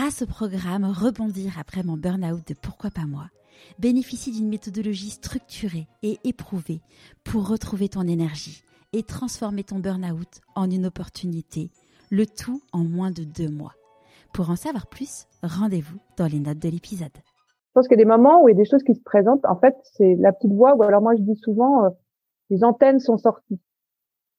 grâce 0.00 0.22
au 0.22 0.26
programme 0.26 0.86
Rebondir 0.86 1.58
après 1.60 1.82
mon 1.82 1.98
burn-out 1.98 2.40
de 2.48 2.54
Pourquoi 2.54 2.88
pas 2.88 3.04
moi, 3.06 3.24
bénéficie 3.78 4.32
d'une 4.32 4.48
méthodologie 4.48 5.10
structurée 5.10 5.88
et 6.02 6.16
éprouvée 6.24 6.80
pour 7.22 7.46
retrouver 7.46 7.90
ton 7.90 8.08
énergie 8.08 8.62
et 8.94 9.02
transformer 9.02 9.62
ton 9.62 9.78
burn-out 9.78 10.40
en 10.56 10.70
une 10.70 10.86
opportunité, 10.86 11.68
le 12.10 12.24
tout 12.24 12.62
en 12.72 12.82
moins 12.82 13.10
de 13.10 13.24
deux 13.24 13.50
mois. 13.50 13.74
Pour 14.32 14.48
en 14.48 14.56
savoir 14.56 14.86
plus, 14.86 15.26
rendez-vous 15.42 15.98
dans 16.16 16.28
les 16.28 16.40
notes 16.40 16.60
de 16.60 16.70
l'épisode. 16.70 17.12
Je 17.14 17.72
pense 17.74 17.86
qu'il 17.86 17.98
y 17.98 18.00
a 18.00 18.04
des 18.04 18.08
moments 18.08 18.42
où 18.42 18.48
il 18.48 18.52
y 18.52 18.54
a 18.54 18.62
des 18.62 18.70
choses 18.70 18.82
qui 18.82 18.94
se 18.94 19.02
présentent. 19.02 19.44
En 19.44 19.60
fait, 19.60 19.74
c'est 19.98 20.16
la 20.18 20.32
petite 20.32 20.54
voix, 20.54 20.76
ou 20.76 20.82
alors 20.82 21.02
moi 21.02 21.14
je 21.14 21.22
dis 21.22 21.36
souvent, 21.44 21.84
euh, 21.84 21.88
les 22.48 22.64
antennes 22.64 23.00
sont 23.00 23.18
sorties. 23.18 23.60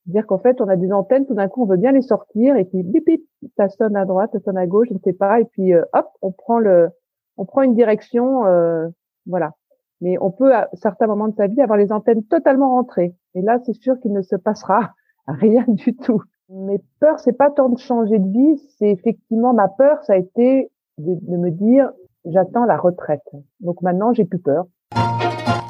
C'est-à-dire 0.05 0.25
qu'en 0.25 0.39
fait, 0.39 0.59
on 0.59 0.68
a 0.70 0.75
des 0.75 0.91
antennes, 0.91 1.28
tout 1.28 1.36
d'un 1.36 1.48
coup, 1.48 1.62
on 1.62 1.68
veut 1.68 1.78
bien 1.78 1.91
les 1.91 2.02
sortir, 2.02 2.55
et 2.55 2.66
puis 2.66 2.82
bip 2.82 3.05
bip, 3.05 3.21
ça 3.58 3.70
sonne 3.70 3.96
à 3.96 4.05
droite, 4.05 4.32
ça 4.34 4.39
sonne 4.39 4.58
à 4.58 4.68
gauche, 4.68 4.88
je 4.89 4.94
ne 4.94 5.00
sais 5.00 5.14
pas, 5.14 5.39
et 5.39 5.46
puis 5.46 5.73
euh, 5.73 5.84
hop, 5.94 6.08
on 6.21 6.32
prend 6.32 6.60
le, 6.60 6.90
on 7.38 7.45
prend 7.45 7.62
une 7.62 7.76
direction, 7.76 8.45
euh, 8.45 8.88
voilà. 9.26 9.54
Mais 10.02 10.18
on 10.20 10.32
peut 10.32 10.54
à 10.54 10.68
certains 10.73 11.08
moments 11.08 11.27
de 11.27 11.36
sa 11.36 11.48
vie 11.48 11.62
avoir 11.62 11.77
les 11.77 11.91
antennes 11.91 12.23
totalement 12.23 12.70
rentrées, 12.70 13.16
et 13.35 13.41
là, 13.41 13.59
c'est 13.66 13.73
sûr 13.73 13.99
qu'il 13.99 14.13
ne 14.13 14.22
se 14.22 14.35
passera 14.35 14.94
rien 15.27 15.66
du 15.68 15.96
tout. 15.96 16.22
Mes 16.49 16.82
peurs, 16.99 17.20
c'est 17.20 17.38
pas 17.38 17.49
tant 17.49 17.70
de 17.70 17.77
changer 17.77 18.20
de 18.20 18.27
vie, 18.27 18.58
c'est 18.77 18.90
effectivement 18.90 19.54
ma 19.54 19.68
peur, 19.68 20.04
ça 20.04 20.13
a 20.13 20.18
été 20.18 20.70
de, 20.98 21.16
de 21.21 21.38
me 21.38 21.52
dire, 21.52 21.91
j'attends 22.26 22.66
la 22.66 22.77
retraite. 22.77 23.23
Donc 23.60 23.82
maintenant, 23.82 24.13
j'ai 24.13 24.26
plus 24.26 24.40
peur. 24.40 24.66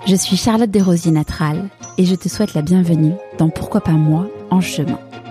Je 0.07 0.15
suis 0.15 0.35
Charlotte 0.35 0.71
Desrosiers 0.71 1.11
Natral 1.11 1.57
et 1.97 2.05
je 2.05 2.15
te 2.15 2.27
souhaite 2.27 2.53
la 2.55 2.63
bienvenue 2.63 3.13
dans 3.37 3.49
Pourquoi 3.49 3.81
pas 3.81 3.91
moi 3.91 4.27
en 4.49 4.59
chemin. 4.59 4.97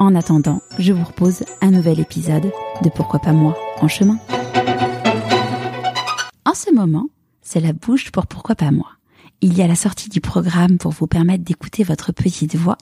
En 0.00 0.16
attendant, 0.16 0.60
je 0.78 0.92
vous 0.92 1.02
propose 1.02 1.44
un 1.60 1.70
nouvel 1.70 2.00
épisode 2.00 2.50
de 2.82 2.88
Pourquoi 2.90 3.20
pas 3.20 3.32
moi 3.32 3.56
en 3.80 3.86
chemin. 3.86 4.18
En 6.44 6.54
ce 6.54 6.72
moment, 6.72 7.08
c'est 7.42 7.60
la 7.60 7.72
bouche 7.72 8.10
pour 8.10 8.26
Pourquoi 8.26 8.56
pas 8.56 8.72
moi. 8.72 8.88
Il 9.40 9.56
y 9.56 9.62
a 9.62 9.68
la 9.68 9.76
sortie 9.76 10.08
du 10.08 10.20
programme 10.20 10.78
pour 10.78 10.90
vous 10.90 11.06
permettre 11.06 11.44
d'écouter 11.44 11.84
votre 11.84 12.10
petite 12.10 12.56
voix 12.56 12.76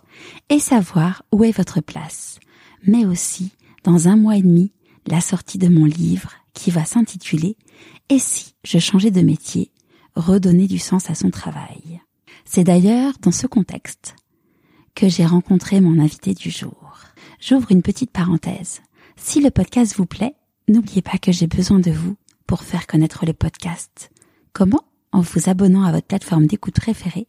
et 0.48 0.58
savoir 0.58 1.22
où 1.33 1.44
est 1.44 1.56
votre 1.56 1.83
place. 1.83 2.38
Mais 2.86 3.05
aussi, 3.05 3.52
dans 3.84 4.08
un 4.08 4.16
mois 4.16 4.36
et 4.36 4.42
demi, 4.42 4.72
la 5.06 5.20
sortie 5.20 5.58
de 5.58 5.68
mon 5.68 5.84
livre 5.84 6.33
qui 6.55 6.70
va 6.70 6.86
s'intituler 6.86 7.56
Et 8.08 8.18
si 8.18 8.55
je 8.64 8.78
changeais 8.78 9.10
de 9.10 9.20
métier? 9.20 9.70
Redonner 10.14 10.66
du 10.66 10.78
sens 10.78 11.10
à 11.10 11.14
son 11.14 11.30
travail. 11.30 12.00
C'est 12.44 12.64
d'ailleurs 12.64 13.14
dans 13.20 13.33
ce 13.33 13.46
contexte 13.46 14.14
que 14.94 15.08
j'ai 15.08 15.24
rencontré 15.27 15.80
mon 15.80 15.98
invité 15.98 16.34
du 16.34 16.50
jour. 16.50 16.81
J'ouvre 17.45 17.73
une 17.73 17.83
petite 17.83 18.12
parenthèse. 18.12 18.83
Si 19.17 19.41
le 19.41 19.51
podcast 19.51 19.97
vous 19.97 20.07
plaît, 20.07 20.37
n'oubliez 20.69 21.03
pas 21.03 21.19
que 21.19 21.33
j'ai 21.33 21.48
besoin 21.48 21.81
de 21.81 21.91
vous 21.91 22.15
pour 22.47 22.62
faire 22.62 22.87
connaître 22.87 23.27
le 23.27 23.33
podcast. 23.33 24.12
Comment? 24.53 24.85
En 25.11 25.23
vous 25.23 25.48
abonnant 25.48 25.83
à 25.83 25.91
votre 25.91 26.07
plateforme 26.07 26.47
d'écoute 26.47 26.77
préférée 26.77 27.27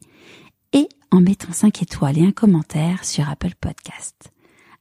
et 0.72 0.88
en 1.10 1.20
mettant 1.20 1.52
5 1.52 1.82
étoiles 1.82 2.20
et 2.20 2.26
un 2.28 2.32
commentaire 2.32 3.04
sur 3.06 3.28
Apple 3.28 3.56
Podcast. 3.60 4.32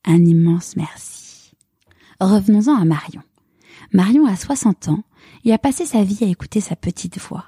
Un 0.04 0.22
immense 0.22 0.76
merci. 0.76 1.52
Revenons-en 2.20 2.76
à 2.76 2.84
Marion. 2.84 3.22
Marion 3.94 4.26
a 4.26 4.36
60 4.36 4.88
ans 4.88 5.02
et 5.46 5.54
a 5.54 5.58
passé 5.58 5.86
sa 5.86 6.04
vie 6.04 6.24
à 6.24 6.26
écouter 6.26 6.60
sa 6.60 6.76
petite 6.76 7.18
voix. 7.18 7.46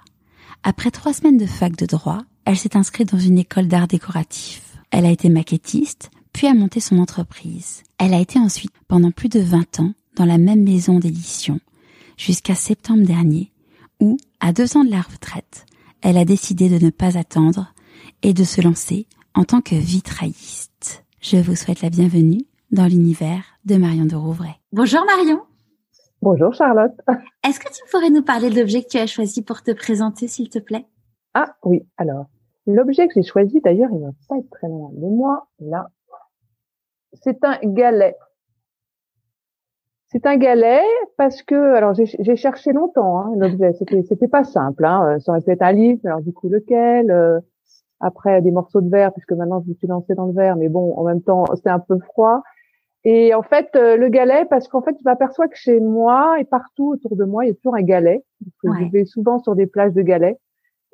Après 0.63 0.91
trois 0.91 1.13
semaines 1.13 1.37
de 1.37 1.45
fac 1.45 1.77
de 1.77 1.85
droit, 1.85 2.23
elle 2.47 2.57
s'est 2.57 2.79
inscrite 2.79 3.13
dans 3.13 3.21
une 3.21 3.37
école 3.37 3.69
d'art 3.69 3.89
décoratif. 3.89 4.79
Elle 4.91 5.05
a 5.05 5.11
été 5.11 5.29
maquettiste, 5.29 6.11
puis 6.35 6.49
a 6.49 6.53
monté 6.53 6.81
son 6.81 6.99
entreprise. 6.99 7.83
Elle 7.99 8.13
a 8.13 8.21
été 8.21 8.39
ensuite, 8.39 8.75
pendant 8.89 9.13
plus 9.13 9.31
de 9.31 9.41
20 9.41 9.81
ans, 9.81 9.93
dans 10.17 10.27
la 10.27 10.37
même 10.37 10.63
maison 10.63 10.99
d'édition, 10.99 11.61
jusqu'à 12.19 12.55
septembre 12.55 13.07
dernier, 13.07 13.51
où, 14.01 14.19
à 14.41 14.53
deux 14.53 14.77
ans 14.77 14.85
de 14.85 14.91
la 14.91 15.01
retraite, 15.01 15.65
elle 16.03 16.19
a 16.19 16.27
décidé 16.27 16.69
de 16.69 16.85
ne 16.85 16.91
pas 16.91 17.17
attendre 17.17 17.73
et 18.23 18.35
de 18.35 18.45
se 18.45 18.61
lancer 18.61 19.07
en 19.35 19.45
tant 19.45 19.61
que 19.61 19.77
vitrailliste. 19.77 21.05
Je 21.21 21.37
vous 21.39 21.57
souhaite 21.57 21.81
la 21.81 21.89
bienvenue 21.89 22.43
dans 22.71 22.87
l'univers 22.87 23.45
de 23.65 23.77
Marion 23.77 24.05
de 24.05 24.17
Rouvray. 24.17 24.57
Bonjour 24.73 25.05
Marion 25.07 25.41
Bonjour 26.21 26.53
Charlotte. 26.53 26.99
Est-ce 27.47 27.61
que 27.61 27.73
tu 27.73 27.83
pourrais 27.91 28.11
nous 28.11 28.23
parler 28.23 28.51
de 28.51 28.59
l'objet 28.59 28.83
que 28.83 28.89
tu 28.89 28.99
as 28.99 29.07
choisi 29.07 29.43
pour 29.43 29.63
te 29.63 29.71
présenter, 29.71 30.27
s'il 30.27 30.49
te 30.49 30.59
plaît? 30.59 30.87
Ah 31.35 31.55
oui, 31.63 31.87
alors, 31.97 32.27
l'objet 32.67 33.07
que 33.07 33.15
j'ai 33.17 33.23
choisi, 33.23 33.61
d'ailleurs, 33.61 33.91
il 33.93 34.01
ne 34.01 34.07
va 34.07 34.13
pas 34.29 34.39
être 34.39 34.51
très 34.51 34.69
loin 34.69 34.91
de 34.93 35.07
moi, 35.07 35.47
là. 35.61 35.91
C'est 37.23 37.45
un 37.45 37.59
galet. 37.63 38.17
C'est 40.07 40.27
un 40.27 40.37
galet 40.37 40.83
parce 41.17 41.43
que, 41.43 41.75
alors 41.75 41.95
j'ai 41.95 42.37
cherché 42.37 42.73
longtemps 42.73 43.19
hein, 43.19 43.33
l'objet, 43.37 43.73
c'était 43.73 44.03
c'était 44.03 44.29
pas 44.29 44.45
simple. 44.45 44.85
Hein. 44.85 45.19
Ça 45.19 45.33
aurait 45.33 45.41
pu 45.41 45.51
être 45.51 45.63
un 45.63 45.73
livre, 45.73 46.01
alors 46.05 46.21
du 46.21 46.33
coup 46.33 46.49
lequel 46.49 47.11
euh, 47.11 47.41
Après 48.01 48.41
des 48.43 48.53
morceaux 48.53 48.81
de 48.81 48.89
verre, 48.89 49.13
puisque 49.13 49.33
maintenant 49.33 49.61
je 49.65 49.71
me 49.71 49.75
suis 49.75 49.89
lancée 49.89 50.15
dans 50.15 50.27
le 50.27 50.33
verre, 50.33 50.57
mais 50.57 50.69
bon, 50.69 50.95
en 50.97 51.05
même 51.05 51.23
temps 51.23 51.45
c'était 51.57 51.71
un 51.71 51.81
peu 51.81 51.99
froid. 51.99 52.43
Et 53.05 53.35
en 53.35 53.43
fait, 53.43 53.69
euh, 53.77 53.97
le 53.97 54.09
galet, 54.09 54.47
parce 54.47 54.67
qu'en 54.67 54.81
fait, 54.81 54.97
je 54.99 55.05
m'aperçois 55.05 55.47
que 55.49 55.57
chez 55.57 55.79
moi 55.79 56.37
et 56.41 56.45
partout 56.45 56.93
autour 56.93 57.17
de 57.17 57.25
moi, 57.25 57.45
il 57.45 57.49
y 57.49 57.51
a 57.51 57.55
toujours 57.55 57.77
un 57.77 57.83
galet. 57.83 58.25
Parce 58.63 58.79
que 58.79 58.85
Je 58.85 58.91
vais 58.91 59.05
souvent 59.05 59.39
sur 59.41 59.55
des 59.55 59.67
plages 59.67 59.93
de 59.93 60.01
galets 60.01 60.39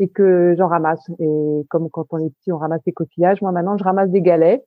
et 0.00 0.08
que 0.08 0.54
j'en 0.58 0.66
ramasse. 0.66 1.08
Et 1.20 1.66
comme 1.68 1.88
quand 1.90 2.06
on 2.10 2.18
est 2.18 2.30
petit, 2.30 2.50
on 2.50 2.58
ramasse 2.58 2.82
des 2.84 2.92
coquillages. 2.92 3.40
Moi, 3.42 3.52
maintenant, 3.52 3.76
je 3.76 3.84
ramasse 3.84 4.10
des 4.10 4.22
galets. 4.22 4.64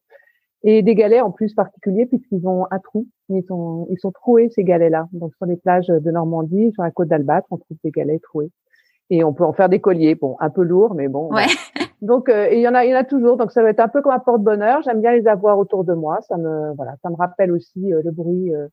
Et 0.66 0.82
des 0.82 0.96
galets 0.96 1.22
en 1.22 1.32
plus 1.32 1.54
particuliers 1.54 2.06
puisqu'ils 2.06 2.48
ont 2.48 2.66
un 2.72 2.80
trou. 2.80 3.08
Ils 3.30 3.44
sont, 3.44 3.88
ils 3.90 4.00
sont 4.00 4.12
troués, 4.12 4.50
ces 4.50 4.64
galets-là. 4.64 5.08
Donc, 5.12 5.34
sur 5.36 5.46
les 5.46 5.58
plages 5.58 5.88
de 5.88 6.12
Normandie, 6.12 6.72
sur 6.74 6.84
la 6.84 6.92
côte 6.92 7.10
d'Albâtre, 7.10 7.48
on 7.52 7.58
trouve 7.58 7.78
des 7.84 7.92
galets 7.92 8.22
troués. 8.22 8.50
Et 9.10 9.24
on 9.24 9.34
peut 9.34 9.44
en 9.44 9.54
faire 9.54 9.68
des 9.68 9.82
colliers. 9.82 10.16
Bon, 10.16 10.38
un 10.40 10.50
peu 10.50 10.64
lourd, 10.64 10.96
mais 10.96 11.10
bon. 11.10 11.34
Ouais. 11.34 11.46
Donc 12.02 12.28
euh, 12.28 12.50
il 12.52 12.60
y 12.60 12.68
en 12.68 12.74
a, 12.74 12.84
il 12.86 12.92
y 12.92 12.94
en 12.94 13.00
a 13.00 13.04
toujours. 13.04 13.38
Donc 13.38 13.52
ça 13.52 13.64
va 13.64 13.70
être 13.70 13.80
un 13.80 13.88
peu 13.88 14.02
comme 14.02 14.12
un 14.12 14.20
porte-bonheur. 14.20 14.82
J'aime 14.84 15.02
bien 15.02 15.14
les 15.14 15.26
avoir 15.28 15.58
autour 15.58 15.84
de 15.86 15.94
moi. 15.94 16.20
Ça 16.28 16.38
me, 16.38 16.74
voilà, 16.76 16.96
ça 17.02 17.10
me 17.10 17.16
rappelle 17.16 17.52
aussi 17.52 17.94
euh, 17.94 18.02
le 18.04 18.12
bruit 18.12 18.54
euh, 18.54 18.68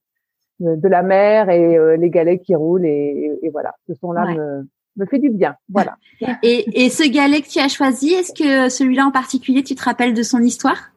de 0.59 0.89
la 0.89 1.03
mer 1.03 1.49
et 1.49 1.97
les 1.97 2.11
galets 2.11 2.43
qui 2.43 2.55
roulent 2.55 2.85
et, 2.85 3.39
et, 3.43 3.49
voilà, 3.49 3.73
ce 3.87 3.95
son-là 3.95 4.27
me, 4.35 4.69
me 4.97 5.07
fait 5.07 5.19
du 5.19 5.31
bien. 5.31 5.55
Voilà. 5.71 5.97
et, 6.43 6.85
et 6.85 6.91
ce 6.91 7.11
galet 7.11 7.41
que 7.41 7.49
tu 7.49 7.61
as 7.61 7.69
choisi, 7.69 8.13
est-ce 8.13 8.35
que 8.35 8.69
celui-là 8.69 9.07
en 9.07 9.11
particulier, 9.11 9.63
tu 9.63 9.75
te 9.75 9.83
rappelles 9.83 10.13
de 10.13 10.23
son 10.23 10.41
histoire? 10.41 10.91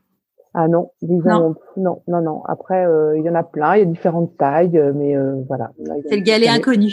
Ah 0.54 0.68
non, 0.68 0.92
disons 1.02 1.30
non, 1.30 1.56
non, 1.78 2.02
non. 2.08 2.22
non. 2.22 2.44
Après, 2.46 2.86
il 3.18 3.24
y 3.24 3.30
en 3.30 3.36
a 3.36 3.44
plein. 3.44 3.76
Il 3.76 3.80
y 3.80 3.82
a 3.82 3.86
différentes 3.86 4.38
tailles, 4.38 4.80
mais 4.96 5.16
voilà. 5.48 5.72
C'est 6.10 6.18
le 6.18 6.22
galet 6.22 6.48
inconnu. 6.48 6.92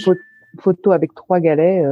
Photo 0.58 0.92
avec 0.92 1.14
trois 1.14 1.40
galets. 1.40 1.84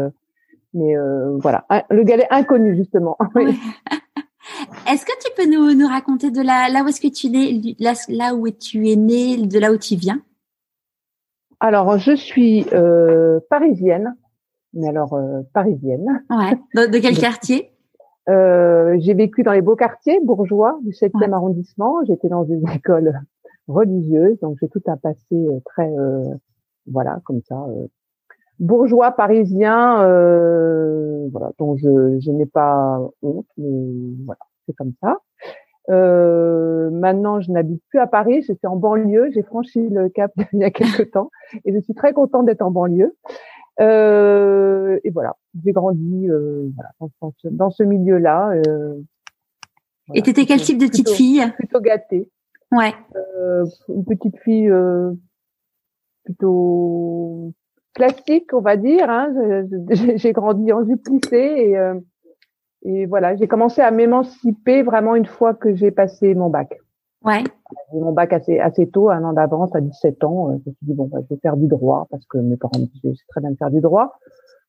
Mais 0.75 0.97
euh, 0.97 1.37
voilà, 1.39 1.65
le 1.91 2.03
galet 2.05 2.27
inconnu 2.31 2.77
justement. 2.77 3.17
Est-ce 4.87 5.05
que 5.05 5.13
tu 5.23 5.31
peux 5.37 5.51
nous, 5.51 5.75
nous 5.75 5.87
raconter 5.87 6.31
de 6.31 6.41
là, 6.41 6.69
là 6.71 6.83
où 6.83 6.89
est-ce 6.89 7.01
que 7.01 7.09
tu 7.09 7.27
es 7.27 7.31
né, 7.31 7.77
là, 7.79 7.93
là, 8.09 8.35
où 8.35 8.49
tu 8.51 8.89
es 8.89 8.97
né, 8.97 9.37
de 9.37 9.59
là 9.59 9.73
où 9.73 9.77
tu 9.77 9.95
viens? 9.95 10.23
Alors, 11.61 11.99
je 11.99 12.17
suis 12.17 12.65
euh, 12.73 13.41
parisienne, 13.51 14.17
mais 14.73 14.89
alors 14.89 15.13
euh, 15.15 15.43
parisienne. 15.53 16.25
Ouais. 16.31 16.87
De, 16.87 16.99
quel 16.99 17.19
quartier? 17.19 17.73
Euh, 18.29 18.97
J'ai 19.01 19.15
vécu 19.15 19.43
dans 19.43 19.53
les 19.53 19.63
beaux 19.63 19.77
quartiers 19.77 20.21
bourgeois 20.23 20.79
du 20.83 20.91
7e 20.93 21.33
arrondissement. 21.33 22.05
J'étais 22.07 22.29
dans 22.29 22.45
une 22.45 22.69
école 22.75 23.21
religieuse, 23.67 24.39
donc 24.41 24.57
j'ai 24.61 24.69
tout 24.69 24.83
un 24.87 24.97
passé 24.97 25.21
euh, 25.33 25.61
très, 25.65 25.91
voilà, 26.87 27.21
comme 27.25 27.43
ça, 27.43 27.67
bourgeois 28.59 29.13
parisien, 29.13 30.03
euh, 30.03 31.29
voilà, 31.31 31.53
dont 31.59 31.77
je, 31.77 32.19
je 32.21 32.31
n'ai 32.31 32.47
pas 32.47 33.01
honte, 33.23 33.47
mais 33.57 33.91
voilà, 34.25 34.41
c'est 34.67 34.75
comme 34.75 34.93
ça. 35.01 35.19
Euh, 35.91 36.91
maintenant, 36.91 37.41
je 37.41 37.51
n'habite 37.51 37.83
plus 37.89 37.99
à 37.99 38.07
Paris, 38.07 38.43
je 38.43 38.53
suis 38.53 38.67
en 38.67 38.77
banlieue, 38.77 39.31
j'ai 39.33 39.43
franchi 39.43 39.89
le 39.89 40.09
cap 40.09 40.33
il 40.53 40.61
y 40.61 40.65
a 40.65 40.71
quelques 40.71 41.11
temps, 41.13 41.31
et 41.65 41.73
je 41.73 41.81
suis 41.81 41.95
très 41.95 42.13
contente 42.13 42.47
d'être 42.47 42.63
en 42.63 42.71
banlieue. 42.71 43.17
Euh, 43.81 44.99
et 45.05 45.11
voilà, 45.11 45.37
j'ai 45.65 45.73
grandi 45.73 46.29
euh, 46.29 46.69
voilà, 46.75 46.91
dans, 47.01 47.33
dans, 47.45 47.71
ce 47.71 47.83
milieu-là. 47.83 48.51
Euh, 48.51 49.01
voilà, 50.07 50.19
et 50.19 50.23
t'étais 50.23 50.47
quel 50.47 50.61
type 50.61 50.79
de 50.79 50.87
petite 50.87 51.11
fille? 51.11 51.45
Plutôt 51.57 51.81
gâtée. 51.81 52.29
Ouais. 52.73 52.95
Euh, 53.17 53.65
une 53.89 54.05
petite 54.05 54.37
fille 54.39 54.69
euh, 54.69 55.13
plutôt 56.25 57.53
classique, 57.95 58.53
on 58.53 58.61
va 58.61 58.77
dire. 58.77 59.09
Hein. 59.09 59.33
J'ai 60.17 60.33
grandi 60.33 60.73
en 60.73 60.85
jupe 60.85 61.33
et, 61.33 61.77
euh, 61.77 61.95
et 62.83 63.07
voilà, 63.07 63.37
j'ai 63.37 63.49
commencé 63.49 63.81
à 63.81 63.91
m'émanciper 63.91 64.83
vraiment 64.83 65.15
une 65.15 65.27
fois 65.27 65.55
que 65.55 65.75
j'ai 65.75 65.91
passé 65.91 66.35
mon 66.35 66.51
bac. 66.51 66.79
Ouais. 67.25 67.43
J'ai 67.93 67.99
mon 67.99 68.13
bac 68.13 68.33
assez 68.33 68.59
assez 68.59 68.89
tôt, 68.89 69.11
un 69.11 69.25
an 69.25 69.33
d'avance, 69.33 69.75
à 69.75 69.81
17 69.81 70.25
ans. 70.25 70.51
Euh, 70.51 70.53
je 70.65 70.71
me 70.71 70.75
suis 70.75 70.87
dit 70.87 70.95
bon, 70.95 71.07
bah, 71.07 71.19
je 71.23 71.35
vais 71.35 71.41
faire 71.41 71.57
du 71.57 71.67
droit 71.67 72.07
parce 72.11 72.25
que 72.27 72.39
mes 72.39 72.57
parents 72.57 72.79
me 72.79 72.87
disaient 72.87 73.15
c'est 73.15 73.27
très 73.29 73.41
bien 73.41 73.51
de 73.51 73.57
faire 73.57 73.71
du 73.71 73.81
droit 73.81 74.19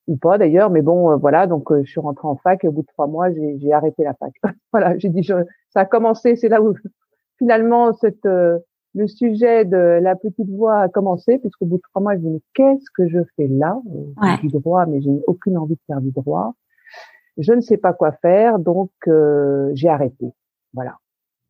ou 0.08 0.18
pas 0.18 0.40
d'ailleurs, 0.40 0.72
mais 0.72 0.82
bon, 0.82 1.12
euh, 1.12 1.16
voilà. 1.18 1.48
Donc 1.48 1.72
je 1.72 1.90
suis 1.90 2.00
rentrée 2.00 2.28
en 2.28 2.36
fac 2.36 2.64
et 2.64 2.68
au 2.68 2.72
bout 2.72 2.82
de 2.82 2.88
trois 2.88 3.08
mois, 3.08 3.32
j'ai 3.32 3.74
arrêté 3.74 4.04
la 4.04 4.14
fac. 4.16 4.34
voilà, 4.72 4.98
j'ai 4.98 5.10
dit 5.10 5.24
je, 5.24 5.34
ça 5.70 5.82
a 5.82 5.86
commencé, 5.86 6.36
c'est 6.36 6.50
là 6.50 6.62
où 6.62 6.74
finalement 7.38 7.94
cette 7.94 8.28
le 8.96 9.08
sujet 9.08 9.66
de 9.66 10.00
la 10.02 10.16
petite 10.16 10.50
voix 10.50 10.82
a 10.82 10.90
commencé, 10.90 11.38
puisqu'au 11.38 11.66
bout 11.66 11.78
de 11.78 11.82
trois 11.90 12.02
mois, 12.02 12.16
je 12.16 12.22
me 12.22 12.38
dis, 12.38 12.44
qu'est-ce 12.54 12.90
que 12.96 13.08
je 13.08 13.20
fais 13.36 13.48
là? 13.48 13.80
Ouais. 14.22 14.38
Du 14.42 14.48
droit, 14.48 14.86
mais 14.86 15.02
j'ai 15.02 15.22
aucune 15.28 15.58
envie 15.58 15.76
de 15.76 15.82
faire 15.88 16.02
du 16.02 16.12
droit. 16.12 16.56
Je 17.38 17.54
ne 17.54 17.62
sais 17.62 17.78
pas 17.78 17.94
quoi 17.94 18.12
faire, 18.14 18.60
donc 18.60 18.92
euh, 19.08 19.70
j'ai 19.74 19.90
arrêté. 19.90 20.34
Voilà. 20.74 20.98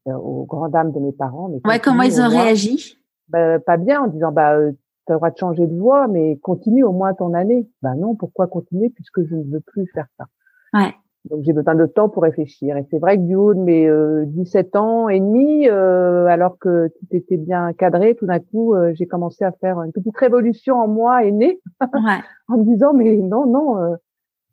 Euh, 0.09 0.17
aux 0.17 0.45
grandes 0.45 0.71
dames 0.71 0.91
de 0.91 1.00
mes 1.00 1.11
parents. 1.11 1.50
Mais 1.50 1.59
ouais, 1.69 1.79
comment 1.79 2.03
ils 2.03 2.21
ont 2.21 2.27
réagi? 2.27 2.97
Bah, 3.29 3.59
Pas 3.59 3.77
bien, 3.77 4.01
en 4.01 4.07
disant, 4.07 4.31
bah, 4.31 4.56
euh, 4.56 4.71
tu 5.06 5.11
as 5.11 5.15
le 5.15 5.19
droit 5.19 5.31
de 5.31 5.38
changer 5.38 5.67
de 5.67 5.75
voix, 5.75 6.07
mais 6.07 6.38
continue 6.38 6.83
au 6.83 6.91
moins 6.91 7.13
ton 7.13 7.33
année. 7.33 7.67
Bah 7.81 7.95
non, 7.95 8.15
pourquoi 8.15 8.47
continuer 8.47 8.89
puisque 8.89 9.23
je 9.25 9.35
ne 9.35 9.44
veux 9.51 9.59
plus 9.59 9.88
faire 9.88 10.06
ça? 10.17 10.25
Ouais. 10.73 10.94
Donc 11.29 11.44
j'ai 11.44 11.51
besoin 11.51 11.75
de 11.75 11.85
temps 11.85 12.09
pour 12.09 12.23
réfléchir. 12.23 12.77
Et 12.77 12.85
c'est 12.91 13.00
vrai 13.00 13.17
que 13.17 13.23
du 13.23 13.35
haut 13.35 13.53
de 13.53 13.59
mes 13.59 13.88
euh, 13.88 14.23
17 14.27 14.75
ans 14.75 15.09
et 15.09 15.19
demi, 15.19 15.67
euh, 15.67 16.27
alors 16.27 16.57
que 16.59 16.88
tout 16.88 17.07
était 17.11 17.38
bien 17.38 17.73
cadré, 17.73 18.15
tout 18.15 18.25
d'un 18.25 18.39
coup, 18.39 18.75
euh, 18.75 18.94
j'ai 18.94 19.06
commencé 19.06 19.44
à 19.44 19.51
faire 19.51 19.81
une 19.81 19.91
petite 19.91 20.15
révolution 20.15 20.75
en 20.75 20.88
moi 20.88 21.25
aînée, 21.25 21.59
ouais. 21.81 21.89
en 22.47 22.57
me 22.57 22.63
disant 22.63 22.94
mais 22.94 23.15
non 23.17 23.45
non, 23.47 23.77
euh, 23.79 23.95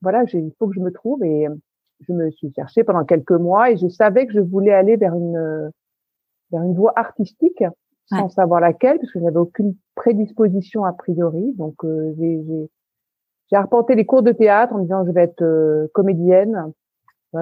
voilà, 0.02 0.24
il 0.32 0.52
faut 0.58 0.68
que 0.68 0.74
je 0.74 0.80
me 0.80 0.90
trouve. 0.90 1.22
Et 1.22 1.46
je 2.00 2.12
me 2.12 2.30
suis 2.30 2.52
cherchée 2.52 2.84
pendant 2.84 3.04
quelques 3.04 3.30
mois 3.30 3.70
et 3.70 3.76
je 3.76 3.88
savais 3.88 4.26
que 4.26 4.32
je 4.32 4.40
voulais 4.40 4.72
aller 4.72 4.96
vers 4.96 5.14
une 5.14 5.70
vers 6.52 6.62
une 6.62 6.74
voie 6.74 6.92
artistique, 6.96 7.64
sans 8.06 8.24
ouais. 8.24 8.28
savoir 8.28 8.60
laquelle, 8.60 8.98
parce 8.98 9.10
que 9.12 9.18
je 9.18 9.24
n'avais 9.24 9.38
aucune 9.38 9.74
prédisposition 9.94 10.84
a 10.84 10.92
priori. 10.92 11.54
Donc 11.56 11.74
j'ai 11.84 12.68
j'ai 13.50 13.56
arpenté 13.56 13.94
les 13.94 14.04
cours 14.04 14.22
de 14.22 14.32
théâtre 14.32 14.74
en 14.74 14.78
me 14.78 14.82
disant 14.82 15.04
je 15.06 15.12
vais 15.12 15.22
être 15.22 15.42
euh, 15.42 15.86
comédienne 15.92 16.72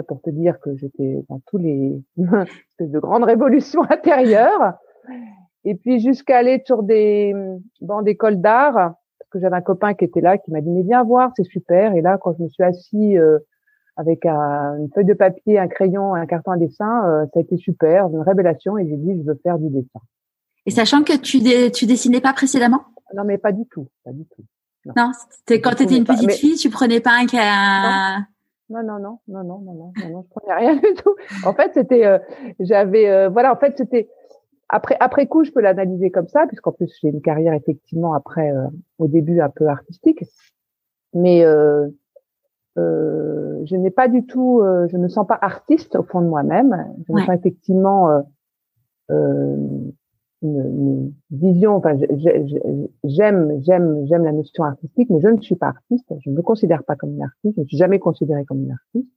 pour 0.08 0.20
te 0.22 0.30
dire 0.30 0.58
que 0.60 0.74
j'étais 0.76 1.24
dans 1.28 1.40
tous 1.46 1.58
les 1.58 2.02
de 2.16 2.98
grandes 2.98 3.24
révolutions 3.24 3.82
intérieures 3.88 4.74
et 5.64 5.74
puis 5.76 6.00
jusqu'à 6.00 6.38
aller 6.38 6.62
sur 6.66 6.82
des 6.82 7.32
bancs 7.80 8.04
d'école 8.04 8.40
d'art 8.40 8.74
parce 8.74 9.30
que 9.30 9.38
j'avais 9.38 9.56
un 9.56 9.62
copain 9.62 9.94
qui 9.94 10.04
était 10.04 10.20
là 10.20 10.36
qui 10.36 10.50
m'a 10.50 10.60
dit 10.60 10.70
mais 10.70 10.82
viens 10.82 11.04
voir 11.04 11.30
c'est 11.36 11.44
super 11.44 11.94
et 11.94 12.00
là 12.00 12.18
quand 12.18 12.34
je 12.36 12.42
me 12.42 12.48
suis 12.48 12.64
assis 12.64 13.16
euh, 13.16 13.38
avec 13.96 14.26
un, 14.26 14.76
une 14.78 14.90
feuille 14.94 15.04
de 15.04 15.14
papier, 15.14 15.58
un 15.58 15.68
crayon, 15.68 16.14
un 16.14 16.26
carton 16.26 16.52
à 16.52 16.56
dessin. 16.56 17.06
Euh, 17.06 17.26
ça 17.32 17.40
a 17.40 17.42
été 17.42 17.56
super, 17.56 18.08
une 18.08 18.20
révélation. 18.20 18.78
Et 18.78 18.88
j'ai 18.88 18.96
dit, 18.96 19.20
je 19.20 19.26
veux 19.26 19.38
faire 19.42 19.58
du 19.58 19.68
dessin. 19.68 20.00
Et 20.66 20.70
sachant 20.70 21.02
que 21.02 21.16
tu, 21.16 21.40
dé, 21.40 21.70
tu 21.70 21.86
dessinais 21.86 22.20
pas 22.20 22.32
précédemment? 22.32 22.82
Non, 23.14 23.24
mais 23.24 23.38
pas 23.38 23.52
du 23.52 23.66
tout, 23.66 23.88
pas 24.04 24.12
du 24.12 24.24
tout. 24.24 24.42
Non, 24.96 25.12
c'était 25.30 25.60
quand 25.60 25.74
tu 25.74 25.84
étais 25.84 25.96
une 25.96 26.04
petite 26.04 26.32
fille, 26.32 26.56
tu 26.56 26.68
prenais 26.68 27.00
pas 27.00 27.12
un 27.18 27.24
non. 27.24 28.24
Non, 28.70 28.82
non, 28.82 28.98
non, 28.98 29.18
non, 29.28 29.44
non, 29.44 29.60
non, 29.60 29.74
non, 29.74 30.10
non, 30.10 30.24
je 30.24 30.28
prenais 30.28 30.54
rien 30.58 30.74
du 30.76 30.94
tout. 30.94 31.14
En 31.44 31.52
fait, 31.52 31.70
c'était, 31.74 32.06
euh, 32.06 32.18
j'avais, 32.60 33.08
euh, 33.10 33.28
voilà, 33.28 33.52
en 33.52 33.56
fait, 33.56 33.76
c'était 33.76 34.08
après 34.70 34.96
après 35.00 35.26
coup, 35.26 35.44
je 35.44 35.52
peux 35.52 35.60
l'analyser 35.60 36.10
comme 36.10 36.28
ça, 36.28 36.46
puisqu'en 36.46 36.72
plus 36.72 36.90
j'ai 37.00 37.08
une 37.08 37.20
carrière 37.20 37.52
effectivement 37.52 38.14
après, 38.14 38.50
euh, 38.50 38.66
au 38.98 39.06
début 39.06 39.40
un 39.40 39.50
peu 39.50 39.66
artistique, 39.68 40.24
mais 41.12 41.44
euh, 41.44 41.88
euh, 42.76 43.60
je 43.64 43.76
n'ai 43.76 43.90
pas 43.90 44.08
du 44.08 44.26
tout, 44.26 44.62
je 44.90 44.96
ne 44.96 45.02
me 45.02 45.08
sens 45.08 45.26
pas 45.26 45.38
artiste 45.40 45.96
au 45.96 46.02
fond 46.02 46.20
de 46.20 46.26
moi-même. 46.26 46.94
Je 47.06 47.12
me 47.12 47.20
sens 47.20 47.34
effectivement 47.34 48.22
une, 49.10 49.92
vision. 51.30 51.76
Enfin, 51.76 51.96
j'aime, 53.04 53.62
j'aime, 53.62 54.06
j'aime 54.06 54.24
la 54.24 54.32
notion 54.32 54.64
artistique, 54.64 55.08
mais 55.10 55.20
je 55.20 55.28
ne 55.28 55.40
suis 55.40 55.56
pas 55.56 55.68
artiste. 55.68 56.12
Je 56.24 56.30
ne 56.30 56.36
me 56.36 56.42
considère 56.42 56.84
pas 56.84 56.96
comme 56.96 57.14
une 57.14 57.22
artiste. 57.22 57.54
Je 57.56 57.62
ne 57.62 57.66
suis 57.66 57.78
jamais 57.78 57.98
considérée 57.98 58.44
comme 58.44 58.62
une 58.62 58.72
artiste. 58.72 59.08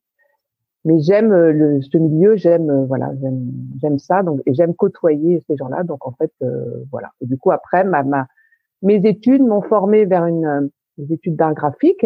Mais 0.88 1.02
j'aime 1.02 1.34
euh, 1.34 1.52
le, 1.52 1.82
ce 1.82 1.98
milieu, 1.98 2.38
j'aime, 2.38 2.70
euh, 2.70 2.86
voilà, 2.86 3.12
j'aime, 3.20 3.52
j'aime 3.82 4.00
ça. 4.00 4.24
Donc, 4.24 4.40
et 4.46 4.54
j'aime 4.54 4.74
côtoyer 4.74 5.44
ces 5.48 5.58
gens-là. 5.58 5.84
Donc, 5.84 6.08
en 6.08 6.12
fait, 6.12 6.32
euh, 6.44 6.86
voilà. 6.92 7.12
Et 7.20 7.26
du 7.26 7.38
coup, 7.38 7.52
après, 7.52 7.84
ma, 7.84 8.04
ma 8.04 8.28
mes 8.82 9.06
études 9.06 9.42
m'ont 9.42 9.62
formé 9.62 10.06
vers 10.06 10.26
une 10.26 10.70
des 10.98 11.14
études 11.14 11.36
d'art 11.36 11.54
graphique. 11.54 12.06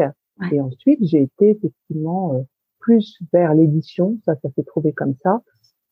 Et 0.51 0.59
ensuite, 0.59 0.99
j'ai 1.03 1.21
été 1.21 1.51
effectivement 1.51 2.45
plus 2.79 3.19
vers 3.31 3.53
l'édition. 3.53 4.17
Ça, 4.25 4.35
ça 4.41 4.49
s'est 4.55 4.63
trouvé 4.63 4.93
comme 4.93 5.15
ça 5.23 5.41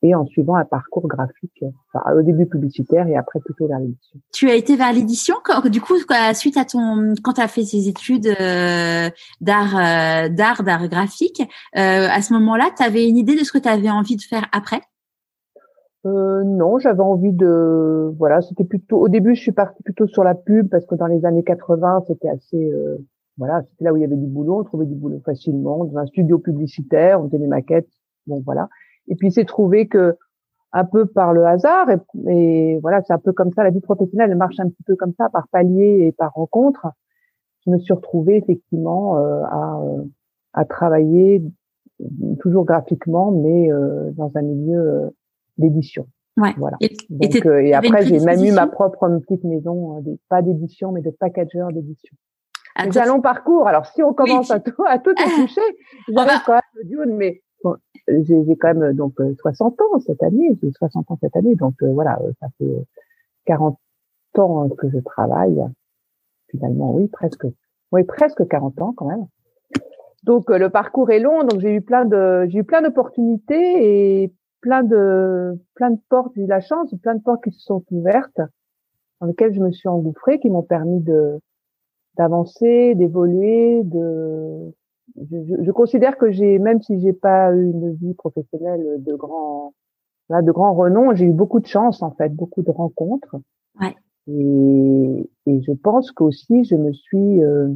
et 0.02 0.14
en 0.14 0.26
suivant 0.26 0.56
un 0.56 0.64
parcours 0.64 1.06
graphique, 1.06 1.64
enfin, 1.92 2.14
au 2.14 2.22
début 2.22 2.46
publicitaire 2.46 3.06
et 3.06 3.16
après 3.16 3.40
plutôt 3.40 3.66
vers 3.66 3.78
l'édition. 3.78 4.18
Tu 4.32 4.48
as 4.48 4.54
été 4.54 4.76
vers 4.76 4.92
l'édition 4.92 5.34
du 5.66 5.80
coup 5.80 5.94
suite 6.34 6.56
à 6.56 6.64
ton 6.64 7.14
quand 7.22 7.34
tu 7.34 7.40
as 7.40 7.48
fait 7.48 7.64
ces 7.64 7.88
études 7.88 8.26
euh, 8.26 9.10
d'art 9.40 9.76
euh, 9.76 10.28
d'art 10.28 10.62
d'art 10.62 10.88
graphique, 10.88 11.42
euh, 11.76 12.08
à 12.10 12.22
ce 12.22 12.32
moment-là, 12.34 12.70
tu 12.76 12.82
avais 12.82 13.08
une 13.08 13.18
idée 13.18 13.36
de 13.36 13.44
ce 13.44 13.52
que 13.52 13.58
tu 13.58 13.68
avais 13.68 13.90
envie 13.90 14.16
de 14.16 14.22
faire 14.22 14.46
après? 14.52 14.80
Euh, 16.06 16.44
non, 16.44 16.78
j'avais 16.78 17.02
envie 17.02 17.32
de 17.32 18.10
voilà, 18.16 18.40
c'était 18.40 18.64
plutôt 18.64 18.96
au 18.98 19.08
début 19.08 19.34
je 19.34 19.42
suis 19.42 19.52
partie 19.52 19.82
plutôt 19.82 20.06
sur 20.06 20.24
la 20.24 20.34
pub 20.34 20.70
parce 20.70 20.86
que 20.86 20.94
dans 20.94 21.06
les 21.06 21.26
années 21.26 21.44
80, 21.44 22.04
c'était 22.08 22.30
assez 22.30 22.70
euh, 22.72 22.96
voilà, 23.40 23.62
c'était 23.62 23.84
là 23.84 23.92
où 23.94 23.96
il 23.96 24.02
y 24.02 24.04
avait 24.04 24.18
du 24.18 24.26
boulot, 24.26 24.60
on 24.60 24.64
trouvait 24.64 24.84
du 24.84 24.94
boulot 24.94 25.18
facilement 25.24 25.82
dans 25.86 25.96
un 25.96 26.04
studio 26.04 26.38
publicitaire, 26.38 27.22
on 27.22 27.24
faisait 27.24 27.38
des 27.38 27.46
maquettes, 27.46 27.88
bon 28.26 28.42
voilà. 28.44 28.68
Et 29.08 29.16
puis 29.16 29.32
c'est 29.32 29.46
trouvé 29.46 29.88
que 29.88 30.18
un 30.72 30.84
peu 30.84 31.06
par 31.06 31.32
le 31.32 31.46
hasard 31.46 31.88
et, 32.28 32.78
voilà, 32.82 33.00
c'est 33.02 33.14
un 33.14 33.18
peu 33.18 33.32
comme 33.32 33.50
ça 33.52 33.64
la 33.64 33.70
vie 33.70 33.80
professionnelle, 33.80 34.30
elle 34.30 34.36
marche 34.36 34.60
un 34.60 34.68
petit 34.68 34.82
peu 34.82 34.94
comme 34.94 35.14
ça 35.16 35.30
par 35.30 35.48
palier 35.48 36.06
et 36.06 36.12
par 36.12 36.34
rencontre. 36.34 36.86
Je 37.64 37.70
me 37.70 37.78
suis 37.78 37.94
retrouvée 37.94 38.36
effectivement 38.36 39.16
euh, 39.16 39.42
à, 39.44 39.80
euh, 39.82 40.04
à 40.52 40.66
travailler 40.66 41.42
toujours 42.40 42.66
graphiquement, 42.66 43.30
mais 43.30 43.72
euh, 43.72 44.10
dans 44.12 44.30
un 44.34 44.42
milieu 44.42 44.78
euh, 44.78 45.10
d'édition. 45.56 46.06
Ouais. 46.36 46.52
Voilà. 46.58 46.76
Et, 46.82 46.94
Donc, 47.08 47.34
et, 47.34 47.68
et 47.68 47.74
après, 47.74 48.04
j'ai 48.04 48.20
même 48.20 48.44
eu 48.44 48.52
ma 48.52 48.66
propre 48.66 49.08
petite 49.26 49.44
maison, 49.44 50.04
pas 50.28 50.42
d'édition, 50.42 50.92
mais 50.92 51.00
de 51.00 51.10
packager 51.10 51.62
d'édition. 51.72 52.14
Un 52.76 53.06
long 53.06 53.20
parcours. 53.20 53.66
Alors, 53.66 53.86
si 53.86 54.02
on 54.02 54.14
commence 54.14 54.50
à 54.50 54.60
tout, 54.60 54.84
à 54.86 54.98
tout 54.98 55.14
toucher, 55.36 55.60
j'arrive 56.08 56.40
quand 56.46 56.52
même 56.52 57.00
au 57.00 57.16
mais 57.16 57.42
j'ai 58.08 58.56
quand 58.56 58.74
même 58.74 58.92
donc 58.94 59.14
60 59.40 59.80
ans 59.80 60.00
cette 60.00 60.22
année, 60.22 60.58
j'ai 60.62 60.70
60 60.72 61.10
ans 61.10 61.18
cette 61.20 61.36
année, 61.36 61.54
donc 61.54 61.74
euh, 61.82 61.92
voilà, 61.92 62.18
ça 62.40 62.48
fait 62.58 62.86
40 63.46 63.78
ans 64.38 64.68
que 64.70 64.88
je 64.88 64.98
travaille. 64.98 65.60
Finalement, 66.50 66.94
oui, 66.94 67.08
presque, 67.08 67.46
oui, 67.92 68.04
presque 68.04 68.46
40 68.48 68.80
ans 68.82 68.92
quand 68.96 69.06
même. 69.06 69.26
Donc 70.24 70.50
euh, 70.50 70.58
le 70.58 70.70
parcours 70.70 71.10
est 71.10 71.20
long, 71.20 71.44
donc 71.44 71.60
j'ai 71.60 71.74
eu 71.74 71.80
plein 71.80 72.04
de, 72.04 72.46
j'ai 72.48 72.58
eu 72.58 72.64
plein 72.64 72.82
d'opportunités 72.82 74.22
et 74.22 74.34
plein 74.60 74.82
de, 74.82 75.58
plein 75.74 75.90
de 75.90 76.00
portes. 76.08 76.32
J'ai 76.36 76.42
eu 76.42 76.46
la 76.46 76.60
chance, 76.60 76.94
plein 77.02 77.14
de 77.14 77.22
portes 77.22 77.44
qui 77.44 77.52
se 77.52 77.60
sont 77.60 77.84
ouvertes, 77.90 78.40
dans 79.20 79.26
lesquelles 79.26 79.54
je 79.54 79.60
me 79.60 79.70
suis 79.70 79.88
engouffrée, 79.88 80.40
qui 80.40 80.50
m'ont 80.50 80.62
permis 80.62 81.00
de 81.00 81.40
d'avancer, 82.16 82.94
d'évoluer, 82.94 83.82
de 83.84 84.72
je, 85.16 85.64
je, 85.64 85.70
considère 85.72 86.16
que 86.16 86.30
j'ai, 86.30 86.58
même 86.58 86.80
si 86.82 87.00
j'ai 87.00 87.12
pas 87.12 87.52
eu 87.52 87.70
une 87.70 87.94
vie 87.94 88.14
professionnelle 88.14 89.02
de 89.02 89.14
grand, 89.14 89.74
là, 90.28 90.42
de 90.42 90.52
grand 90.52 90.74
renom, 90.74 91.14
j'ai 91.14 91.26
eu 91.26 91.32
beaucoup 91.32 91.60
de 91.60 91.66
chance 91.66 92.02
en 92.02 92.12
fait, 92.12 92.30
beaucoup 92.30 92.62
de 92.62 92.70
rencontres. 92.70 93.36
Ouais. 93.80 93.94
Et, 94.28 95.30
et 95.46 95.62
je 95.62 95.72
pense 95.72 96.12
qu'aussi 96.12 96.64
je 96.64 96.76
me 96.76 96.92
suis, 96.92 97.42
euh, 97.42 97.68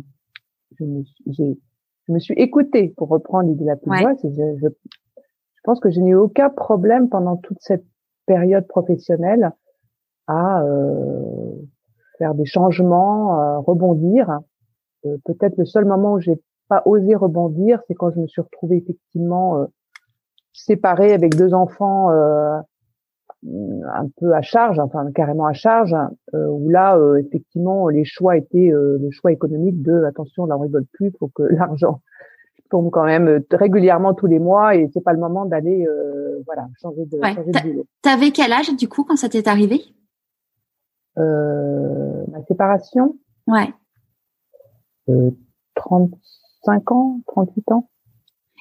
je 0.79 0.85
me 0.85 1.03
j'ai, 1.26 1.59
je 2.07 2.12
me 2.12 2.19
suis 2.19 2.35
écoutée 2.35 2.88
pour 2.97 3.09
reprendre 3.09 3.49
l'idée 3.49 3.64
de 3.64 3.69
la 3.69 3.76
plus 3.76 3.91
ouais. 3.91 4.14
je, 4.23 4.29
je, 4.29 4.69
je, 4.69 5.61
pense 5.64 5.81
que 5.81 5.91
je 5.91 6.00
n'ai 6.00 6.11
eu 6.11 6.14
aucun 6.14 6.50
problème 6.50 7.09
pendant 7.09 7.37
toute 7.37 7.59
cette 7.61 7.85
période 8.26 8.67
professionnelle 8.67 9.53
à 10.26 10.62
euh, 10.62 11.53
faire 12.18 12.35
des 12.35 12.47
changements, 12.47 13.40
euh, 13.40 13.59
rebondir. 13.59 14.40
Euh, 15.06 15.16
peut-être 15.25 15.56
le 15.56 15.64
seul 15.64 15.85
moment 15.85 16.14
où 16.14 16.21
j'ai 16.21 16.40
pas 16.68 16.83
osé 16.87 17.14
rebondir, 17.14 17.80
c'est 17.87 17.94
quand 17.94 18.11
je 18.12 18.21
me 18.21 18.26
suis 18.26 18.40
retrouvée 18.40 18.76
effectivement 18.76 19.59
euh, 19.59 19.66
séparée 20.52 21.12
avec 21.12 21.37
deux 21.37 21.52
enfants 21.52 22.11
euh, 22.11 22.59
un 23.47 24.09
peu 24.18 24.33
à 24.35 24.42
charge, 24.42 24.78
enfin 24.78 25.11
carrément 25.14 25.47
à 25.47 25.52
charge, 25.52 25.94
euh, 26.35 26.47
où 26.47 26.71
là 26.71 26.97
euh, 26.97 27.16
effectivement 27.16 27.88
les 27.88 28.04
choix 28.04 28.37
étaient 28.37 28.73
euh, 28.73 28.99
le 29.00 29.11
choix 29.11 29.33
économique 29.33 29.83
de 29.83 30.04
attention, 30.04 30.47
là 30.47 30.56
on 30.56 30.61
rigole 30.61 30.87
plus, 30.92 31.12
faut 31.18 31.28
que 31.28 31.42
l'argent 31.50 32.00
tombe 32.71 32.90
quand 32.90 33.04
même 33.04 33.42
régulièrement 33.50 34.14
tous 34.14 34.26
les 34.26 34.38
mois 34.38 34.75
et 34.75 34.88
c'est 34.94 35.02
pas 35.02 35.12
le 35.12 35.18
moment 35.18 35.44
d'aller 35.44 35.87
voilà 36.47 36.66
changer 36.80 37.04
de, 37.04 37.18
ouais. 37.18 37.35
changer 37.35 37.50
de 37.50 37.62
boulot. 37.62 37.87
T'avais 38.00 38.30
quel 38.30 38.52
âge 38.52 38.75
du 38.75 38.88
coup 38.88 39.04
quand 39.04 39.16
ça 39.16 39.28
t'est 39.28 39.47
arrivé? 39.47 39.83
Ma 41.16 42.42
séparation. 42.49 43.16
Ouais. 43.47 43.73
euh, 45.09 45.30
35 45.76 46.92
ans, 46.92 47.21
38 47.26 47.73
ans. 47.73 47.90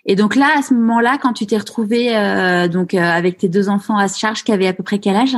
Et 0.06 0.16
donc 0.16 0.36
là, 0.36 0.48
à 0.58 0.62
ce 0.62 0.74
moment-là, 0.74 1.18
quand 1.22 1.34
tu 1.34 1.46
t'es 1.46 1.58
retrouvée 1.58 2.16
euh, 2.16 2.68
donc 2.68 2.94
euh, 2.94 3.00
avec 3.00 3.38
tes 3.38 3.48
deux 3.48 3.70
enfants 3.70 3.98
à 3.98 4.08
charge, 4.08 4.44
qui 4.44 4.52
avaient 4.52 4.68
à 4.68 4.74
peu 4.74 4.84
près 4.84 5.00
quel 5.00 5.16
âge? 5.16 5.38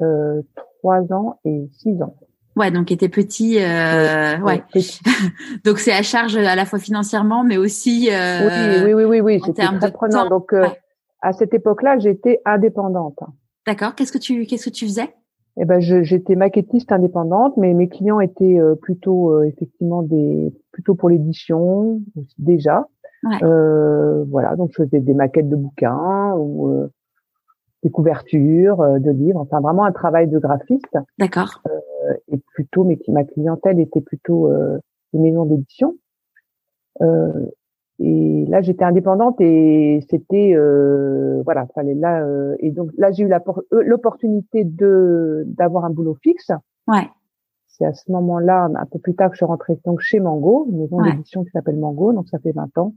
Euh, 0.00 0.42
3 0.78 1.12
ans 1.12 1.38
et 1.44 1.68
6 1.80 2.02
ans. 2.02 2.16
Ouais, 2.56 2.70
donc 2.70 2.90
était 2.90 3.08
petit. 3.08 3.58
Euh, 3.58 4.38
ouais. 4.38 4.62
Petit. 4.72 5.00
donc 5.64 5.78
c'est 5.78 5.92
à 5.92 6.02
charge 6.02 6.36
à 6.36 6.54
la 6.54 6.64
fois 6.64 6.78
financièrement, 6.78 7.44
mais 7.44 7.56
aussi. 7.56 8.08
Euh, 8.10 8.84
oui, 8.84 8.92
oui, 8.92 8.94
oui, 8.94 9.04
oui, 9.04 9.20
oui. 9.20 9.42
C'était 9.44 9.66
très 9.66 9.92
prenant. 9.92 10.28
Donc 10.28 10.52
euh, 10.52 10.66
à 11.20 11.32
cette 11.32 11.52
époque-là, 11.52 11.98
j'étais 11.98 12.40
indépendante. 12.44 13.18
D'accord. 13.66 13.94
Qu'est-ce 13.94 14.12
que 14.12 14.18
tu 14.18 14.46
qu'est-ce 14.46 14.66
que 14.66 14.74
tu 14.74 14.86
faisais? 14.86 15.14
Eh 15.56 15.64
ben, 15.64 15.80
j'étais 15.80 16.34
maquettiste 16.34 16.90
indépendante, 16.90 17.56
mais 17.56 17.74
mes 17.74 17.88
clients 17.88 18.18
étaient 18.20 18.58
euh, 18.58 18.74
plutôt 18.74 19.32
euh, 19.32 19.44
effectivement 19.44 20.02
des 20.02 20.52
plutôt 20.72 20.94
pour 20.96 21.08
l'édition 21.08 22.00
déjà. 22.38 22.88
Ouais. 23.22 23.42
Euh, 23.42 24.24
voilà, 24.24 24.56
donc 24.56 24.70
je 24.72 24.82
faisais 24.82 25.00
des 25.00 25.14
maquettes 25.14 25.48
de 25.48 25.56
bouquins 25.56 26.34
ou 26.36 26.70
euh, 26.70 26.90
des 27.84 27.90
couvertures 27.90 28.80
euh, 28.80 28.98
de 28.98 29.10
livres, 29.12 29.40
enfin 29.40 29.60
vraiment 29.60 29.84
un 29.84 29.92
travail 29.92 30.28
de 30.28 30.38
graphiste. 30.38 30.98
D'accord. 31.18 31.62
Euh, 31.68 32.14
et 32.28 32.38
plutôt, 32.54 32.82
mais 32.82 32.98
ma 33.08 33.24
clientèle 33.24 33.78
était 33.78 34.00
plutôt 34.00 34.50
euh, 34.50 34.78
des 35.12 35.20
maisons 35.20 35.44
d'édition. 35.44 35.94
Euh, 38.00 38.04
et 38.04 38.44
là, 38.48 38.60
j'étais 38.60 38.84
indépendante 38.84 39.40
et 39.40 40.00
c'était 40.10 40.54
voilà, 41.44 41.66
fallait 41.74 41.94
là 41.94 42.26
et 42.58 42.70
donc 42.70 42.90
là 42.98 43.10
j'ai 43.12 43.24
eu 43.24 43.30
l'opportunité 43.70 44.64
de 44.64 45.44
d'avoir 45.46 45.84
un 45.84 45.90
boulot 45.90 46.14
fixe. 46.22 46.50
Ouais. 46.88 47.08
C'est 47.66 47.84
à 47.86 47.92
ce 47.92 48.10
moment-là, 48.12 48.68
un 48.74 48.86
peu 48.86 48.98
plus 49.00 49.14
tard, 49.16 49.30
que 49.30 49.34
je 49.34 49.38
suis 49.38 49.46
rentrée 49.46 49.76
donc 49.84 50.00
chez 50.00 50.20
Mango, 50.20 50.66
une 50.70 50.78
maison 50.82 50.98
Ouais. 50.98 51.10
d'édition 51.10 51.42
qui 51.44 51.50
s'appelle 51.50 51.76
Mango, 51.78 52.12
donc 52.12 52.28
ça 52.28 52.38
fait 52.38 52.52
20 52.52 52.76
ans. 52.78 52.94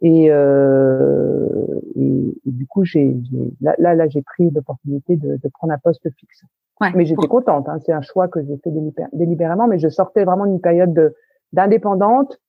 Et, 0.00 0.28
euh, 0.30 1.80
et, 1.94 2.34
et 2.46 2.50
du 2.50 2.66
coup, 2.66 2.84
j'ai 2.84 3.16
là, 3.60 3.74
là, 3.78 3.94
là, 3.94 4.08
j'ai 4.08 4.22
pris 4.22 4.50
l'opportunité 4.50 5.16
de, 5.16 5.36
de 5.36 5.48
prendre 5.52 5.72
un 5.74 5.78
poste 5.78 6.08
fixe. 6.18 6.42
Ouais. 6.80 6.88
Mais 6.96 7.04
j'étais 7.04 7.28
contente. 7.28 7.68
Hein, 7.68 7.78
c'est 7.84 7.92
un 7.92 8.00
choix 8.00 8.28
que 8.28 8.42
j'ai 8.42 8.56
fait 8.64 8.70
délibé- 8.70 9.06
délibérément, 9.12 9.68
mais 9.68 9.78
je 9.78 9.88
sortais 9.88 10.24
vraiment 10.24 10.46
d'une 10.46 10.60
période 10.60 10.92
de- 10.92 11.14
d'indépendante 11.52 12.40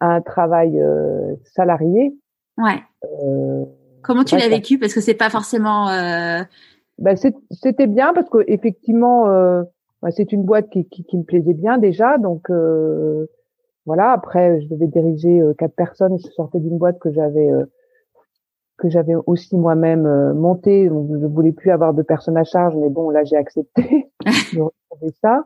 à 0.00 0.14
un 0.14 0.20
travail 0.20 0.80
euh, 0.80 1.34
salarié. 1.44 2.14
Ouais. 2.58 2.80
Euh, 3.22 3.64
Comment 4.02 4.24
tu 4.24 4.36
l'as 4.36 4.48
vécu? 4.48 4.78
Parce 4.78 4.94
que 4.94 5.00
c'est 5.00 5.14
pas 5.14 5.30
forcément. 5.30 5.88
euh, 5.88 6.42
ben 6.98 7.16
c'était 7.50 7.86
bien 7.86 8.12
parce 8.12 8.28
que 8.28 8.38
effectivement, 8.46 9.28
euh, 9.28 9.62
ben, 10.02 10.10
c'est 10.10 10.32
une 10.32 10.42
boîte 10.42 10.68
qui, 10.70 10.86
qui, 10.88 11.04
qui 11.04 11.16
me 11.16 11.22
plaisait 11.22 11.54
bien 11.54 11.78
déjà. 11.78 12.18
Donc 12.18 12.50
euh, 12.50 13.26
voilà. 13.86 14.12
Après, 14.12 14.60
je 14.60 14.68
devais 14.68 14.86
diriger 14.86 15.40
euh, 15.40 15.54
quatre 15.54 15.74
personnes. 15.74 16.18
Je 16.18 16.30
sortais 16.32 16.60
d'une 16.60 16.78
boîte 16.78 16.98
que 16.98 17.12
j'avais 17.12 17.50
euh, 17.50 17.64
que 18.80 18.88
j'avais 18.88 19.14
aussi 19.26 19.56
moi-même 19.56 20.06
euh, 20.06 20.34
montée. 20.34 20.88
Donc, 20.88 21.08
je 21.10 21.16
ne 21.16 21.26
voulais 21.26 21.52
plus 21.52 21.70
avoir 21.70 21.94
de 21.94 22.02
personnes 22.02 22.36
à 22.36 22.44
charge, 22.44 22.74
mais 22.76 22.88
bon, 22.88 23.10
là, 23.10 23.22
j'ai 23.24 23.36
accepté 23.36 24.10
de 24.54 24.60
retrouver 24.60 25.14
ça. 25.22 25.44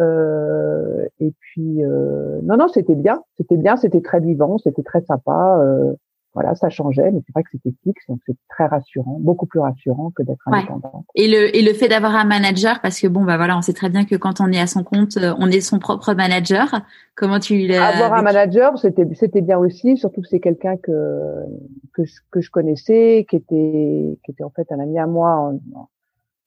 Euh, 0.00 1.06
et 1.20 1.32
puis, 1.38 1.84
euh, 1.84 2.40
non, 2.42 2.56
non, 2.56 2.68
c'était 2.68 2.94
bien. 2.94 3.22
C'était 3.36 3.56
bien. 3.56 3.76
C'était 3.76 4.02
très 4.02 4.20
vivant. 4.20 4.58
C'était 4.58 4.82
très 4.82 5.00
sympa. 5.02 5.58
Euh, 5.60 5.94
voilà, 6.34 6.54
ça 6.56 6.68
changeait, 6.68 7.10
mais 7.12 7.20
c'est 7.24 7.32
vrai 7.32 7.44
que 7.44 7.50
c'était 7.52 7.72
fixe, 7.84 8.02
donc 8.08 8.18
c'était 8.26 8.38
très 8.48 8.66
rassurant, 8.66 9.18
beaucoup 9.20 9.46
plus 9.46 9.60
rassurant 9.60 10.10
que 10.10 10.22
d'être 10.24 10.40
Ouais. 10.48 10.58
indépendante. 10.58 11.04
Et 11.14 11.28
le 11.28 11.56
et 11.56 11.62
le 11.62 11.72
fait 11.72 11.88
d'avoir 11.88 12.14
un 12.16 12.24
manager, 12.24 12.80
parce 12.80 13.00
que 13.00 13.06
bon 13.06 13.22
bah 13.24 13.36
voilà, 13.36 13.56
on 13.56 13.62
sait 13.62 13.72
très 13.72 13.88
bien 13.88 14.04
que 14.04 14.16
quand 14.16 14.40
on 14.40 14.50
est 14.50 14.60
à 14.60 14.66
son 14.66 14.82
compte, 14.82 15.16
euh, 15.16 15.32
on 15.38 15.48
est 15.48 15.60
son 15.60 15.78
propre 15.78 16.12
manager. 16.14 16.80
Comment 17.14 17.38
tu 17.38 17.66
l'as 17.68 17.86
Avoir 17.86 18.14
un 18.14 18.22
manager, 18.22 18.76
c'était 18.78 19.06
c'était 19.14 19.42
bien 19.42 19.58
aussi, 19.58 19.96
surtout 19.96 20.22
que 20.22 20.28
c'est 20.28 20.40
quelqu'un 20.40 20.76
que 20.76 20.92
que 21.92 22.04
je, 22.04 22.14
que 22.32 22.40
je 22.40 22.50
connaissais, 22.50 23.24
qui 23.30 23.36
était 23.36 24.18
qui 24.24 24.30
était 24.32 24.44
en 24.44 24.50
fait 24.50 24.70
un 24.72 24.80
ami 24.80 24.98
à 24.98 25.06
moi 25.06 25.30
en, 25.36 25.54
en 25.78 25.88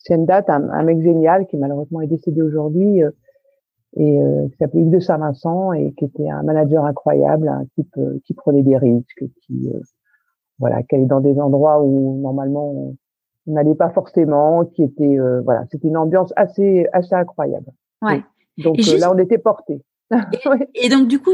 ancienne 0.01 0.25
date, 0.25 0.49
un, 0.49 0.69
un 0.69 0.83
mec 0.83 1.01
génial 1.01 1.47
qui 1.47 1.57
malheureusement 1.57 2.01
est 2.01 2.07
décédé 2.07 2.41
aujourd'hui 2.41 3.03
euh, 3.03 3.11
et 3.95 4.21
euh, 4.21 4.47
qui 4.49 4.57
s'appelait 4.57 4.81
Hugues 4.81 4.91
de 4.91 4.99
Saint-Vincent 4.99 5.73
et 5.73 5.93
qui 5.97 6.05
était 6.05 6.29
un 6.29 6.43
manager 6.43 6.85
incroyable, 6.85 7.47
un 7.47 7.65
type 7.75 7.95
euh, 7.97 8.19
qui 8.25 8.33
prenait 8.33 8.63
des 8.63 8.77
risques, 8.77 9.23
qui 9.45 9.69
euh, 9.73 9.79
voilà, 10.59 10.83
qui 10.83 10.95
allait 10.95 11.05
dans 11.05 11.21
des 11.21 11.39
endroits 11.39 11.81
où 11.81 12.19
normalement 12.21 12.71
on 13.47 13.53
n'allait 13.53 13.75
pas 13.75 13.89
forcément, 13.89 14.65
qui 14.65 14.83
était 14.83 15.17
euh, 15.17 15.41
voilà, 15.41 15.63
c'était 15.71 15.87
une 15.87 15.97
ambiance 15.97 16.33
assez 16.35 16.85
assez 16.93 17.15
incroyable. 17.15 17.67
Ouais. 18.01 18.23
Donc 18.57 18.77
Et 18.77 18.81
euh, 18.81 18.83
juste- 18.83 18.99
là 18.99 19.11
on 19.13 19.17
était 19.17 19.37
portés. 19.37 19.81
Ouais. 20.45 20.69
Et 20.73 20.87
donc 20.87 21.07
du 21.09 21.19
coup, 21.19 21.31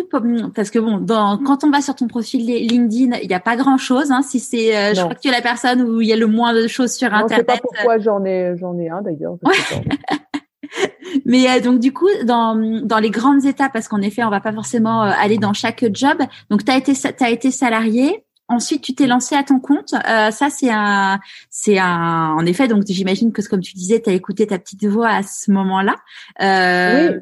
parce 0.56 0.72
que 0.72 0.80
bon, 0.80 0.98
dans, 0.98 1.38
quand 1.38 1.64
on 1.64 1.70
va 1.70 1.80
sur 1.82 1.94
ton 1.96 2.08
profil 2.08 2.44
LinkedIn, 2.46 3.18
il 3.22 3.28
n'y 3.28 3.34
a 3.36 3.40
pas 3.40 3.56
grand 3.56 3.78
chose. 3.78 4.12
Hein, 4.12 4.24
si 4.24 4.40
c'est, 4.40 4.76
euh, 4.76 4.94
je 4.96 5.02
crois 5.04 5.14
que 5.14 5.20
tu 5.20 5.28
es 5.28 5.32
la 5.32 5.42
personne 5.44 5.84
où 5.84 6.02
il 6.02 6.08
y 6.08 6.14
a 6.14 6.16
le 6.18 6.26
moins 6.26 6.56
de 6.60 6.66
choses 6.68 6.92
sur 6.94 7.08
Non, 7.12 7.18
je 7.18 7.28
sais 7.28 7.34
Internet. 7.42 7.46
pas 7.46 7.58
pourquoi 7.62 8.00
j'en 8.00 8.26
ai 8.26 8.56
j'en 8.58 8.76
ai 8.80 8.90
un 8.90 9.04
d'ailleurs. 9.04 9.36
sais 9.54 9.76
pas. 9.84 10.16
Mais 11.26 11.48
euh, 11.50 11.60
donc 11.62 11.80
du 11.80 11.94
coup, 11.94 12.08
dans, 12.26 12.56
dans 12.84 13.00
les 13.00 13.10
grandes 13.10 13.46
étapes, 13.46 13.74
parce 13.74 13.88
qu'en 13.88 14.02
effet, 14.02 14.24
on 14.24 14.30
va 14.30 14.42
pas 14.42 14.54
forcément 14.54 15.04
euh, 15.04 15.12
aller 15.22 15.38
dans 15.38 15.54
chaque 15.54 15.86
job. 15.94 16.18
Donc 16.50 16.64
tu 16.66 16.72
as 16.72 16.78
été 16.78 16.94
été 16.94 17.52
salarié. 17.52 18.26
Ensuite, 18.50 18.82
tu 18.82 18.94
t'es 18.94 19.08
lancé 19.08 19.36
à 19.36 19.44
ton 19.44 19.60
compte. 19.60 19.94
Euh, 19.94 20.30
ça, 20.30 20.50
c'est 20.50 20.70
un, 20.70 21.20
c'est 21.50 21.80
un, 21.80 22.34
en 22.38 22.46
effet. 22.46 22.68
Donc, 22.68 22.84
j'imagine 22.86 23.32
que 23.32 23.42
comme 23.48 23.62
tu 23.62 23.74
disais, 23.74 24.02
tu 24.02 24.10
as 24.10 24.14
écouté 24.14 24.46
ta 24.48 24.60
petite 24.60 24.86
voix 24.86 25.08
à 25.10 25.24
ce 25.24 25.50
moment-là. 25.52 25.96
Euh, 26.42 27.10
Oui, 27.10 27.16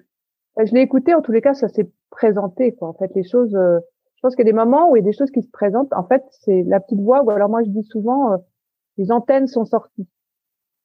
Euh, 0.59 0.65
je 0.65 0.73
l'ai 0.73 0.81
écouté. 0.81 1.13
En 1.13 1.21
tous 1.21 1.31
les 1.31 1.41
cas, 1.41 1.53
ça 1.53 1.69
s'est 1.69 1.89
présenté. 2.09 2.73
Quoi. 2.73 2.89
En 2.89 2.93
fait, 2.93 3.11
les 3.15 3.23
choses. 3.23 3.55
euh, 3.55 3.79
je 4.15 4.21
pense 4.23 4.35
qu'il 4.35 4.45
y 4.45 4.49
a 4.49 4.51
des 4.51 4.57
moments 4.57 4.89
où 4.89 4.95
il 4.95 4.99
y 4.99 5.07
a 5.07 5.09
des 5.09 5.15
choses 5.15 5.29
qui 5.31 5.43
se 5.43 5.49
présentent. 5.49 5.93
En 5.93 6.05
fait, 6.05 6.23
c'est 6.43 6.63
la 6.67 6.79
petite 6.79 6.99
voix. 6.99 7.21
Ou 7.23 7.29
alors 7.31 7.49
moi, 7.49 7.61
je 7.63 7.69
dis 7.69 7.83
souvent, 7.83 8.33
euh, 8.33 8.37
les 8.97 9.11
antennes 9.11 9.47
sont 9.47 9.63
sorties. 9.65 10.07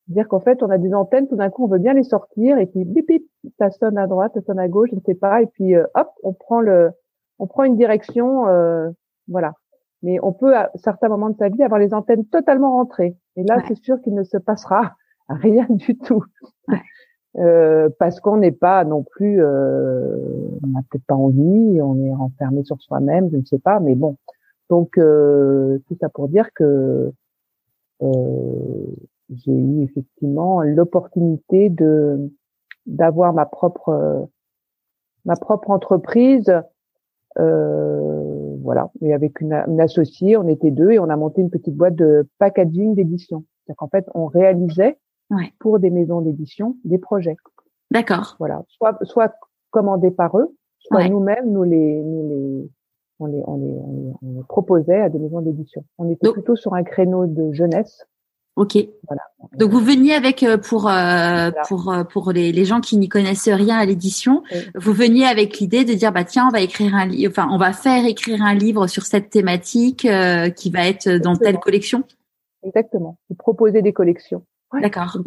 C'est-à-dire 0.07 0.29
qu'en 0.29 0.41
fait, 0.41 0.63
on 0.63 0.71
a 0.71 0.79
des 0.79 0.95
antennes. 0.95 1.27
Tout 1.29 1.37
d'un 1.37 1.51
coup, 1.51 1.65
on 1.65 1.69
veut 1.69 1.79
bien 1.79 1.93
les 1.95 2.05
sortir 2.05 2.59
et 2.59 2.67
puis 2.67 2.85
bip 2.85 3.07
bip, 3.09 3.25
ça 3.59 3.71
sonne 3.71 3.99
à 3.99 4.07
droite, 4.07 4.33
ça 4.35 4.41
sonne 4.43 4.59
à 4.59 4.69
gauche, 4.69 4.91
je 4.91 4.97
ne 4.97 5.01
sais 5.01 5.15
pas. 5.15 5.43
Et 5.43 5.47
puis 5.47 5.75
euh, 5.75 5.85
hop, 5.95 6.09
on 6.23 6.33
prend 6.33 6.61
le, 6.61 6.91
on 7.39 7.47
prend 7.47 7.65
une 7.65 7.77
direction. 7.77 8.47
euh, 8.49 8.89
voilà. 9.29 9.53
Mais 10.03 10.19
on 10.23 10.33
peut 10.33 10.55
à 10.57 10.71
certains 10.77 11.09
moments 11.09 11.31
de 11.31 11.37
sa 11.37 11.49
vie 11.49 11.63
avoir 11.63 11.81
les 11.81 11.93
antennes 11.95 12.25
totalement 12.27 12.73
rentrées. 12.77 13.17
Et 13.37 13.43
là, 13.43 13.57
Ouais. 13.57 13.63
c'est 13.69 13.77
sûr 13.83 14.01
qu'il 14.03 14.15
ne 14.15 14.23
se 14.23 14.37
passera 14.37 14.93
rien 15.29 15.67
du 15.71 15.97
tout. 15.99 16.25
Ouais. 16.69 16.79
Euh, 17.39 17.91
parce 17.99 18.19
qu'on 18.19 18.39
n'est 18.39 18.51
pas 18.51 18.83
non 18.87 19.03
plus, 19.03 19.43
euh, 19.43 20.17
on 20.65 20.69
n'a 20.69 20.81
peut-être 20.91 21.05
pas 21.05 21.17
envie, 21.17 21.83
on 21.83 22.03
est 22.03 22.15
renfermé 22.15 22.65
sur 22.65 22.81
soi-même, 22.81 23.29
je 23.31 23.37
ne 23.37 23.45
sais 23.45 23.59
pas, 23.59 23.79
mais 23.79 23.95
bon. 23.95 24.17
Donc 24.71 24.97
euh, 24.97 25.79
tout 25.87 25.99
ça 26.01 26.09
pour 26.09 26.29
dire 26.29 26.49
que 26.55 27.13
euh, 28.03 28.07
j'ai 29.31 29.53
eu 29.53 29.83
effectivement 29.83 30.63
l'opportunité 30.63 31.69
de 31.71 32.31
d'avoir 32.87 33.33
ma 33.33 33.47
propre 33.47 34.29
ma 35.25 35.35
propre 35.37 35.71
entreprise, 35.71 36.53
euh, 37.39 38.57
voilà, 38.63 38.91
et 39.01 39.13
avec 39.13 39.41
une, 39.41 39.53
une 39.67 39.81
associée, 39.81 40.37
on 40.37 40.49
était 40.49 40.71
deux 40.71 40.93
et 40.93 40.99
on 40.99 41.09
a 41.11 41.17
monté 41.17 41.41
une 41.43 41.51
petite 41.51 41.75
boîte 41.77 41.97
de 41.97 42.29
packaging 42.39 42.95
d'édition. 42.95 43.45
C'est-à-dire 43.65 43.77
qu'en 43.77 43.89
fait, 43.89 44.07
on 44.15 44.27
réalisait 44.27 44.99
Ouais. 45.29 45.53
pour 45.59 45.81
des 45.81 45.91
maisons 45.91 46.21
d'édition 46.21 46.77
des 46.85 46.99
projets. 46.99 47.35
D'accord. 47.91 48.37
Voilà, 48.39 48.63
soit 48.69 48.97
soit 49.03 49.35
commandés 49.71 50.13
par 50.13 50.39
eux, 50.39 50.55
soit 50.79 50.99
Ouais. 50.99 51.09
nous-mêmes 51.09 51.51
nous 51.51 51.65
les 51.65 52.01
nous 52.05 52.29
les 52.29 52.71
on 53.19 53.27
les, 53.27 53.43
on 53.45 53.57
les 53.57 53.67
on 53.81 53.93
les 53.93 54.13
on 54.23 54.33
les 54.39 54.45
proposait 54.49 55.01
à 55.01 55.09
des 55.09 55.19
maisons 55.19 55.41
d'édition. 55.41 55.85
On 55.99 56.09
était 56.09 56.25
Donc- 56.25 56.35
plutôt 56.35 56.55
sur 56.55 56.75
un 56.75 56.85
créneau 56.85 57.27
de 57.27 57.51
jeunesse. 57.51 58.07
Ok. 58.57 58.77
Voilà. 59.07 59.23
Donc 59.59 59.71
vous 59.71 59.81
veniez 59.81 60.15
avec 60.15 60.43
euh, 60.43 60.57
pour 60.57 60.89
euh, 60.89 60.91
Voilà. 60.91 61.63
pour 61.69 61.93
euh, 61.93 62.05
pour 62.05 62.33
les, 62.33 62.53
les 62.53 62.65
gens 62.65 62.81
qui 62.81 62.97
n'y 62.97 63.09
connaissent 63.09 63.49
rien 63.49 63.77
à 63.77 63.85
l'édition, 63.85 64.43
Oui. 64.53 64.59
vous 64.75 64.93
veniez 64.93 65.27
avec 65.27 65.59
l'idée 65.59 65.85
de 65.85 65.93
dire 65.93 66.11
bah 66.13 66.25
tiens 66.25 66.47
on 66.49 66.51
va 66.51 66.61
écrire 66.61 66.95
un 66.95 67.07
livre, 67.07 67.31
enfin 67.33 67.49
on 67.53 67.59
va 67.59 67.73
faire 67.73 68.05
écrire 68.07 68.43
un 68.43 68.55
livre 68.55 68.87
sur 68.87 69.03
cette 69.05 69.29
thématique 69.31 70.05
euh, 70.07 70.49
qui 70.51 70.71
va 70.71 70.87
être 70.89 71.09
dans 71.19 71.37
telle 71.37 71.59
collection? 71.59 72.03
Exactement. 72.63 73.19
Vous 73.29 73.37
proposez 73.37 73.83
des 73.83 73.93
collections. 73.93 74.43
Ouais. 74.73 74.81
D'accord. 74.81 75.19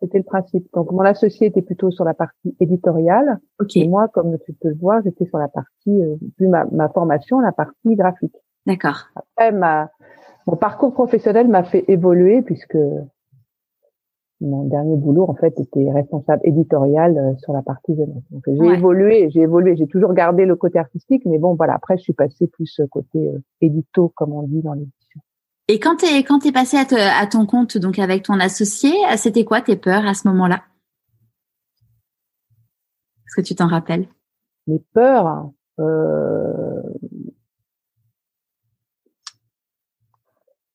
C'était 0.00 0.18
le 0.18 0.24
principe. 0.24 0.66
Donc 0.72 0.90
mon 0.90 1.00
associé 1.02 1.48
était 1.48 1.60
plutôt 1.62 1.90
sur 1.90 2.04
la 2.04 2.14
partie 2.14 2.56
éditoriale 2.60 3.38
Ok. 3.60 3.76
et 3.76 3.86
moi, 3.86 4.08
comme 4.08 4.38
tu 4.46 4.52
peux 4.54 4.68
le 4.68 4.76
voir, 4.76 5.02
j'étais 5.04 5.26
sur 5.26 5.38
la 5.38 5.48
partie, 5.48 5.68
euh, 6.02 6.16
vu 6.38 6.48
ma, 6.48 6.64
ma 6.72 6.88
formation, 6.88 7.40
la 7.40 7.52
partie 7.52 7.94
graphique. 7.94 8.34
D'accord. 8.66 9.08
Après, 9.14 9.52
ma, 9.52 9.90
mon 10.46 10.56
parcours 10.56 10.92
professionnel 10.92 11.48
m'a 11.48 11.64
fait 11.64 11.84
évoluer 11.88 12.42
puisque 12.42 12.78
mon 14.40 14.64
dernier 14.64 14.96
boulot, 14.96 15.24
en 15.28 15.34
fait, 15.34 15.58
était 15.58 15.90
responsable 15.90 16.42
éditorial 16.44 17.16
euh, 17.16 17.36
sur 17.38 17.54
la 17.54 17.62
partie 17.62 17.96
jeunesse. 17.96 18.22
Donc, 18.30 18.42
j'ai 18.46 18.52
Ouais. 18.58 18.74
évolué, 18.76 19.30
j'ai 19.30 19.40
évolué, 19.40 19.76
j'ai 19.76 19.86
toujours 19.86 20.12
gardé 20.12 20.44
le 20.44 20.56
côté 20.56 20.78
artistique, 20.78 21.22
mais 21.24 21.38
bon, 21.38 21.54
voilà, 21.54 21.74
après, 21.74 21.96
je 21.96 22.02
suis 22.02 22.12
passée 22.12 22.46
plus 22.46 22.78
euh, 22.80 22.86
côté 22.86 23.28
euh, 23.28 23.38
édito, 23.62 24.12
comme 24.14 24.32
on 24.34 24.42
dit 24.42 24.60
dans 24.60 24.74
l'édition. 24.74 25.20
Et 25.68 25.80
quand 25.80 25.96
t'es 25.96 26.22
quand 26.22 26.40
t'es 26.40 26.52
passé 26.52 26.76
à, 26.76 26.84
te- 26.84 26.94
à 26.94 27.26
ton 27.26 27.44
compte 27.46 27.76
donc 27.78 27.98
avec 27.98 28.22
ton 28.24 28.38
associé, 28.38 28.92
c'était 29.16 29.44
quoi 29.44 29.62
tes 29.62 29.74
peurs 29.76 30.06
à 30.06 30.14
ce 30.14 30.28
moment-là? 30.28 30.62
Est-ce 33.26 33.36
que 33.40 33.46
tu 33.46 33.54
t'en 33.56 33.66
rappelles? 33.66 34.06
Mes 34.68 34.80
peurs, 34.92 35.50
euh, 35.80 36.82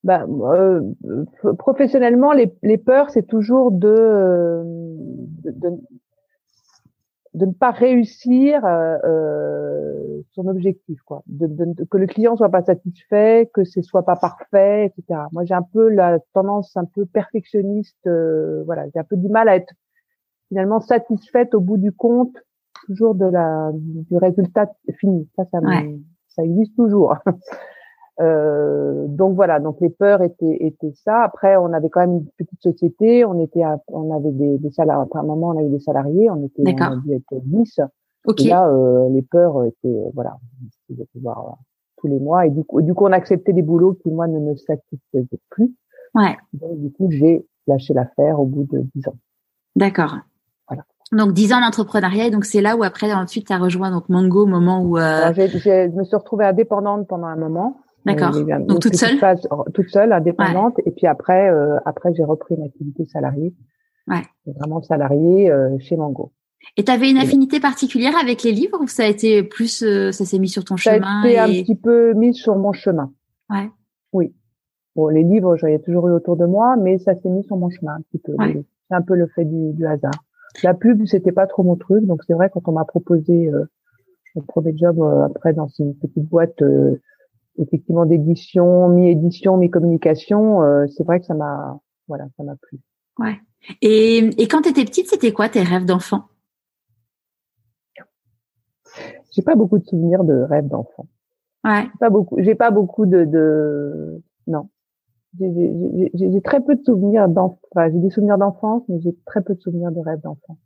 bah, 0.04 0.26
euh, 0.28 0.82
professionnellement, 1.60 2.32
les, 2.34 2.54
les 2.64 2.78
peurs, 2.78 3.12
c'est 3.12 3.28
toujours 3.28 3.72
de, 3.72 4.62
de, 5.44 5.80
de, 7.34 7.46
ne 7.46 7.52
pas 7.52 7.70
réussir 7.70 8.66
euh, 8.66 8.98
euh, 9.04 10.22
son 10.32 10.48
objectif, 10.48 11.00
quoi. 11.04 11.22
De, 11.28 11.46
de, 11.46 11.84
que 11.84 11.98
le 11.98 12.08
client 12.08 12.36
soit 12.36 12.50
pas 12.50 12.64
satisfait, 12.64 13.50
que 13.54 13.64
ce 13.64 13.84
soit 13.84 14.04
pas 14.04 14.16
parfait, 14.16 14.86
etc. 14.86 15.22
Moi, 15.32 15.46
j'ai 15.46 15.54
un 15.54 15.62
peu 15.62 15.88
la 15.90 16.18
tendance 16.34 16.76
un 16.78 16.86
peu 16.86 17.06
perfectionniste. 17.06 18.08
Euh, 18.08 18.64
voilà, 18.66 18.86
j'ai 18.94 19.00
un 19.00 19.04
peu 19.04 19.18
du 19.18 19.30
mal 19.30 19.50
à 19.50 19.56
être 19.56 19.74
finalement 20.50 20.80
satisfaite 20.80 21.54
au 21.54 21.62
bout 21.62 21.78
du 21.78 21.92
compte, 21.92 22.36
toujours 22.88 23.14
de 23.14 23.26
la 23.26 23.70
du 23.74 24.18
résultat 24.18 24.72
fini. 24.98 25.30
Ça, 25.36 25.46
ça, 25.52 25.60
ça 26.30 26.44
existe 26.44 26.76
toujours. 26.76 27.16
Euh, 28.20 29.08
donc 29.08 29.36
voilà, 29.36 29.60
donc 29.60 29.78
les 29.82 29.90
peurs 29.90 30.22
étaient, 30.22 30.58
étaient 30.60 30.94
ça. 30.94 31.24
Après, 31.24 31.56
on 31.58 31.74
avait 31.74 31.90
quand 31.90 32.02
même 32.02 32.18
une 32.18 32.28
petite 32.38 32.62
société, 32.62 33.26
on 33.26 33.40
était, 33.40 33.64
on 33.88 34.16
avait 34.16 34.32
des, 34.32 34.58
des 34.58 34.72
salariés. 34.72 35.10
À 35.14 35.20
un 35.20 35.24
moment, 35.24 35.50
on 35.50 35.58
avait 35.58 35.70
des 35.70 35.80
salariés, 35.80 36.30
on 36.30 36.46
était, 36.46 36.64
on 36.66 36.82
a 36.82 36.96
dû 36.98 37.14
être 37.14 37.34
10. 37.44 37.80
Et 38.38 38.44
là, 38.50 38.68
euh, 38.68 39.10
les 39.10 39.24
peurs 39.24 39.64
étaient, 39.66 39.88
euh, 39.88 40.10
voilà, 40.14 40.38
de 40.90 41.04
pouvoir 41.14 41.40
euh, 41.40 41.52
tous 41.98 42.08
les 42.08 42.20
mois. 42.20 42.46
Et 42.46 42.50
du 42.50 42.64
coup, 42.64 42.82
du 42.82 42.94
coup, 42.94 43.06
on 43.06 43.12
acceptait 43.12 43.54
des 43.54 43.64
boulots 43.64 43.94
qui 43.94 44.10
moi 44.10 44.28
ne 44.28 44.40
me 44.40 44.56
satisfaisaient 44.56 45.40
plus. 45.50 45.74
Ouais. 46.14 46.38
Donc 46.54 46.80
du 46.80 46.92
coup, 46.92 47.10
j'ai 47.10 47.46
lâché 47.68 47.94
l'affaire 47.94 48.40
au 48.40 48.46
bout 48.46 48.68
de 48.72 48.86
10 48.96 49.08
ans. 49.08 49.16
D'accord. 49.76 50.18
Voilà. 50.68 50.84
Donc 51.12 51.34
10 51.34 51.54
ans 51.54 51.62
d'entrepreneuriat, 51.62 52.30
donc 52.30 52.46
c'est 52.46 52.62
là 52.62 52.76
où 52.76 52.84
après 52.84 53.12
ensuite 53.14 53.48
tu 53.48 53.54
as 53.54 53.58
rejoint 53.58 53.92
donc 53.92 54.10
Mango 54.10 54.44
au 54.44 54.48
moment 54.48 54.84
où. 54.84 54.98
Euh... 54.98 55.34
je 55.34 55.96
me 55.96 56.04
suis 56.04 56.16
retrouvée 56.16 56.46
indépendante 56.46 57.08
pendant 57.08 57.28
un 57.28 57.38
moment. 57.38 57.80
D'accord. 58.06 58.32
Donc 58.32 58.80
toute 58.80 58.96
seule. 58.96 59.18
Phase, 59.18 59.48
toute 59.74 59.90
seule, 59.90 60.12
indépendante. 60.14 60.80
Et 60.86 60.92
puis 60.92 61.08
après, 61.08 61.50
euh, 61.50 61.78
après 61.86 62.14
j'ai 62.14 62.24
repris 62.24 62.56
une 62.56 62.64
activité 62.64 63.06
salariée. 63.06 63.54
Ouais. 64.08 64.24
Vraiment 64.46 64.82
salariée 64.82 65.52
euh, 65.52 65.78
chez 65.80 65.96
Mango. 65.96 66.32
Et 66.78 66.84
tu 66.84 66.92
avais 66.92 67.10
une 67.10 67.18
affinité 67.18 67.60
particulière 67.60 68.14
avec 68.22 68.44
les 68.44 68.52
livres 68.52 68.80
ou 68.82 68.88
ça 68.88 69.04
a 69.04 69.08
été 69.08 69.44
plus, 69.44 69.84
euh, 69.84 70.12
ça 70.12 70.26
s'est 70.26 70.40
mis 70.40 70.50
sur 70.50 70.64
ton 70.64 70.76
chemin 70.76 71.00
Ça 71.00 71.28
a 71.28 71.28
été 71.28 71.40
un 71.40 71.48
petit 71.48 71.76
peu 71.76 72.14
mis 72.14 72.34
sur 72.34 72.56
mon 72.56 72.72
chemin. 72.72 73.12
Ouais. 73.50 73.70
Oui. 74.14 74.36
Bon, 74.96 75.08
les 75.08 75.24
livres, 75.24 75.56
j'en 75.56 75.68
ai 75.68 75.82
toujours 75.82 76.08
eu 76.08 76.12
autour 76.12 76.38
de 76.38 76.46
moi, 76.46 76.76
mais 76.78 76.98
ça 77.00 77.16
s'est 77.16 77.30
mis 77.30 77.44
sur 77.44 77.58
mon 77.58 77.70
chemin 77.70 77.94
un 77.96 78.02
petit 78.02 78.20
peu. 78.20 78.34
Ouais. 78.34 78.64
C'est 78.90 78.96
un 78.96 79.02
peu 79.02 79.16
le 79.16 79.28
fait 79.28 79.46
du, 79.46 79.74
du 79.74 79.86
hasard. 79.86 80.12
La 80.64 80.74
pub, 80.74 81.06
c'était 81.06 81.32
pas 81.32 81.48
trop 81.48 81.64
mon 81.64 81.76
truc, 81.76 82.06
donc 82.06 82.22
c'est 82.28 82.34
vrai 82.34 82.50
quand 82.54 82.68
on 82.68 82.74
m'a 82.74 82.86
proposé 82.86 83.48
euh, 83.48 83.66
mon 84.36 84.42
premier 84.44 84.76
job 84.78 85.00
euh, 85.00 85.26
après 85.26 85.54
dans 85.54 85.68
une 85.80 85.96
petite 85.96 86.28
boîte 86.28 86.62
euh, 86.62 87.02
effectivement 87.58 88.06
d'édition, 88.06 88.90
mi-édition, 88.90 89.58
mi-communication, 89.58 90.62
euh, 90.64 90.86
c'est 90.96 91.04
vrai 91.04 91.20
que 91.20 91.26
ça 91.26 91.34
m'a, 91.34 91.80
voilà, 92.08 92.28
ça 92.38 92.44
m'a 92.44 92.56
plu. 92.56 92.80
Ouais. 93.20 93.40
Et, 93.82 94.18
et 94.42 94.48
quand 94.48 94.62
tu 94.62 94.70
étais 94.70 94.86
petite, 94.86 95.08
c'était 95.08 95.32
quoi 95.32 95.50
tes 95.50 95.62
rêves 95.62 95.86
d'enfant? 95.86 96.24
J'ai 99.32 99.44
pas 99.44 99.56
beaucoup 99.56 99.78
de 99.80 99.86
souvenirs 99.86 100.24
de 100.24 100.42
rêves 100.42 100.68
d'enfant. 100.68 101.08
Ouais. 101.64 101.88
Pas 102.00 102.10
beaucoup. 102.10 102.38
J'ai 102.40 102.56
pas 102.56 102.72
beaucoup 102.72 103.06
de, 103.06 103.24
de... 103.24 104.22
non. 104.48 104.70
J'ai 105.40 106.42
très 106.44 106.60
peu 106.62 106.76
de 106.76 106.84
souvenirs 106.84 107.30
d'enfance. 107.30 107.60
Enfin, 107.72 107.90
j'ai 107.90 108.00
des 108.00 108.10
souvenirs 108.10 108.38
d'enfance, 108.38 108.84
mais 108.90 109.00
j'ai 109.00 109.16
très 109.26 109.42
peu 109.42 109.56
de 109.56 109.62
souvenirs 109.62 109.92
de 109.92 110.00
rêves 110.02 110.20
d'enfant. 110.22 110.58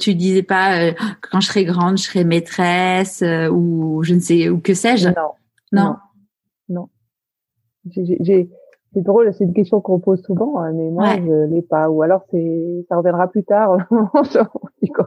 Tu 0.00 0.14
disais 0.14 0.42
pas 0.42 0.80
euh, 0.80 0.92
quand 1.30 1.40
je 1.40 1.48
serai 1.48 1.64
grande, 1.64 1.98
je 1.98 2.04
serai 2.04 2.24
maîtresse 2.24 3.22
euh, 3.22 3.48
ou 3.48 4.02
je 4.04 4.14
ne 4.14 4.20
sais 4.20 4.48
ou 4.48 4.60
que 4.60 4.74
sais-je? 4.74 5.08
Non. 5.08 5.14
Non. 5.72 5.82
Non. 5.82 5.96
J'ai 7.90 8.50
c'est 8.92 9.02
drôle, 9.02 9.34
c'est 9.34 9.44
une 9.44 9.52
question 9.52 9.80
qu'on 9.82 9.98
pose 10.00 10.22
souvent, 10.22 10.58
hein, 10.58 10.72
mais 10.72 10.88
moi 10.90 11.04
Ouais. 11.04 11.20
je 11.22 11.50
l'ai 11.52 11.60
pas. 11.60 11.90
Ou 11.90 12.02
alors 12.02 12.22
c'est 12.30 12.86
ça 12.88 12.96
reviendra 12.96 13.28
plus 13.28 13.44
tard. 13.44 13.76
quand, 13.90 15.06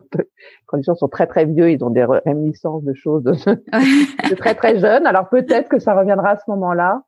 quand 0.67 0.77
les 0.77 0.83
gens 0.83 0.93
sont 0.95 1.07
très 1.07 1.25
très 1.25 1.45
vieux, 1.45 1.71
ils 1.71 1.83
ont 1.83 1.89
des 1.89 2.05
réminiscences 2.05 2.83
de 2.83 2.93
choses 2.93 3.23
de, 3.23 3.31
de 4.29 4.35
très 4.35 4.53
très 4.53 4.77
jeunes. 4.79 5.07
Alors 5.07 5.29
peut-être 5.29 5.69
que 5.69 5.79
ça 5.79 5.95
reviendra 5.97 6.31
à 6.31 6.37
ce 6.37 6.43
moment-là. 6.51 7.03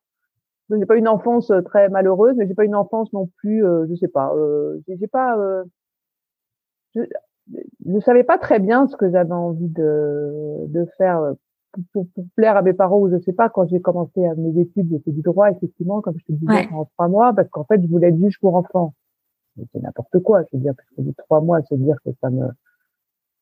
J'ai 0.72 0.86
pas 0.86 0.96
une 0.96 1.10
enfance 1.10 1.52
euh, 1.52 1.62
très 1.62 1.90
malheureuse, 1.90 2.34
mais 2.38 2.48
j'ai 2.48 2.56
pas 2.56 2.64
une 2.66 2.76
enfance 2.76 3.12
non 3.14 3.30
plus, 3.38 3.64
euh, 3.66 3.86
je 3.90 3.96
sais 3.96 4.08
pas. 4.08 4.34
Euh, 4.36 4.80
j'ai 4.88 4.98
j'ai 4.98 5.08
pas, 5.08 5.38
euh, 5.38 5.64
je, 6.96 7.02
je 7.86 8.00
savais 8.00 8.24
pas 8.24 8.38
très 8.38 8.60
bien 8.60 8.88
ce 8.88 8.96
que 8.96 9.12
j'avais 9.12 9.34
envie 9.34 9.68
de 9.68 10.66
de 10.68 10.86
faire 10.98 11.20
euh, 11.20 11.34
pour, 11.94 12.06
plaire 12.36 12.58
à 12.58 12.62
mes 12.62 12.74
parents 12.74 13.00
ou 13.00 13.10
je 13.10 13.20
sais 13.20 13.34
pas. 13.34 13.50
Quand 13.50 13.68
j'ai 13.68 13.80
commencé 13.82 14.26
à 14.26 14.36
mes 14.36 14.60
études, 14.62 15.02
fait 15.04 15.12
du 15.12 15.22
droit 15.22 15.50
effectivement, 15.52 16.02
comme 16.02 16.16
je 16.20 16.26
te 16.26 16.32
disais 16.32 16.52
Ouais. 16.54 16.68
pendant 16.68 16.86
trois 16.86 17.08
mois, 17.08 17.34
parce 17.34 17.50
qu'en 17.50 17.64
fait 17.66 17.82
je 17.82 17.88
voulais 17.88 18.08
être 18.10 18.18
juge 18.20 18.40
pour 18.40 18.56
enfants. 18.56 18.94
C'est 19.74 19.82
n'importe 19.82 20.18
quoi, 20.24 20.44
je 20.44 20.58
veux 20.58 20.64
dire, 20.64 20.74
parce 20.76 21.06
de 21.08 21.14
trois 21.18 21.42
mois, 21.42 21.62
se 21.64 21.76
dire 21.76 21.98
que 22.06 22.12
ça 22.22 22.30
me 22.30 22.48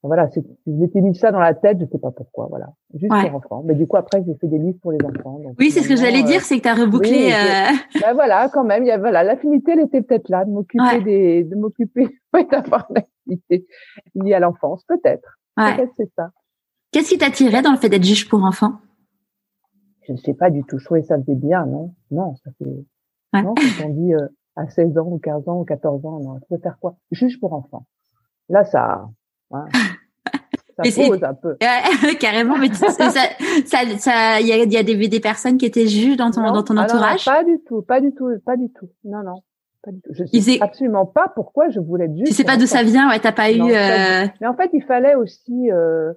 voilà, 0.02 0.30
je 0.34 0.40
m'étais 0.66 1.02
mis 1.02 1.14
ça 1.14 1.30
dans 1.32 1.42
la 1.42 1.54
tête, 1.54 1.78
je 1.82 1.86
sais 1.86 1.98
pas 1.98 2.12
pourquoi, 2.12 2.48
voilà, 2.50 2.70
juste 2.94 3.12
Ouais. 3.12 3.28
pour 3.30 3.36
enfants. 3.36 3.64
Mais 3.66 3.76
du 3.76 3.86
coup, 3.86 3.98
après, 3.98 4.24
j'ai 4.26 4.34
fait 4.36 4.48
des 4.48 4.58
livres 4.58 4.78
pour 4.82 4.94
les 4.94 5.00
enfants. 5.06 5.40
donc 5.40 5.56
Oui, 5.60 5.72
c'est 5.72 5.82
ce 5.82 5.90
que 5.90 5.98
j'allais 5.98 6.22
euh, 6.22 6.26
dire, 6.26 6.40
c'est 6.42 6.58
que 6.58 6.64
tu 6.64 6.70
as 6.70 6.74
rebouclé. 6.74 7.10
oui, 7.12 7.34
euh, 7.34 7.76
ben 8.02 8.14
voilà, 8.14 8.48
quand 8.48 8.64
même, 8.64 8.84
il 8.84 8.88
y 8.88 8.92
a 8.92 8.98
voilà, 8.98 9.24
l'affinité, 9.24 9.74
elle 9.74 9.82
était 9.82 10.02
peut-être 10.02 10.30
là, 10.30 10.46
de 10.46 10.52
m'occuper 10.52 10.84
Ouais. 10.84 11.02
des, 11.04 11.44
de 11.44 11.56
m'occuper, 11.58 12.08
d'avoir 12.50 12.88
une 12.92 12.98
activité 13.00 13.68
liée 14.16 14.34
à 14.36 14.40
l'enfance, 14.40 14.86
peut-être. 14.86 15.38
ouais. 15.58 15.76
Peut-être 15.76 15.92
c'est 15.98 16.10
ça. 16.16 16.32
Qu'est-ce 16.92 17.10
qui 17.10 17.18
t'attirait 17.18 17.62
dans 17.62 17.72
le 17.72 17.78
fait 17.78 17.90
d'être 17.90 18.04
juge 18.04 18.28
pour 18.28 18.44
enfants? 18.44 18.80
Je 20.08 20.14
ne 20.14 20.18
sais 20.18 20.34
pas 20.34 20.50
du 20.50 20.64
tout. 20.64 20.80
Je 20.80 20.86
trouvais 20.86 21.04
ça 21.04 21.18
faisait 21.20 21.36
bien, 21.36 21.66
non? 21.66 21.94
Non, 22.12 22.36
ça 22.44 22.52
fait, 22.58 22.66
Ouais. 23.32 23.44
non, 23.44 23.54
quand 23.54 23.86
on 23.86 23.90
dit, 23.90 24.14
euh, 24.16 24.28
à 24.56 24.68
16 24.68 24.98
ans, 24.98 25.06
ou 25.06 25.20
15 25.20 25.48
ans, 25.48 25.60
ou 25.62 25.66
14 25.66 26.04
ans, 26.06 26.20
non, 26.20 26.40
tu 26.40 26.46
veux 26.52 26.60
faire 26.60 26.78
quoi? 26.80 26.96
Juge 27.12 27.40
pour 27.40 27.54
enfants. 27.54 27.86
Là, 28.50 28.66
ça, 28.66 29.08
hein, 29.52 29.66
ça 30.78 30.84
pose 31.08 31.24
un 31.24 31.36
peu. 31.36 31.56
Ouais, 31.62 32.16
Carrément, 32.20 32.58
mais 32.58 32.70
tu- 32.70 32.76
ça, 32.78 32.90
ça, 33.12 33.12
ça, 34.00 34.42
il 34.42 34.48
y 34.48 34.52
a, 34.52 34.64
y 34.64 34.78
a 34.78 34.84
des, 34.84 35.08
des 35.08 35.20
personnes 35.20 35.60
qui 35.60 35.68
étaient 35.68 35.86
juges 35.88 36.18
dans 36.18 36.32
ton, 36.32 36.42
Non, 36.42 36.54
dans 36.54 36.64
ton 36.64 36.76
ah 36.78 36.86
entourage? 36.86 37.26
pas 37.26 37.44
du 37.44 37.60
tout, 37.68 37.84
pas 37.84 38.02
du 38.02 38.12
tout, 38.16 38.28
pas 38.44 38.58
du 38.58 38.72
tout. 38.72 38.90
Non, 39.04 39.22
non, 39.24 39.44
pas 39.84 39.92
du 39.92 40.02
tout. 40.02 40.10
Je 40.12 40.24
sais 40.26 40.60
absolument 40.60 41.06
pas 41.06 41.32
pourquoi 41.36 41.70
je 41.70 41.80
voulais 41.80 42.06
être 42.06 42.18
juge. 42.18 42.30
Tu 42.30 42.34
sais 42.34 42.44
pas 42.44 42.58
d'où 42.58 42.66
ça 42.66 42.82
vient, 42.82 43.10
ouais, 43.12 43.20
t'as 43.20 43.32
pas 43.32 43.52
Non, 43.54 43.68
eu. 43.70 43.74
euh, 43.74 44.26
Mais 44.42 44.48
en 44.48 44.56
fait, 44.56 44.72
il 44.74 44.82
fallait 44.84 45.14
aussi, 45.14 45.70
euh, 45.72 46.12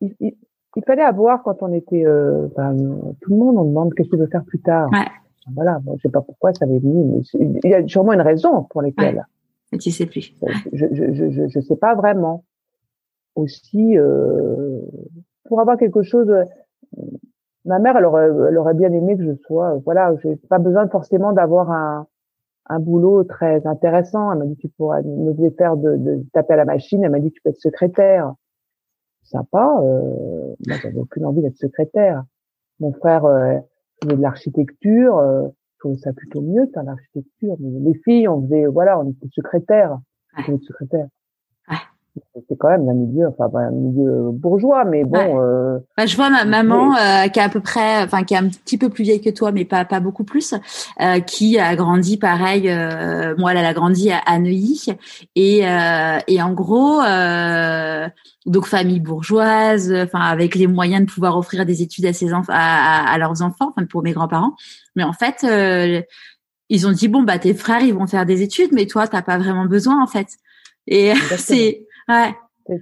il, 0.00 0.14
il- 0.20 0.36
il 0.76 0.84
fallait 0.84 1.02
avoir 1.02 1.42
quand 1.42 1.62
on 1.62 1.72
était, 1.72 2.04
euh, 2.06 2.46
ben, 2.56 2.76
tout 3.20 3.30
le 3.32 3.36
monde, 3.36 3.56
on 3.58 3.64
demande 3.64 3.94
qu'est-ce 3.94 4.08
que 4.10 4.16
tu 4.16 4.20
veux 4.20 4.28
faire 4.28 4.44
plus 4.44 4.60
tard. 4.60 4.88
Ouais. 4.92 5.06
Voilà, 5.54 5.78
bon, 5.82 5.96
je 5.96 6.02
sais 6.02 6.08
pas 6.10 6.20
pourquoi 6.20 6.52
ça 6.52 6.66
avait 6.66 6.78
venu, 6.78 7.04
mais 7.04 7.20
il 7.64 7.70
y 7.70 7.74
a 7.74 7.84
sûrement 7.88 8.12
une 8.12 8.20
raison 8.20 8.64
pour 8.64 8.82
lesquelles. 8.82 9.24
Tu 10.36 10.46
sais 10.50 10.52
plus. 10.60 10.70
Je, 10.72 10.86
je, 10.92 11.12
je, 11.14 11.30
je, 11.30 11.48
je 11.48 11.60
sais 11.60 11.74
pas 11.76 11.94
vraiment. 11.94 12.44
Aussi, 13.34 13.96
euh, 13.96 14.80
pour 15.46 15.60
avoir 15.60 15.78
quelque 15.78 16.02
chose, 16.02 16.28
euh, 16.30 16.44
ma 17.64 17.78
mère, 17.78 17.96
elle 17.96 18.04
aurait, 18.04 18.28
elle 18.48 18.58
aurait 18.58 18.74
bien 18.74 18.92
aimé 18.92 19.16
que 19.16 19.24
je 19.24 19.34
sois, 19.46 19.74
euh, 19.76 19.80
voilà, 19.84 20.14
j'ai 20.22 20.36
pas 20.48 20.58
besoin 20.58 20.86
forcément 20.88 21.32
d'avoir 21.32 21.70
un, 21.70 22.06
un 22.66 22.78
boulot 22.80 23.24
très 23.24 23.66
intéressant. 23.66 24.32
Elle 24.32 24.38
m'a 24.38 24.44
dit 24.44 24.56
tu 24.56 24.68
pourras 24.68 25.02
me 25.02 25.50
faire 25.56 25.76
de, 25.76 25.96
de 25.96 26.24
taper 26.32 26.54
à 26.54 26.56
la 26.56 26.64
machine. 26.66 27.02
Elle 27.04 27.10
m'a 27.10 27.20
dit 27.20 27.30
tu 27.32 27.40
peux 27.42 27.50
être 27.50 27.60
secrétaire. 27.60 28.34
Sympa. 29.30 29.80
Euh, 29.82 30.54
moi, 30.66 30.76
j'avais 30.82 30.98
aucune 30.98 31.26
envie 31.26 31.42
d'être 31.42 31.56
secrétaire. 31.56 32.24
Mon 32.80 32.92
frère 32.92 33.24
euh, 33.26 33.58
faisait 34.02 34.16
de 34.16 34.22
l'architecture. 34.22 35.18
Euh, 35.18 35.48
je 35.74 35.78
trouvais 35.80 35.98
ça 35.98 36.12
plutôt 36.12 36.40
mieux 36.40 36.66
de 36.66 36.72
faire 36.72 36.82
l'architecture. 36.82 37.56
Mais 37.60 37.78
les 37.80 37.98
filles, 38.04 38.26
on 38.28 38.42
faisait, 38.42 38.66
voilà, 38.66 38.98
on 38.98 39.10
était 39.10 39.28
secrétaire. 39.32 39.98
On 40.36 40.54
était 40.54 40.64
secrétaire. 40.64 41.08
C'était 42.34 42.56
quand 42.56 42.68
même 42.68 42.88
un 42.88 42.94
milieu, 42.94 43.28
enfin 43.28 43.48
un 43.58 43.70
milieu 43.70 44.30
bourgeois, 44.32 44.84
mais 44.84 45.04
bon. 45.04 45.18
Ouais. 45.18 45.34
Euh, 45.36 45.78
Bah, 45.96 46.06
je 46.06 46.16
vois 46.16 46.30
ma 46.30 46.44
maman 46.44 46.96
euh, 46.96 47.28
qui 47.28 47.38
est 47.38 47.42
à 47.42 47.48
peu 47.48 47.60
près, 47.60 48.02
enfin 48.02 48.24
qui 48.24 48.34
est 48.34 48.38
un 48.38 48.48
petit 48.48 48.78
peu 48.78 48.88
plus 48.88 49.04
vieille 49.04 49.20
que 49.20 49.30
toi, 49.30 49.52
mais 49.52 49.64
pas 49.64 49.84
pas 49.84 50.00
beaucoup 50.00 50.24
plus, 50.24 50.54
euh, 51.00 51.20
qui 51.20 51.58
a 51.58 51.76
grandi 51.76 52.16
pareil. 52.16 52.68
Euh, 52.68 53.34
moi, 53.38 53.52
elle, 53.52 53.58
elle 53.58 53.66
a 53.66 53.74
grandi 53.74 54.10
à, 54.10 54.18
à 54.18 54.38
Neuilly 54.38 54.86
et 55.36 55.66
euh, 55.68 56.18
et 56.26 56.42
en 56.42 56.52
gros, 56.52 57.00
euh, 57.00 58.08
donc 58.46 58.66
famille 58.66 59.00
bourgeoise, 59.00 59.92
enfin 59.92 60.20
avec 60.20 60.54
les 60.54 60.66
moyens 60.66 61.06
de 61.06 61.10
pouvoir 61.10 61.36
offrir 61.36 61.66
des 61.66 61.82
études 61.82 62.06
à 62.06 62.12
ses 62.12 62.32
enfants, 62.32 62.52
à, 62.54 63.16
leurs 63.18 63.42
enfants, 63.42 63.72
enfin 63.76 63.86
pour 63.86 64.02
mes 64.02 64.12
grands-parents. 64.12 64.54
Mais 64.96 65.04
en 65.04 65.12
fait, 65.12 65.44
euh, 65.44 66.00
ils 66.68 66.86
ont 66.86 66.92
dit 66.92 67.08
bon 67.08 67.22
bah 67.22 67.38
tes 67.38 67.54
frères 67.54 67.82
ils 67.82 67.94
vont 67.94 68.06
faire 68.06 68.26
des 68.26 68.42
études, 68.42 68.70
mais 68.72 68.86
toi 68.86 69.06
t'as 69.08 69.22
pas 69.22 69.38
vraiment 69.38 69.66
besoin 69.66 70.02
en 70.02 70.06
fait. 70.06 70.28
Et 70.86 71.12
c'est 71.36 71.86
ouais 72.08 72.34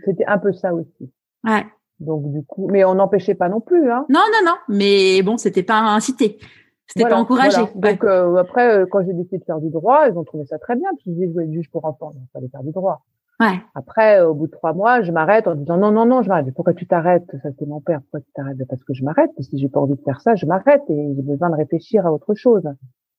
C'était 0.05 0.25
un 0.27 0.39
peu 0.39 0.53
ça 0.53 0.73
aussi. 0.75 1.12
ouais. 1.45 1.67
Donc 1.99 2.31
du 2.31 2.45
coup, 2.45 2.69
mais 2.71 2.85
on 2.85 2.95
n'empêchait 2.97 3.35
pas 3.35 3.49
non 3.49 3.61
plus, 3.61 3.91
hein. 3.91 4.05
Non, 4.11 4.21
non, 4.31 4.45
non. 4.51 4.57
Mais 4.69 5.23
bon, 5.23 5.39
c'était 5.39 5.62
pas 5.62 5.79
incité. 5.81 6.39
C'était 6.87 7.01
Voilà, 7.01 7.17
pas 7.17 7.23
encouragé. 7.23 7.57
voilà. 7.75 7.93
Donc 7.95 8.05
euh, 8.05 8.37
après, 8.37 8.79
euh, 8.81 8.87
quand 8.91 9.03
j'ai 9.05 9.15
décidé 9.15 9.39
de 9.39 9.45
faire 9.45 9.61
du 9.61 9.71
droit, 9.71 10.07
ils 10.07 10.17
ont 10.19 10.23
trouvé 10.25 10.45
ça 10.45 10.59
très 10.59 10.77
bien. 10.77 10.91
Puis 10.99 11.05
ils 11.11 11.15
disaient, 11.15 11.27
je 11.29 11.33
voulais 11.33 11.47
être 11.47 11.53
juge 11.53 11.71
pour 11.71 11.87
enfants, 11.87 12.11
donc 12.11 12.23
il 12.23 12.31
fallait 12.35 12.49
faire 12.49 12.62
du 12.62 12.71
droit. 12.73 13.03
Ouais. 13.41 13.59
Après, 13.75 14.21
au 14.21 14.35
bout 14.35 14.47
de 14.47 14.51
trois 14.53 14.75
mois, 14.75 15.01
je 15.03 15.11
m'arrête 15.11 15.47
en 15.49 15.55
disant 15.55 15.79
non, 15.79 15.91
non, 15.91 16.05
non, 16.05 16.21
je 16.23 16.29
m'arrête. 16.29 16.53
Pourquoi 16.55 16.75
tu 16.75 16.87
t'arrêtes? 16.87 17.25
Ça, 17.43 17.49
c'est 17.59 17.67
mon 17.67 17.81
père. 17.81 18.01
Pourquoi 18.03 18.21
tu 18.21 18.31
t'arrêtes? 18.35 18.59
Parce 18.69 18.85
que 18.85 18.93
je 18.93 19.03
m'arrête. 19.03 19.31
Parce 19.35 19.49
que 19.49 19.57
si 19.57 19.59
j'ai 19.59 19.69
pas 19.71 19.81
envie 19.81 19.95
de 19.97 20.03
faire 20.03 20.21
ça, 20.21 20.35
je 20.35 20.45
m'arrête 20.45 20.83
et 20.91 21.12
j'ai 21.17 21.23
besoin 21.23 21.49
de 21.49 21.57
réfléchir 21.57 22.07
à 22.07 22.12
autre 22.12 22.35
chose. 22.35 22.62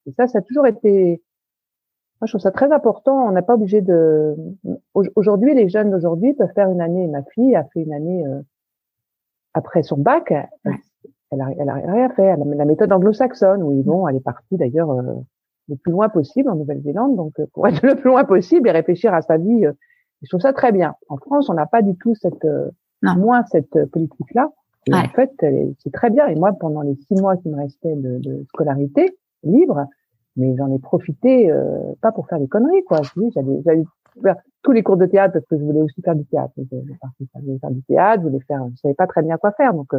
Et 0.06 0.12
ça, 0.12 0.28
ça 0.28 0.38
a 0.38 0.42
toujours 0.42 0.68
été. 0.68 1.22
Moi, 2.20 2.26
je 2.26 2.32
trouve 2.32 2.42
ça 2.42 2.52
très 2.52 2.72
important. 2.72 3.28
On 3.28 3.32
n'a 3.32 3.42
pas 3.42 3.56
obligé 3.56 3.82
de. 3.82 4.36
Aujourd'hui, 4.94 5.54
les 5.54 5.70
jeunes 5.70 5.92
d'aujourd'hui 5.92 6.34
peuvent 6.34 6.54
faire 6.54 6.70
une 6.70 6.82
année. 6.82 7.08
Ma 7.08 7.24
fille 7.24 7.56
a 7.56 7.64
fait 7.66 7.82
une 7.82 7.94
année 7.94 8.26
euh, 8.26 8.42
après 9.54 9.84
son 9.84 9.98
bac. 9.98 10.34
Elle, 11.30 11.42
a, 11.42 11.48
elle 11.60 11.70
a 11.70 11.74
rien 11.74 12.10
fait. 12.10 12.24
Elle 12.24 12.42
a 12.42 12.56
la 12.56 12.66
méthode 12.66 12.92
anglo-saxonne 12.92 13.62
où 13.62 13.72
ils 13.72 13.84
vont. 13.84 14.08
Elle 14.08 14.16
est 14.16 14.24
partie 14.24 14.58
d'ailleurs 14.58 14.92
euh, 14.92 15.14
le 15.70 15.76
plus 15.76 15.92
loin 15.92 16.10
possible 16.10 16.50
en 16.50 16.56
Nouvelle-Zélande. 16.56 17.16
Donc, 17.16 17.40
euh, 17.40 17.46
pour 17.54 17.68
être 17.68 17.82
le 17.86 17.96
plus 17.96 18.10
loin 18.10 18.24
possible 18.24 18.68
et 18.68 18.72
réfléchir 18.72 19.14
à 19.14 19.22
sa 19.22 19.38
vie 19.38 19.68
je 20.22 20.30
trouve 20.30 20.42
ça 20.42 20.54
très 20.54 20.72
bien. 20.72 20.96
En 21.10 21.18
France, 21.18 21.50
on 21.50 21.54
n'a 21.54 21.66
pas 21.66 21.82
du 21.82 21.96
tout 21.96 22.16
cette, 22.16 22.46
euh, 22.46 22.70
moins 23.02 23.44
cette 23.52 23.76
euh, 23.76 23.86
politique-là. 23.86 24.52
Et 24.88 24.94
en 24.94 25.10
fait, 25.10 25.32
c'est 25.80 25.92
très 25.92 26.10
bien. 26.10 26.28
Et 26.28 26.36
moi, 26.36 26.54
pendant 26.58 26.82
les 26.82 26.96
six 26.96 27.16
mois 27.16 27.36
qui 27.36 27.50
me 27.50 27.58
restaient 27.58 27.96
de, 27.98 28.20
de 28.20 28.46
scolarité 28.48 29.18
libre, 29.44 29.86
mais 30.38 30.56
j'en 30.56 30.72
ai 30.72 30.80
profité, 30.80 31.52
euh, 31.52 31.80
pas 32.02 32.12
pour 32.12 32.28
faire 32.28 32.40
des 32.40 32.48
conneries, 32.48 32.84
quoi. 32.86 33.02
J'allais, 33.34 33.62
j'allais 33.66 33.84
faire 34.22 34.36
tous 34.64 34.72
les 34.72 34.84
cours 34.84 34.98
de 34.98 35.06
théâtre 35.06 35.34
parce 35.34 35.46
que 35.46 35.58
je 35.58 35.64
voulais 35.64 35.82
aussi 35.82 36.02
faire 36.02 36.16
du 36.16 36.26
théâtre. 36.26 36.54
Je 36.58 36.64
voulais 36.64 37.60
faire 37.60 37.72
du 37.72 37.84
théâtre, 37.84 38.24
je 38.24 38.28
voulais 38.28 38.44
faire, 38.48 38.66
je 38.72 38.78
savais 38.82 38.94
pas 38.94 39.08
très 39.08 39.24
bien 39.24 39.38
quoi 39.38 39.52
faire. 39.52 39.74
Donc, 39.74 39.92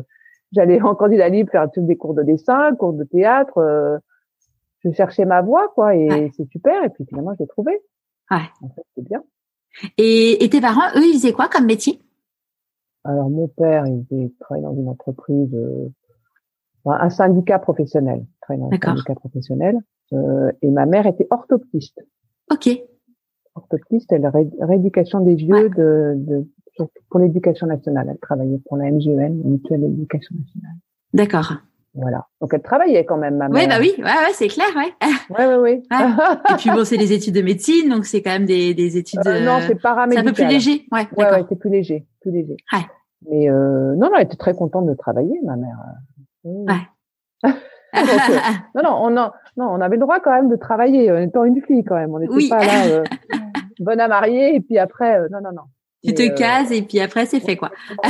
j'allais 0.53 0.81
en 0.83 0.95
candidat 0.95 1.29
libre 1.29 1.51
faire 1.51 1.71
tous 1.71 1.83
des 1.83 1.97
cours 1.97 2.15
de 2.15 2.23
dessin, 2.23 2.75
cours 2.77 2.93
de 2.93 3.05
théâtre. 3.05 4.01
je 4.85 4.91
cherchais 4.93 5.25
ma 5.25 5.43
voie, 5.43 5.69
quoi. 5.75 5.95
Et 5.95 6.31
c'est 6.37 6.49
super. 6.51 6.85
Et 6.85 6.89
puis 6.91 7.05
finalement, 7.05 7.35
je 7.35 7.43
l'ai 7.43 7.49
trouvé. 7.49 7.73
Ouais. 8.31 8.39
En 8.63 8.69
fait, 8.69 8.83
c'est 8.95 9.05
bien. 9.05 9.23
Et, 9.97 10.45
et, 10.45 10.49
tes 10.49 10.61
parents, 10.61 10.89
eux, 10.97 11.05
ils 11.05 11.15
faisaient 11.15 11.33
quoi 11.33 11.49
comme 11.49 11.67
métier? 11.67 12.01
Alors 13.05 13.31
mon 13.31 13.49
père, 13.49 13.87
il, 13.87 14.33
travaillait 14.41 14.67
dans 14.67 14.75
une 14.75 14.89
entreprise, 14.89 15.55
euh, 16.91 16.97
un 16.99 17.11
syndicat 17.11 17.59
professionnel, 17.59 18.25
dans 18.49 18.71
un 18.71 18.79
syndicat 18.81 19.15
professionnel. 19.15 19.79
Euh, 20.13 20.51
et 20.63 20.71
ma 20.71 20.87
mère 20.87 21.07
était 21.07 21.27
orthoptiste. 21.31 22.01
Ok. 22.51 22.71
Orthoptiste, 23.55 24.13
elle 24.13 24.27
ré, 24.27 24.49
rééducation 24.61 25.21
des 25.21 25.35
yeux 25.35 25.69
de, 25.71 26.15
de, 26.17 26.49
pour 27.11 27.21
l'éducation 27.21 27.67
nationale. 27.67 28.09
Elle 28.11 28.19
travaillait 28.19 28.61
pour 28.67 28.77
la 28.77 28.91
MGN, 28.91 29.43
Mutuelle 29.45 29.81
d'éducation 29.81 30.35
nationale. 30.39 30.77
D'accord. 31.13 31.53
Voilà. 31.95 32.27
Donc 32.41 32.55
elle 32.55 32.63
travaillait 32.63 33.05
quand 33.05 33.17
même, 33.17 33.37
ma 33.37 33.49
mère. 33.49 33.63
Oui, 33.63 33.69
bah 33.69 33.77
oui, 33.81 33.95
ouais, 33.99 34.05
ouais, 34.05 34.33
c'est 34.33 34.49
clair, 34.49 34.69
ouais. 34.77 34.93
Ouais, 35.31 35.47
ouais, 35.47 35.57
ouais. 35.57 35.83
Et 35.91 36.55
puis 36.57 36.71
bon, 36.71 36.85
c'est 36.85 36.97
des 36.97 37.13
études 37.13 37.35
de 37.35 37.43
médecine, 37.43 37.89
donc 37.89 38.07
c'est 38.07 38.23
quand 38.23 38.31
même 38.31 38.47
des, 38.47 38.73
des 38.75 38.97
études. 38.97 39.21
Euh, 39.27 39.45
non, 39.45 39.59
c'est 39.67 39.75
paramédical. 39.75 40.25
C'est 40.25 40.31
un 40.31 40.33
peu 40.33 40.43
plus 40.43 40.55
léger, 40.55 40.87
ouais. 40.93 41.09
Ouais, 41.17 41.31
ouais, 41.31 41.45
c'est 41.49 41.59
plus 41.59 41.71
léger, 41.71 42.07
plus 42.21 42.31
léger. 42.31 42.57
Ouais. 42.73 42.87
Mais 43.29 43.51
euh, 43.51 43.95
non, 43.97 44.11
non, 44.11 44.17
elle 44.17 44.27
était 44.27 44.37
très 44.37 44.55
contente 44.55 44.87
de 44.87 44.95
travailler, 44.95 45.41
ma 45.45 45.57
mère. 45.57 45.77
Ouais. 46.49 46.87
donc, 47.45 47.55
euh, 47.95 48.39
non, 48.75 48.83
non, 48.83 48.99
on 49.03 49.17
a, 49.17 49.35
non, 49.57 49.67
on 49.71 49.81
avait 49.81 49.97
le 49.97 50.01
droit 50.01 50.21
quand 50.21 50.33
même 50.33 50.49
de 50.49 50.57
travailler, 50.57 51.11
en 51.11 51.19
étant 51.19 51.45
une 51.45 51.63
fille 51.63 51.85
quand 51.85 51.97
même. 51.97 52.13
On 52.15 52.19
n'était 52.19 52.35
oui. 52.35 52.49
pas 52.49 52.65
là, 52.65 52.87
euh, 52.87 53.05
bonne 53.81 54.01
à 54.01 54.09
marier, 54.09 54.55
et 54.55 54.61
puis 54.61 54.79
après, 54.79 55.19
euh, 55.19 55.29
non, 55.31 55.41
non, 55.41 55.53
non. 55.53 55.63
Tu 56.05 56.15
te 56.15 56.29
cases 56.37 56.71
et 56.71 56.83
puis 56.83 57.01
après 57.01 57.27
c'est 57.27 57.41
fait 57.41 57.57
quoi. 57.57 57.71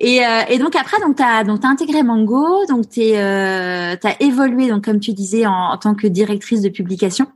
Et, 0.00 0.26
euh, 0.26 0.40
et, 0.48 0.58
donc 0.58 0.74
après, 0.74 0.98
donc 1.00 1.14
t'as 1.14 1.44
donc 1.44 1.64
as 1.64 1.68
intégré 1.68 2.02
Mango, 2.02 2.66
donc 2.66 2.88
t'es 2.88 3.12
euh, 3.16 3.94
t'as 4.00 4.14
évolué 4.18 4.68
donc 4.68 4.84
comme 4.84 4.98
tu 4.98 5.12
disais 5.12 5.46
en, 5.46 5.52
en, 5.52 5.78
tant 5.78 5.94
que 5.94 6.08
directrice 6.08 6.62
de 6.62 6.68
publication. 6.68 7.26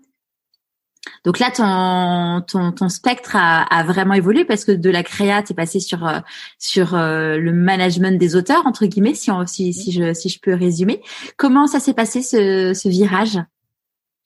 Donc 1.25 1.39
là, 1.39 1.51
ton 1.55 2.45
ton, 2.47 2.73
ton 2.73 2.89
spectre 2.89 3.37
a, 3.37 3.63
a, 3.63 3.83
vraiment 3.85 4.15
évolué 4.15 4.45
parce 4.45 4.65
que 4.65 4.73
de 4.73 4.91
la 4.91 5.03
créa, 5.03 5.43
t'es 5.43 5.55
passé 5.55 5.81
sur 5.81 6.07
euh, 6.07 6.19
sur 6.59 6.95
euh, 6.95 7.39
le 7.39 7.53
management 7.53 8.19
des 8.19 8.37
auteurs 8.37 8.67
entre 8.67 8.87
guillemets, 8.87 9.15
si 9.15 9.31
on, 9.31 9.47
si 9.47 9.73
si 9.73 9.93
je 9.93 10.13
si 10.13 10.29
je 10.29 10.41
peux 10.41 10.55
résumer. 10.55 11.01
Comment 11.37 11.67
ça 11.67 11.81
s'est 11.81 11.95
passé 11.95 12.23
ce, 12.23 12.73
ce 12.75 12.89
virage? 12.89 13.39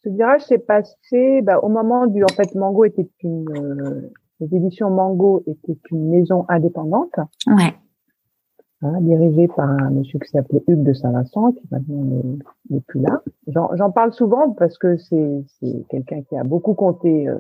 Ce 0.04 0.10
virage 0.10 0.42
s'est 0.42 0.58
passé 0.58 1.40
bah, 1.42 1.58
au 1.62 1.68
moment 1.68 2.06
du 2.06 2.24
en 2.24 2.34
fait 2.34 2.54
Mango 2.54 2.84
était 2.84 3.08
une 3.22 3.46
euh, 3.56 4.12
les 4.40 4.56
éditions 4.56 4.90
Mango 4.90 5.44
étaient 5.46 5.78
une 5.90 6.08
maison 6.10 6.46
indépendante. 6.48 7.14
Ouais 7.46 7.74
hein, 8.82 9.00
dirigé 9.00 9.48
par 9.48 9.68
un 9.68 9.90
monsieur 9.90 10.18
qui 10.18 10.28
s'appelait 10.28 10.62
Hugues 10.66 10.84
de 10.84 10.92
Saint-Vincent, 10.92 11.52
qui 11.52 11.62
maintenant 11.70 12.04
n'est 12.70 12.80
plus 12.80 13.00
là. 13.00 13.22
J'en 13.46 13.90
parle 13.90 14.12
souvent 14.12 14.50
parce 14.50 14.78
que 14.78 14.96
c'est 14.96 15.44
quelqu'un 15.88 16.22
qui 16.22 16.36
a 16.36 16.44
beaucoup 16.44 16.74
compté 16.74 17.28
euh, 17.28 17.38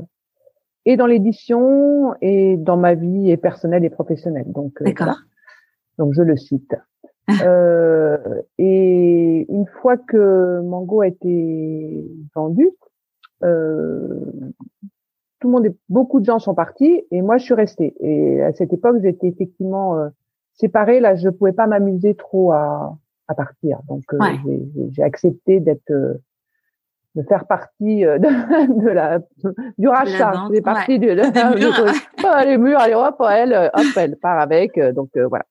et 0.86 0.96
dans 0.96 1.06
l'édition 1.06 2.14
et 2.20 2.56
dans 2.56 2.76
ma 2.76 2.94
vie 2.94 3.30
et 3.30 3.36
personnelle 3.36 3.84
et 3.84 3.90
professionnelle. 3.90 4.50
Donc, 4.50 4.80
euh, 4.82 4.92
voilà. 4.96 5.16
donc 5.98 6.12
je 6.14 6.22
le 6.22 6.36
cite. 6.36 6.74
euh, 7.44 8.18
et 8.58 9.46
une 9.48 9.66
fois 9.80 9.96
que 9.96 10.60
Mango 10.62 11.02
a 11.02 11.06
été 11.06 12.04
vendu, 12.34 12.70
euh, 13.44 14.20
tout 15.40 15.48
le 15.48 15.52
monde, 15.52 15.74
beaucoup 15.88 16.20
de 16.20 16.24
gens 16.24 16.38
sont 16.38 16.54
partis 16.54 17.04
et 17.10 17.22
moi 17.22 17.38
je 17.38 17.44
suis 17.44 17.54
restée. 17.54 17.94
Et 18.00 18.42
à 18.42 18.52
cette 18.52 18.72
époque, 18.72 18.96
j'étais 19.02 19.28
effectivement 19.28 19.98
euh, 19.98 20.08
séparée. 20.60 21.00
Là, 21.00 21.16
je 21.16 21.28
pouvais 21.28 21.52
pas 21.52 21.66
m'amuser 21.66 22.14
trop 22.14 22.52
à, 22.52 22.96
à 23.28 23.34
partir. 23.34 23.80
Donc, 23.88 24.02
euh, 24.12 24.18
ouais. 24.18 24.38
j'ai 24.90 25.02
accepté 25.02 25.60
d'être, 25.60 25.90
euh, 25.90 26.14
de 27.14 27.22
faire 27.22 27.46
partie 27.46 28.04
euh, 28.04 28.18
de, 28.18 28.82
de 28.82 28.88
la 28.88 29.20
du 29.78 29.88
rachat. 29.88 30.48
C'est 30.52 30.62
partie 30.62 30.98
ouais. 30.98 30.98
de, 31.14 31.14
de, 31.14 32.46
les 32.46 32.58
murs. 32.58 32.78
Allez, 32.78 32.94
hop, 32.94 33.22
elle, 33.30 33.70
hop, 33.74 33.96
elle 33.96 34.16
part 34.16 34.40
avec. 34.40 34.78
Donc 34.94 35.10
voilà. 35.16 35.44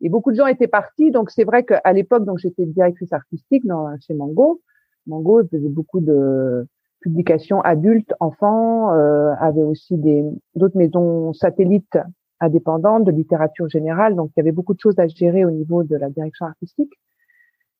Et 0.00 0.08
beaucoup 0.08 0.30
de 0.30 0.36
gens 0.36 0.46
étaient 0.46 0.68
partis. 0.68 1.10
Donc 1.10 1.30
c'est 1.30 1.44
vrai 1.44 1.64
qu'à 1.64 1.92
l'époque, 1.92 2.24
donc 2.24 2.38
j'étais 2.38 2.64
directrice 2.66 3.12
artistique 3.12 3.66
dans, 3.66 3.88
chez 4.00 4.14
Mango. 4.14 4.60
Mango 5.06 5.42
faisait 5.50 5.68
beaucoup 5.68 6.00
de 6.00 6.66
publications 7.00 7.60
adultes, 7.62 8.14
enfants, 8.20 8.92
euh, 8.92 9.32
avait 9.40 9.62
aussi 9.62 9.96
des 9.96 10.24
d'autres 10.54 10.76
maisons 10.76 11.32
satellites 11.32 11.98
indépendante 12.40 13.04
de 13.04 13.10
littérature 13.10 13.68
générale, 13.68 14.14
donc 14.16 14.30
il 14.36 14.40
y 14.40 14.42
avait 14.42 14.52
beaucoup 14.52 14.74
de 14.74 14.80
choses 14.80 14.98
à 14.98 15.06
gérer 15.06 15.44
au 15.44 15.50
niveau 15.50 15.82
de 15.82 15.96
la 15.96 16.08
direction 16.10 16.46
artistique. 16.46 16.92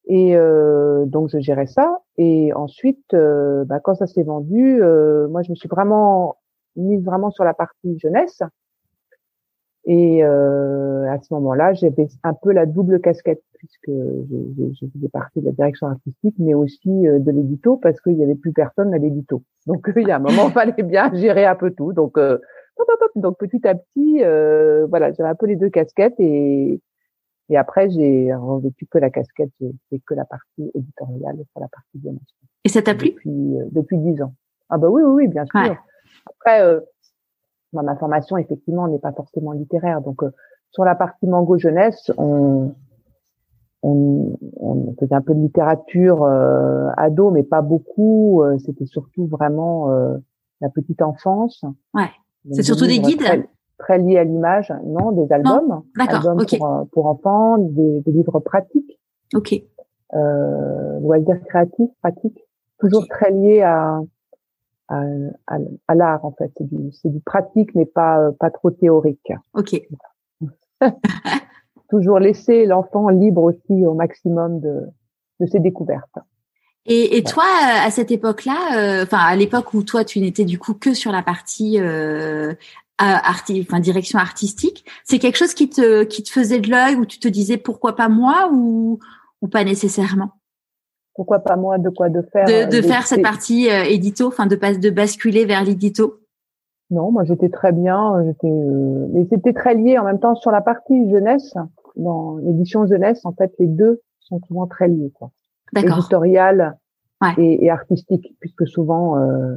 Et 0.07 0.37
euh, 0.37 1.05
donc 1.07 1.31
je 1.31 1.39
gérais 1.39 1.67
ça. 1.67 1.99
Et 2.17 2.53
ensuite, 2.53 3.15
euh, 3.15 3.65
bah, 3.65 3.81
quand 3.81 3.95
ça 3.95 4.07
s'est 4.07 4.23
vendu, 4.23 4.83
euh, 4.83 5.29
moi 5.29 5.43
je 5.43 5.51
me 5.51 5.55
suis 5.55 5.69
vraiment 5.69 6.37
mise 6.77 7.05
vraiment 7.05 7.31
sur 7.31 7.45
la 7.45 7.55
partie 7.55 7.99
jeunesse. 7.99 8.43
Et 9.87 10.23
euh, 10.23 11.11
à 11.11 11.19
ce 11.21 11.33
moment-là, 11.35 11.73
j'avais 11.73 12.09
un 12.23 12.35
peu 12.35 12.53
la 12.53 12.67
double 12.67 13.01
casquette 13.01 13.43
puisque 13.55 13.89
je, 13.89 14.73
je, 14.73 14.87
faisais 14.87 15.09
partie 15.09 15.41
de 15.41 15.47
la 15.47 15.53
direction 15.53 15.87
artistique, 15.87 16.35
mais 16.39 16.55
aussi 16.55 17.09
euh, 17.09 17.19
de 17.19 17.31
l'édito 17.31 17.77
parce 17.77 18.01
qu'il 18.01 18.15
y 18.15 18.23
avait 18.23 18.35
plus 18.35 18.53
personne 18.53 18.93
à 18.95 18.99
l'édito. 18.99 19.43
Donc 19.67 19.91
il 19.97 20.07
y 20.07 20.11
a 20.11 20.17
un 20.17 20.21
moment, 20.21 20.49
il 20.49 20.53
fallait 20.53 20.83
bien 20.83 21.13
gérer 21.15 21.47
un 21.47 21.55
peu 21.55 21.71
tout. 21.71 21.93
Donc 21.93 22.19
euh, 22.19 22.39
donc 23.17 23.39
petit 23.39 23.67
à 23.67 23.75
petit, 23.75 24.23
euh, 24.23 24.87
voilà, 24.87 25.13
j'avais 25.13 25.29
un 25.29 25.35
peu 25.35 25.47
les 25.47 25.57
deux 25.57 25.71
casquettes 25.71 26.19
et 26.19 26.81
et 27.49 27.57
après 27.57 27.91
j'ai 27.91 28.33
revêtu 28.35 28.87
que 28.87 28.99
la 28.99 29.11
casquette, 29.11 29.51
j'ai 29.61 29.73
fait 29.89 30.01
que 30.07 30.15
la 30.15 30.25
partie 30.25 30.71
éditoriale 30.75 31.37
sur 31.51 31.61
la 31.61 31.69
partie 31.69 32.01
jeunesse. 32.03 32.23
Et 32.65 32.69
ça 32.69 32.83
t'a 32.83 32.95
plu? 32.95 33.11
Depuis 33.11 33.59
euh, 33.59 33.65
depuis 33.73 33.99
dix 33.99 34.23
ans. 34.23 34.35
Ah 34.69 34.79
bah 34.79 34.89
oui 34.89 35.03
oui 35.03 35.13
oui 35.13 35.29
bien 35.29 35.45
sûr. 35.47 35.61
Ouais. 35.61 35.79
Après, 36.27 36.63
euh, 36.63 36.81
ma 37.73 37.97
formation 37.97 38.37
effectivement 38.37 38.87
n'est 38.89 38.99
pas 38.99 39.13
forcément 39.13 39.53
littéraire, 39.53 40.01
donc 40.01 40.23
euh, 40.23 40.31
sur 40.71 40.85
la 40.85 40.95
partie 40.95 41.27
mango 41.27 41.59
jeunesse, 41.59 42.13
on 42.19 42.75
on, 43.83 44.37
on 44.57 44.95
faisait 45.01 45.15
un 45.15 45.23
peu 45.23 45.35
de 45.35 45.41
littérature 45.41 46.23
euh, 46.23 46.91
ado, 46.97 47.31
mais 47.31 47.43
pas 47.43 47.63
beaucoup. 47.63 48.43
Euh, 48.43 48.59
C'était 48.59 48.87
surtout 48.87 49.27
vraiment 49.27 49.89
la 50.61 50.69
petite 50.69 51.01
enfance. 51.01 51.65
Ouais. 51.95 52.11
C'est 52.53 52.63
surtout 52.63 52.87
des 52.87 53.01
guides 53.01 53.21
très, 53.21 53.49
très 53.79 53.99
liés 53.99 54.19
à 54.19 54.25
l'image, 54.25 54.73
non, 54.85 55.13
des 55.13 55.31
albums, 55.33 55.83
albums 55.99 56.41
okay. 56.41 56.59
pour, 56.59 56.89
pour, 56.93 57.07
enfants, 57.07 57.59
des, 57.59 58.01
des, 58.01 58.13
livres 58.13 58.41
pratiques. 58.41 58.99
Ok. 59.35 59.55
Euh, 60.15 60.99
loisirs 61.01 61.41
créatifs, 61.49 61.91
pratiques, 62.01 62.39
toujours 62.79 63.03
okay. 63.03 63.11
très 63.11 63.31
liés 63.31 63.63
à 63.63 64.01
à, 64.89 65.05
à, 65.47 65.59
à 65.87 65.95
l'art 65.95 66.25
en 66.25 66.33
fait. 66.33 66.51
C'est 66.57 66.67
du, 66.67 66.91
du, 67.05 67.21
pratique, 67.21 67.75
mais 67.75 67.87
pas 67.87 68.31
pas 68.39 68.51
trop 68.51 68.71
théorique. 68.71 69.33
Ok. 69.55 69.81
toujours 71.91 72.19
laisser 72.19 72.67
l'enfant 72.67 73.09
libre 73.09 73.43
aussi 73.43 73.87
au 73.87 73.95
maximum 73.95 74.61
de 74.61 74.87
de 75.41 75.47
ses 75.47 75.61
découvertes. 75.61 76.19
Et, 76.87 77.19
et, 77.19 77.23
toi, 77.23 77.45
à 77.85 77.91
cette 77.91 78.11
époque-là, 78.11 79.03
enfin 79.03 79.19
euh, 79.19 79.33
à 79.33 79.37
l'époque 79.37 79.75
où 79.75 79.83
toi 79.83 80.05
tu 80.05 80.19
n'étais 80.21 80.45
du 80.45 80.59
coup 80.59 80.75
que 80.75 80.95
sur 80.95 81.13
la 81.13 81.23
partie 81.23 81.79
euh, 81.79 82.55
arti 82.99 83.65
enfin 83.67 83.81
direction 83.81 84.19
artistique, 84.19 84.87
c'est 85.05 85.19
quelque 85.19 85.37
chose 85.37 85.55
qui 85.55 85.69
te 85.69 86.05
qui 86.05 86.23
te 86.23 86.31
faisait 86.31 86.59
de 86.59 86.71
l'œil 86.71 86.97
où 86.97 87.05
tu 87.05 87.19
te 87.19 87.29
disais 87.29 87.59
pourquoi 87.59 87.97
pas 87.97 88.09
moi 88.09 88.51
ou 88.53 88.99
ou 89.43 89.49
pas 89.49 89.65
nécessairement? 89.65 90.31
Pourquoi 91.15 91.41
pas 91.41 91.57
moi? 91.57 91.77
De 91.77 91.91
quoi 91.91 92.09
de 92.09 92.23
faire 92.23 92.47
De, 92.47 92.75
de 92.75 92.83
faire 92.83 93.07
cette 93.07 93.23
partie 93.23 93.69
euh, 93.71 93.85
édito, 93.85 94.29
enfin 94.29 94.47
de 94.47 94.57
de 94.57 94.91
basculer 94.91 95.45
vers 95.45 95.63
l'édito? 95.63 96.21
Non, 96.91 97.13
moi 97.13 97.25
j'étais 97.25 97.51
très 97.51 97.73
bien. 97.73 98.25
J'étais, 98.25 98.49
mais 98.49 99.27
c'était 99.31 99.53
très 99.53 99.75
lié 99.75 99.99
en 99.99 100.05
même 100.05 100.19
temps 100.19 100.35
sur 100.35 100.51
la 100.51 100.63
partie 100.63 101.11
jeunesse. 101.11 101.55
Dans 101.97 102.37
l'édition 102.39 102.87
jeunesse, 102.87 103.25
en 103.25 103.33
fait, 103.33 103.53
les 103.59 103.67
deux 103.67 104.01
sont 104.21 104.41
souvent 104.47 104.67
très 104.67 104.89
liés, 104.89 105.11
quoi. 105.13 105.31
Éditorial 105.77 106.79
et, 107.39 107.65
et, 107.65 107.71
artistique, 107.71 108.35
puisque 108.41 108.67
souvent, 108.67 109.19
euh, 109.19 109.57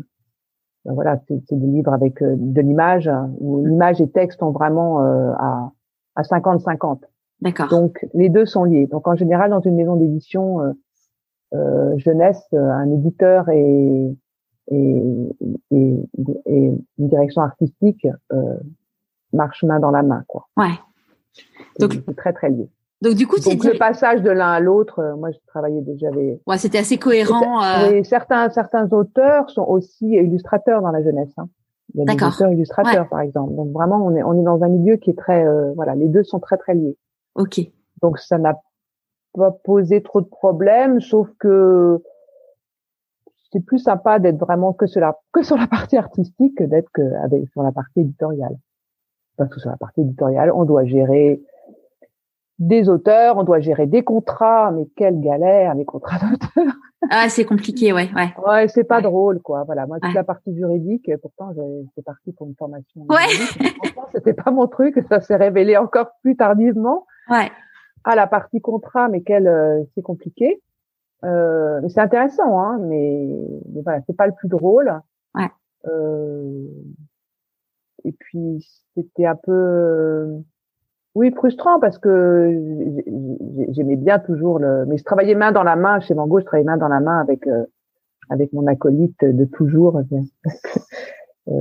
ben 0.85 0.93
voilà, 0.93 1.19
c'est 1.27 1.41
des 1.51 1.67
livres 1.67 1.93
avec 1.93 2.21
euh, 2.21 2.35
de 2.37 2.61
l'image 2.61 3.09
où 3.39 3.65
l'image 3.65 4.01
et 4.01 4.09
texte 4.09 4.43
ont 4.43 4.51
vraiment 4.51 5.01
euh, 5.01 5.31
à 5.37 5.71
à 6.15 6.21
50-50. 6.21 6.99
D'accord. 7.41 7.69
Donc 7.69 8.05
les 8.13 8.29
deux 8.29 8.45
sont 8.45 8.65
liés. 8.65 8.87
Donc 8.87 9.07
en 9.07 9.15
général, 9.15 9.49
dans 9.49 9.61
une 9.61 9.75
maison 9.75 9.95
d'édition 9.95 10.61
euh, 10.61 10.73
euh 11.53 11.97
jeunesse, 11.97 12.43
un 12.53 12.91
éditeur 12.91 13.49
et 13.49 14.15
et, 14.71 15.03
et, 15.71 16.09
et 16.45 16.71
une 16.97 17.09
direction 17.09 17.41
artistique 17.41 18.07
euh, 18.31 18.57
marchent 19.33 19.63
main 19.63 19.79
dans 19.79 19.91
la 19.91 20.03
main, 20.03 20.23
quoi. 20.27 20.47
Ouais. 20.57 20.79
Donc 21.79 21.93
c'est 21.93 22.15
très 22.15 22.33
très 22.33 22.49
lié. 22.49 22.69
Donc 23.03 23.15
du 23.15 23.27
coup, 23.27 23.37
donc 23.37 23.65
le 23.65 23.77
passage 23.77 24.21
de 24.21 24.29
l'un 24.29 24.49
à 24.49 24.61
l'autre, 24.61 24.99
euh, 24.99 25.15
moi 25.17 25.29
je 25.31 25.37
travaillais 25.47 25.81
déjà 25.81 26.07
avec. 26.07 26.39
Ouais, 26.47 26.57
c'était 26.57 26.77
assez 26.77 26.97
cohérent. 26.97 27.61
Euh... 27.61 27.91
Oui, 27.91 28.05
certains 28.05 28.49
certains 28.49 28.87
auteurs 28.93 29.49
sont 29.49 29.65
aussi 29.67 30.07
illustrateurs 30.07 30.81
dans 30.81 30.91
la 30.91 31.03
jeunesse. 31.03 31.33
Hein. 31.35 31.49
Il 31.93 31.99
y 31.99 32.09
a 32.09 32.15
des 32.15 32.23
auteurs 32.23 32.49
illustrateurs 32.53 33.09
par 33.09 33.19
exemple. 33.19 33.55
Donc 33.55 33.73
vraiment, 33.73 33.97
on 34.05 34.15
est 34.15 34.23
on 34.23 34.39
est 34.39 34.43
dans 34.43 34.63
un 34.63 34.69
milieu 34.69 34.95
qui 34.95 35.09
est 35.09 35.17
très 35.17 35.45
euh, 35.45 35.73
voilà, 35.75 35.95
les 35.95 36.07
deux 36.07 36.23
sont 36.23 36.39
très 36.39 36.55
très 36.55 36.75
liés. 36.75 36.95
Ok. 37.35 37.59
Donc 38.01 38.19
ça 38.19 38.37
n'a 38.37 38.57
pas 39.33 39.51
posé 39.51 40.01
trop 40.01 40.21
de 40.21 40.27
problèmes, 40.27 41.01
sauf 41.01 41.27
que 41.39 42.01
c'est 43.51 43.65
plus 43.65 43.79
sympa 43.79 44.19
d'être 44.19 44.39
vraiment 44.39 44.71
que 44.71 44.85
sur 44.85 45.01
la 45.01 45.19
que 45.33 45.43
sur 45.43 45.57
la 45.57 45.67
partie 45.67 45.97
artistique 45.97 46.57
que 46.57 46.63
d'être 46.63 46.89
que 46.93 47.01
avec 47.21 47.49
sur 47.49 47.63
la 47.63 47.73
partie 47.73 47.99
éditoriale. 47.99 48.55
Parce 49.35 49.49
que 49.49 49.59
sur 49.59 49.71
la 49.71 49.77
partie 49.77 50.01
éditoriale, 50.01 50.53
on 50.53 50.63
doit 50.63 50.85
gérer 50.85 51.43
des 52.59 52.87
auteurs, 52.89 53.37
on 53.37 53.43
doit 53.43 53.59
gérer 53.59 53.87
des 53.87 54.03
contrats, 54.03 54.71
mais 54.71 54.85
quelle 54.95 55.19
galère 55.19 55.73
les 55.75 55.85
contrats 55.85 56.19
d'auteurs. 56.29 56.73
Ah, 57.09 57.27
c'est 57.27 57.45
compliqué, 57.45 57.91
ouais, 57.91 58.09
ouais. 58.15 58.33
Ouais, 58.45 58.67
c'est 58.67 58.83
pas 58.83 59.01
drôle, 59.01 59.41
quoi. 59.41 59.63
Voilà, 59.65 59.85
moi 59.85 59.99
toute 60.01 60.13
la 60.13 60.23
partie 60.23 60.55
juridique, 60.55 61.09
pourtant 61.21 61.51
j'étais 61.53 62.01
partie 62.03 62.31
pour 62.31 62.47
une 62.47 62.55
formation. 62.55 63.05
Ouais. 63.09 63.69
C'était 64.13 64.33
pas 64.33 64.51
mon 64.51 64.67
truc, 64.67 65.03
ça 65.09 65.19
s'est 65.19 65.35
révélé 65.35 65.75
encore 65.75 66.11
plus 66.21 66.37
tardivement. 66.37 67.05
Ouais. 67.29 67.51
Ah, 68.05 68.15
la 68.15 68.27
partie 68.27 68.61
contrat, 68.61 69.09
mais 69.09 69.21
quelle, 69.21 69.47
euh, 69.47 69.83
c'est 69.95 70.01
compliqué. 70.01 70.61
Euh, 71.23 71.81
c'est 71.87 72.01
intéressant, 72.01 72.59
hein, 72.59 72.77
mais, 72.81 73.29
mais 73.73 73.81
voilà, 73.81 74.01
c'est 74.05 74.15
pas 74.15 74.27
le 74.27 74.33
plus 74.33 74.49
drôle. 74.49 74.93
Ouais. 75.35 75.49
Euh, 75.87 76.67
et 78.03 78.11
puis 78.11 78.65
c'était 78.93 79.25
un 79.25 79.35
peu 79.35 80.43
oui, 81.15 81.31
frustrant 81.31 81.79
parce 81.79 81.99
que 81.99 82.49
j'aimais 83.69 83.97
bien 83.97 84.17
toujours 84.17 84.57
le. 84.57 84.85
Mais 84.87 84.97
je 84.97 85.03
travaillais 85.03 85.35
main 85.35 85.51
dans 85.51 85.63
la 85.63 85.75
main 85.75 85.99
chez 85.99 86.15
Mango. 86.15 86.39
Je 86.39 86.45
travaillais 86.45 86.65
main 86.65 86.77
dans 86.77 86.87
la 86.87 86.99
main 86.99 87.19
avec 87.19 87.45
euh, 87.45 87.65
avec 88.29 88.51
mon 88.51 88.65
acolyte 88.65 89.23
de 89.23 89.45
toujours 89.45 89.97
euh, 91.49 91.51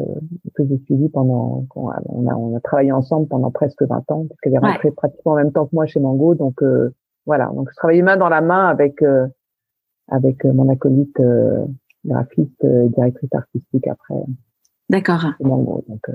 que 0.54 0.66
j'ai 0.66 0.78
suivi 0.78 1.10
pendant. 1.10 1.66
On 1.76 1.90
a, 1.90 2.34
on 2.34 2.56
a 2.56 2.60
travaillé 2.60 2.92
ensemble 2.92 3.28
pendant 3.28 3.50
presque 3.50 3.82
20 3.82 4.10
ans 4.10 4.26
parce 4.26 4.40
qu'elle 4.40 4.54
est 4.54 4.58
rentrée 4.58 4.90
pratiquement 4.90 5.32
en 5.32 5.36
même 5.36 5.52
temps 5.52 5.66
que 5.66 5.74
moi 5.74 5.84
chez 5.84 6.00
Mango. 6.00 6.34
Donc 6.34 6.62
euh, 6.62 6.94
voilà. 7.26 7.50
Donc 7.54 7.68
je 7.70 7.76
travaillais 7.76 8.02
main 8.02 8.16
dans 8.16 8.30
la 8.30 8.40
main 8.40 8.68
avec 8.68 9.02
euh, 9.02 9.26
avec 10.08 10.44
mon 10.44 10.70
acolyte 10.70 11.20
graphiste, 12.06 12.66
directrice 12.66 13.34
artistique 13.34 13.86
après. 13.86 14.14
D'accord. 14.88 15.26
Mango. 15.40 15.84
Donc. 15.88 16.08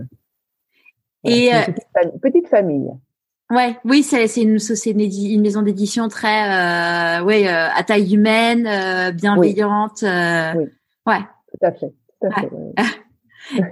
Et 1.24 1.52
petite, 1.52 2.22
petite 2.22 2.48
famille. 2.48 2.92
Ouais, 3.50 3.78
oui, 3.86 4.04
c'est 4.04 4.26
une, 4.42 4.58
une, 4.86 5.00
une, 5.00 5.42
maison 5.42 5.62
d'édition 5.62 6.10
très 6.10 7.22
euh, 7.22 7.24
ouais 7.24 7.48
euh, 7.48 7.70
à 7.74 7.82
taille 7.84 8.14
humaine, 8.14 8.68
euh, 8.68 9.12
bienveillante. 9.12 10.04
Euh, 10.04 10.52
oui. 10.58 10.66
Ouais. 11.06 11.20
Tout 11.52 11.66
à 11.66 11.72
fait. 11.72 11.94
Tout 12.22 12.28
à 12.28 12.42
fait 12.42 12.50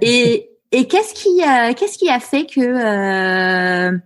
et 0.00 0.50
et 0.72 0.88
qu'est-ce 0.88 1.12
qui 1.12 1.42
a 1.42 1.74
qu'est-ce 1.74 1.98
qui 1.98 2.08
a 2.08 2.20
fait 2.20 2.46
que 2.46 4.00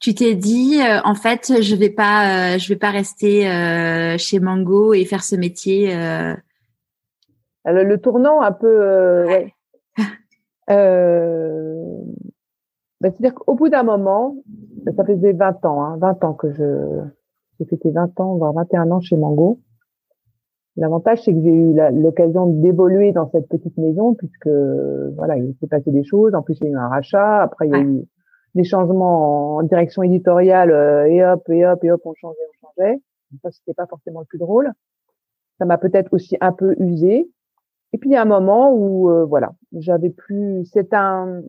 tu 0.00 0.14
t'es 0.16 0.34
dit 0.34 0.80
en 1.04 1.14
fait 1.14 1.62
je 1.62 1.76
vais 1.76 1.90
pas 1.90 2.58
je 2.58 2.68
vais 2.68 2.76
pas 2.76 2.90
rester 2.90 3.42
chez 4.18 4.40
Mango 4.40 4.92
et 4.92 5.04
faire 5.04 5.22
ce 5.22 5.36
métier. 5.36 5.92
Alors, 7.64 7.84
le 7.84 7.98
tournant 8.00 8.40
un 8.42 8.50
peu 8.50 9.24
ouais. 9.26 9.54
Bah, 13.02 13.10
c'est-à-dire 13.10 13.34
qu'au 13.34 13.56
bout 13.56 13.68
d'un 13.68 13.82
moment, 13.82 14.36
ça 14.84 15.04
faisait 15.04 15.32
20 15.32 15.64
ans, 15.64 15.82
hein, 15.82 15.96
20 15.98 16.24
ans 16.24 16.34
que 16.34 16.52
je, 16.52 17.00
j'ai 17.58 17.76
fait 17.76 17.90
20 17.90 18.18
ans, 18.20 18.36
voire 18.36 18.52
21 18.52 18.90
ans 18.90 19.00
chez 19.00 19.16
Mango. 19.16 19.60
L'avantage, 20.76 21.22
c'est 21.22 21.34
que 21.34 21.40
j'ai 21.42 21.52
eu 21.52 21.74
l'occasion 21.92 22.46
d'évoluer 22.46 23.12
dans 23.12 23.30
cette 23.30 23.46
petite 23.48 23.76
maison, 23.76 24.14
puisque 24.14 24.48
voilà, 25.16 25.36
il 25.36 25.54
s'est 25.60 25.66
passé 25.66 25.90
des 25.90 26.02
choses. 26.02 26.34
En 26.34 26.42
plus, 26.42 26.58
il 26.60 26.64
y 26.64 26.66
a 26.68 26.70
eu 26.70 26.76
un 26.76 26.88
rachat. 26.88 27.42
Après, 27.42 27.68
il 27.68 27.72
y 27.72 27.74
a 27.74 27.80
eu 27.80 28.04
des 28.54 28.64
changements 28.64 29.56
en 29.56 29.62
direction 29.62 30.02
éditoriale, 30.02 30.70
euh, 30.70 31.06
et 31.06 31.24
hop, 31.24 31.48
et 31.50 31.66
hop, 31.66 31.84
et 31.84 31.90
hop, 31.90 32.00
on 32.04 32.14
changeait, 32.14 32.38
on 32.48 32.66
changeait. 32.68 33.00
Ça, 33.42 33.50
c'était 33.50 33.74
pas 33.74 33.86
forcément 33.86 34.20
le 34.20 34.26
plus 34.26 34.38
drôle. 34.38 34.72
Ça 35.58 35.66
m'a 35.66 35.78
peut-être 35.78 36.12
aussi 36.12 36.36
un 36.40 36.52
peu 36.52 36.74
usé. 36.78 37.30
Et 37.92 37.98
puis, 37.98 38.10
il 38.10 38.12
y 38.14 38.16
a 38.16 38.22
un 38.22 38.26
moment 38.26 38.72
où, 38.74 39.10
euh, 39.10 39.24
voilà, 39.24 39.52
j'avais 39.72 40.10
plus. 40.10 40.64
C'est 40.72 40.94
un, 40.94 41.42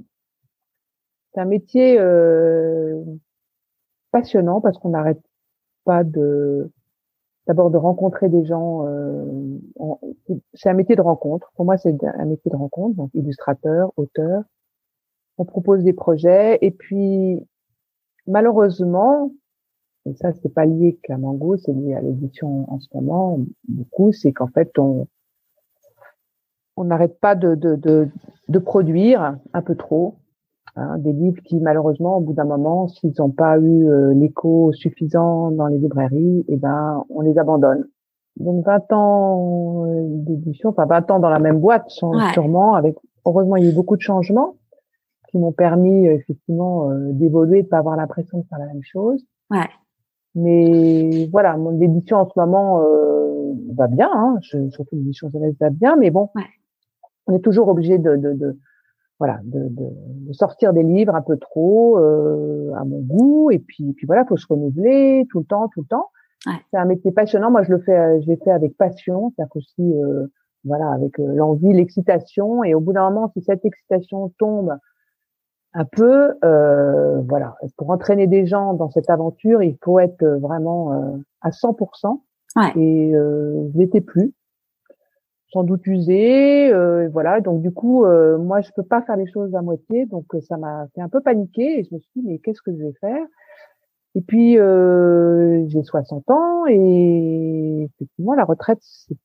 c'est 1.34 1.42
un 1.42 1.46
métier 1.46 1.98
euh, 2.00 3.02
passionnant 4.14 4.62
parce 4.62 4.78
qu'on 4.78 4.90
n'arrête 4.92 5.22
pas 5.84 6.06
de 6.06 6.72
d'abord 7.48 7.70
de 7.72 7.78
rencontrer 7.78 8.30
des 8.30 8.46
gens. 8.46 8.88
Euh, 8.88 9.26
c'est 10.54 10.70
un 10.70 10.74
métier 10.74 10.96
de 10.96 11.02
rencontre. 11.02 11.52
Pour 11.56 11.66
moi, 11.66 11.76
c'est 11.78 11.94
un 12.02 12.26
métier 12.26 12.50
de 12.50 12.56
rencontre, 12.56 12.96
donc 12.96 13.10
illustrateur, 13.14 13.92
auteur. 13.98 14.44
On 15.38 15.44
propose 15.44 15.84
des 15.84 15.92
projets 15.92 16.60
et 16.62 16.72
puis 16.72 17.40
malheureusement, 18.28 19.32
et 20.06 20.14
ça 20.16 20.32
c'est 20.32 20.54
pas 20.54 20.66
lié 20.66 20.98
qu'à 21.04 21.18
Mango, 21.18 21.58
c'est 21.58 21.74
lié 21.74 21.96
à 21.96 22.02
l'édition 22.02 22.72
en 22.72 22.80
ce 22.80 22.88
moment 22.94 23.40
beaucoup, 23.68 24.14
c'est 24.14 24.32
qu'en 24.32 24.48
fait 24.48 24.78
on 24.78 25.08
on 26.76 26.86
n'arrête 26.86 27.20
pas 27.20 27.36
de, 27.36 27.54
de, 27.56 27.76
de, 27.76 28.08
de 28.48 28.60
produire 28.60 29.38
un 29.54 29.62
peu 29.62 29.76
trop 29.76 30.16
Hein, 30.76 30.98
des 30.98 31.14
livres 31.14 31.40
qui, 31.44 31.60
malheureusement, 31.60 32.18
au 32.18 32.20
bout 32.20 32.34
d'un 32.34 32.46
moment, 32.46 32.88
s'ils 32.88 33.14
n'ont 33.20 33.30
pas 33.30 33.60
eu 33.60 33.88
euh, 33.88 34.12
l'écho 34.16 34.74
suffisant 34.74 35.52
dans 35.52 35.68
les 35.68 35.78
librairies, 35.78 36.44
eh 36.48 36.58
ben, 36.58 37.04
on 37.10 37.22
les 37.22 37.38
abandonne. 37.38 37.86
Donc 38.38 38.66
20 38.66 38.92
ans 38.92 39.86
euh, 39.86 40.02
d'édition, 40.08 40.70
enfin 40.70 40.88
20 40.88 41.12
ans 41.12 41.20
dans 41.20 41.30
la 41.30 41.38
même 41.38 41.60
boîte, 41.60 41.88
sûrement. 41.90 42.74
Avec 42.74 42.96
heureusement, 43.24 43.56
il 43.58 43.66
y 43.66 43.68
a 43.68 43.72
eu 43.72 43.76
beaucoup 43.76 43.96
de 43.96 44.02
changements 44.02 44.56
qui 45.30 45.38
m'ont 45.38 45.52
permis 45.52 46.08
euh, 46.08 46.16
effectivement 46.16 46.90
d'évoluer, 47.12 47.62
de 47.62 47.68
pas 47.68 47.78
avoir 47.78 47.96
l'impression 47.96 48.40
de 48.40 48.46
faire 48.50 48.58
la 48.58 48.66
même 48.66 48.82
chose. 48.82 49.24
Ouais. 49.52 49.70
Mais 50.34 51.28
voilà, 51.32 51.56
mon 51.56 51.80
édition 51.80 52.18
en 52.18 52.28
ce 52.28 52.34
moment 52.36 52.84
va 53.76 53.86
bien, 53.86 54.10
hein, 54.12 54.38
je, 54.42 54.68
surtout 54.72 54.96
l'édition 54.96 55.30
jeunesse 55.30 55.54
va 55.60 55.70
bien, 55.70 55.96
mais 55.96 56.10
bon, 56.10 56.30
on 57.28 57.36
est 57.36 57.40
toujours 57.40 57.68
obligé 57.68 58.00
de, 58.00 58.16
de, 58.16 58.34
de 58.34 58.58
voilà, 59.24 59.40
de, 59.46 59.70
de, 59.70 59.86
de, 60.28 60.34
sortir 60.34 60.74
des 60.74 60.84
livres 60.84 61.16
un 61.16 61.22
peu 61.22 61.38
trop 61.38 61.98
euh, 61.98 62.74
à 62.76 62.84
mon 62.84 63.00
goût, 63.00 63.52
et 63.52 63.60
puis, 63.60 63.94
puis 63.94 64.06
voilà, 64.06 64.26
faut 64.26 64.36
se 64.36 64.46
renouveler 64.48 65.26
tout 65.30 65.40
le 65.40 65.46
temps, 65.46 65.70
tout 65.70 65.80
le 65.80 65.88
temps. 65.88 66.10
Ouais. 66.46 66.60
C'est 66.70 66.78
un 66.78 66.84
métier 66.84 67.14
passionnant. 67.14 67.50
Moi, 67.50 67.64
je 67.64 67.72
le 67.72 67.80
fais, 67.80 68.22
je 68.22 68.28
l'ai 68.28 68.36
fait 68.36 68.52
avec 68.52 68.76
passion, 68.76 69.32
c'est-à-dire 69.34 69.56
aussi, 69.56 69.94
euh, 69.94 70.28
voilà, 70.66 70.90
avec 70.92 71.18
euh, 71.22 71.34
l'envie, 71.36 71.72
l'excitation, 71.72 72.66
et 72.66 72.74
au 72.76 72.82
bout 72.82 72.92
d'un 72.92 73.10
moment, 73.10 73.32
si 73.34 73.42
cette 73.42 73.64
excitation 73.64 74.30
tombe 74.38 74.78
un 75.74 75.86
peu, 75.86 76.34
euh, 76.44 77.22
voilà, 77.22 77.56
pour 77.78 77.92
entraîner 77.92 78.28
des 78.28 78.46
gens 78.46 78.74
dans 78.74 78.90
cette 78.92 79.10
aventure, 79.10 79.64
il 79.64 79.78
faut 79.82 80.00
être 80.00 80.26
vraiment 80.26 80.92
euh, 80.92 81.18
à 81.40 81.52
100%. 81.52 82.20
Ouais. 82.58 82.74
Et 82.76 83.16
euh, 83.16 83.70
je 83.74 83.78
l'étais 83.78 84.02
plus 84.02 84.34
sans 85.54 85.64
doute 85.64 85.86
usé, 85.86 86.74
euh, 86.74 87.08
voilà. 87.10 87.40
Donc 87.40 87.62
du 87.62 87.72
coup, 87.72 88.06
euh, 88.06 88.38
moi, 88.38 88.62
je 88.62 88.72
peux 88.76 88.84
pas 88.84 89.04
faire 89.04 89.16
les 89.16 89.32
choses 89.32 89.56
à 89.56 89.62
moitié, 89.62 90.08
donc 90.08 90.26
euh, 90.34 90.42
ça 90.42 90.58
m'a 90.58 90.88
fait 90.96 91.02
un 91.02 91.10
peu 91.10 91.22
paniquer 91.22 91.80
et 91.80 91.84
je 91.84 91.94
me 91.94 92.00
suis 92.00 92.10
dit 92.16 92.22
mais 92.26 92.40
qu'est-ce 92.40 92.62
que 92.62 92.72
je 92.76 92.84
vais 92.84 92.94
faire? 93.00 93.26
Et 94.16 94.22
puis 94.22 94.54
j'ai 94.54 95.84
60 95.84 96.30
ans 96.30 96.68
et 96.68 97.90
effectivement 97.96 98.34
la 98.36 98.46
retraite 98.46 98.78
c'est 98.82 99.18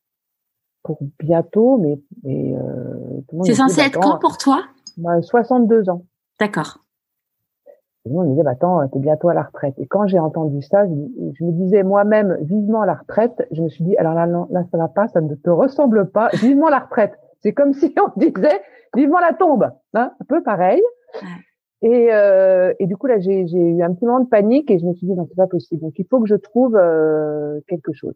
pour 0.82 0.98
bientôt, 1.18 1.76
mais, 1.76 2.00
mais 2.22 2.54
c'est 3.44 3.54
censé 3.54 3.82
être 3.82 4.00
quand 4.00 4.18
pour 4.18 4.38
toi? 4.38 4.62
62 5.20 5.82
bah, 5.82 5.92
ans. 5.92 6.06
D'accord. 6.40 6.78
Et 8.04 8.10
nous, 8.10 8.20
on 8.20 8.24
disait, 8.24 8.42
bah, 8.42 8.52
attends, 8.52 8.86
t'es 8.88 8.98
bientôt 8.98 9.28
à 9.28 9.34
la 9.34 9.42
retraite. 9.42 9.74
Et 9.78 9.86
quand 9.86 10.06
j'ai 10.06 10.18
entendu 10.18 10.62
ça, 10.62 10.86
je, 10.86 11.44
me 11.44 11.52
disais 11.52 11.82
moi-même, 11.82 12.38
vivement 12.40 12.84
la 12.84 12.94
retraite. 12.94 13.46
Je 13.50 13.62
me 13.62 13.68
suis 13.68 13.84
dit, 13.84 13.96
alors 13.96 14.14
là, 14.14 14.26
là, 14.26 14.64
ça 14.70 14.78
va 14.78 14.88
pas, 14.88 15.08
ça 15.08 15.20
ne 15.20 15.34
te 15.34 15.50
ressemble 15.50 16.10
pas. 16.10 16.28
Vivement 16.34 16.68
la 16.68 16.80
retraite. 16.80 17.18
C'est 17.40 17.52
comme 17.52 17.72
si 17.72 17.94
on 18.00 18.18
disait 18.18 18.60
vivement 18.94 19.20
la 19.20 19.32
tombe, 19.32 19.70
hein, 19.94 20.12
un 20.18 20.24
peu 20.24 20.42
pareil. 20.42 20.82
Et, 21.82 22.12
euh, 22.12 22.74
et 22.80 22.86
du 22.86 22.96
coup 22.96 23.06
là, 23.06 23.20
j'ai 23.20 23.42
eu 23.42 23.82
un 23.82 23.94
petit 23.94 24.04
moment 24.04 24.20
de 24.20 24.28
panique 24.28 24.70
et 24.70 24.78
je 24.78 24.84
me 24.84 24.94
suis 24.94 25.06
dit 25.06 25.14
non, 25.14 25.26
c'est 25.28 25.36
pas 25.36 25.46
possible. 25.46 25.80
Donc 25.80 25.98
il 25.98 26.06
faut 26.06 26.20
que 26.20 26.26
je 26.26 26.34
trouve 26.34 26.76
euh, 26.76 27.60
quelque 27.68 27.92
chose. 27.92 28.14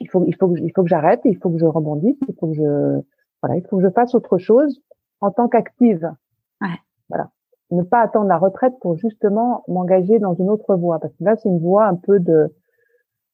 Il 0.00 0.08
faut, 0.08 0.22
il 0.26 0.36
faut 0.36 0.48
que, 0.48 0.60
il 0.60 0.70
faut 0.74 0.82
que 0.82 0.88
j'arrête, 0.88 1.20
il 1.24 1.36
faut 1.38 1.50
que 1.50 1.58
je 1.58 1.64
rebondisse, 1.64 2.18
il 2.28 2.34
faut 2.38 2.48
que 2.48 2.54
je, 2.54 3.00
voilà, 3.42 3.56
il 3.56 3.66
faut 3.66 3.78
que 3.78 3.82
je 3.82 3.90
fasse 3.90 4.14
autre 4.14 4.38
chose 4.38 4.80
en 5.20 5.30
tant 5.30 5.48
qu'active. 5.48 6.12
Ouais. 6.60 6.76
Voilà. 7.08 7.30
Ne 7.70 7.82
pas 7.82 8.00
attendre 8.00 8.28
la 8.28 8.38
retraite 8.38 8.74
pour 8.80 8.96
justement 8.96 9.62
m'engager 9.68 10.18
dans 10.18 10.34
une 10.34 10.48
autre 10.48 10.74
voie, 10.76 10.98
parce 10.98 11.12
que 11.14 11.24
là 11.24 11.36
c'est 11.36 11.48
une 11.48 11.60
voie 11.60 11.86
un 11.86 11.96
peu 11.96 12.18
de, 12.18 12.54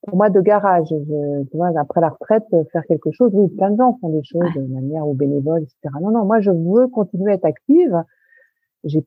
pour 0.06 0.16
moi, 0.16 0.30
de 0.30 0.40
garage. 0.40 0.88
Je, 0.88 1.44
tu 1.44 1.56
vois, 1.56 1.70
après 1.78 2.00
la 2.00 2.10
retraite, 2.10 2.44
faire 2.72 2.84
quelque 2.86 3.10
chose. 3.12 3.30
Oui, 3.34 3.48
plein 3.48 3.70
de 3.70 3.76
gens 3.76 3.96
font 4.00 4.08
des 4.10 4.24
choses 4.24 4.52
de 4.56 4.62
manière 4.62 5.06
ou 5.06 5.14
bénévole, 5.14 5.62
etc. 5.62 5.94
Non, 6.00 6.10
non, 6.10 6.24
moi 6.24 6.40
je 6.40 6.50
veux 6.50 6.88
continuer 6.88 7.32
à 7.32 7.34
être 7.34 7.44
active. 7.44 8.02
J'ai 8.84 9.04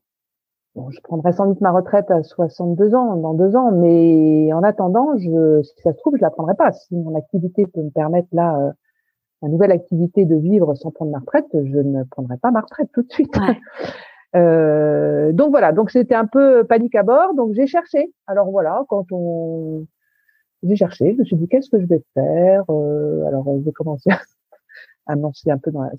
Bon, 0.78 0.90
je 0.90 1.00
prendrai 1.00 1.32
sans 1.32 1.46
doute 1.46 1.60
ma 1.60 1.72
retraite 1.72 2.08
à 2.08 2.22
62 2.22 2.94
ans, 2.94 3.16
dans 3.16 3.34
deux 3.34 3.56
ans, 3.56 3.72
mais 3.72 4.52
en 4.52 4.62
attendant, 4.62 5.16
je, 5.16 5.62
si 5.62 5.74
ça 5.82 5.92
se 5.92 5.98
trouve, 5.98 6.16
je 6.16 6.22
la 6.22 6.30
prendrai 6.30 6.54
pas. 6.54 6.70
Si 6.70 6.94
mon 6.94 7.16
activité 7.16 7.66
peut 7.66 7.82
me 7.82 7.90
permettre 7.90 8.28
là, 8.30 8.56
euh, 8.60 8.72
la 9.42 9.48
nouvelle 9.48 9.72
activité 9.72 10.24
de 10.24 10.36
vivre 10.36 10.76
sans 10.76 10.92
prendre 10.92 11.10
ma 11.10 11.18
retraite, 11.18 11.48
je 11.52 11.78
ne 11.78 12.04
prendrai 12.04 12.36
pas 12.36 12.52
ma 12.52 12.60
retraite 12.60 12.90
tout 12.92 13.02
de 13.02 13.10
suite. 13.10 13.34
euh, 14.36 15.32
donc 15.32 15.50
voilà, 15.50 15.72
donc 15.72 15.90
c'était 15.90 16.14
un 16.14 16.26
peu 16.26 16.64
panique 16.64 16.94
à 16.94 17.02
bord, 17.02 17.34
donc 17.34 17.54
j'ai 17.54 17.66
cherché. 17.66 18.12
Alors 18.26 18.50
voilà, 18.50 18.84
quand 18.88 19.06
on, 19.12 19.86
j'ai 20.62 20.76
cherché, 20.76 21.12
je 21.14 21.18
me 21.18 21.24
suis 21.24 21.36
dit 21.36 21.48
qu'est-ce 21.48 21.70
que 21.70 21.80
je 21.80 21.86
vais 21.86 22.02
faire? 22.14 22.64
Euh, 22.70 23.26
alors 23.26 23.46
j'ai 23.64 23.72
commencé 23.72 24.10
à, 24.10 24.20
à 25.06 25.16
me 25.16 25.22
lancer 25.22 25.50
un 25.50 25.58
peu 25.58 25.70
dans 25.70 25.82
la 25.82 25.90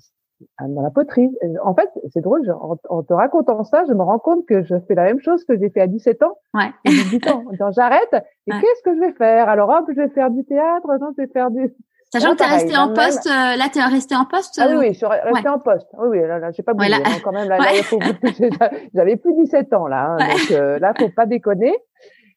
dans 0.60 0.82
la 0.82 0.90
poterie. 0.90 1.30
En 1.62 1.74
fait, 1.74 1.90
c'est 2.12 2.20
drôle, 2.20 2.40
en, 2.50 3.02
te 3.02 3.12
racontant 3.12 3.64
ça, 3.64 3.84
je 3.88 3.92
me 3.92 4.02
rends 4.02 4.18
compte 4.18 4.46
que 4.46 4.62
je 4.62 4.74
fais 4.88 4.94
la 4.94 5.04
même 5.04 5.20
chose 5.20 5.44
que 5.44 5.58
j'ai 5.58 5.70
fait 5.70 5.80
à 5.80 5.86
17 5.86 6.22
ans. 6.22 6.38
Ouais. 6.54 6.70
18 6.86 7.28
ans. 7.28 7.44
j'arrête, 7.72 8.14
et 8.14 8.50
qu'est-ce 8.50 8.82
que 8.84 8.94
je 8.94 9.00
vais 9.00 9.12
faire? 9.12 9.48
Alors, 9.48 9.68
hop, 9.70 9.84
je 9.88 10.00
vais 10.00 10.08
faire 10.08 10.30
du 10.30 10.44
théâtre, 10.44 10.86
non, 11.00 11.12
je 11.16 11.22
vais 11.22 11.28
faire 11.28 11.50
du... 11.50 11.72
Sachant 12.12 12.32
que 12.32 12.38
tu 12.38 12.42
es 12.42 12.46
resté 12.46 12.76
en 12.76 12.92
poste, 12.92 13.26
euh, 13.26 13.56
là, 13.56 13.68
tu 13.72 13.78
es 13.78 13.84
resté 13.84 14.16
en 14.16 14.24
poste 14.24 14.58
Ah 14.60 14.66
oui, 14.68 14.76
oui, 14.78 14.86
je 14.88 14.98
suis 14.98 15.06
resté 15.06 15.48
en 15.48 15.60
poste. 15.60 15.86
Oui, 15.98 16.08
oui, 16.08 16.20
là, 16.26 16.38
là 16.38 16.50
j'ai 16.50 16.62
pas 16.62 16.74
bougé. 16.74 16.90
Ouais, 16.90 17.02
hein, 17.04 17.18
quand 17.22 17.32
même, 17.32 17.48
là, 17.48 17.58
là 17.58 18.70
j'avais 18.94 19.16
plus 19.16 19.34
17 19.34 19.72
ans, 19.74 19.86
là. 19.86 20.16
Hein, 20.18 20.28
donc, 20.28 20.50
euh, 20.50 20.78
là, 20.80 20.92
faut 20.98 21.08
pas 21.10 21.26
déconner. 21.26 21.76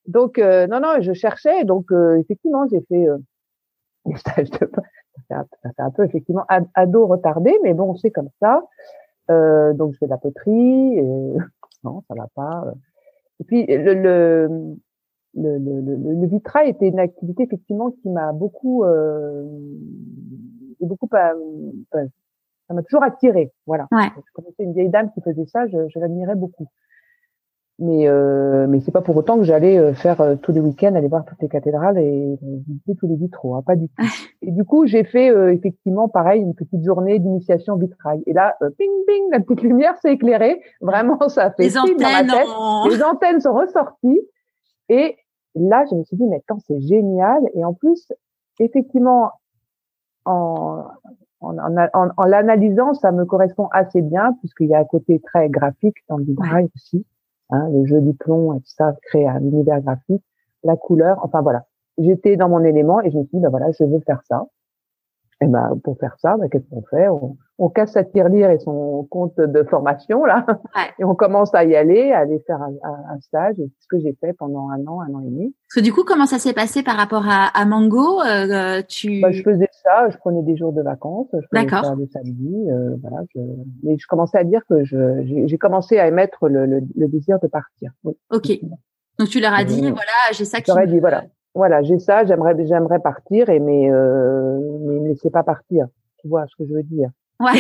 Donc, 0.05 0.37
euh, 0.37 0.67
non, 0.67 0.79
non, 0.79 1.01
je 1.01 1.13
cherchais. 1.13 1.63
Donc, 1.63 1.91
euh, 1.91 2.19
effectivement, 2.19 2.67
j'ai 2.69 2.81
fait 2.87 3.07
euh, 3.07 3.17
des 4.05 4.15
stages 4.17 4.51
de 4.51 4.69
ça 5.29 5.69
fait 5.75 5.81
un 5.81 5.91
peu 5.91 6.05
effectivement 6.05 6.45
ado 6.75 7.07
retardé, 7.07 7.57
mais 7.63 7.73
bon, 7.73 7.95
c'est 7.95 8.11
comme 8.11 8.29
ça. 8.39 8.63
Euh, 9.31 9.73
donc 9.73 9.93
je 9.93 9.99
fais 9.99 10.05
de 10.05 10.11
la 10.11 10.17
poterie, 10.17 10.97
et 10.97 11.03
non, 11.83 12.03
ça 12.07 12.13
va 12.15 12.27
pas. 12.35 12.65
Et 13.39 13.43
puis 13.45 13.65
le, 13.67 13.93
le, 13.93 14.75
le, 15.35 15.57
le, 15.57 15.81
le 15.81 16.27
vitrail 16.27 16.69
était 16.69 16.87
une 16.87 16.99
activité 16.99 17.43
effectivement 17.43 17.91
qui 17.91 18.09
m'a 18.09 18.31
beaucoup, 18.33 18.83
euh, 18.83 19.43
beaucoup, 20.79 21.09
euh, 21.13 22.05
ça 22.67 22.73
m'a 22.73 22.83
toujours 22.83 23.03
attiré. 23.03 23.51
Voilà. 23.65 23.87
Ouais. 23.91 24.09
Je 24.15 24.31
connaissais 24.33 24.63
une 24.63 24.73
vieille 24.73 24.89
dame 24.89 25.11
qui 25.13 25.21
faisait 25.21 25.45
ça, 25.45 25.67
je, 25.67 25.77
je 25.89 25.99
l'admirais 25.99 26.35
beaucoup 26.35 26.67
mais 27.79 28.07
euh, 28.07 28.67
mais 28.67 28.79
c'est 28.81 28.91
pas 28.91 29.01
pour 29.01 29.17
autant 29.17 29.37
que 29.37 29.43
j'allais 29.43 29.77
euh, 29.77 29.93
faire 29.93 30.21
euh, 30.21 30.35
tous 30.35 30.51
les 30.51 30.59
week-ends 30.59 30.93
aller 30.93 31.07
voir 31.07 31.25
toutes 31.25 31.41
les 31.41 31.49
cathédrales 31.49 31.97
et 31.97 32.37
visiter 32.67 32.95
tous 32.99 33.07
les 33.07 33.15
vitraux, 33.15 33.55
hein, 33.55 33.63
pas 33.65 33.75
du 33.75 33.87
tout. 33.87 34.03
et 34.41 34.51
du 34.51 34.63
coup, 34.63 34.85
j'ai 34.85 35.03
fait 35.03 35.29
euh, 35.29 35.51
effectivement 35.51 36.07
pareil 36.07 36.41
une 36.41 36.53
petite 36.53 36.83
journée 36.83 37.17
d'initiation 37.19 37.75
vitrail. 37.75 38.21
Et 38.27 38.33
là, 38.33 38.55
ping 38.77 38.91
ping, 39.07 39.23
la 39.31 39.39
petite 39.39 39.63
lumière 39.63 39.97
s'est 39.97 40.13
éclairée. 40.13 40.61
Vraiment, 40.81 41.27
ça 41.29 41.45
a 41.45 41.51
fait 41.51 41.63
les 41.63 41.77
antennes, 41.77 41.97
dans 41.97 42.11
ma 42.11 42.23
tête. 42.23 42.91
Les 42.91 43.03
antennes 43.03 43.41
sont 43.41 43.53
ressorties 43.53 44.21
et 44.89 45.17
là, 45.55 45.85
je 45.89 45.95
me 45.95 46.03
suis 46.03 46.17
dit 46.17 46.25
mais 46.25 46.37
attends, 46.37 46.59
c'est 46.67 46.79
génial. 46.81 47.41
Et 47.53 47.63
en 47.65 47.73
plus, 47.73 48.11
effectivement, 48.59 49.31
en 50.25 50.83
en, 51.43 51.57
en, 51.93 52.09
en 52.15 52.23
l'analysant, 52.25 52.93
ça 52.93 53.11
me 53.11 53.25
correspond 53.25 53.67
assez 53.71 54.01
bien 54.01 54.33
puisqu'il 54.39 54.67
y 54.67 54.75
a 54.75 54.79
un 54.79 54.85
côté 54.85 55.19
très 55.19 55.49
graphique 55.49 55.97
dans 56.07 56.17
le 56.17 56.23
vitrail 56.23 56.69
aussi. 56.75 57.05
Hein, 57.49 57.69
le 57.69 57.85
jeu 57.85 58.01
du 58.01 58.13
plomb 58.13 58.53
et 58.53 58.59
tout 58.59 58.71
ça 58.77 58.95
crée 59.03 59.27
un 59.27 59.41
univers 59.41 59.81
graphique, 59.81 60.23
la 60.63 60.75
couleur, 60.77 61.19
enfin 61.23 61.41
voilà. 61.41 61.65
J'étais 61.97 62.37
dans 62.37 62.49
mon 62.49 62.63
élément 62.63 63.01
et 63.01 63.11
je 63.11 63.17
me 63.17 63.23
suis 63.23 63.37
dit, 63.37 63.43
ben 63.43 63.49
voilà, 63.49 63.71
je 63.71 63.83
veux 63.83 63.99
faire 63.99 64.21
ça. 64.27 64.45
Et 65.43 65.47
ben 65.47 65.77
pour 65.83 65.97
faire 65.99 66.15
ça, 66.19 66.37
ben, 66.37 66.47
qu'est-ce 66.47 66.69
qu'on 66.69 66.83
fait? 66.83 67.09
On, 67.09 67.35
on, 67.57 67.69
casse 67.69 67.91
sa 67.93 68.03
tirelire 68.05 68.49
et 68.49 68.59
son 68.59 69.05
compte 69.09 69.37
de 69.37 69.63
formation 69.63 70.23
là, 70.23 70.45
et 70.99 71.03
on 71.03 71.15
commence 71.15 71.53
à 71.53 71.65
y 71.65 71.75
aller, 71.75 72.13
à 72.13 72.19
aller 72.19 72.39
faire 72.47 72.61
un, 72.61 72.73
un 72.83 73.19
stage. 73.19 73.55
C'est 73.57 73.69
ce 73.79 73.87
que 73.89 73.99
j'ai 73.99 74.15
fait 74.21 74.31
pendant 74.33 74.69
un 74.69 74.87
an, 74.87 75.01
un 75.01 75.13
an 75.13 75.19
et 75.19 75.25
demi. 75.25 75.53
Parce 75.67 75.81
que 75.81 75.81
du 75.81 75.91
coup, 75.91 76.03
comment 76.05 76.25
ça 76.25 76.39
s'est 76.39 76.53
passé 76.53 76.81
par 76.81 76.95
rapport 76.95 77.25
à, 77.27 77.47
à 77.47 77.65
Mango? 77.65 78.21
Euh, 78.21 78.81
Tu 78.87 79.19
bah, 79.19 79.31
je 79.31 79.43
faisais 79.43 79.67
ça, 79.83 80.09
je 80.09 80.17
prenais 80.17 80.43
des 80.43 80.55
jours 80.55 80.71
de 80.71 80.81
vacances, 80.81 81.27
je 81.33 81.45
faisais 81.53 81.69
ça 81.69 81.93
le 81.93 82.07
samedi, 82.07 82.55
euh, 82.69 82.95
voilà. 83.01 83.17
Je... 83.35 83.41
Mais 83.83 83.97
je 83.97 84.07
commençais 84.07 84.37
à 84.37 84.45
dire 84.45 84.61
que 84.69 84.85
je 84.85 85.43
j'ai 85.45 85.57
commencé 85.57 85.99
à 85.99 86.07
émettre 86.07 86.47
le, 86.47 86.65
le, 86.65 86.79
le, 86.95 87.07
désir 87.09 87.37
de 87.41 87.47
partir. 87.47 87.91
Oui. 88.05 88.13
Ok. 88.31 88.49
Donc 89.19 89.27
tu 89.27 89.41
leur 89.41 89.53
as 89.53 89.65
dit, 89.65 89.81
voilà, 89.81 90.31
j'ai 90.31 90.45
ça 90.45 90.61
qui. 90.61 90.71
Ai 90.71 90.87
dit, 90.87 90.99
voilà 90.99 91.23
voilà, 91.55 91.83
j'ai 91.83 91.99
ça, 91.99 92.25
j'aimerais 92.25 92.55
j'aimerais 92.65 92.99
partir 92.99 93.49
et 93.49 93.59
mais 93.59 93.91
euh, 93.91 94.59
mais 94.81 94.99
ne 94.99 95.07
laissez 95.09 95.29
pas 95.29 95.43
partir. 95.43 95.87
Tu 96.17 96.27
vois 96.27 96.45
ce 96.47 96.55
que 96.55 96.67
je 96.67 96.73
veux 96.73 96.83
dire? 96.83 97.09
Ouais. 97.39 97.59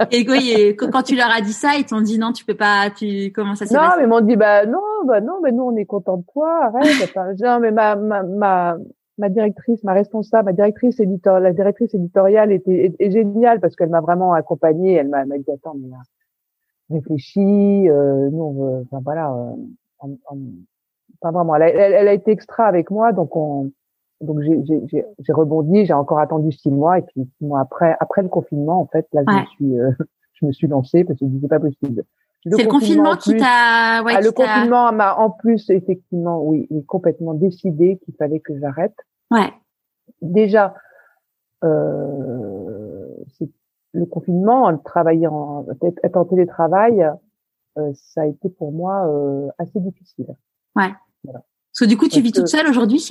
et, 0.10 0.20
et 0.20 0.76
quand 0.76 1.02
tu 1.02 1.16
leur 1.16 1.30
as 1.30 1.40
dit 1.40 1.52
ça, 1.52 1.76
ils 1.78 1.84
t'ont 1.84 2.00
dit 2.00 2.18
non, 2.18 2.32
tu 2.32 2.44
peux 2.44 2.56
pas, 2.56 2.90
tu 2.90 3.32
comment 3.34 3.54
ça 3.54 3.66
s'est 3.66 3.74
Non, 3.74 3.90
mais 3.96 4.04
ils 4.04 4.08
m'ont 4.08 4.20
dit 4.20 4.36
bah 4.36 4.66
non, 4.66 4.80
bah 5.04 5.20
non, 5.20 5.40
mais 5.42 5.50
nous 5.50 5.64
on 5.64 5.76
est 5.76 5.84
contents 5.84 6.18
de 6.18 6.24
toi, 6.32 6.66
arrête. 6.66 7.14
non, 7.40 7.60
mais 7.60 7.72
ma 7.72 7.96
ma 7.96 8.22
ma 8.22 8.76
ma 9.18 9.28
directrice, 9.28 9.82
ma 9.82 9.92
responsable, 9.92 10.46
ma 10.46 10.52
directrice 10.52 11.00
éditoriale, 11.00 11.42
la 11.42 11.52
directrice 11.52 11.92
éditoriale 11.94 12.52
était 12.52 12.94
est, 12.98 13.10
géniale 13.10 13.60
parce 13.60 13.74
qu'elle 13.74 13.90
m'a 13.90 14.00
vraiment 14.00 14.32
accompagnée. 14.32 14.94
Elle 14.94 15.08
m'a 15.08 15.24
dit 15.24 15.50
attends 15.52 15.74
mais 15.74 15.88
réfléchis, 16.88 17.88
euh, 17.88 18.30
nous 18.30 18.42
on 18.42 18.52
veut, 18.52 18.86
enfin 18.90 19.00
voilà, 19.04 19.32
euh, 19.32 20.06
pas 21.20 21.30
vraiment. 21.30 21.54
Elle 21.56 21.62
a, 21.62 21.68
elle, 21.68 22.08
a, 22.08 22.12
été 22.12 22.30
extra 22.30 22.64
avec 22.64 22.90
moi, 22.90 23.12
donc 23.12 23.36
on, 23.36 23.70
donc 24.20 24.40
j'ai 24.42 25.32
rebondi, 25.32 25.86
j'ai 25.86 25.92
encore 25.92 26.18
attendu 26.18 26.52
six 26.52 26.70
mois 26.70 26.98
et 26.98 27.02
puis 27.02 27.28
six 27.38 27.44
mois 27.44 27.60
après, 27.60 27.96
après 28.00 28.22
le 28.22 28.28
confinement, 28.28 28.80
en 28.80 28.86
fait, 28.86 29.06
là 29.12 29.22
je 29.26 29.32
me 29.32 29.46
suis, 29.46 29.80
euh, 29.80 29.90
je 30.34 30.46
me 30.46 30.52
suis 30.52 30.66
lancée 30.66 31.04
parce 31.04 31.18
que 31.18 31.26
c'était 31.32 31.48
pas 31.48 31.60
possible. 31.60 32.04
C'est 32.44 32.62
le 32.62 32.68
confinement 32.68 33.16
qui 33.16 33.36
t'a, 33.36 34.02
ouais, 34.02 34.14
ah, 34.16 34.20
le 34.22 34.32
confinement 34.32 34.92
m'a 34.92 35.14
en 35.16 35.30
plus 35.30 35.68
effectivement, 35.68 36.42
oui, 36.42 36.66
complètement 36.86 37.34
décidé 37.34 37.98
qu'il 38.04 38.14
fallait 38.14 38.40
que 38.40 38.58
j'arrête. 38.58 38.96
Ouais. 39.30 39.52
Déjà, 40.22 40.74
euh, 41.64 43.06
le 43.92 44.06
confinement, 44.06 44.76
travailler 44.78 45.26
en, 45.26 45.66
être 45.82 46.16
en 46.16 46.24
télétravail, 46.24 47.10
euh, 47.78 47.92
ça 47.94 48.22
a 48.22 48.26
été 48.26 48.48
pour 48.48 48.72
moi 48.72 49.06
euh, 49.06 49.48
assez 49.58 49.78
difficile. 49.80 50.34
Ouais. 50.76 50.90
Parce 51.80 51.88
que 51.88 51.94
du 51.94 51.98
coup, 51.98 52.08
tu 52.08 52.20
vis 52.20 52.32
toute 52.32 52.48
seule 52.48 52.68
aujourd'hui 52.68 53.08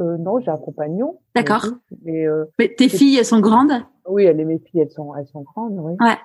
euh, 0.00 0.16
Non, 0.16 0.40
j'ai 0.40 0.50
un 0.50 0.56
compagnon. 0.56 1.18
D'accord. 1.34 1.66
Mais, 2.02 2.26
euh, 2.26 2.46
mais 2.58 2.70
tes 2.74 2.88
filles, 2.88 3.18
elles 3.18 3.26
sont 3.26 3.40
grandes 3.40 3.74
Oui, 4.08 4.24
elles, 4.24 4.42
mes 4.46 4.58
filles, 4.58 4.80
elles 4.80 4.90
sont, 4.90 5.14
elles 5.14 5.26
sont 5.26 5.42
grandes, 5.42 5.78
oui. 5.78 5.92
Ouais. 6.00 6.16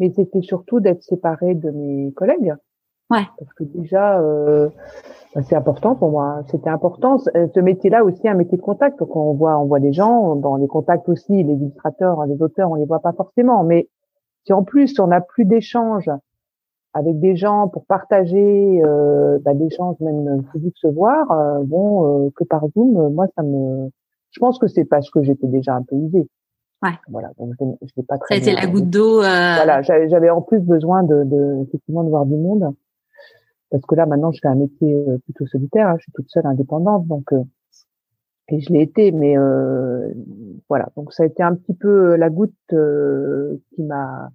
Mais 0.00 0.12
c'était 0.16 0.42
surtout 0.42 0.80
d'être 0.80 1.04
séparée 1.04 1.54
de 1.54 1.70
mes 1.70 2.12
collègues. 2.14 2.56
Ouais. 3.08 3.22
Parce 3.38 3.52
que 3.54 3.62
déjà, 3.62 4.18
euh, 4.18 4.68
bah, 5.32 5.42
c'est 5.48 5.54
important 5.54 5.94
pour 5.94 6.10
moi. 6.10 6.42
C'était 6.50 6.70
important. 6.70 7.18
Ce 7.18 7.60
métier-là 7.60 8.02
aussi, 8.02 8.26
un 8.26 8.34
métier 8.34 8.58
de 8.58 8.62
contact. 8.62 8.98
Donc 8.98 9.14
on 9.14 9.32
voit, 9.32 9.60
on 9.60 9.66
voit 9.66 9.78
des 9.78 9.92
gens 9.92 10.34
dans 10.34 10.56
les 10.56 10.66
contacts 10.66 11.08
aussi. 11.08 11.44
Les 11.44 11.54
illustrateurs, 11.54 12.26
les 12.26 12.42
auteurs, 12.42 12.72
on 12.72 12.74
les 12.74 12.84
voit 12.84 12.98
pas 12.98 13.12
forcément. 13.12 13.62
Mais 13.62 13.88
si 14.44 14.52
en 14.52 14.64
plus 14.64 14.98
on 14.98 15.06
n'a 15.06 15.20
plus 15.20 15.44
d'échanges 15.44 16.10
avec 16.96 17.20
des 17.20 17.36
gens 17.36 17.68
pour 17.68 17.84
partager 17.84 18.82
euh, 18.82 19.38
bah, 19.44 19.52
des 19.52 19.68
gens 19.68 19.96
même 20.00 20.42
physiques 20.50 20.78
se 20.78 20.86
voir 20.86 21.30
euh, 21.30 21.62
bon 21.62 22.26
euh, 22.26 22.30
que 22.34 22.44
par 22.44 22.66
Zoom. 22.74 22.96
Euh, 22.96 23.10
moi 23.10 23.26
ça 23.36 23.42
me 23.42 23.90
je 24.30 24.40
pense 24.40 24.58
que 24.58 24.66
c'est 24.66 24.86
parce 24.86 25.10
que 25.10 25.22
j'étais 25.22 25.46
déjà 25.46 25.74
un 25.74 25.82
peu 25.82 25.94
usée. 25.94 26.26
Ouais. 26.82 26.96
Voilà 27.10 27.32
donc 27.38 27.52
je, 27.60 27.64
je 27.94 28.02
pas 28.02 28.16
très 28.16 28.40
ça 28.40 28.50
a 28.50 28.52
été 28.52 28.60
la 28.60 28.66
goutte 28.66 28.88
d'eau 28.88 29.20
euh... 29.20 29.54
voilà 29.56 29.82
j'avais 29.82 30.30
en 30.30 30.40
plus 30.40 30.60
besoin 30.60 31.02
de, 31.02 31.24
de, 31.24 31.62
effectivement 31.64 32.02
de 32.02 32.08
voir 32.08 32.24
du 32.24 32.36
monde. 32.36 32.74
Parce 33.70 33.84
que 33.84 33.94
là 33.94 34.06
maintenant 34.06 34.32
je 34.32 34.38
fais 34.40 34.48
un 34.48 34.54
métier 34.54 34.94
euh, 34.94 35.18
plutôt 35.18 35.46
solitaire 35.46 35.88
hein, 35.88 35.96
je 35.98 36.04
suis 36.04 36.12
toute 36.12 36.30
seule 36.30 36.46
indépendante 36.46 37.06
donc 37.06 37.30
et 38.48 38.60
je 38.60 38.72
l'ai 38.72 38.80
été 38.80 39.12
mais 39.12 39.36
voilà. 40.70 40.88
Donc 40.96 41.12
ça 41.12 41.24
a 41.24 41.26
été 41.26 41.42
un 41.42 41.54
petit 41.54 41.74
peu 41.74 42.16
la 42.16 42.30
goutte 42.30 42.54
qui 42.68 43.82
m'a 43.82 44.30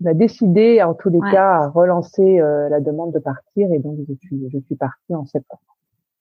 qui 0.00 0.04
m'a 0.04 0.14
décidé, 0.14 0.82
en 0.82 0.94
tous 0.94 1.10
les 1.10 1.20
cas, 1.30 1.62
à 1.62 1.68
relancer 1.68 2.40
euh, 2.40 2.70
la 2.70 2.80
demande 2.80 3.12
de 3.12 3.18
partir. 3.18 3.70
Et 3.70 3.78
donc, 3.78 3.98
je 4.08 4.14
suis, 4.14 4.48
je 4.50 4.58
suis 4.60 4.74
partie 4.74 5.14
en 5.14 5.26
septembre. 5.26 5.60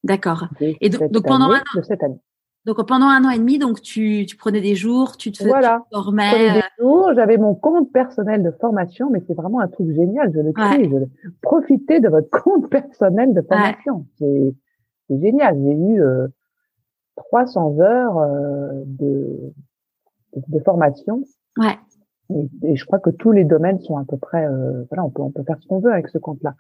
D'accord. 0.03 0.47
Et 0.59 0.89
donc, 0.89 1.11
donc 1.11 1.25
pendant 1.25 1.51
un 1.51 1.59
an, 1.59 1.77
de 1.77 1.81
cette 1.81 2.03
année. 2.03 2.19
Donc 2.65 2.85
pendant 2.85 3.07
un 3.07 3.23
an 3.23 3.29
et 3.29 3.39
demi, 3.39 3.57
donc 3.57 3.81
tu, 3.81 4.25
tu 4.27 4.35
prenais 4.35 4.59
des 4.59 4.75
jours, 4.75 5.15
tu 5.15 5.31
te, 5.31 5.43
voilà. 5.43 5.83
tu 5.91 5.97
formais. 5.97 6.53
Des 6.53 6.61
jours, 6.77 7.13
j'avais 7.15 7.37
mon 7.37 7.55
compte 7.55 7.91
personnel 7.91 8.43
de 8.43 8.51
formation, 8.51 9.09
mais 9.09 9.23
c'est 9.27 9.33
vraiment 9.33 9.61
un 9.61 9.67
truc 9.67 9.89
génial. 9.93 10.31
Je 10.33 10.41
le 10.41 10.51
crée. 10.51 10.89
Je 10.89 11.29
Profitez 11.41 11.99
de 11.99 12.09
votre 12.09 12.29
compte 12.43 12.69
personnel 12.69 13.33
de 13.33 13.41
formation. 13.41 14.05
C'est 14.19 14.53
génial. 15.09 15.57
J'ai 15.63 15.71
eu 15.71 16.01
euh, 16.01 16.27
300 17.15 17.79
heures 17.79 18.17
euh, 18.19 18.83
de, 18.85 19.53
de, 20.35 20.59
formation. 20.59 21.23
Ouais. 21.57 21.77
Et, 22.63 22.75
je 22.75 22.85
crois 22.85 22.99
que 22.99 23.09
tous 23.09 23.31
les 23.31 23.43
domaines 23.43 23.79
sont 23.79 23.97
à 23.97 24.03
peu 24.07 24.17
près, 24.17 24.45
euh, 24.45 24.83
voilà, 24.89 25.03
on 25.05 25.09
peut, 25.09 25.21
on 25.21 25.31
peut 25.31 25.43
faire 25.43 25.57
ce 25.59 25.67
qu'on 25.67 25.79
veut 25.79 25.91
avec 25.91 26.07
ce 26.09 26.17
compte-là. 26.17 26.53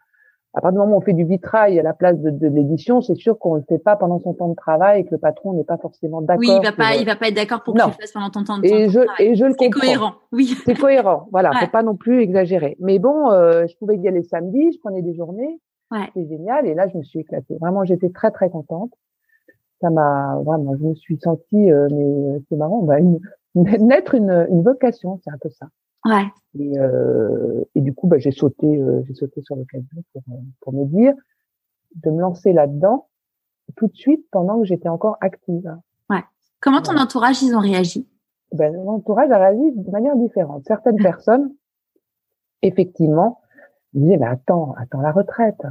À 0.55 0.61
partir 0.61 0.73
du 0.73 0.79
moment 0.79 0.95
où 0.95 0.97
on 0.97 1.01
fait 1.01 1.13
du 1.13 1.25
vitrail 1.25 1.79
à 1.79 1.83
la 1.83 1.93
place 1.93 2.17
de, 2.19 2.31
de 2.31 2.47
l'édition, 2.47 3.01
c'est 3.01 3.15
sûr 3.15 3.37
qu'on 3.37 3.53
ne 3.53 3.59
le 3.59 3.65
fait 3.69 3.77
pas 3.77 3.95
pendant 3.95 4.19
son 4.19 4.33
temps 4.33 4.47
de 4.47 4.55
travail 4.55 5.01
et 5.01 5.05
que 5.05 5.11
le 5.11 5.19
patron 5.19 5.53
n'est 5.53 5.63
pas 5.63 5.77
forcément 5.77 6.21
d'accord. 6.21 6.39
Oui, 6.39 6.49
il 6.59 6.65
va 6.65 6.71
pas, 6.71 6.95
il 6.95 7.05
va 7.05 7.15
pas 7.15 7.27
être 7.27 7.35
d'accord 7.35 7.61
pour 7.61 7.75
que 7.75 7.79
tu 7.79 7.87
le 7.87 7.93
fasses 7.93 8.11
pendant 8.11 8.31
ton 8.31 8.43
temps 8.43 8.57
de, 8.57 8.65
et 8.65 8.89
je, 8.89 8.99
Et 9.19 9.35
je 9.35 9.45
le 9.45 9.53
comprends. 9.53 9.79
C'est 9.79 9.87
cohérent, 9.87 10.13
oui. 10.31 10.55
C'est 10.65 10.73
cohérent, 10.73 11.27
voilà, 11.31 11.51
faut 11.59 11.67
pas 11.67 11.83
non 11.83 11.95
plus 11.95 12.21
exagérer. 12.21 12.77
Mais 12.79 12.97
bon, 12.97 13.29
euh, 13.29 13.67
je 13.67 13.77
pouvais 13.77 13.97
y 13.97 14.07
aller 14.07 14.23
samedi, 14.23 14.71
je 14.73 14.79
prenais 14.79 15.03
des 15.03 15.13
journées, 15.13 15.59
ouais. 15.91 16.09
c'est 16.15 16.27
génial. 16.27 16.65
Et 16.65 16.73
là, 16.73 16.87
je 16.87 16.97
me 16.97 17.03
suis 17.03 17.19
éclatée. 17.19 17.55
Vraiment, 17.61 17.85
j'étais 17.85 18.09
très 18.09 18.31
très 18.31 18.49
contente. 18.49 18.91
Ça 19.81 19.91
m'a 19.91 20.39
vraiment, 20.43 20.75
je 20.77 20.83
me 20.83 20.95
suis 20.95 21.19
sentie, 21.19 21.71
euh, 21.71 21.87
mais 21.91 22.03
euh, 22.03 22.39
c'est 22.49 22.55
marrant, 22.55 22.81
bah, 22.81 22.97
une, 22.97 23.19
naître 23.55 24.15
une, 24.15 24.47
une 24.49 24.63
vocation, 24.63 25.19
c'est 25.23 25.31
un 25.31 25.37
peu 25.41 25.49
ça. 25.49 25.67
Ouais. 26.05 26.25
Et, 26.57 26.79
euh, 26.79 27.63
et 27.75 27.81
du 27.81 27.93
coup, 27.93 28.07
bah, 28.07 28.17
j'ai 28.17 28.31
sauté, 28.31 28.67
euh, 28.67 29.03
j'ai 29.05 29.13
sauté 29.13 29.41
sur 29.41 29.55
l'occasion 29.55 30.03
pour, 30.13 30.23
euh, 30.29 30.37
pour 30.61 30.73
me 30.73 30.85
dire 30.85 31.13
de 31.95 32.11
me 32.11 32.21
lancer 32.21 32.53
là-dedans 32.53 33.07
tout 33.75 33.87
de 33.87 33.95
suite 33.95 34.25
pendant 34.31 34.59
que 34.59 34.65
j'étais 34.65 34.89
encore 34.89 35.17
active. 35.21 35.75
Ouais. 36.09 36.23
Comment 36.61 36.81
ton 36.81 36.97
entourage 36.97 37.41
ils 37.41 37.55
ont 37.55 37.59
réagi? 37.59 38.07
Ben, 38.53 38.75
Mon 38.75 38.89
entourage 38.95 39.29
a 39.31 39.37
réagi 39.37 39.71
de 39.75 39.91
manière 39.91 40.15
différente. 40.15 40.63
Certaines 40.65 40.97
personnes, 41.01 41.53
effectivement, 42.61 43.41
disaient 43.93 44.17
mais 44.17 44.27
attends, 44.27 44.73
attends 44.77 45.01
la 45.01 45.11
retraite. 45.11 45.61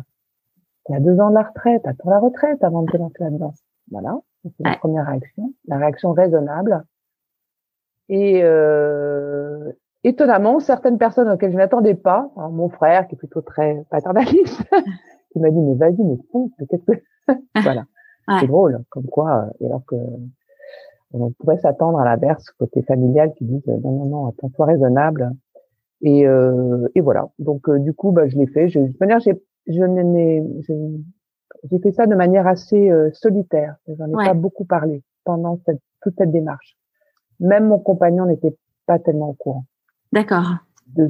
Il 0.89 0.93
y 0.93 0.97
a 0.97 1.01
deux 1.01 1.21
ans 1.21 1.31
de 1.31 1.35
la 1.35 1.43
retraite, 1.43 1.83
attends 1.87 2.11
la 2.11 2.19
retraite 2.19 2.63
avant 2.65 2.83
de 2.83 2.91
te 2.91 2.97
lancer 2.97 3.19
là-dedans. 3.21 3.55
Voilà, 3.91 4.19
c'est 4.45 4.65
la 4.67 4.77
première 4.77 5.07
réaction, 5.07 5.53
la 5.67 5.79
réaction 5.79 6.13
raisonnable. 6.13 6.85
Et, 8.09 8.41
euh, 8.43 9.73
étonnamment, 10.05 10.61
certaines 10.61 10.99
personnes 10.99 11.29
auxquelles 11.29 11.53
je 11.53 11.57
m'attendais 11.57 11.95
pas, 11.95 12.31
hein, 12.37 12.49
mon 12.51 12.69
frère 12.69 13.07
qui 13.09 13.15
est 13.15 13.19
plutôt 13.19 13.43
très 13.43 13.85
paternaliste, 13.91 14.63
qui 15.33 15.41
m'a 15.41 15.51
dit 15.51 15.61
mais 15.61 15.75
vas-y 15.75 16.03
mais 16.03 16.17
fonce, 16.33 16.51
qu'est-ce 16.71 16.85
que 16.85 17.03
voilà, 17.63 17.85
c'est 18.41 18.47
drôle, 18.47 18.83
comme 18.89 19.07
quoi, 19.07 19.51
euh, 19.61 19.67
alors 19.67 19.85
que 19.87 19.97
on 21.13 21.31
pourrait 21.33 21.59
s'attendre 21.59 21.99
à 21.99 22.05
l'inverse 22.05 22.51
côté 22.59 22.83
familial 22.83 23.33
qui 23.35 23.45
disent 23.45 23.67
non 23.67 23.93
non 23.93 24.05
non 24.07 24.27
attends-toi 24.27 24.67
raisonnable 24.67 25.33
et 26.03 26.27
euh, 26.27 26.87
et 26.95 27.01
voilà. 27.01 27.29
Donc 27.39 27.69
euh, 27.69 27.79
du 27.79 27.95
coup 27.95 28.13
bah 28.13 28.29
je 28.29 28.37
l'ai 28.37 28.47
fait. 28.47 28.69
Je, 28.69 28.81
de 28.81 28.97
manière 29.01 29.21
j'ai 29.21 29.41
je 29.67 29.83
n'ai 29.83 30.45
j'ai 31.65 31.79
fait 31.79 31.93
ça 31.93 32.07
de 32.07 32.15
manière 32.15 32.47
assez 32.47 32.91
euh, 32.91 33.11
solitaire. 33.13 33.77
J'en 33.89 34.07
ai 34.09 34.27
pas 34.27 34.35
beaucoup 34.35 34.65
parlé 34.65 35.03
pendant 35.25 35.59
cette, 35.67 35.81
toute 36.03 36.15
cette 36.17 36.31
démarche 36.31 36.77
même 37.41 37.67
mon 37.67 37.79
compagnon 37.79 38.27
n'était 38.27 38.57
pas 38.87 38.99
tellement 38.99 39.31
au 39.31 39.35
courant 39.35 39.65
D'accord. 40.13 40.57
De... 40.87 41.09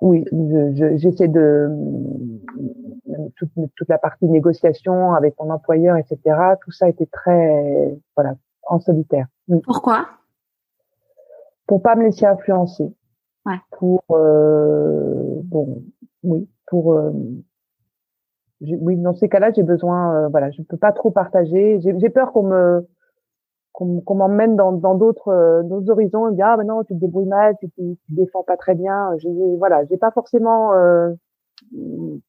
Oui, 0.00 0.24
j'essaie 0.96 1.28
de 1.28 1.70
toute, 3.36 3.50
toute, 3.76 3.88
la 3.88 3.98
partie 3.98 4.26
négociation 4.26 5.14
avec 5.14 5.34
mon 5.40 5.50
employeur, 5.50 5.96
etc. 5.96 6.18
Tout 6.60 6.70
ça 6.70 6.88
était 6.88 7.06
très 7.06 7.96
voilà 8.14 8.34
en 8.64 8.78
solitaire. 8.78 9.26
Pourquoi? 9.64 10.06
Pour 11.66 11.82
pas 11.82 11.94
me 11.94 12.04
laisser 12.04 12.26
influencer. 12.26 12.92
Ouais. 13.46 13.58
Pour 13.78 14.02
euh, 14.10 15.40
bon, 15.44 15.82
oui, 16.24 16.48
pour 16.66 16.92
euh, 16.92 17.12
oui, 18.60 18.96
dans 18.96 19.14
ces 19.14 19.28
cas-là, 19.28 19.52
j'ai 19.52 19.62
besoin, 19.62 20.14
euh, 20.14 20.28
voilà, 20.28 20.50
je 20.50 20.62
peux 20.62 20.76
pas 20.76 20.92
trop 20.92 21.10
partager. 21.10 21.80
J'ai 21.80 22.10
peur 22.10 22.32
qu'on 22.32 22.44
me 22.44 22.86
qu'on 23.76 24.14
m'emmène 24.14 24.56
dans 24.56 24.72
d'autres 24.72 25.28
euh, 25.28 25.62
d'autres 25.62 25.90
horizons 25.90 26.28
et 26.28 26.30
me 26.30 26.36
dire 26.36 26.46
ah 26.48 26.56
ben 26.56 26.64
non 26.64 26.82
tu 26.82 26.94
te 26.94 26.98
débrouilles 26.98 27.26
mal 27.26 27.54
tu, 27.60 27.68
tu, 27.68 27.82
tu 28.06 28.12
défends 28.14 28.42
pas 28.42 28.56
très 28.56 28.74
bien. 28.74 29.10
Je 29.18 29.28
voilà 29.58 29.84
j'ai 29.84 29.98
pas 29.98 30.10
forcément 30.10 30.72
euh, 30.72 31.12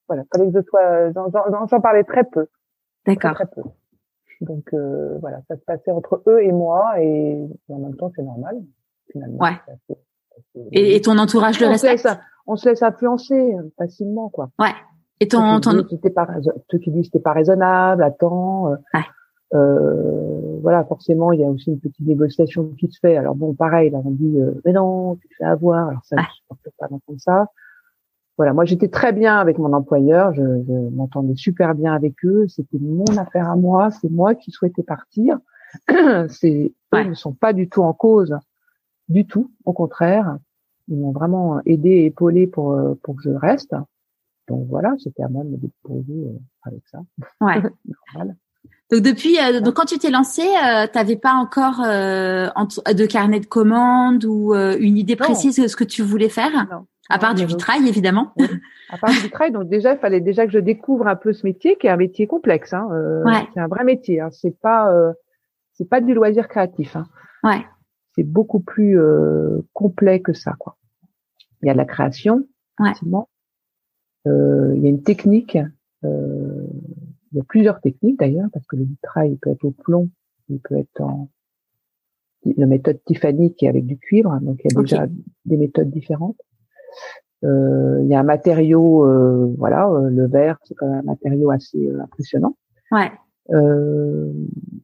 voilà 0.07 0.23
fallait 0.33 0.51
que 0.51 0.59
je 0.59 0.65
sois 0.67 1.11
j'en 1.13 1.79
parlais 1.79 2.03
très 2.03 2.25
peu. 2.25 2.47
D'accord. 3.05 3.33
Très, 3.33 3.45
peu. 3.45 3.61
Donc 4.41 4.73
euh, 4.73 5.17
voilà 5.21 5.39
ça 5.47 5.55
se 5.55 5.61
passait 5.61 5.91
entre 5.91 6.21
eux 6.27 6.43
et 6.43 6.51
moi 6.51 7.01
et, 7.01 7.39
en 7.69 7.79
même 7.79 7.95
temps 7.95 8.11
c'est 8.13 8.23
normal 8.23 8.57
finalement. 9.09 9.39
Ouais. 9.39 9.55
Et, 10.73 10.99
ton 11.01 11.17
entourage 11.17 11.61
le 11.61 11.67
respecte? 11.67 12.07
on 12.45 12.57
se 12.57 12.67
laisse 12.67 12.83
influencer 12.83 13.55
facilement 13.77 14.27
quoi. 14.27 14.49
Ouais. 14.59 14.73
Et 15.21 15.29
ton 15.29 15.61
ton 15.61 15.81
pas 16.13 16.27
ceux 16.69 16.77
qui 16.77 16.91
disent 16.91 17.05
c'était 17.05 17.19
pas 17.19 17.31
raisonnable 17.31 18.03
attends 18.03 18.73
euh, 18.73 18.75
ouais 18.93 19.05
euh, 19.53 20.59
voilà, 20.61 20.83
forcément, 20.85 21.31
il 21.31 21.39
y 21.39 21.43
a 21.43 21.47
aussi 21.47 21.71
une 21.71 21.79
petite 21.79 22.05
négociation 22.05 22.69
qui 22.77 22.89
se 22.91 22.99
fait. 22.99 23.17
Alors 23.17 23.35
bon, 23.35 23.53
pareil, 23.53 23.89
là, 23.89 23.99
on 24.03 24.11
dit, 24.11 24.39
euh, 24.39 24.53
mais 24.65 24.73
non, 24.73 25.15
tu 25.15 25.27
te 25.27 25.35
fais 25.35 25.45
avoir. 25.45 25.89
Alors 25.89 26.03
ça, 26.03 26.17
je 26.17 26.35
supporte 26.35 26.67
pas 26.77 26.87
d'entendre 26.87 27.19
ça. 27.19 27.47
Voilà, 28.37 28.53
moi, 28.53 28.65
j'étais 28.65 28.89
très 28.89 29.13
bien 29.13 29.37
avec 29.37 29.57
mon 29.57 29.73
employeur. 29.73 30.33
Je, 30.33 30.41
je 30.41 30.95
m'entendais 30.95 31.35
super 31.35 31.73
bien 31.73 31.93
avec 31.93 32.23
eux. 32.23 32.47
C'était 32.47 32.77
mon 32.79 33.05
affaire 33.17 33.49
à 33.49 33.55
moi. 33.55 33.89
C'est 33.89 34.11
moi 34.11 34.35
qui 34.35 34.51
souhaitais 34.51 34.83
partir. 34.83 35.39
c'est 36.29 36.73
eux 36.93 37.03
ne 37.03 37.13
sont 37.13 37.33
pas 37.33 37.53
du 37.53 37.69
tout 37.69 37.81
en 37.81 37.93
cause, 37.93 38.35
du 39.09 39.25
tout. 39.25 39.51
Au 39.65 39.73
contraire, 39.73 40.37
ils 40.87 40.97
m'ont 40.97 41.11
vraiment 41.11 41.61
aidé 41.65 41.89
et 41.89 42.05
épaulé 42.05 42.47
pour 42.47 42.73
euh, 42.73 42.95
pour 43.03 43.15
que 43.15 43.23
je 43.23 43.29
reste. 43.29 43.75
Donc 44.47 44.67
voilà, 44.69 44.95
c'était 44.99 45.23
à 45.23 45.29
moi 45.29 45.43
de 45.43 45.49
me 45.49 45.57
déposer 45.57 46.27
euh, 46.27 46.39
avec 46.63 46.87
ça. 46.87 46.99
Ouais. 47.41 47.61
Normal. 48.15 48.35
Donc 48.91 49.01
depuis, 49.01 49.37
euh, 49.39 49.59
donc 49.59 49.73
quand 49.73 49.85
tu 49.85 49.97
t'es 49.97 50.09
lancé, 50.09 50.41
euh, 50.41 50.87
tu 50.91 50.97
n'avais 50.97 51.17
pas 51.17 51.33
encore 51.33 51.81
euh, 51.85 52.47
de 52.93 53.05
carnet 53.05 53.41
de 53.41 53.45
commandes 53.45 54.23
ou 54.23 54.53
euh, 54.53 54.77
une 54.79 54.97
idée 54.97 55.17
précise 55.17 55.59
de 55.59 55.67
ce 55.67 55.75
que 55.75 55.83
tu 55.83 56.01
voulais 56.01 56.29
faire, 56.29 56.51
non. 56.71 56.85
à 57.09 57.19
part 57.19 57.35
du 57.35 57.45
vitrail 57.45 57.85
évidemment. 57.87 58.33
À 58.89 58.97
part 58.97 59.09
du 59.09 59.17
vitrail, 59.17 59.51
donc 59.51 59.67
déjà 59.67 59.93
il 59.93 59.99
fallait 59.99 60.21
déjà 60.21 60.45
que 60.45 60.53
je 60.53 60.59
découvre 60.59 61.07
un 61.07 61.17
peu 61.17 61.33
ce 61.33 61.45
métier, 61.45 61.75
qui 61.77 61.87
est 61.87 61.89
un 61.89 61.97
métier 61.97 62.27
complexe. 62.27 62.73
Hein, 62.73 62.87
ouais. 63.25 63.45
C'est 63.53 63.59
un 63.59 63.67
vrai 63.67 63.83
métier. 63.83 64.21
Hein, 64.21 64.29
c'est 64.31 64.57
pas 64.57 64.89
c'est 65.73 65.89
pas 65.89 65.99
du 65.99 66.13
loisir 66.13 66.47
créatif. 66.47 66.95
Hein. 66.95 67.05
Ouais. 67.43 67.65
C'est 68.15 68.23
beaucoup 68.23 68.61
plus 68.61 68.97
complet 69.73 70.21
que 70.21 70.31
ça, 70.31 70.53
quoi. 70.57 70.77
Il 71.61 71.67
y 71.67 71.69
a 71.69 71.73
de 71.73 71.77
la 71.77 71.85
création, 71.85 72.47
ouais. 72.79 72.91
il 73.03 74.81
y 74.81 74.85
a 74.85 74.89
une 74.89 75.03
technique. 75.03 75.57
Euh, 76.05 76.46
il 77.31 77.37
y 77.37 77.41
a 77.41 77.43
plusieurs 77.43 77.81
techniques 77.81 78.19
d'ailleurs, 78.19 78.49
parce 78.53 78.65
que 78.65 78.75
le 78.75 78.83
vitrail 78.83 79.37
peut 79.41 79.49
être 79.49 79.65
au 79.65 79.71
plomb, 79.71 80.09
il 80.49 80.59
peut 80.59 80.77
être 80.77 81.01
en 81.01 81.29
la 82.55 82.65
méthode 82.65 82.99
Tiffany 83.05 83.53
qui 83.55 83.65
est 83.65 83.69
avec 83.69 83.85
du 83.85 83.97
cuivre, 83.97 84.37
donc 84.41 84.61
il 84.63 84.71
y 84.71 84.77
a 84.77 84.81
déjà 84.81 85.07
des 85.45 85.57
méthodes 85.57 85.89
différentes. 85.89 86.37
Euh, 87.43 87.99
il 88.03 88.07
y 88.07 88.15
a 88.15 88.19
un 88.19 88.23
matériau, 88.23 89.05
euh, 89.05 89.53
voilà, 89.57 89.89
euh, 89.89 90.09
le 90.09 90.27
verre, 90.27 90.57
c'est 90.63 90.73
quand 90.73 90.87
même 90.87 90.99
un 90.99 91.03
matériau 91.03 91.51
assez 91.51 91.77
euh, 91.77 92.01
impressionnant. 92.01 92.55
Ouais. 92.91 93.11
Euh, 93.51 94.31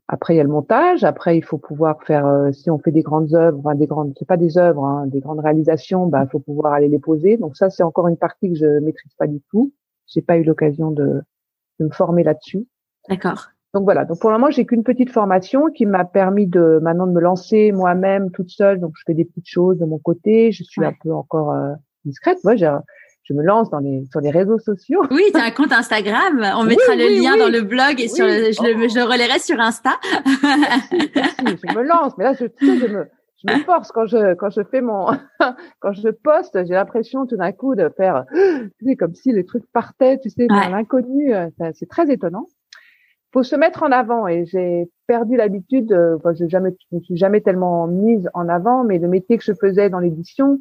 après 0.08 0.34
il 0.34 0.38
y 0.38 0.40
a 0.40 0.44
le 0.44 0.50
montage. 0.50 1.04
Après 1.04 1.38
il 1.38 1.44
faut 1.44 1.58
pouvoir 1.58 2.04
faire, 2.04 2.50
si 2.54 2.70
on 2.70 2.80
fait 2.80 2.92
des 2.92 3.02
grandes 3.02 3.34
œuvres, 3.34 3.60
enfin, 3.60 3.76
des 3.76 3.88
grandes, 3.88 4.14
c'est 4.18 4.28
pas 4.28 4.38
des 4.38 4.58
œuvres, 4.58 4.86
hein, 4.86 5.08
des 5.08 5.20
grandes 5.20 5.40
réalisations, 5.40 6.08
bah 6.08 6.24
il 6.26 6.30
faut 6.30 6.40
pouvoir 6.40 6.74
aller 6.74 6.90
les 6.90 7.00
poser. 7.00 7.38
Donc 7.38 7.56
ça 7.58 7.70
c'est 7.70 7.84
encore 7.84 8.08
une 8.08 8.18
partie 8.18 8.52
que 8.52 8.58
je 8.58 8.80
maîtrise 8.80 9.14
pas 9.18 9.28
du 9.28 9.42
tout. 9.50 9.74
J'ai 10.08 10.22
pas 10.22 10.38
eu 10.38 10.44
l'occasion 10.44 10.92
de 10.92 11.22
de 11.84 11.90
me 11.90 11.94
former 11.94 12.24
là-dessus. 12.24 12.66
D'accord. 13.10 13.50
Donc 13.74 13.84
voilà. 13.84 14.06
Donc 14.06 14.20
pour 14.20 14.30
le 14.30 14.38
moment, 14.38 14.52
j'ai 14.52 14.66
qu'une 14.66 14.84
petite 14.84 15.10
formation 15.10 15.68
qui 15.68 15.86
m'a 15.86 16.06
permis 16.06 16.48
de 16.48 16.80
maintenant 16.82 17.08
de 17.08 17.12
me 17.12 17.22
lancer 17.22 17.72
moi-même 17.72 18.32
toute 18.32 18.50
seule. 18.50 18.80
Donc 18.80 18.94
je 18.96 19.04
fais 19.06 19.14
des 19.14 19.26
petites 19.26 19.48
choses 19.48 19.80
de 19.80 19.86
mon 19.86 19.98
côté. 19.98 20.52
Je 20.52 20.64
suis 20.64 20.86
un 20.86 20.94
peu 21.02 21.12
encore 21.12 21.52
euh, 21.52 21.74
discrète. 22.06 22.38
Moi, 22.44 22.56
je, 22.56 22.68
je 23.24 23.34
me 23.34 23.42
lance 23.42 23.72
dans 23.72 23.80
les 23.80 24.04
sur 24.12 24.22
les 24.22 24.30
réseaux 24.30 24.60
sociaux. 24.60 25.04
Oui, 25.10 25.24
tu 25.34 25.40
as 25.40 25.46
un 25.46 25.52
compte 25.52 25.72
Instagram. 25.72 26.46
On 26.58 26.64
mettra 26.64 26.96
le 26.96 27.20
lien 27.20 27.36
dans 27.36 27.52
le 27.52 27.62
blog 27.62 28.00
et 28.00 28.08
sur 28.10 28.28
je, 28.28 28.64
le, 28.64 28.88
je 28.88 28.96
le 28.96 29.04
relayerai 29.04 29.40
sur 29.40 29.60
Insta. 29.60 29.92
je 30.04 31.76
me 31.76 31.82
lance, 31.84 32.14
mais 32.18 32.26
là 32.26 32.34
je, 32.34 32.46
je 32.62 32.88
me 32.88 33.08
je 33.46 33.54
me 33.54 33.60
force 33.64 33.92
quand 33.92 34.06
je 34.06 34.34
quand 34.36 34.50
je 34.50 34.62
fais 34.64 34.82
mon 34.82 35.08
quand 35.80 35.94
je 35.94 36.10
poste, 36.10 36.66
j'ai 36.66 36.74
l'impression 36.74 37.26
tout 37.26 37.38
d'un 37.38 37.52
coup 37.52 37.76
de 37.76 37.90
faire 37.96 38.26
tu 38.34 38.86
sais, 38.86 38.96
comme 38.96 39.14
si 39.14 39.32
les 39.32 39.46
trucs 39.46 39.70
partaient, 39.72 40.20
tu 40.20 40.30
sais, 40.30 40.48
dans 40.48 40.70
l'inconnu. 40.70 41.34
Euh, 41.34 41.50
c'est 41.74 41.90
très 41.90 42.12
étonnant. 42.12 42.48
Faut 43.32 43.44
se 43.44 43.56
mettre 43.56 43.82
en 43.82 43.92
avant 43.92 44.28
et 44.28 44.46
j'ai 44.46 44.90
perdu 45.08 45.38
l'habitude. 45.38 45.92
Enfin, 46.18 46.34
je 46.34 46.48
jamais, 46.48 46.70
je 46.92 46.98
me 46.98 47.02
suis 47.02 47.18
jamais 47.18 47.42
tellement 47.42 47.88
mise 47.88 48.30
en 48.36 48.48
avant, 48.48 48.84
mais 48.84 49.00
le 49.00 49.08
métier 49.08 49.38
que 49.38 49.44
je 49.44 49.54
faisais 49.54 49.90
dans 49.90 50.00
l'édition, 50.00 50.60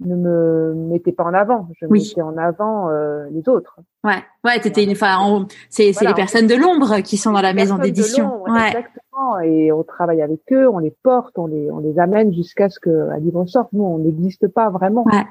ne 0.00 0.14
me 0.14 0.74
mettais 0.74 1.12
pas 1.12 1.24
en 1.24 1.34
avant. 1.34 1.68
Je 1.80 1.86
mettais 1.86 2.22
en 2.22 2.36
avant 2.36 2.88
euh, 2.88 3.26
les 3.30 3.48
autres. 3.48 3.80
Ouais, 4.04 4.22
ouais, 4.44 4.60
t'étais 4.60 4.84
une, 4.84 4.92
enfin, 4.92 5.46
c'est 5.70 5.92
c'est 5.92 6.06
les 6.06 6.14
personnes 6.14 6.46
de 6.46 6.54
l'ombre 6.54 7.00
qui 7.00 7.16
sont 7.16 7.32
dans 7.32 7.40
la 7.40 7.52
maison 7.52 7.78
d'édition. 7.78 8.42
Ouais. 8.44 8.68
Exactement. 8.68 9.40
Et 9.40 9.72
on 9.72 9.82
travaille 9.82 10.22
avec 10.22 10.40
eux, 10.52 10.68
on 10.68 10.78
les 10.78 10.94
porte, 11.02 11.38
on 11.38 11.46
les 11.46 11.70
on 11.70 11.78
les 11.78 11.98
amène 11.98 12.32
jusqu'à 12.32 12.68
ce 12.68 12.78
qu'un 12.78 13.16
livre 13.18 13.44
sorte. 13.46 13.72
Nous, 13.72 13.84
on 13.84 13.98
n'existe 13.98 14.46
pas 14.48 14.70
vraiment. 14.70 15.04
Ouais. 15.04 15.24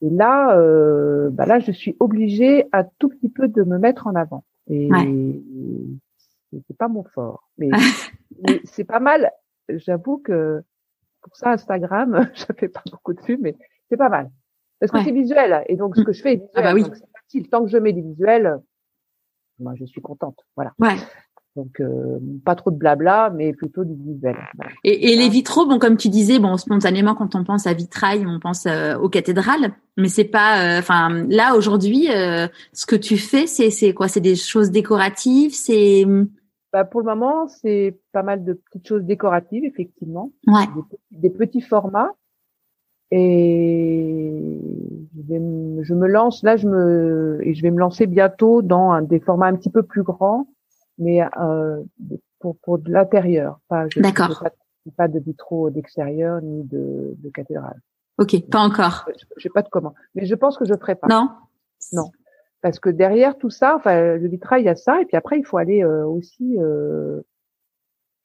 Et 0.00 0.10
là, 0.10 0.56
euh, 0.56 1.30
bah 1.30 1.46
là, 1.46 1.58
je 1.58 1.72
suis 1.72 1.96
obligée 1.98 2.66
à 2.72 2.84
tout 2.84 3.08
petit 3.08 3.28
peu 3.28 3.48
de 3.48 3.62
me 3.62 3.78
mettre 3.78 4.06
en 4.06 4.14
avant. 4.14 4.44
Et 4.68 4.88
c'est 6.66 6.76
pas 6.76 6.88
mon 6.88 7.04
fort, 7.04 7.48
mais, 7.56 7.70
mais 8.46 8.60
c'est 8.64 8.84
pas 8.84 9.00
mal. 9.00 9.30
J'avoue 9.68 10.18
que 10.18 10.62
pour 11.22 11.36
ça, 11.36 11.50
Instagram, 11.50 12.28
je 12.34 12.44
fais 12.58 12.68
pas 12.68 12.82
beaucoup 12.90 13.12
dessus, 13.12 13.38
mais 13.40 13.56
c'est 13.88 13.96
pas 13.96 14.08
mal. 14.08 14.30
Parce 14.80 14.92
que 14.92 15.02
c'est 15.02 15.12
visuel. 15.12 15.64
Et 15.68 15.76
donc, 15.76 15.96
ce 15.96 16.02
mm. 16.02 16.04
que 16.04 16.12
je 16.12 16.22
fais 16.22 16.32
est 16.34 16.36
visuel. 16.36 16.50
Ah 16.54 16.62
bah 16.62 16.74
oui. 16.74 16.82
Donc, 16.82 16.94
c'est 16.94 17.08
facile. 17.24 17.48
Tant 17.48 17.64
que 17.64 17.70
je 17.70 17.78
mets 17.78 17.92
des 17.92 18.02
visuels, 18.02 18.60
moi, 19.58 19.72
je 19.74 19.84
suis 19.84 20.00
contente. 20.00 20.38
Voilà. 20.54 20.72
Ouais. 20.78 20.94
Donc, 21.56 21.80
euh, 21.80 22.20
pas 22.44 22.54
trop 22.54 22.70
de 22.70 22.76
blabla, 22.76 23.32
mais 23.34 23.52
plutôt 23.52 23.82
du 23.82 23.94
visuel. 23.94 24.36
Et, 24.84 25.12
et 25.12 25.16
les 25.16 25.28
vitraux, 25.28 25.66
bon, 25.66 25.80
comme 25.80 25.96
tu 25.96 26.08
disais, 26.08 26.38
bon, 26.38 26.56
spontanément, 26.56 27.16
quand 27.16 27.34
on 27.34 27.42
pense 27.42 27.66
à 27.66 27.72
vitrail, 27.72 28.24
on 28.24 28.38
pense 28.38 28.66
euh, 28.66 28.96
aux 28.96 29.08
cathédrales, 29.08 29.72
mais 29.96 30.06
c'est 30.06 30.24
pas, 30.24 30.62
euh, 30.62 30.78
enfin, 30.78 31.26
là 31.28 31.56
aujourd'hui, 31.56 32.06
ce 32.06 32.86
que 32.86 32.94
tu 32.94 33.16
fais, 33.16 33.48
c'est, 33.48 33.70
c'est 33.70 33.92
quoi? 33.92 34.06
C'est 34.06 34.20
des 34.20 34.36
choses 34.36 34.70
décoratives, 34.70 35.52
c'est. 35.52 36.04
Bah, 36.72 36.84
pour 36.84 37.00
le 37.00 37.06
moment, 37.06 37.48
c'est 37.48 37.98
pas 38.12 38.22
mal 38.22 38.44
de 38.44 38.52
petites 38.52 38.86
choses 38.86 39.02
décoratives, 39.02 39.64
effectivement. 39.64 40.30
Ouais. 40.46 40.66
Des, 41.10 41.28
des 41.28 41.30
petits 41.30 41.62
formats. 41.62 42.12
Et 43.10 44.60
je, 45.16 45.22
vais, 45.22 45.40
je, 45.82 45.94
me 45.94 46.06
lance 46.06 46.42
là, 46.42 46.56
je 46.56 46.66
me 46.68 47.40
et 47.42 47.54
je 47.54 47.62
vais 47.62 47.70
me 47.70 47.78
lancer 47.78 48.06
bientôt 48.06 48.60
dans 48.62 48.90
un, 48.90 49.02
des 49.02 49.20
formats 49.20 49.46
un 49.46 49.56
petit 49.56 49.70
peu 49.70 49.82
plus 49.82 50.02
grands, 50.02 50.46
mais 50.98 51.22
euh, 51.38 51.82
pour 52.38 52.56
pour 52.58 52.78
de 52.78 52.90
l'intérieur. 52.90 53.60
Pas, 53.68 53.86
D'accord. 53.96 54.42
Pas, 54.42 54.52
pas, 54.96 55.08
de 55.08 55.18
vitraux 55.18 55.70
d'extérieur 55.70 56.42
ni 56.42 56.64
de, 56.64 57.14
de 57.16 57.30
cathédrale. 57.30 57.80
Ok, 58.18 58.36
pas 58.50 58.60
encore. 58.60 59.08
Je 59.36 59.42
sais 59.42 59.48
pas 59.48 59.62
de 59.62 59.68
comment, 59.68 59.94
mais 60.14 60.26
je 60.26 60.34
pense 60.34 60.58
que 60.58 60.64
je 60.64 60.74
ferai 60.74 60.94
pas. 60.94 61.08
Non? 61.08 61.30
Non, 61.92 62.10
parce 62.60 62.80
que 62.80 62.90
derrière 62.90 63.38
tout 63.38 63.50
ça, 63.50 63.76
enfin 63.76 64.16
le 64.16 64.28
vitrail, 64.28 64.62
il 64.62 64.66
y 64.66 64.68
a 64.68 64.76
ça, 64.76 65.00
et 65.00 65.04
puis 65.06 65.16
après 65.16 65.38
il 65.38 65.44
faut 65.44 65.58
aller 65.58 65.84
euh, 65.84 66.04
aussi 66.06 66.58
euh, 66.58 67.22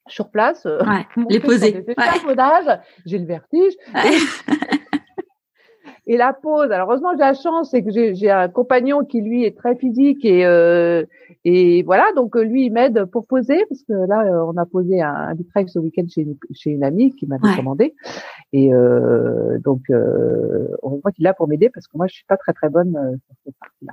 sur 0.06 0.30
place, 0.30 0.66
euh, 0.66 0.78
ouais, 0.84 1.06
les 1.30 1.40
poser. 1.40 1.84
Ouais. 1.86 1.94
J'ai 3.06 3.18
le 3.18 3.26
vertige. 3.26 3.72
Et, 6.06 6.18
la 6.18 6.34
pose. 6.34 6.70
Alors 6.70 6.90
heureusement 6.90 7.12
j'ai 7.12 7.20
la 7.20 7.32
chance, 7.32 7.70
c'est 7.70 7.82
que 7.82 7.90
j'ai 7.90 8.30
un 8.30 8.48
compagnon 8.48 9.06
qui 9.06 9.22
lui 9.22 9.44
est 9.44 9.56
très 9.56 9.74
physique 9.74 10.22
et 10.22 10.44
euh, 10.44 11.04
et 11.46 11.82
voilà 11.82 12.04
donc 12.14 12.36
lui 12.36 12.66
il 12.66 12.72
m'aide 12.72 13.06
pour 13.06 13.26
poser 13.26 13.64
parce 13.70 13.82
que 13.84 13.94
là 14.06 14.26
euh, 14.26 14.44
on 14.44 14.56
a 14.58 14.66
posé 14.66 15.00
un, 15.00 15.14
un 15.14 15.34
vitrail 15.34 15.66
ce 15.66 15.78
week-end 15.78 16.04
chez 16.06 16.20
une, 16.20 16.36
chez 16.52 16.70
une 16.70 16.84
amie 16.84 17.14
qui 17.16 17.26
m'avait 17.26 17.56
commandé 17.56 17.94
et 18.52 18.74
euh, 18.74 19.58
donc 19.60 19.80
euh, 19.88 20.68
on 20.82 20.98
voit 20.98 21.10
qu'il 21.10 21.24
est 21.24 21.28
là 21.30 21.34
pour 21.34 21.48
m'aider 21.48 21.70
parce 21.70 21.86
que 21.86 21.96
moi 21.96 22.06
je 22.06 22.16
suis 22.16 22.26
pas 22.26 22.36
très 22.36 22.52
très 22.52 22.68
bonne 22.68 22.92
sur 23.26 23.36
cette 23.46 23.56
partie-là. 23.58 23.92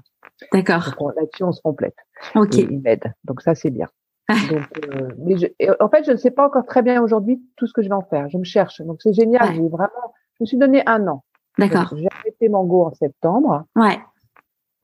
D'accord. 0.51 1.13
Là-dessus 1.15 1.43
on 1.43 1.53
se 1.53 1.61
complète. 1.61 1.95
Ok. 2.35 2.57
Et 2.57 2.67
il 2.69 2.81
m'aide 2.81 3.13
donc 3.23 3.41
ça 3.41 3.55
c'est 3.55 3.71
bien. 3.71 3.87
Donc, 4.29 4.85
euh, 4.93 5.09
mais 5.19 5.37
je, 5.37 5.47
en 5.83 5.89
fait, 5.89 6.03
je 6.05 6.11
ne 6.11 6.17
sais 6.17 6.31
pas 6.31 6.45
encore 6.45 6.65
très 6.65 6.81
bien 6.81 7.01
aujourd'hui 7.01 7.41
tout 7.57 7.67
ce 7.67 7.73
que 7.73 7.81
je 7.81 7.89
vais 7.89 7.95
en 7.95 8.03
faire. 8.03 8.29
Je 8.29 8.37
me 8.37 8.43
cherche. 8.43 8.81
Donc, 8.81 9.01
c'est 9.01 9.13
génial. 9.13 9.53
J'ai 9.53 9.67
vraiment, 9.67 10.13
je 10.35 10.43
me 10.43 10.45
suis 10.45 10.57
donné 10.57 10.83
un 10.87 11.05
an. 11.07 11.23
D'accord. 11.57 11.93
J'ai 11.95 12.07
arrêté 12.19 12.49
Mango 12.49 12.85
en 12.85 12.93
septembre. 12.93 13.65
Ouais. 13.75 13.99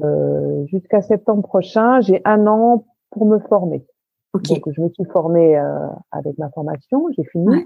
Euh, 0.04 0.66
Jusqu'à 0.68 1.02
septembre 1.02 1.44
prochain, 1.44 2.02
j'ai 2.02 2.22
un 2.26 2.46
an 2.48 2.86
pour 3.12 3.26
me 3.26 3.40
former. 3.40 3.86
Ok. 4.34 4.50
Donc, 4.50 4.64
je 4.72 4.82
me 4.82 4.90
suis 4.90 5.06
formée 5.06 5.58
euh, 5.58 5.88
avec 6.12 6.38
ma 6.38 6.50
formation. 6.50 7.06
J'ai 7.16 7.24
fini. 7.26 7.66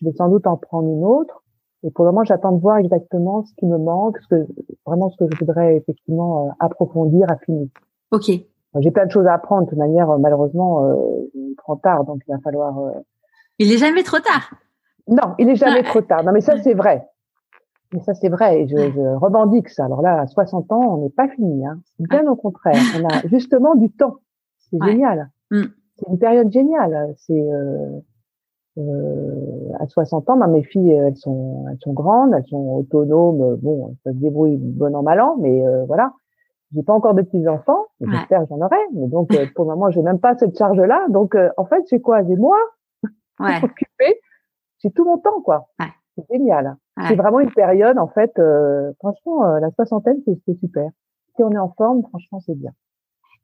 Je 0.00 0.06
vais 0.06 0.12
sans 0.12 0.28
doute 0.28 0.46
en 0.46 0.56
prendre 0.56 0.88
une 0.88 1.04
autre. 1.04 1.42
Et 1.82 1.90
pour 1.90 2.04
le 2.04 2.10
moment, 2.10 2.24
j'attends 2.24 2.52
de 2.52 2.60
voir 2.60 2.78
exactement 2.78 3.44
ce 3.44 3.54
qui 3.54 3.66
me 3.66 3.78
manque, 3.78 4.18
ce 4.18 4.28
que 4.28 4.46
vraiment 4.84 5.10
ce 5.10 5.16
que 5.16 5.24
je 5.32 5.38
voudrais 5.38 5.76
effectivement 5.76 6.48
euh, 6.48 6.50
approfondir, 6.58 7.30
affiner. 7.30 7.70
Ok. 8.10 8.30
J'ai 8.78 8.90
plein 8.90 9.06
de 9.06 9.10
choses 9.10 9.26
à 9.26 9.34
apprendre. 9.34 9.64
De 9.64 9.70
toute 9.70 9.78
manière, 9.78 10.10
euh, 10.10 10.18
malheureusement, 10.18 10.84
euh, 10.84 10.94
il 11.34 11.54
trop 11.56 11.76
tard, 11.76 12.04
donc 12.04 12.20
il 12.26 12.32
va 12.32 12.38
falloir. 12.38 12.78
Euh, 12.78 12.92
il 13.58 13.72
est 13.72 13.78
jamais 13.78 14.02
trop 14.02 14.18
tard. 14.18 14.54
Non, 15.08 15.34
il 15.38 15.48
est 15.48 15.56
jamais 15.56 15.82
trop 15.82 16.00
tard. 16.00 16.22
Non, 16.22 16.32
mais 16.32 16.40
ça 16.40 16.56
c'est 16.62 16.74
vrai. 16.74 17.04
Mais 17.92 18.00
ça 18.00 18.14
c'est 18.14 18.28
vrai. 18.28 18.62
Et 18.62 18.68
je, 18.68 18.76
je, 18.76 19.16
revendique 19.16 19.68
ça. 19.68 19.86
Alors 19.86 20.02
là, 20.02 20.20
à 20.20 20.26
60 20.26 20.70
ans, 20.70 20.94
on 20.94 21.02
n'est 21.02 21.10
pas 21.10 21.28
fini. 21.28 21.66
Hein. 21.66 21.80
Bien 21.98 22.26
au 22.28 22.36
contraire. 22.36 22.76
On 22.96 23.04
a 23.08 23.20
justement 23.28 23.74
du 23.74 23.90
temps. 23.90 24.18
C'est 24.70 24.78
génial. 24.84 25.30
Mm. 25.50 25.64
C'est 25.96 26.08
une 26.08 26.18
période 26.18 26.52
géniale. 26.52 27.14
C'est 27.18 27.40
euh, 27.40 27.98
euh, 28.78 29.72
à 29.80 29.88
60 29.88 30.30
ans, 30.30 30.36
bah, 30.36 30.46
mes 30.46 30.62
filles, 30.62 30.92
elles 30.92 31.16
sont, 31.16 31.66
elles 31.70 31.78
sont 31.80 31.92
grandes, 31.92 32.32
elles 32.34 32.46
sont 32.46 32.76
autonomes. 32.76 33.56
Bon, 33.56 33.96
elles 34.06 34.12
se 34.12 34.18
débrouillent 34.18 34.58
bon 34.58 34.94
an 34.94 35.02
mal 35.02 35.20
an, 35.20 35.36
mais 35.40 35.60
voilà. 35.88 36.12
J'ai 36.74 36.82
pas 36.82 36.92
encore 36.92 37.14
de 37.14 37.22
petits 37.22 37.48
enfants, 37.48 37.86
j'espère 38.00 38.42
que 38.42 38.46
j'en 38.50 38.60
aurai, 38.60 38.78
mais 38.92 39.08
donc 39.08 39.34
euh, 39.34 39.46
pour 39.56 39.64
le 39.64 39.70
moment 39.72 39.90
j'ai 39.90 40.02
même 40.02 40.20
pas 40.20 40.36
cette 40.36 40.56
charge-là. 40.56 41.06
Donc 41.08 41.34
euh, 41.34 41.50
en 41.56 41.64
fait 41.64 41.82
c'est 41.86 42.00
quoi? 42.00 42.22
J'ai 42.22 42.36
moi 42.36 42.58
ouais. 43.40 43.56
occupé, 43.62 44.20
j'ai 44.78 44.90
tout 44.92 45.04
mon 45.04 45.18
temps 45.18 45.40
quoi. 45.40 45.68
Ouais. 45.80 45.88
C'est 46.16 46.24
génial. 46.36 46.76
C'est 47.08 47.16
vraiment 47.16 47.40
une 47.40 47.52
période 47.52 47.98
en 47.98 48.08
fait. 48.08 48.32
Euh, 48.38 48.92
franchement, 48.98 49.42
la 49.58 49.70
soixantaine 49.72 50.18
c'est 50.26 50.58
super. 50.58 50.90
Si 51.34 51.42
on 51.42 51.50
est 51.50 51.58
en 51.58 51.72
forme, 51.76 52.02
franchement 52.08 52.40
c'est 52.46 52.54
bien. 52.54 52.70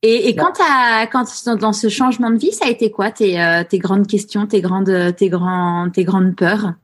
Et, 0.03 0.29
et 0.29 0.37
quand, 0.37 0.53
as, 0.61 1.07
quand 1.07 1.24
dans 1.59 1.72
ce 1.72 1.89
changement 1.89 2.31
de 2.31 2.37
vie, 2.37 2.53
ça 2.53 2.66
a 2.66 2.70
été 2.70 2.91
quoi 2.91 3.11
tes, 3.11 3.41
tes 3.68 3.79
grandes 3.79 4.07
questions, 4.07 4.47
tes 4.47 4.61
grandes, 4.61 5.16
tes 5.16 5.31
grands, 5.31 5.89
tes 5.91 6.05
grandes 6.05 6.37
peurs? 6.37 6.74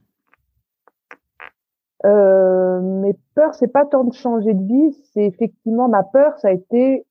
Euh, 2.05 2.81
mes 2.81 3.15
peurs, 3.35 3.55
c'est 3.55 3.69
pas 3.69 3.87
tant 3.87 4.05
de 4.05 4.13
changer 4.13 4.55
de 4.55 4.65
vie, 4.65 4.93
c'est 5.13 5.25
effectivement 5.25 5.89
ma 5.89 6.03
peur, 6.03 6.39
ça 6.39 6.49
a 6.49 6.53
été 6.53 7.07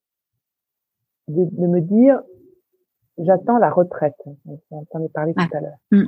de, 1.27 1.67
me 1.67 1.79
dire, 1.79 2.21
j'attends 3.17 3.57
la 3.57 3.69
retraite. 3.69 4.15
J'en 4.71 5.03
ai 5.03 5.09
parlé 5.09 5.33
tout 5.33 5.57
à 5.57 5.61
l'heure. 5.61 5.77
Mm. 5.91 6.05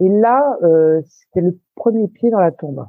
Et 0.00 0.08
là, 0.08 0.56
euh, 0.62 1.02
c'était 1.04 1.42
le 1.42 1.58
premier 1.74 2.08
pied 2.08 2.30
dans 2.30 2.40
la 2.40 2.52
tombe. 2.52 2.86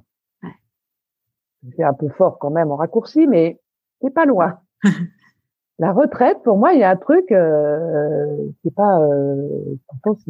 C'est 1.76 1.84
un 1.84 1.94
peu 1.94 2.10
fort 2.10 2.38
quand 2.40 2.52
même 2.52 2.72
en 2.72 2.76
raccourci, 2.76 3.28
mais 3.28 3.60
c'est 4.02 4.14
pas 4.14 4.26
loin. 4.26 4.60
la 5.78 5.92
retraite, 5.92 6.42
pour 6.44 6.58
moi, 6.58 6.72
il 6.74 6.80
y 6.80 6.84
a 6.84 6.90
un 6.90 6.96
truc, 6.96 7.30
euh, 7.32 8.48
c'est 8.64 8.74
pas, 8.74 9.02
euh, 9.02 9.76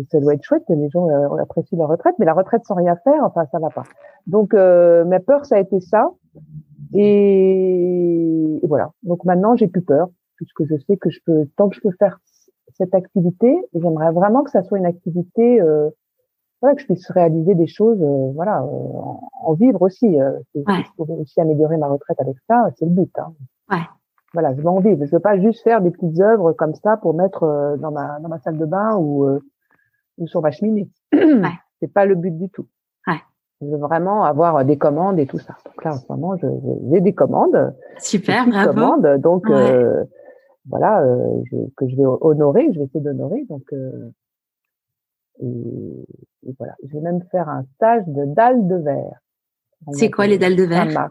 ça 0.09 0.19
doit 0.19 0.33
être 0.33 0.43
chouette, 0.43 0.63
les 0.69 0.89
gens 0.89 1.07
euh, 1.07 1.37
apprécient 1.37 1.77
la 1.77 1.85
retraite, 1.85 2.15
mais 2.17 2.25
la 2.25 2.33
retraite 2.33 2.65
sans 2.65 2.73
rien 2.73 2.95
faire, 3.03 3.23
enfin 3.23 3.45
ça 3.51 3.59
va 3.59 3.69
pas. 3.69 3.83
Donc 4.25 4.55
euh, 4.55 5.05
ma 5.05 5.19
peur, 5.19 5.45
ça 5.45 5.57
a 5.57 5.59
été 5.59 5.79
ça, 5.81 6.09
et, 6.95 8.59
voilà. 8.63 8.91
Donc 9.03 9.23
maintenant, 9.23 9.55
j'ai 9.55 9.67
plus 9.67 9.83
peur, 9.83 10.09
puisque 10.35 10.65
je 10.65 10.77
sais 10.87 10.97
que 10.97 11.11
je 11.11 11.19
peux, 11.23 11.45
tant 11.55 11.69
que 11.69 11.75
je 11.75 11.81
peux 11.81 11.91
faire 11.99 12.17
cette 12.73 12.95
activité, 12.95 13.55
j'aimerais 13.75 14.11
vraiment 14.11 14.43
que 14.43 14.49
ça 14.49 14.63
soit 14.63 14.79
une 14.79 14.87
activité, 14.87 15.61
euh, 15.61 15.89
voilà, 16.59 16.75
que 16.75 16.81
je 16.81 16.87
puisse 16.87 17.07
réaliser 17.11 17.53
des 17.53 17.67
choses, 17.67 18.01
euh, 18.01 18.31
voilà, 18.33 18.63
en, 18.63 19.53
vivre 19.53 19.83
aussi. 19.83 20.17
Si 20.53 20.63
je 20.65 20.91
pourrais 20.97 21.13
aussi 21.13 21.39
améliorer 21.39 21.77
ma 21.77 21.87
retraite 21.87 22.19
avec 22.19 22.35
ça, 22.47 22.67
c'est 22.77 22.85
le 22.85 22.91
but. 22.91 23.11
Hein. 23.19 23.33
Ouais. 23.69 23.83
Voilà, 24.36 24.53
je 24.53 24.59
veux 24.61 24.67
en 24.67 24.81
vivre. 24.81 25.05
Je 25.05 25.11
veux 25.11 25.21
pas 25.21 25.39
juste 25.39 25.63
faire 25.63 25.79
des 25.79 25.91
petites 25.91 26.19
œuvres 26.19 26.51
comme 26.51 26.75
ça 26.75 26.97
pour 26.97 27.13
mettre 27.13 27.43
euh, 27.43 27.77
dans 27.77 27.91
ma 27.91 28.19
dans 28.19 28.27
ma 28.27 28.38
salle 28.39 28.57
de 28.57 28.65
bain 28.65 28.97
ou 28.97 29.23
euh, 29.23 29.39
ou 30.17 30.27
sur 30.27 30.41
ma 30.41 30.51
cheminée. 30.51 30.89
Ouais. 31.13 31.57
C'est 31.79 31.91
pas 31.91 32.05
le 32.05 32.15
but 32.15 32.38
du 32.38 32.49
tout. 32.49 32.67
Ouais. 33.07 33.21
Je 33.61 33.67
veux 33.67 33.77
vraiment 33.77 34.25
avoir 34.25 34.65
des 34.65 34.77
commandes 34.77 35.19
et 35.19 35.25
tout 35.25 35.39
ça. 35.39 35.55
Donc 35.65 35.83
là, 35.86 35.93
en 35.93 35.97
ce 35.97 36.05
moment, 36.09 36.36
j'ai 36.36 37.01
des 37.01 37.13
commandes. 37.13 37.73
Super, 37.97 38.45
bravo. 38.47 38.73
Commandes, 38.73 39.21
donc 39.21 39.49
euh, 39.49 40.03
voilà, 40.69 41.01
je, 41.51 41.57
que 41.77 41.88
je 41.88 41.95
vais 41.95 42.05
honorer, 42.05 42.67
je 42.73 42.79
vais 42.79 42.86
essayer 42.86 43.01
d'honorer. 43.01 43.45
Donc 43.49 43.73
et, 45.39 45.45
et, 46.47 46.55
voilà, 46.57 46.75
je 46.86 46.93
vais 46.93 47.01
même 47.01 47.21
faire 47.31 47.47
un 47.47 47.63
stage 47.75 48.03
de 48.07 48.25
dalles 48.25 48.67
de 48.67 48.75
verre. 48.75 49.19
C'est 49.91 50.11
quoi 50.11 50.27
les 50.27 50.38
dalles 50.38 50.55
de 50.55 50.63
verre? 50.63 51.09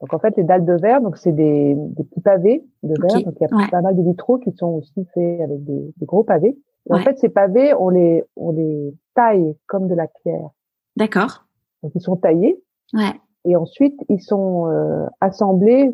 Donc 0.00 0.14
en 0.14 0.18
fait, 0.18 0.36
les 0.36 0.44
dalles 0.44 0.64
de 0.64 0.74
verre, 0.74 1.00
donc 1.00 1.16
c'est 1.16 1.32
des, 1.32 1.74
des, 1.74 2.04
petits 2.04 2.20
pavés 2.20 2.64
de 2.84 2.94
verre. 3.00 3.22
Donc 3.24 3.34
il 3.40 3.42
y 3.42 3.64
a 3.64 3.68
pas 3.68 3.80
mal 3.80 3.96
de 3.96 4.02
vitraux 4.02 4.38
qui 4.38 4.52
sont 4.52 4.68
aussi 4.68 5.04
faits 5.12 5.40
avec 5.40 5.64
des, 5.64 5.92
des 5.96 6.06
gros 6.06 6.22
pavés. 6.22 6.56
Et 6.88 6.94
en 6.94 6.98
fait, 6.98 7.18
ces 7.18 7.28
pavés, 7.28 7.74
on 7.74 7.90
les 7.90 8.24
on 8.36 8.52
les 8.52 8.94
taille 9.14 9.56
comme 9.66 9.88
de 9.88 9.94
la 9.94 10.06
pierre. 10.06 10.50
D'accord. 10.96 11.44
Donc 11.82 11.92
ils 11.94 12.00
sont 12.00 12.16
taillés. 12.16 12.62
Ouais. 12.94 13.12
Et 13.44 13.56
ensuite, 13.56 13.98
ils 14.08 14.22
sont 14.22 14.68
euh, 14.68 15.06
assemblés 15.20 15.88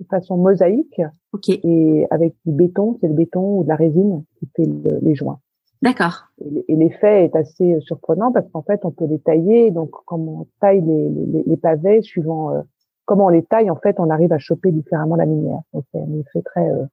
de 0.00 0.06
façon 0.06 0.36
mosaïque. 0.36 1.00
Ok. 1.32 1.48
Et 1.50 2.06
avec 2.10 2.34
du 2.46 2.52
béton, 2.52 2.96
c'est 3.00 3.08
le 3.08 3.14
béton 3.14 3.58
ou 3.58 3.64
de 3.64 3.68
la 3.68 3.76
résine 3.76 4.24
qui 4.38 4.48
fait 4.56 4.68
les 5.02 5.14
joints. 5.14 5.40
D'accord. 5.82 6.24
Et, 6.68 6.76
l'effet 6.76 7.24
est 7.24 7.36
assez 7.36 7.80
surprenant 7.80 8.32
parce 8.32 8.48
qu'en 8.50 8.62
fait, 8.62 8.80
on 8.84 8.90
peut 8.90 9.06
les 9.06 9.18
tailler. 9.18 9.70
Donc, 9.70 9.90
comme 10.06 10.28
on 10.28 10.46
taille 10.60 10.80
les, 10.80 11.08
les, 11.08 11.42
les 11.46 11.56
pavés, 11.56 12.02
suivant 12.02 12.52
euh, 12.52 12.62
comment 13.04 13.26
on 13.26 13.30
les 13.30 13.44
taille, 13.44 13.70
en 13.70 13.76
fait, 13.76 13.98
on 13.98 14.10
arrive 14.10 14.32
à 14.32 14.38
choper 14.38 14.70
différemment 14.70 15.16
la 15.16 15.24
lumière. 15.24 15.60
Donc, 15.72 15.84
c'est 15.92 16.00
un 16.00 16.18
effet 16.18 16.42
très, 16.42 16.68
euh, 16.68 16.84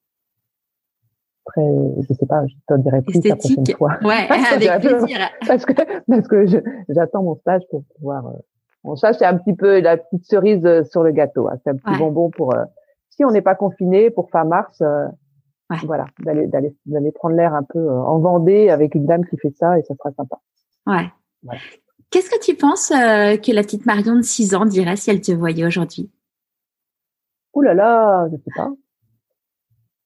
très, 1.45 1.65
je 2.07 2.13
sais 2.13 2.25
pas, 2.25 2.45
je 2.47 2.55
te 2.67 2.79
dirais 2.79 3.01
plus 3.01 3.23
la 3.23 3.35
prochaine 3.35 3.65
fois. 3.77 3.97
Ouais, 4.03 4.27
avec 4.53 4.81
plaisir. 4.81 5.19
parce 5.47 5.65
que 5.65 5.73
parce 6.07 6.27
que 6.27 6.45
j'attends 6.89 7.23
mon 7.23 7.35
stage 7.35 7.63
pour 7.69 7.83
pouvoir. 7.95 8.27
Euh, 8.27 8.31
mon 8.83 8.95
stage, 8.95 9.15
c'est 9.19 9.25
un 9.25 9.37
petit 9.37 9.53
peu 9.53 9.79
la 9.81 9.97
petite 9.97 10.25
cerise 10.25 10.65
euh, 10.65 10.83
sur 10.83 11.03
le 11.03 11.11
gâteau. 11.11 11.47
Hein. 11.49 11.57
C'est 11.63 11.71
un 11.71 11.75
petit 11.75 11.97
bonbon 11.97 12.29
pour 12.29 12.53
si 13.09 13.25
on 13.25 13.31
n'est 13.31 13.41
pas 13.41 13.55
confiné 13.55 14.09
pour 14.09 14.29
fin 14.29 14.43
mars. 14.43 14.81
Voilà, 15.83 16.05
d'aller 16.23 16.47
d'aller 16.47 16.73
d'aller 16.85 17.11
prendre 17.11 17.35
l'air 17.35 17.53
un 17.53 17.63
peu 17.63 17.89
en 17.89 18.19
Vendée 18.19 18.69
avec 18.69 18.95
une 18.95 19.05
dame 19.05 19.25
qui 19.25 19.37
fait 19.37 19.51
ça 19.51 19.77
et 19.77 19.83
ça 19.83 19.95
sera 19.95 20.11
sympa. 20.13 20.37
Ouais. 20.85 21.11
Qu'est-ce 22.09 22.29
que 22.29 22.39
tu 22.43 22.55
penses 22.55 22.89
que 22.89 23.51
la 23.53 23.63
petite 23.63 23.85
Marion 23.85 24.15
de 24.15 24.21
6 24.21 24.55
ans 24.55 24.65
dirait 24.65 24.95
si 24.95 25.09
elle 25.09 25.21
te 25.21 25.31
voyait 25.31 25.65
aujourd'hui? 25.65 26.09
Ouh 27.53 27.61
là 27.61 27.73
là, 27.73 28.27
je 28.31 28.37
sais 28.37 28.51
pas. 28.55 28.69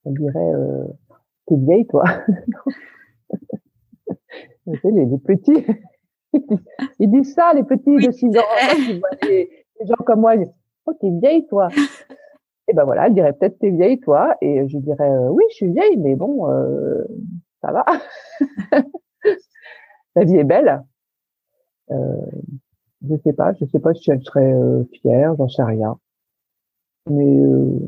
Elle 0.06 0.14
dirait 0.14 0.52
t'es 1.48 1.56
vieille, 1.58 1.86
toi. 1.88 2.04
les, 4.66 5.06
les, 5.06 5.18
petits, 5.18 5.66
ils 7.00 7.10
disent 7.10 7.34
ça, 7.34 7.54
les 7.54 7.64
petits 7.64 7.96
de 7.96 8.12
6 8.12 8.38
ans. 8.38 8.42
Ils 8.78 9.00
voient 9.00 9.10
les, 9.24 9.50
gens 9.86 10.04
comme 10.06 10.22
moi, 10.22 10.36
ils 10.36 10.46
disent, 10.46 10.54
oh, 10.86 10.94
t'es 11.00 11.10
vieille, 11.10 11.48
toi. 11.48 11.70
Et 12.68 12.74
ben 12.74 12.86
voilà, 12.86 13.08
elle 13.08 13.14
dirait 13.14 13.34
peut-être 13.34 13.58
t'es 13.60 13.72
vieille, 13.72 14.00
toi. 14.00 14.36
Et 14.40 14.68
je 14.70 14.78
dirais, 14.78 15.10
euh, 15.10 15.30
oui, 15.30 15.44
je 15.50 15.56
suis 15.56 15.72
vieille, 15.72 15.98
mais 15.98 16.16
bon, 16.16 16.50
euh, 16.50 17.04
ça 17.62 17.72
va. 17.72 17.84
La 20.16 20.24
vie 20.24 20.38
est 20.38 20.44
belle. 20.44 20.82
Euh, 21.92 22.16
je 23.08 23.16
sais 23.24 23.34
pas, 23.34 23.54
je 23.60 23.66
sais 23.66 23.80
pas 23.80 23.94
si 23.94 24.12
elle 24.12 24.24
serait 24.24 24.54
euh, 24.54 24.84
fière, 25.02 25.36
j'en 25.38 25.50
sais 25.50 25.64
rien. 25.64 25.98
Mais, 27.10 27.40
euh, 27.40 27.80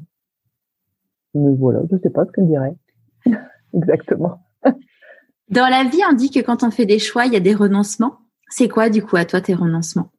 mais 1.35 1.55
voilà, 1.55 1.81
je 1.91 1.97
sais 1.97 2.09
pas 2.09 2.25
ce 2.25 2.31
qu'elle 2.31 2.47
dirait. 2.47 2.75
Exactement. 3.73 4.39
Dans 5.49 5.69
la 5.69 5.83
vie, 5.83 6.01
on 6.09 6.13
dit 6.13 6.31
que 6.31 6.39
quand 6.39 6.63
on 6.63 6.71
fait 6.71 6.85
des 6.85 6.99
choix, 6.99 7.25
il 7.25 7.33
y 7.33 7.37
a 7.37 7.41
des 7.41 7.53
renoncements. 7.53 8.17
C'est 8.49 8.69
quoi, 8.69 8.89
du 8.89 9.03
coup, 9.03 9.17
à 9.17 9.25
toi, 9.25 9.41
tes 9.41 9.53
renoncements? 9.53 10.09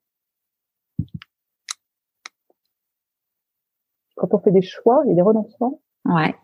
Quand 4.16 4.32
on 4.32 4.39
fait 4.39 4.53
des 4.53 4.62
choix, 4.62 5.03
il 5.05 5.11
y 5.11 5.12
a 5.12 5.14
des 5.16 5.22
renoncements? 5.22 5.80
Ouais. 6.05 6.35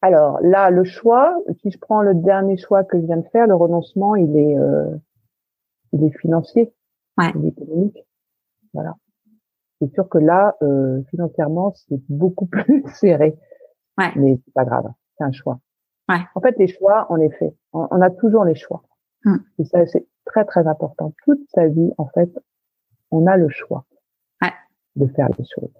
Alors 0.00 0.38
là, 0.42 0.70
le 0.70 0.84
choix, 0.84 1.36
si 1.60 1.70
je 1.70 1.78
prends 1.78 2.02
le 2.02 2.14
dernier 2.14 2.56
choix 2.56 2.84
que 2.84 3.00
je 3.00 3.06
viens 3.06 3.16
de 3.16 3.28
faire, 3.32 3.46
le 3.46 3.54
renoncement, 3.54 4.14
il 4.14 4.36
est, 4.36 4.58
euh, 4.58 4.96
il 5.94 6.04
est 6.04 6.18
financier, 6.18 6.74
ouais. 7.18 7.32
il 7.34 7.46
est 7.46 7.48
économique. 7.48 8.06
Voilà. 8.74 8.94
C'est 9.80 9.92
sûr 9.94 10.08
que 10.08 10.18
là, 10.18 10.56
euh, 10.62 11.02
financièrement, 11.10 11.72
c'est 11.74 12.00
beaucoup 12.08 12.46
plus 12.50 12.84
serré. 12.94 13.38
Ouais. 13.96 14.12
Mais 14.16 14.38
c'est 14.44 14.52
pas 14.52 14.64
grave 14.64 14.92
c'est 15.16 15.24
un 15.24 15.32
choix. 15.32 15.58
Ouais. 16.08 16.20
En 16.34 16.40
fait, 16.40 16.56
les 16.58 16.68
choix, 16.68 17.06
on 17.10 17.16
les 17.16 17.30
fait. 17.30 17.54
On, 17.72 18.00
a 18.00 18.10
toujours 18.10 18.44
les 18.44 18.54
choix. 18.54 18.82
Hmm. 19.24 19.38
Et 19.58 19.64
ça, 19.64 19.86
c'est 19.86 20.06
très, 20.24 20.44
très 20.44 20.66
important. 20.66 21.14
Toute 21.24 21.40
sa 21.54 21.66
vie, 21.68 21.90
en 21.98 22.06
fait, 22.06 22.30
on 23.10 23.26
a 23.26 23.36
le 23.36 23.48
choix 23.48 23.86
ouais. 24.42 24.52
de 24.96 25.06
faire 25.06 25.28
les 25.38 25.44
choses. 25.44 25.72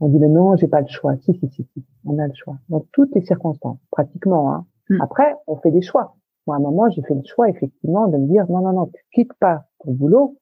On 0.00 0.08
dit, 0.08 0.18
mais 0.18 0.28
non, 0.28 0.56
j'ai 0.56 0.68
pas 0.68 0.80
le 0.80 0.88
choix. 0.88 1.16
Si, 1.18 1.34
si, 1.34 1.48
si, 1.50 1.68
si. 1.74 1.84
On 2.06 2.18
a 2.18 2.26
le 2.26 2.34
choix. 2.34 2.56
Dans 2.68 2.86
toutes 2.92 3.14
les 3.14 3.20
circonstances, 3.20 3.78
pratiquement. 3.90 4.54
Hein. 4.54 4.66
Hmm. 4.88 5.02
Après, 5.02 5.34
on 5.46 5.56
fait 5.56 5.70
des 5.70 5.82
choix. 5.82 6.16
Moi, 6.46 6.56
à 6.56 6.58
un 6.58 6.62
moment, 6.62 6.88
j'ai 6.90 7.02
fait 7.02 7.14
le 7.14 7.22
choix, 7.24 7.48
effectivement, 7.48 8.08
de 8.08 8.16
me 8.16 8.26
dire, 8.26 8.50
non, 8.50 8.60
non, 8.60 8.72
non, 8.72 8.86
tu 8.86 9.02
quittes 9.12 9.34
pas 9.34 9.64
ton 9.84 9.92
boulot, 9.92 10.38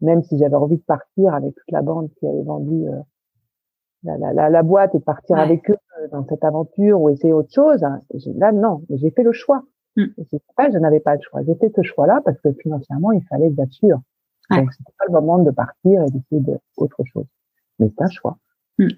même 0.00 0.22
si 0.22 0.38
j'avais 0.38 0.56
envie 0.56 0.76
de 0.76 0.82
partir 0.82 1.34
avec 1.34 1.54
toute 1.54 1.70
la 1.70 1.82
bande 1.82 2.10
qui 2.18 2.26
avait 2.26 2.42
vendu 2.42 2.88
euh, 2.88 3.00
la, 4.02 4.32
la, 4.32 4.50
la, 4.50 4.62
boîte 4.62 4.94
et 4.94 4.98
de 4.98 5.04
partir 5.04 5.36
avec 5.38 5.70
eux 5.70 5.76
euh, 6.00 6.08
dans 6.08 6.26
cette 6.26 6.44
aventure 6.44 7.00
ou 7.00 7.08
essayer 7.10 7.32
autre 7.32 7.52
chose. 7.52 7.84
Hein. 7.84 8.00
Là, 8.36 8.52
non, 8.52 8.82
j'ai 8.90 9.10
fait 9.10 9.22
le 9.22 9.32
choix. 9.32 9.62
Mm. 9.96 10.06
Pas, 10.56 10.70
je 10.70 10.78
n'avais 10.78 11.00
pas 11.00 11.14
le 11.14 11.20
choix. 11.20 11.42
J'ai 11.42 11.54
fait 11.54 11.72
ce 11.74 11.82
choix-là 11.82 12.20
parce 12.24 12.38
que 12.40 12.52
financièrement, 12.52 13.12
il 13.12 13.22
fallait 13.24 13.50
bien 13.50 13.66
sûr. 13.66 14.00
Ouais. 14.50 14.58
Donc, 14.58 14.72
c'était 14.72 14.92
pas 14.98 15.04
le 15.06 15.12
moment 15.12 15.38
de 15.38 15.50
partir 15.50 16.02
et 16.02 16.10
d'essayer 16.10 16.40
de 16.40 16.58
autre 16.76 17.02
chose. 17.04 17.26
Mais 17.78 17.90
c'est 17.96 18.04
un 18.04 18.10
choix. 18.10 18.38
Mm. 18.78 18.88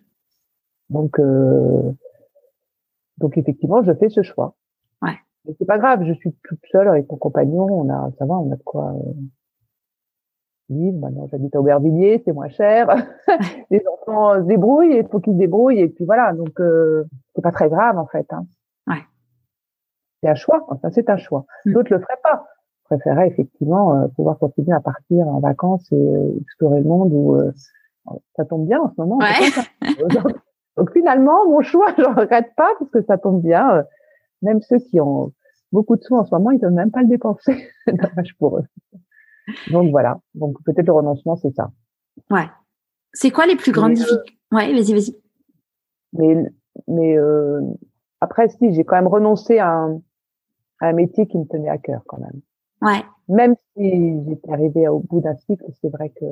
Donc, 0.90 1.18
euh, 1.18 1.92
donc 3.18 3.36
effectivement, 3.36 3.82
je 3.82 3.92
fais 3.92 4.08
ce 4.08 4.22
choix. 4.22 4.54
Mais 5.44 5.54
c'est 5.58 5.66
pas 5.66 5.78
grave. 5.78 6.04
Je 6.04 6.14
suis 6.14 6.34
toute 6.44 6.60
seule 6.70 6.88
avec 6.88 7.10
mon 7.10 7.16
compagnon. 7.16 7.66
On 7.70 7.90
a, 7.90 8.10
ça 8.18 8.26
va, 8.26 8.38
on 8.38 8.50
a 8.52 8.56
de 8.56 8.62
quoi. 8.62 8.92
Euh, 8.92 9.12
vivre. 10.68 10.98
Maintenant, 10.98 11.26
j'habite 11.30 11.54
à 11.54 11.60
Aubervilliers, 11.60 12.22
c'est 12.24 12.32
moins 12.32 12.48
cher. 12.48 12.88
les 13.70 13.82
enfants 13.86 14.34
se 14.36 14.46
débrouillent, 14.46 14.96
il 14.96 15.08
faut 15.08 15.20
qu'ils 15.20 15.34
se 15.34 15.38
débrouillent, 15.38 15.80
et 15.80 15.88
puis 15.88 16.04
voilà. 16.04 16.32
Donc, 16.32 16.60
euh, 16.60 17.04
c'est 17.34 17.42
pas 17.42 17.52
très 17.52 17.68
grave 17.68 17.98
en 17.98 18.06
fait. 18.06 18.26
Hein. 18.30 18.46
Ouais. 18.86 19.02
C'est 20.22 20.28
un 20.28 20.34
choix. 20.34 20.64
Enfin, 20.68 20.90
c'est 20.90 21.10
un 21.10 21.16
choix. 21.16 21.46
Mm. 21.66 21.72
D'autres 21.72 21.94
le 21.94 22.00
feraient 22.00 22.20
pas. 22.22 22.46
Je 22.82 22.96
préférerais 22.96 23.28
effectivement 23.28 23.94
euh, 23.94 24.08
pouvoir 24.08 24.38
continuer 24.38 24.74
à 24.74 24.80
partir 24.80 25.26
en 25.26 25.40
vacances 25.40 25.90
et 25.92 25.96
euh, 25.96 26.38
explorer 26.40 26.80
le 26.80 26.88
monde. 26.88 27.12
Où 27.12 27.36
euh, 27.36 27.52
ça 28.36 28.44
tombe 28.44 28.66
bien 28.66 28.80
en 28.80 28.90
ce 28.90 29.00
moment. 29.00 29.18
Ouais. 29.18 29.88
donc, 30.76 30.92
finalement, 30.92 31.48
mon 31.48 31.62
choix, 31.62 31.92
je 31.98 32.04
regrette 32.04 32.54
pas 32.56 32.70
parce 32.78 32.90
que 32.90 33.02
ça 33.02 33.16
tombe 33.16 33.42
bien. 33.42 33.84
Même 34.44 34.60
ceux 34.62 34.78
qui 34.78 35.00
ont 35.00 35.32
beaucoup 35.72 35.96
de 35.96 36.02
sous 36.02 36.14
en 36.14 36.24
ce 36.24 36.34
moment, 36.34 36.50
ils 36.52 36.60
peuvent 36.60 36.72
même 36.72 36.90
pas 36.90 37.02
le 37.02 37.08
dépenser. 37.08 37.68
Dommage 37.86 38.36
pour 38.38 38.58
eux. 38.58 38.64
Donc 39.70 39.90
voilà. 39.90 40.20
Donc 40.34 40.56
peut-être 40.64 40.86
le 40.86 40.92
renoncement, 40.92 41.36
c'est 41.36 41.54
ça. 41.54 41.70
Ouais. 42.30 42.46
C'est 43.12 43.30
quoi 43.30 43.46
les 43.46 43.56
plus 43.56 43.72
grandes 43.72 43.92
euh, 43.92 43.94
difficultés? 43.94 44.38
Ouais, 44.52 44.72
vas-y, 44.72 44.92
vas-y. 44.92 45.16
Mais 46.12 46.50
mais 46.88 47.16
euh, 47.16 47.60
après, 48.20 48.48
si 48.48 48.72
j'ai 48.72 48.84
quand 48.84 48.96
même 48.96 49.08
renoncé 49.08 49.58
à 49.58 49.70
un, 49.70 50.00
à 50.80 50.88
un 50.88 50.92
métier 50.92 51.26
qui 51.26 51.38
me 51.38 51.44
tenait 51.44 51.68
à 51.68 51.78
cœur 51.78 52.02
quand 52.06 52.18
même. 52.18 52.40
Ouais. 52.82 53.04
Même 53.28 53.54
si 53.76 54.24
j'étais 54.28 54.52
arrivée 54.52 54.88
au 54.88 55.00
bout 55.00 55.20
d'un 55.20 55.36
cycle, 55.36 55.64
c'est 55.80 55.90
vrai 55.90 56.10
que. 56.10 56.26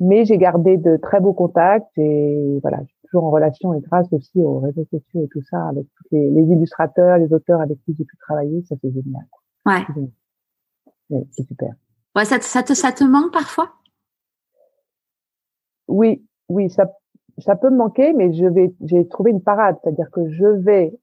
Mais 0.00 0.24
j'ai 0.24 0.38
gardé 0.38 0.76
de 0.76 0.96
très 0.96 1.20
beaux 1.20 1.32
contacts 1.32 1.96
et 1.96 2.58
voilà, 2.62 2.80
toujours 3.14 3.24
en 3.26 3.30
relation 3.30 3.74
et 3.74 3.80
grâce 3.80 4.12
aussi 4.12 4.40
aux 4.40 4.58
réseaux 4.58 4.84
sociaux 4.90 5.24
et 5.24 5.28
tout 5.28 5.42
ça 5.42 5.68
avec 5.68 5.86
tous 5.96 6.04
les, 6.10 6.30
les 6.30 6.42
illustrateurs, 6.42 7.18
les 7.18 7.32
auteurs 7.32 7.60
avec 7.60 7.78
qui 7.84 7.94
j'ai 7.96 8.04
pu 8.04 8.16
travailler, 8.16 8.62
ça 8.68 8.74
c'est 8.80 8.92
génial. 8.92 9.24
Ouais 9.66 9.82
c'est 11.30 11.46
super. 11.46 11.74
Ouais, 12.16 12.24
ça, 12.24 12.40
ça, 12.40 12.62
te, 12.62 12.74
ça 12.74 12.92
te 12.92 13.04
manque 13.04 13.32
parfois? 13.32 13.70
Oui, 15.88 16.24
oui, 16.48 16.70
ça, 16.70 16.90
ça 17.38 17.56
peut 17.56 17.70
me 17.70 17.76
manquer, 17.76 18.12
mais 18.12 18.32
je 18.32 18.46
vais, 18.46 18.74
j'ai 18.82 19.06
trouvé 19.08 19.30
une 19.30 19.42
parade, 19.42 19.76
c'est-à-dire 19.82 20.10
que 20.10 20.28
je 20.30 20.46
vais, 20.46 20.98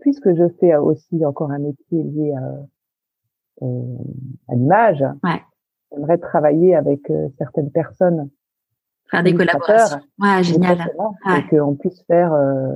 puisque 0.00 0.34
je 0.34 0.48
fais 0.60 0.76
aussi 0.76 1.24
encore 1.24 1.50
un 1.50 1.58
métier 1.58 2.02
lié 2.02 2.32
à, 2.32 3.64
euh, 3.64 3.96
à 4.48 4.54
l'image, 4.54 5.04
ouais. 5.24 5.42
j'aimerais 5.90 6.18
travailler 6.18 6.74
avec 6.74 7.10
euh, 7.10 7.28
certaines 7.38 7.70
personnes. 7.70 8.30
Faire 9.12 9.22
des 9.22 9.34
collaborations. 9.34 10.00
Ouais, 10.18 10.42
génial. 10.42 10.90
Ouais. 11.26 11.38
Et 11.38 11.46
qu'on 11.48 11.76
puisse 11.76 12.02
faire 12.06 12.32
euh, 12.32 12.72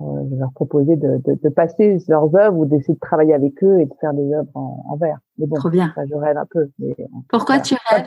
euh, 0.00 0.24
je 0.24 0.30
vais 0.30 0.36
leur 0.36 0.52
proposer 0.52 0.94
de, 0.94 1.18
de, 1.24 1.38
de, 1.42 1.48
passer 1.48 1.98
leurs 2.08 2.34
œuvres 2.36 2.56
ou 2.56 2.66
d'essayer 2.66 2.94
de 2.94 3.00
travailler 3.00 3.34
avec 3.34 3.62
eux 3.62 3.80
et 3.80 3.86
de 3.86 3.94
faire 4.00 4.14
des 4.14 4.32
œuvres 4.32 4.48
en, 4.54 4.84
en 4.88 4.96
verre. 4.96 5.18
Mais 5.38 5.46
bon, 5.46 5.56
Trop 5.56 5.70
bien. 5.70 5.92
Ça, 5.96 6.02
je 6.06 6.14
rêve 6.14 6.36
un 6.36 6.46
peu. 6.46 6.70
Mais, 6.78 6.96
Pourquoi 7.28 7.58
tu 7.58 7.74
rêves? 7.90 8.06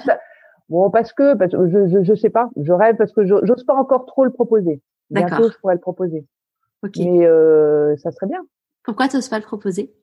Bon, 0.69 0.89
parce 0.89 1.11
que, 1.11 1.35
parce 1.35 1.51
que 1.51 1.67
je, 1.67 1.87
je, 1.87 2.03
je 2.03 2.15
sais 2.15 2.29
pas. 2.29 2.49
Je 2.57 2.71
rêve 2.71 2.95
parce 2.95 3.11
que 3.11 3.25
j'ose 3.25 3.63
pas 3.65 3.75
encore 3.75 4.05
trop 4.05 4.23
le 4.23 4.31
proposer. 4.31 4.81
Bientôt, 5.09 5.49
je 5.49 5.57
pourrais 5.59 5.75
le 5.75 5.81
proposer. 5.81 6.25
Mais 6.97 7.25
euh, 7.25 7.95
ça 7.97 8.11
serait 8.11 8.27
bien. 8.27 8.45
Pourquoi 8.83 9.09
tu 9.09 9.17
n'oses 9.17 9.29
pas 9.29 9.39
le 9.39 9.45
proposer? 9.45 9.93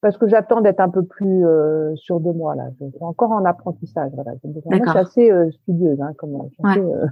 Parce 0.00 0.16
que 0.16 0.28
j'attends 0.28 0.60
d'être 0.60 0.80
un 0.80 0.90
peu 0.90 1.04
plus 1.04 1.44
euh, 1.44 1.94
sûr 1.96 2.20
de 2.20 2.30
moi 2.30 2.54
là. 2.54 2.68
Je 2.80 2.86
suis 2.88 2.98
encore 3.00 3.32
en 3.32 3.44
apprentissage. 3.44 4.12
Voilà. 4.14 4.32
Moi, 4.44 4.78
je 4.84 4.90
suis 4.90 4.98
assez 4.98 5.30
euh, 5.30 5.50
studieuse, 5.50 6.00
hein, 6.00 6.12
comme 6.16 6.34
ouais. 6.34 6.48
assez, 6.62 6.80
euh... 6.80 7.06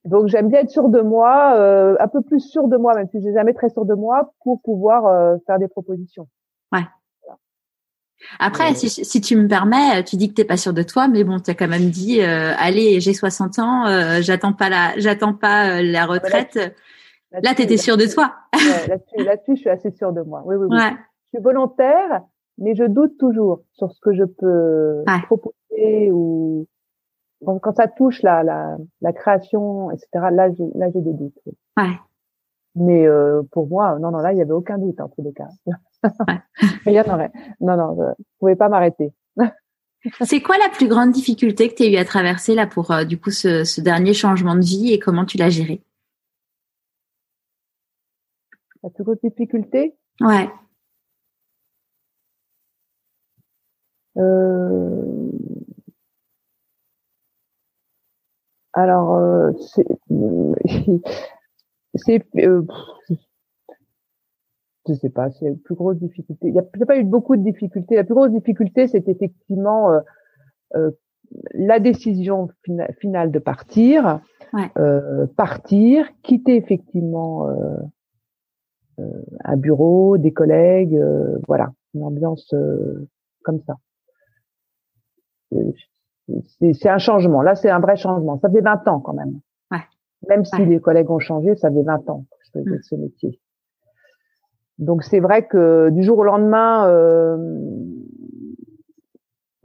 Donc 0.05 0.27
j'aime 0.29 0.49
bien 0.49 0.61
être 0.61 0.71
sûre 0.71 0.89
de 0.89 1.01
moi, 1.01 1.55
euh, 1.57 1.97
un 2.01 2.09
peu 2.09 2.21
plus 2.23 2.41
sûre 2.41 2.69
de 2.69 2.77
moi, 2.77 2.95
même 2.95 3.09
si 3.11 3.23
j'ai 3.23 3.33
jamais 3.33 3.55
très 3.55 3.71
sûre 3.71 3.87
de 3.87 3.95
moi, 3.95 4.33
pour 4.43 4.61
pouvoir 4.62 5.07
euh, 5.07 5.37
faire 5.47 5.59
des 5.59 5.69
propositions. 5.69 6.29
Ouais. 6.73 6.85
Après, 8.39 8.75
si, 8.75 8.91
si, 8.91 9.21
tu 9.21 9.37
me 9.37 9.47
permets, 9.47 10.03
tu 10.05 10.16
dis 10.16 10.29
que 10.29 10.35
t'es 10.35 10.45
pas 10.45 10.57
sûre 10.57 10.73
de 10.73 10.83
toi, 10.83 11.09
mais 11.09 11.25
bon, 11.25 11.39
tu 11.39 11.51
as 11.51 11.55
quand 11.55 11.69
même 11.69 11.91
dit, 11.91 12.21
euh, 12.21 12.53
allez, 12.59 13.01
j'ai 13.01 13.14
60 13.14 13.59
ans, 13.59 13.87
euh, 13.87 14.19
j'attends 14.21 14.53
pas 14.53 14.69
la, 14.69 14.93
j'attends 14.99 15.35
pas 15.35 15.79
euh, 15.79 15.83
la 15.83 16.05
retraite. 16.05 16.75
Là, 17.33 17.41
là, 17.43 17.55
t'étais 17.55 17.76
sûre 17.76 17.97
de 17.97 18.07
toi. 18.07 18.33
là-dessus, 18.89 19.24
là-dessus, 19.24 19.57
je 19.57 19.61
suis 19.61 19.70
assez 19.70 19.91
sûre 19.91 20.12
de 20.12 20.22
moi. 20.22 20.43
Oui, 20.47 20.57
oui, 20.57 20.66
oui. 20.70 20.76
Ouais. 20.76 20.93
Je 21.33 21.39
suis 21.39 21.43
volontaire, 21.43 22.22
mais 22.57 22.74
je 22.74 22.85
doute 22.85 23.18
toujours 23.18 23.62
sur 23.72 23.93
ce 23.93 24.01
que 24.01 24.14
je 24.14 24.24
peux 24.24 25.05
ouais. 25.07 25.22
proposer 25.22 26.11
ou 26.11 26.66
quand, 27.45 27.59
quand 27.59 27.76
ça 27.76 27.87
touche 27.89 28.22
la, 28.22 28.43
la, 28.43 28.76
la 29.01 29.12
création, 29.12 29.91
etc. 29.91 30.09
Là, 30.33 30.51
j'ai, 30.53 30.64
là, 30.74 30.87
j'ai 30.93 31.01
des 31.01 31.12
doutes. 31.12 31.39
Ouais. 31.76 31.99
Mais 32.74 33.07
euh, 33.07 33.43
pour 33.51 33.68
moi, 33.68 33.99
non, 33.99 34.11
non, 34.11 34.18
là, 34.18 34.33
il 34.33 34.39
y 34.39 34.43
avait 34.43 34.53
aucun 34.53 34.79
doute 34.79 35.01
en 35.01 35.09
tous 35.09 35.22
les 35.22 35.33
cas. 35.33 35.49
Rien. 36.85 37.05
Non, 37.61 37.76
non, 37.76 37.97
je 38.18 38.24
pouvais 38.39 38.57
pas 38.57 38.68
m'arrêter. 38.68 39.12
C'est 40.22 40.41
quoi 40.41 40.57
la 40.59 40.68
plus 40.68 40.87
grande 40.87 41.11
difficulté 41.11 41.68
que 41.68 41.74
tu 41.74 41.83
as 41.83 41.89
eu 41.89 41.97
à 41.97 42.05
traverser 42.05 42.55
là 42.55 42.66
pour 42.66 42.93
euh, 42.93 43.05
du 43.05 43.18
coup 43.18 43.31
ce, 43.31 43.64
ce, 43.64 43.81
dernier 43.81 44.14
changement 44.14 44.55
de 44.55 44.61
vie 44.61 44.93
et 44.93 44.99
comment 45.01 45.24
tu 45.24 45.39
l'as 45.39 45.51
géré? 45.51 45.83
La 48.83 48.91
plus 48.91 49.05
grosse 49.05 49.20
difficulté 49.22 49.97
Ouais. 50.20 50.49
Euh... 54.16 55.31
Alors, 58.79 59.14
euh, 59.14 59.53
c'est, 59.74 59.87
c'est, 61.95 62.24
euh, 62.37 62.62
je 64.87 64.95
sais 64.95 65.11
pas, 65.11 65.31
c'est 65.33 65.49
la 65.49 65.55
plus 65.57 65.74
grosse 65.74 65.97
difficulté. 65.97 66.49
Il 66.49 66.53
n'y 66.53 66.61
a, 66.61 66.87
pas 66.87 66.97
eu 66.97 67.05
beaucoup 67.05 67.37
de 67.37 67.43
difficultés. 67.43 67.97
La 67.97 68.05
plus 68.05 68.14
grosse 68.14 68.31
difficulté, 68.31 68.87
c'est 68.87 69.09
effectivement 69.09 69.91
euh, 69.91 70.01
euh, 70.76 70.91
la 71.55 71.81
décision 71.81 72.49
finale 73.01 73.33
de 73.33 73.39
partir, 73.41 74.20
ouais. 74.53 74.70
partir, 75.37 76.09
quitter 76.22 76.57
effectivement 76.57 77.49
un 79.44 79.57
bureau, 79.57 80.18
des 80.18 80.32
collègues, 80.32 80.99
voilà, 81.46 81.72
une 81.94 82.05
ambiance 82.05 82.55
comme 83.42 83.61
ça. 83.66 83.76
C'est 86.72 86.88
un 86.88 86.99
changement. 86.99 87.42
Là, 87.42 87.55
c'est 87.55 87.70
un 87.70 87.80
vrai 87.80 87.96
changement. 87.96 88.38
Ça 88.40 88.51
fait 88.51 88.61
20 88.61 88.86
ans 88.88 89.01
quand 89.01 89.14
même. 89.14 89.40
Ouais. 89.70 89.78
Même 90.28 90.44
si 90.44 90.57
ouais. 90.57 90.66
les 90.66 90.80
collègues 90.80 91.11
ont 91.11 91.18
changé, 91.18 91.57
ça 91.57 91.70
fait 91.70 91.82
20 91.82 92.09
ans 92.11 92.24
que 92.30 92.36
je 92.44 92.51
fais 92.53 92.61
Mm. 92.61 92.82
ce 92.82 92.94
métier. 92.96 93.40
Donc 94.78 95.03
c'est 95.03 95.20
vrai 95.20 95.46
que 95.46 95.90
du 95.90 96.03
jour 96.03 96.18
au 96.18 96.24
lendemain, 96.24 96.88
euh, 96.88 97.36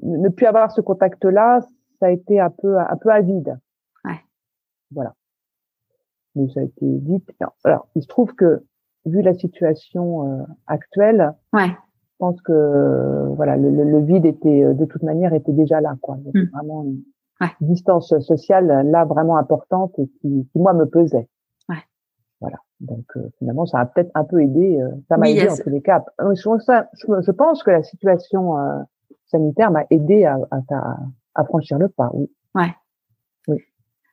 ne 0.01 0.29
plus 0.29 0.45
avoir 0.45 0.71
ce 0.71 0.81
contact-là, 0.81 1.59
ça 1.99 2.07
a 2.07 2.09
été 2.09 2.39
un 2.39 2.49
peu 2.49 2.77
un 2.79 2.97
peu 2.97 3.09
avide. 3.09 3.59
Ouais. 4.05 4.19
Voilà. 4.91 5.13
Mais 6.35 6.49
ça 6.49 6.61
a 6.61 6.63
été 6.63 6.85
vite. 6.85 7.29
Alors 7.63 7.87
il 7.95 8.01
se 8.01 8.07
trouve 8.07 8.33
que 8.33 8.63
vu 9.05 9.21
la 9.21 9.33
situation 9.33 10.27
euh, 10.41 10.43
actuelle, 10.67 11.33
Ouais. 11.53 11.67
je 11.67 12.15
pense 12.19 12.41
que 12.41 12.51
euh, 12.53 13.27
voilà 13.35 13.57
le, 13.57 13.69
le, 13.69 13.83
le 13.83 13.99
vide 13.99 14.25
était 14.25 14.63
euh, 14.63 14.73
de 14.73 14.85
toute 14.85 15.03
manière 15.03 15.33
était 15.33 15.51
déjà 15.51 15.81
là 15.81 15.95
quoi. 16.01 16.17
Il 16.19 16.25
y 16.25 16.29
avait 16.29 16.45
Mm. 16.47 16.49
Vraiment 16.53 16.83
une 16.83 17.01
Ouais. 17.41 17.49
distance 17.61 18.17
sociale 18.19 18.67
là 18.89 19.03
vraiment 19.05 19.37
importante 19.37 19.91
et 19.97 20.07
qui, 20.21 20.47
qui 20.51 20.59
moi 20.59 20.71
me 20.73 20.85
pesait. 20.85 21.27
Ouais. 21.67 21.83
Voilà. 22.39 22.57
Donc 22.79 23.05
euh, 23.17 23.27
finalement 23.39 23.65
ça 23.65 23.79
a 23.79 23.85
peut-être 23.85 24.11
un 24.15 24.23
peu 24.23 24.41
aidé. 24.41 24.79
euh, 24.79 24.89
ça 25.09 25.17
m'a 25.17 25.25
Oui, 25.25 25.37
aidé 25.37 25.49
en 25.49 25.55
ce- 25.55 25.63
tous 25.63 25.69
les 25.69 25.81
cas. 25.81 26.05
Je, 26.19 26.59
ça, 26.59 26.87
je, 26.93 27.05
je 27.21 27.31
pense 27.31 27.63
que 27.63 27.71
la 27.71 27.83
situation 27.83 28.57
euh, 28.59 28.79
sanitaire 29.25 29.71
m'a 29.71 29.83
aidé 29.89 30.23
à, 30.25 30.37
à, 30.51 30.97
à, 31.35 31.43
franchir 31.45 31.77
le 31.79 31.89
pas. 31.89 32.11
Oui. 32.13 32.27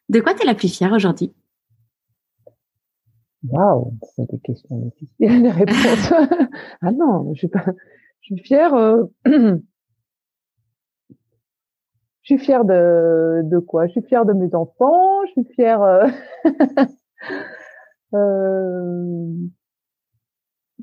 De 0.08 0.18
quoi 0.20 0.34
tu 0.34 0.42
es 0.42 0.46
la 0.46 0.54
plus 0.56 0.74
fière 0.74 0.92
aujourd'hui? 0.92 1.32
Waouh, 3.48 3.94
c'est 4.14 4.30
des 4.30 4.38
questions 4.38 4.76
difficiles, 4.78 5.42
des 5.42 5.50
réponses. 5.50 6.12
ah 6.82 6.92
non, 6.92 7.32
je 7.34 7.38
suis 7.38 7.48
pas, 7.48 7.64
je 8.20 8.34
suis 8.34 8.38
fière. 8.44 8.74
euh, 8.74 9.04
Je 12.22 12.36
suis 12.36 12.44
fière 12.44 12.64
de, 12.64 13.40
de 13.44 13.58
quoi? 13.58 13.86
Je 13.86 13.92
suis 13.92 14.02
fière 14.02 14.24
de 14.24 14.32
mes 14.32 14.54
enfants. 14.54 15.24
Je 15.26 15.42
suis 15.42 15.54
fière. 15.54 15.82
euh, 15.82 16.06
euh, 18.14 19.50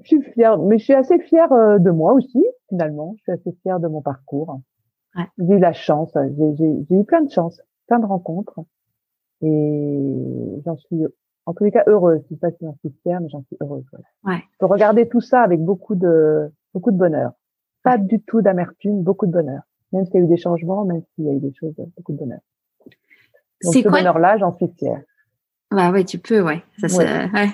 Je 0.03 0.07
suis 0.07 0.21
fière, 0.33 0.57
mais 0.59 0.77
je 0.77 0.83
suis 0.85 0.93
assez 0.93 1.19
fière 1.19 1.51
euh, 1.51 1.79
de 1.79 1.91
moi 1.91 2.13
aussi, 2.13 2.43
finalement. 2.69 3.15
Je 3.17 3.23
suis 3.23 3.31
assez 3.31 3.51
fière 3.63 3.79
de 3.79 3.87
mon 3.87 4.01
parcours. 4.01 4.61
Ouais. 5.15 5.23
J'ai 5.39 5.55
eu 5.55 5.59
la 5.59 5.73
chance, 5.73 6.11
j'ai 6.37 6.95
eu 6.95 7.03
plein 7.05 7.21
de 7.23 7.31
chance, 7.31 7.61
plein 7.87 7.99
de 7.99 8.05
rencontres, 8.05 8.59
et 9.41 10.61
j'en 10.65 10.77
suis, 10.77 10.97
en 11.47 11.53
tous 11.53 11.63
les 11.63 11.71
cas, 11.71 11.83
heureuse. 11.87 12.21
Je 12.29 12.35
sais 12.35 12.39
pas 12.39 12.51
si 12.51 12.57
j'en 12.61 12.75
suis 12.79 12.93
fière, 13.03 13.19
mais 13.21 13.29
j'en 13.29 13.41
suis 13.43 13.57
heureuse. 13.61 13.83
voilà. 13.91 14.05
Ouais. 14.37 14.43
Je 14.51 14.57
peux 14.59 14.65
regarder 14.67 15.07
tout 15.07 15.21
ça 15.21 15.41
avec 15.41 15.59
beaucoup 15.63 15.95
de, 15.95 16.51
beaucoup 16.73 16.91
de 16.91 16.97
bonheur. 16.97 17.31
Pas 17.83 17.97
du 17.97 18.19
tout 18.21 18.41
d'amertume, 18.41 19.01
beaucoup 19.01 19.25
de 19.25 19.31
bonheur. 19.31 19.61
Même 19.93 20.05
s'il 20.05 20.15
y 20.15 20.17
a 20.17 20.21
eu 20.21 20.27
des 20.27 20.37
changements, 20.37 20.83
même 20.85 21.01
s'il 21.15 21.25
y 21.25 21.29
a 21.29 21.33
eu 21.33 21.39
des 21.39 21.53
choses, 21.53 21.73
beaucoup 21.95 22.11
de 22.11 22.17
bonheur. 22.17 22.39
Donc 23.63 23.73
ce 23.73 23.81
quoi 23.81 23.91
bonheur-là, 23.99 24.37
j'en 24.37 24.55
suis 24.57 24.67
fière. 24.77 25.01
Bah 25.71 25.91
ouais, 25.91 26.03
tu 26.03 26.19
peux, 26.19 26.41
ouais. 26.41 26.61
Ça 26.79 26.87
se, 26.89 26.97
Ouais. 26.97 27.49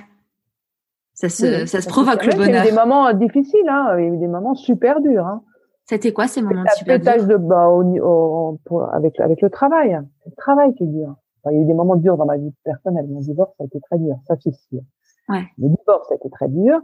Ça 1.14 1.30
se, 1.30 1.62
Oui, 1.62 1.68
ça 1.68 1.80
se 1.82 1.88
provoque 1.88 2.26
le 2.26 2.32
Même 2.32 2.32
s'il 2.32 2.40
y 2.40 2.44
a 2.44 2.48
bonheur. 2.48 2.66
eu 2.66 2.70
des 2.70 2.76
moments 2.76 3.08
euh, 3.08 3.14
difficiles, 3.14 3.70
hein. 3.70 3.96
Il 4.00 4.06
y 4.06 4.10
a 4.10 4.14
eu 4.14 4.18
des 4.18 4.28
moments 4.28 4.56
super 4.56 5.00
durs, 5.02 5.26
hein. 5.28 5.44
C'était 5.86 6.12
quoi 6.14 6.28
ces 6.28 6.42
moments 6.42 6.64
super 6.76 6.98
pétage 7.00 7.26
durs? 7.28 7.38
de 7.40 7.46
bas 7.46 7.68
au, 7.70 7.84
au- 7.84 8.60
pour- 8.66 8.92
avec, 8.94 9.20
avec 9.20 9.42
le 9.42 9.50
travail. 9.50 9.94
hein. 9.94 10.06
C'est 10.24 10.30
le 10.32 10.36
travail 10.36 10.74
qui 10.76 10.84
est 10.86 10.88
dur. 10.88 11.16
Enfin, 11.44 11.54
il 11.54 11.58
y 11.58 11.60
a 11.60 11.64
eu 11.64 11.66
des 11.68 11.74
moments 11.74 11.96
durs 11.98 12.18
dans 12.18 12.26
ma 12.26 12.38
vie 12.38 12.52
personnelle. 12.64 13.08
Mon 13.08 13.20
divorce, 13.20 13.52
ça 13.58 13.64
a 13.64 13.68
été 13.68 13.80
très 13.82 13.98
dur. 13.98 14.16
Ça, 14.28 14.36
c'est 14.42 14.54
sûr. 14.54 14.82
Ouais. 15.30 15.44
Le 15.58 15.70
divorce, 15.70 16.08
ça 16.08 16.14
a 16.14 16.18
été 16.18 16.30
très 16.30 16.48
dur. 16.48 16.80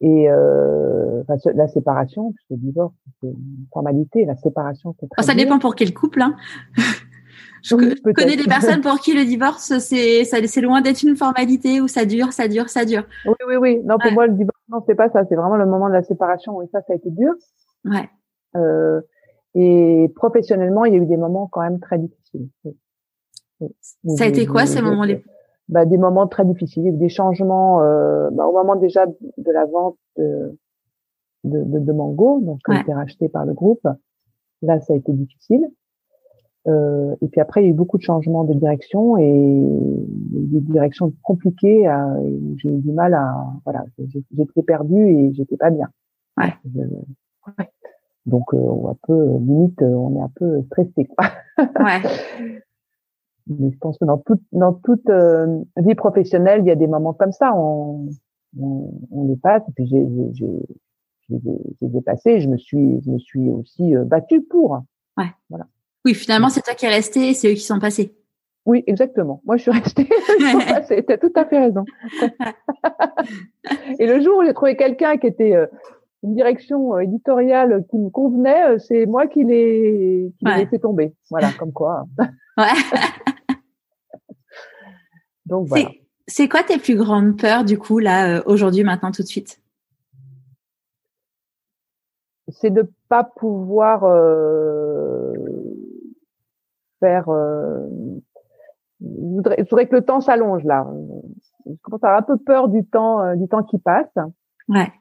Et 0.00 0.30
euh, 0.30 1.22
enfin, 1.22 1.36
la 1.54 1.66
séparation, 1.68 2.32
puisque 2.32 2.50
le 2.50 2.56
divorce, 2.58 2.94
c'est 3.20 3.28
une 3.28 3.66
formalité. 3.72 4.24
La 4.24 4.36
séparation, 4.36 4.94
c'est 5.00 5.08
très 5.08 5.22
Oh, 5.22 5.26
ça 5.26 5.34
dur. 5.34 5.44
dépend 5.44 5.58
pour 5.58 5.74
quel 5.74 5.92
couple. 5.94 6.22
Hein. 6.22 6.36
Je, 7.62 7.74
Oui, 7.74 7.94
connais 8.14 8.36
des 8.36 8.44
personnes 8.44 8.80
pour 8.82 9.00
qui 9.00 9.12
le 9.14 9.24
divorce, 9.24 9.76
c'est 9.78 10.60
loin 10.60 10.82
d'être 10.82 11.02
une 11.02 11.16
formalité 11.16 11.80
où 11.80 11.88
ça 11.88 12.04
dure, 12.04 12.32
ça 12.32 12.46
dure, 12.46 12.68
ça 12.68 12.84
dure. 12.84 13.02
Oui, 13.26 13.34
oui, 13.48 13.56
oui. 13.56 13.80
Non, 13.84 13.96
pour 13.98 14.06
Ouais. 14.10 14.14
moi, 14.14 14.26
le 14.28 14.34
divorce, 14.34 14.60
non, 14.68 14.82
c'est 14.86 14.94
pas 14.94 15.08
ça. 15.10 15.24
C'est 15.28 15.34
vraiment 15.34 15.56
le 15.56 15.66
moment 15.66 15.88
de 15.88 15.94
la 15.94 16.02
séparation. 16.02 16.62
Et 16.62 16.66
ça, 16.68 16.80
ça 16.86 16.92
a 16.92 16.96
été 16.96 17.10
dur. 17.10 17.32
Ouais. 17.84 18.08
Euh, 18.56 19.00
et 19.54 20.12
professionnellement, 20.14 20.84
il 20.84 20.92
y 20.92 20.96
a 20.96 20.98
eu 21.02 21.06
des 21.06 21.16
moments 21.16 21.48
quand 21.50 21.62
même 21.62 21.80
très 21.80 21.98
difficiles. 21.98 22.48
Ça 24.16 24.24
a 24.24 24.26
été 24.28 24.46
quoi 24.46 24.66
ces 24.66 24.82
moments 24.82 25.04
les 25.04 25.24
bah, 25.68 25.84
des 25.84 25.98
moments 25.98 26.26
très 26.28 26.44
difficiles, 26.44 26.96
des 26.96 27.08
changements 27.08 27.82
euh, 27.82 28.30
bah, 28.30 28.46
au 28.46 28.52
moment 28.52 28.76
déjà 28.76 29.04
de 29.06 29.50
la 29.52 29.64
vente 29.64 29.96
de, 30.16 30.56
de, 31.44 31.64
de, 31.64 31.78
de 31.80 31.92
Mango, 31.92 32.40
donc 32.40 32.58
qui 32.64 32.70
a 32.70 32.74
été 32.82 32.92
racheté 32.94 33.28
par 33.28 33.44
le 33.44 33.52
groupe. 33.52 33.86
Là, 34.62 34.80
ça 34.80 34.92
a 34.92 34.96
été 34.96 35.12
difficile. 35.12 35.66
Euh, 36.68 37.14
et 37.20 37.28
puis 37.28 37.40
après, 37.40 37.62
il 37.62 37.64
y 37.64 37.66
a 37.68 37.70
eu 37.70 37.74
beaucoup 37.74 37.96
de 37.98 38.02
changements 38.02 38.44
de 38.44 38.54
direction 38.54 39.16
et 39.18 39.24
des 39.26 40.60
directions 40.60 41.12
compliquées. 41.22 41.88
J'ai 42.56 42.68
eu 42.68 42.78
du 42.78 42.92
mal 42.92 43.14
à, 43.14 43.34
voilà, 43.64 43.84
j'étais 43.98 44.62
perdue 44.62 45.08
et 45.08 45.32
j'étais 45.34 45.56
pas 45.56 45.70
bien. 45.70 45.88
Ouais. 46.36 46.54
Je- 46.74 46.80
ouais. 46.80 47.70
Donc, 48.26 48.52
euh, 48.54 48.56
on 48.58 48.88
est 48.88 48.90
un 48.92 48.96
peu 49.06 49.36
limite, 49.38 49.82
on 49.82 50.16
est 50.16 50.22
un 50.22 50.30
peu 50.34 50.62
stressé, 50.64 51.04
quoi. 51.06 51.26
Ouais. 51.58 52.02
Mais 53.48 53.70
je 53.70 53.78
pense 53.78 53.96
que 53.98 54.04
dans 54.04 54.18
toute 54.18 54.42
dans 54.52 54.72
toute 54.72 55.08
euh, 55.08 55.60
vie 55.76 55.94
professionnelle, 55.94 56.60
il 56.62 56.66
y 56.66 56.70
a 56.70 56.74
des 56.76 56.86
moments 56.88 57.12
comme 57.12 57.32
ça. 57.32 57.52
On 57.54 58.08
on, 58.60 58.90
on 59.10 59.28
les 59.28 59.36
passe. 59.36 59.62
Et 59.68 59.72
puis 59.72 59.86
j'ai 59.86 60.04
j'ai 60.32 60.50
j'ai 61.28 61.36
ai- 61.36 62.40
je 62.40 62.48
me 62.48 62.56
suis 62.56 63.00
je 63.04 63.10
me 63.10 63.18
suis 63.18 63.48
aussi 63.50 63.94
euh, 63.94 64.04
battue 64.04 64.42
pour. 64.42 64.80
Oui, 66.04 66.14
finalement, 66.14 66.48
c'est 66.50 66.60
toi 66.62 66.74
qui 66.74 66.86
es 66.86 66.88
resté 66.88 67.34
c'est 67.34 67.50
eux 67.50 67.54
qui 67.54 67.60
sont 67.60 67.78
passés. 67.80 68.14
Oui, 68.64 68.82
exactement. 68.88 69.40
Moi, 69.44 69.56
je 69.56 69.62
suis 69.62 69.70
restée. 69.70 70.08
Passés. 70.68 71.04
T'as 71.06 71.18
tout 71.18 71.32
à 71.36 71.44
fait 71.44 71.58
raison. 71.60 71.84
Et 73.98 74.06
le 74.06 74.20
jour 74.20 74.38
où 74.38 74.44
j'ai 74.44 74.52
trouvé 74.54 74.76
quelqu'un 74.76 75.16
qui 75.18 75.26
était 75.28 75.54
euh, 75.54 75.66
une 76.24 76.34
direction 76.34 76.94
euh, 76.96 77.00
éditoriale 77.00 77.84
qui 77.90 77.98
me 77.98 78.08
convenait, 78.10 78.64
euh, 78.74 78.78
c'est 78.78 79.06
moi 79.06 79.26
qui 79.28 79.44
l'ai 79.44 80.32
qui 80.38 80.44
l'ai 80.44 80.50
Ouais. 80.50 80.58
laissé 80.64 80.78
tomber. 80.80 81.14
Voilà, 81.30 81.50
comme 81.58 81.72
quoi. 81.72 82.06
Ouais. 82.18 82.64
Donc 85.46 85.68
voilà. 85.68 85.88
C'est- 86.26 86.48
quoi 86.48 86.62
tes 86.62 86.78
plus 86.78 86.96
grandes 86.96 87.38
peurs 87.38 87.64
du 87.64 87.78
coup 87.78 87.98
là 87.98 88.38
euh, 88.38 88.42
aujourd'hui, 88.46 88.84
maintenant, 88.84 89.12
tout 89.12 89.22
de 89.22 89.28
suite? 89.28 89.60
C'est 92.48 92.70
de 92.70 92.90
pas 93.08 93.24
pouvoir 93.24 94.04
euh, 94.04 95.32
faire. 97.00 97.28
Euh, 97.28 97.86
je, 99.00 99.06
voudrais, 99.06 99.56
je 99.58 99.70
voudrais 99.70 99.88
que 99.88 99.96
le 99.96 100.04
temps 100.04 100.20
s'allonge 100.20 100.64
là. 100.64 100.86
Je 101.66 101.72
commence 101.82 102.04
à 102.04 102.08
avoir 102.08 102.20
un 102.20 102.22
peu 102.22 102.36
peur 102.38 102.68
du 102.68 102.84
temps, 102.84 103.20
euh, 103.20 103.34
du 103.34 103.48
temps 103.48 103.62
qui 103.64 103.78
passe. 103.78 104.12
Ouais. 104.68 104.92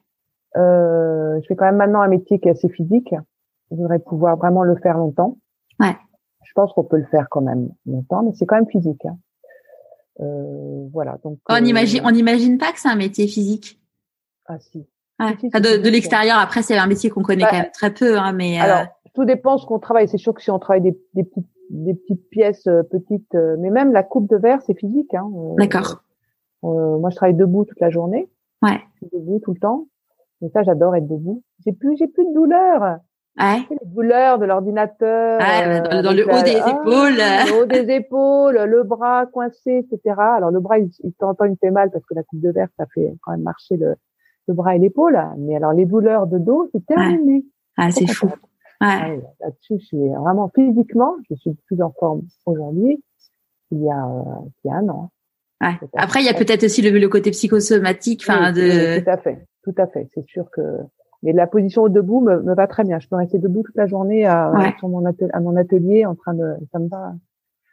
Euh, 0.58 1.40
je 1.42 1.48
fais 1.48 1.56
quand 1.56 1.66
même 1.66 1.78
maintenant 1.78 2.02
un 2.02 2.08
métier 2.08 2.40
qui 2.40 2.48
est 2.48 2.52
assez 2.52 2.70
physique. 2.70 3.14
Je 3.72 3.76
voudrais 3.76 4.00
pouvoir 4.00 4.38
vraiment 4.38 4.64
le 4.64 4.76
faire 4.78 4.98
longtemps. 4.98 5.38
Ouais. 5.80 5.96
Je 6.44 6.52
pense 6.54 6.72
qu'on 6.74 6.84
peut 6.84 6.98
le 6.98 7.06
faire 7.06 7.28
quand 7.30 7.42
même 7.42 7.70
longtemps, 7.86 8.24
mais 8.24 8.32
c'est 8.34 8.46
quand 8.46 8.56
même 8.56 8.70
physique. 8.70 9.06
Hein. 9.06 9.18
Euh, 10.20 10.88
voilà. 10.92 11.18
Donc. 11.24 11.40
On 11.50 11.56
euh, 11.56 11.60
imagine, 11.60 12.02
on 12.04 12.12
n'imagine 12.12 12.58
pas 12.58 12.72
que 12.72 12.80
c'est 12.80 12.90
un 12.90 12.96
métier 12.96 13.28
physique. 13.28 13.80
Ah 14.48 14.60
si. 14.60 14.88
Ouais. 15.20 15.32
Si, 15.36 15.40
si, 15.40 15.48
Enfin, 15.48 15.64
si, 15.64 15.78
de 15.78 15.84
de 15.84 15.90
l'extérieur, 15.90 16.38
après, 16.38 16.62
c'est 16.62 16.78
un 16.78 16.88
métier 16.88 17.10
qu'on 17.10 17.24
connaît 17.24 17.44
Bah, 17.44 17.50
quand 17.52 17.58
même 17.58 17.72
très 17.72 17.94
peu, 17.94 18.18
hein, 18.18 18.34
mais 18.34 18.60
euh, 18.60 18.64
Alors, 18.64 18.88
tout 19.14 19.26
dépend 19.26 19.58
ce 19.58 19.66
qu'on 19.66 19.80
travaille. 19.80 20.08
C'est 20.08 20.18
sûr 20.18 20.34
que 20.34 20.42
si 20.42 20.52
on 20.52 20.60
travaille 20.60 20.82
des, 20.82 20.98
des, 21.14 21.24
petites, 21.24 21.48
des 21.70 21.94
petites 21.94 22.30
pièces 22.30 22.68
euh, 22.68 22.84
petites, 22.84 23.34
euh, 23.34 23.56
mais 23.60 23.70
même 23.70 23.92
la 23.92 24.04
coupe 24.04 24.30
de 24.30 24.36
verre, 24.36 24.62
c'est 24.66 24.78
physique. 24.78 25.14
Hein. 25.14 25.30
D'accord. 25.58 26.04
Euh, 26.64 26.98
moi, 26.98 27.10
je 27.10 27.16
travaille 27.16 27.36
debout 27.36 27.66
toute 27.66 27.80
la 27.80 27.90
journée. 27.90 28.30
Ouais. 28.62 28.82
debout 29.14 29.40
tout 29.44 29.54
le 29.54 29.60
temps. 29.60 29.88
Et 30.42 30.50
ça, 30.50 30.64
j'adore 30.64 30.96
être 30.96 31.08
debout. 31.08 31.44
J'ai 31.66 31.72
plus, 31.72 31.96
j'ai 31.98 32.08
plus 32.08 32.26
de 32.26 32.34
douleur. 32.34 33.00
Ouais. 33.38 33.68
Les 33.70 33.88
douleurs 33.88 34.40
de 34.40 34.46
l'ordinateur. 34.46 35.40
dans, 35.40 36.02
dans 36.02 36.14
le 36.14 36.24
haut 36.24 36.44
des 36.44 36.60
ah, 36.62 36.70
épaules. 36.70 37.18
Le 37.18 37.62
haut 37.62 37.66
des 37.66 37.94
épaules, 37.94 38.64
le 38.66 38.84
bras 38.84 39.26
coincé, 39.26 39.86
etc. 39.92 40.16
Alors 40.18 40.52
le 40.52 40.60
bras, 40.62 40.80
il, 40.80 40.90
il 41.04 41.14
temps 41.14 41.36
il 41.44 41.58
fait 41.60 41.72
mal 41.72 41.92
parce 41.92 42.06
que 42.06 42.14
la 42.14 42.24
coupe 42.24 42.40
de 42.40 42.52
verre, 42.52 42.70
ça 42.78 42.86
fait 42.94 43.14
quand 43.22 43.32
même 43.32 43.42
marcher 43.42 43.76
le, 43.76 43.96
le 44.48 44.54
bras 44.54 44.76
et 44.76 44.80
l'épaule. 44.80 45.20
Mais 45.38 45.58
alors 45.58 45.74
les 45.74 45.86
douleurs 45.86 46.28
de 46.28 46.38
dos, 46.38 46.70
c'est 46.72 46.86
terminé. 46.86 47.44
Ah, 47.78 47.92
c'est 47.92 48.08
fou. 48.08 48.28
Ouais. 48.82 49.22
Là-dessus, 49.42 49.80
je 49.80 49.86
suis 49.86 50.10
vraiment 50.10 50.52
physiquement, 50.54 51.16
je 51.30 51.36
suis 51.36 51.54
plus 51.68 51.82
en 51.82 51.92
forme 51.92 52.24
aujourd'hui 52.46 53.04
qu'il 53.70 53.82
y 53.82 53.90
a, 53.90 54.06
euh, 54.06 54.22
qu'il 54.62 54.72
y 54.72 54.74
a 54.74 54.78
un 54.78 54.90
an. 54.90 55.12
Ouais. 55.62 55.80
Après, 55.96 56.22
il 56.22 56.26
y 56.26 56.30
a 56.30 56.34
peut-être 56.34 56.64
aussi 56.66 56.82
le, 56.82 56.98
le, 56.98 57.08
côté 57.08 57.32
psychosomatique, 57.32 58.24
enfin 58.28 58.54
oui, 58.54 58.62
de. 58.62 59.00
Tout 59.00 59.10
à 59.10 59.18
fait, 59.18 59.46
tout 59.64 59.76
à 59.78 59.88
fait. 59.88 60.10
C'est 60.14 60.26
sûr 60.28 60.50
que. 60.52 60.62
Mais 61.26 61.34
la 61.34 61.48
position 61.48 61.88
debout 61.88 62.22
me, 62.22 62.40
me, 62.44 62.54
va 62.54 62.68
très 62.68 62.84
bien. 62.84 63.00
Je 63.00 63.10
peux 63.10 63.16
rester 63.16 63.40
debout 63.40 63.64
toute 63.64 63.76
la 63.76 63.88
journée 63.88 64.28
à, 64.28 64.52
ouais. 64.52 64.76
sur 64.78 64.88
mon 64.90 65.04
atelier, 65.06 65.32
à 65.34 65.40
mon 65.40 65.56
atelier 65.56 66.06
en 66.06 66.14
train 66.14 66.36
de, 66.36 66.56
ça 66.72 66.78
me 66.78 66.88
va. 66.88 67.16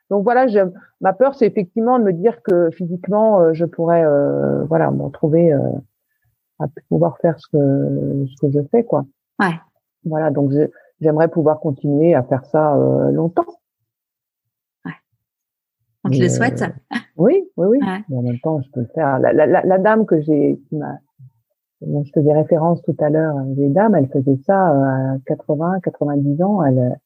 Donc 0.09 0.24
voilà, 0.24 0.46
je, 0.46 0.61
ma 1.03 1.12
peur, 1.12 1.34
c'est 1.34 1.46
effectivement 1.46 1.98
de 1.98 2.05
me 2.05 2.14
dire 2.14 2.42
que 2.42 2.70
physiquement, 2.70 3.40
euh, 3.40 3.53
je 3.53 3.66
pourrais, 3.66 4.05
euh, 4.05 4.64
voilà, 4.64 4.90
me 4.90 5.03
retrouver 5.03 5.53
euh, 5.53 5.61
à 6.61 6.64
pouvoir 6.88 7.18
faire 7.18 7.38
ce 7.38 7.46
que 7.48 8.24
ce 8.26 8.46
que 8.46 8.50
je 8.50 8.61
fais, 8.70 8.84
quoi. 8.84 9.05
Ouais. 9.38 9.55
Voilà, 10.07 10.30
donc 10.30 10.50
j'aimerais 11.00 11.28
pouvoir 11.28 11.61
continuer 11.61 12.14
à 12.14 12.22
faire 12.22 12.46
ça 12.46 12.74
euh, 12.74 13.11
longtemps. 13.11 13.44
Ouais. 14.86 14.92
On 16.05 16.11
te 16.11 16.18
le 16.18 16.28
souhaite. 16.30 16.64
Oui, 17.16 17.44
oui, 17.59 17.66
oui. 17.66 17.78
Ouais. 17.82 18.03
Mais 18.09 18.16
en 18.16 18.22
même 18.22 18.40
temps, 18.40 18.62
je 18.62 18.70
peux 18.70 18.80
le 18.80 18.90
faire. 18.94 19.18
La, 19.18 19.34
la, 19.34 19.46
la, 19.46 19.62
la 19.62 19.78
dame 19.78 20.07
que 20.07 20.20
j'ai, 20.22 20.59
qui 20.68 20.76
m'a, 20.76 20.98
dont 21.87 22.05
je 22.05 22.12
faisais 22.12 22.33
référence 22.33 22.83
tout 22.83 22.97
à 23.01 23.11
l'heure, 23.11 23.37
les 23.57 23.68
dames, 23.68 23.95
elle 23.95 24.09
faisait 24.09 24.37
ça 24.47 24.68
à 24.68 25.16
80, 25.26 25.80
90 25.80 26.43
ans. 26.43 26.62
Elle, 26.64 26.99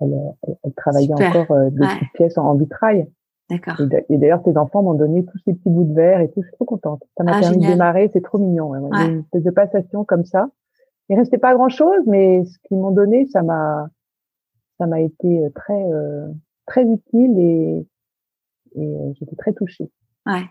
elle, 0.00 0.34
elle, 0.42 0.56
elle 0.64 0.72
travaillait 0.74 1.08
Super. 1.16 1.28
encore 1.40 1.56
euh, 1.56 1.70
des 1.70 1.80
Ouais. 1.80 1.86
petites 1.94 2.12
pièces 2.14 2.38
en, 2.38 2.46
en 2.46 2.54
vitrail. 2.54 3.06
D'accord. 3.50 3.80
Et 3.80 3.86
d'a- 3.86 4.00
Et 4.08 4.16
d'ailleurs, 4.18 4.42
tes 4.42 4.56
enfants 4.56 4.82
m'ont 4.82 4.94
donné 4.94 5.24
tous 5.24 5.38
ces 5.44 5.52
petits 5.54 5.68
bouts 5.70 5.84
de 5.84 5.92
verre 5.94 6.20
et 6.20 6.28
tout. 6.30 6.40
Je 6.42 6.46
suis 6.48 6.56
trop 6.56 6.64
contente. 6.64 7.02
Ça 7.16 7.24
m'a 7.24 7.36
Ah, 7.36 7.40
permis 7.40 7.58
de 7.58 7.66
démarrer. 7.66 8.10
C'est 8.12 8.22
trop 8.22 8.38
mignon. 8.38 8.70
Ouais, 8.70 8.78
ouais. 8.78 9.06
Une 9.06 9.20
espèce 9.20 9.42
de 9.42 9.50
passation 9.50 10.04
comme 10.04 10.24
ça. 10.24 10.48
Il 11.10 11.16
restait 11.18 11.38
pas 11.38 11.54
grand 11.54 11.68
chose, 11.68 12.02
mais 12.06 12.44
ce 12.44 12.58
qu'ils 12.64 12.78
m'ont 12.78 12.90
donné, 12.90 13.26
ça 13.26 13.42
m'a, 13.42 13.88
ça 14.78 14.86
m'a 14.86 15.00
été 15.02 15.44
euh, 15.44 15.50
très, 15.54 15.82
euh, 15.92 16.26
très 16.66 16.84
utile 16.84 17.38
et, 17.38 17.86
et 18.76 18.86
euh, 18.96 19.12
j'étais 19.14 19.36
très 19.36 19.52
touchée. 19.52 19.90
Ouais. 20.26 20.44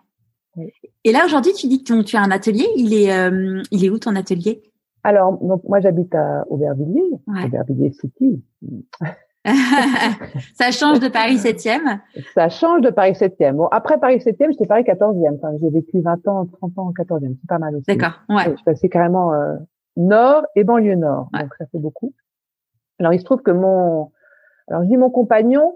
Et 1.03 1.11
là 1.11 1.25
aujourd'hui, 1.25 1.53
tu 1.53 1.67
dis 1.67 1.83
que 1.83 1.93
ton- 1.93 2.03
tu 2.03 2.15
as 2.15 2.21
un 2.21 2.31
atelier. 2.31 2.65
Il 2.77 2.93
est, 2.93 3.11
euh, 3.13 3.61
il 3.71 3.83
est 3.85 3.89
où 3.89 3.97
ton 3.99 4.15
atelier? 4.15 4.61
Alors, 5.03 5.33
donc, 5.41 5.63
moi, 5.67 5.79
j'habite 5.81 6.13
à 6.15 6.45
Aubervilliers, 6.49 7.01
Ouais. 7.27 7.45
Aubervilliers 7.45 7.91
City. 7.91 8.41
Ça 10.55 10.71
change 10.71 10.99
de 11.01 11.09
Paris 11.09 11.37
7e. 11.37 11.99
Ça 12.33 12.47
change 12.49 12.81
de 12.81 12.89
Paris 12.89 13.13
7e. 13.13 13.55
Bon, 13.57 13.67
après 13.67 13.99
Paris 13.99 14.19
7e, 14.19 14.51
j'étais 14.51 14.65
Paris 14.65 14.83
14e. 14.83 15.35
Enfin, 15.35 15.51
j'ai 15.61 15.69
vécu 15.69 15.99
20 15.99 16.25
ans, 16.29 16.45
30 16.45 16.77
ans 16.77 16.87
en 16.87 16.91
14e. 16.93 17.35
C'est 17.41 17.47
pas 17.49 17.59
mal 17.59 17.75
aussi. 17.75 17.85
D'accord. 17.87 18.19
Ouais. 18.29 18.45
Je 18.51 18.55
suis 18.55 18.63
passée 18.63 18.87
carrément 18.89 19.33
euh, 19.33 19.55
nord 19.97 20.43
et 20.55 20.63
banlieue 20.63 20.95
nord. 20.95 21.29
Ouais. 21.33 21.41
Donc, 21.41 21.53
ça 21.57 21.65
fait 21.71 21.79
beaucoup. 21.79 22.13
Alors, 22.99 23.13
il 23.13 23.19
se 23.19 23.25
trouve 23.25 23.41
que 23.41 23.51
mon, 23.51 24.11
alors 24.69 24.83
je 24.83 24.87
dis 24.87 24.95
mon 24.97 25.09
compagnon, 25.09 25.75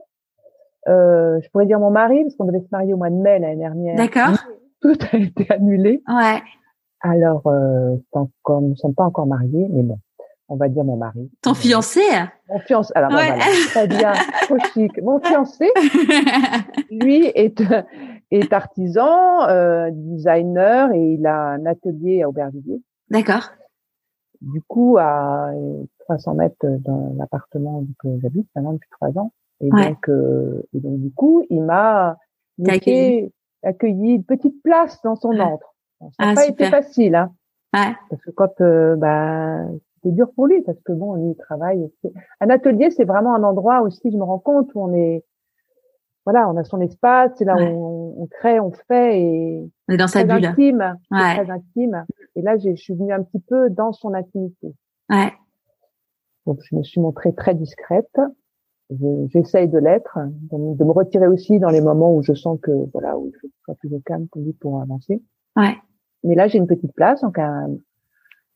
euh, 0.88 1.38
je 1.43 1.49
pourrais 1.49 1.65
dire 1.65 1.80
mon 1.80 1.91
mari, 1.91 2.23
parce 2.23 2.36
qu'on 2.38 2.45
devait 2.45 2.61
se 2.61 2.67
marier 2.71 2.93
au 2.93 2.97
mois 2.97 3.09
de 3.09 3.15
mai 3.15 3.39
l'année 3.39 3.57
dernière. 3.57 3.97
D'accord. 3.97 4.38
Tout 4.82 4.95
a 5.11 5.17
été 5.17 5.51
annulé. 5.51 6.01
Ouais. 6.07 6.41
Alors, 7.01 7.45
euh, 7.47 7.95
encore, 8.11 8.61
nous 8.61 8.69
ne 8.69 8.75
sommes 8.75 8.95
pas 8.95 9.03
encore 9.05 9.28
mariés, 9.28 9.67
mais 9.71 9.84
bon, 9.84 9.99
on 10.49 10.55
va 10.55 10.67
dire 10.69 10.84
mon 10.84 10.97
mari. 10.97 11.30
Ton 11.41 11.53
fiancé? 11.53 12.01
Mon 12.49 12.59
fiancé, 12.59 12.91
alors 12.95 13.09
ben 13.11 13.17
Ouais. 13.17 13.28
voilà, 13.28 13.43
très 13.69 13.88
bien, 13.88 14.13
trop 14.43 14.57
chic. 14.73 15.01
Mon 15.01 15.19
fiancé, 15.19 15.69
lui, 16.91 17.25
est, 17.36 17.61
est 18.32 18.53
artisan, 18.53 19.47
euh, 19.47 19.89
designer, 19.91 20.91
et 20.93 21.13
il 21.13 21.25
a 21.25 21.49
un 21.51 21.65
atelier 21.65 22.23
à 22.23 22.30
Aubervilliers. 22.30 22.82
D'accord. 23.09 23.49
Du 24.41 24.61
coup, 24.67 24.97
à 24.99 25.51
300 25.99 26.36
mètres 26.36 26.65
dans 26.86 27.15
l'appartement 27.17 27.84
que 27.99 28.07
j'habite 28.21 28.47
maintenant 28.55 28.73
depuis 28.73 28.89
trois 28.91 29.17
ans. 29.17 29.32
Et 29.61 29.71
Ouais. 29.71 29.89
donc, 29.89 30.09
euh, 30.09 30.61
et 30.73 30.80
donc, 30.80 30.99
du 30.99 31.11
coup, 31.11 31.43
il 31.49 31.63
m'a 31.63 32.17
T'as 32.63 32.80
accueilli 33.63 34.15
une 34.15 34.23
petite 34.23 34.61
place 34.63 35.01
dans 35.03 35.15
son 35.15 35.37
antre. 35.39 35.73
Bon, 35.99 36.11
ça 36.11 36.25
n'a 36.25 36.31
Ah, 36.31 36.35
pas 36.35 36.41
super. 36.43 36.67
été 36.67 36.75
facile, 36.75 37.15
hein. 37.15 37.31
Ouais. 37.73 37.93
Parce 38.09 38.21
que 38.21 38.31
quand, 38.31 38.61
euh, 38.61 38.95
bah, 38.95 39.65
c'était 39.95 40.11
dur 40.15 40.31
pour 40.35 40.47
lui, 40.47 40.61
parce 40.61 40.79
que 40.81 40.93
bon, 40.93 41.15
lui, 41.15 41.31
il 41.31 41.35
travaille. 41.35 41.83
aussi. 41.83 42.13
Un 42.39 42.49
atelier, 42.49 42.91
c'est 42.91 43.03
vraiment 43.05 43.35
un 43.35 43.43
endroit 43.43 43.81
aussi, 43.81 44.11
je 44.11 44.17
me 44.17 44.23
rends 44.23 44.39
compte, 44.39 44.69
où 44.75 44.81
on 44.81 44.93
est, 44.93 45.25
voilà, 46.25 46.49
on 46.49 46.57
a 46.57 46.63
son 46.63 46.81
espace, 46.81 47.31
c'est 47.37 47.45
là 47.45 47.55
Ouais. 47.55 47.71
où 47.73 48.13
on, 48.19 48.23
on 48.23 48.27
crée, 48.27 48.59
on 48.59 48.71
fait, 48.87 49.21
et 49.21 49.69
On 49.89 49.93
est 49.93 49.97
dans 49.97 50.07
sa 50.07 50.23
bulle. 50.23 50.45
intime, 50.45 50.95
Ouais. 51.11 51.35
très 51.43 51.49
intime. 51.49 52.05
Et 52.35 52.41
là, 52.41 52.57
je 52.57 52.75
suis 52.75 52.93
venue 52.95 53.11
un 53.13 53.23
petit 53.23 53.39
peu 53.39 53.69
dans 53.69 53.91
son 53.93 54.13
intimité. 54.13 54.73
Ouais. 55.09 55.33
Donc, 56.45 56.59
je 56.63 56.75
me 56.75 56.83
suis 56.83 57.01
montrée 57.01 57.33
très 57.33 57.53
discrète. 57.55 58.17
Je- 58.89 59.27
J'essaye 59.29 59.67
de 59.67 59.77
l'être, 59.79 60.17
de, 60.51 60.83
me 60.83 60.91
retirer 60.91 61.27
aussi 61.27 61.59
dans 61.59 61.69
les 61.69 61.81
moments 61.81 62.15
où 62.15 62.21
je 62.23 62.33
sens 62.33 62.57
que, 62.61 62.71
voilà, 62.93 63.17
où 63.17 63.27
il 63.27 63.33
faut 63.33 63.47
que 63.47 63.53
je 63.57 63.63
sois 63.65 63.75
plus 63.75 63.93
au 63.93 63.99
calme 63.99 64.27
pour 64.61 64.81
avancer. 64.81 65.21
Ouais. 65.57 65.75
Mais 66.23 66.35
là, 66.35 66.47
j'ai 66.47 66.57
une 66.57 66.67
petite 66.67 66.93
place, 66.93 67.21
donc 67.21 67.38
un, 67.38 67.67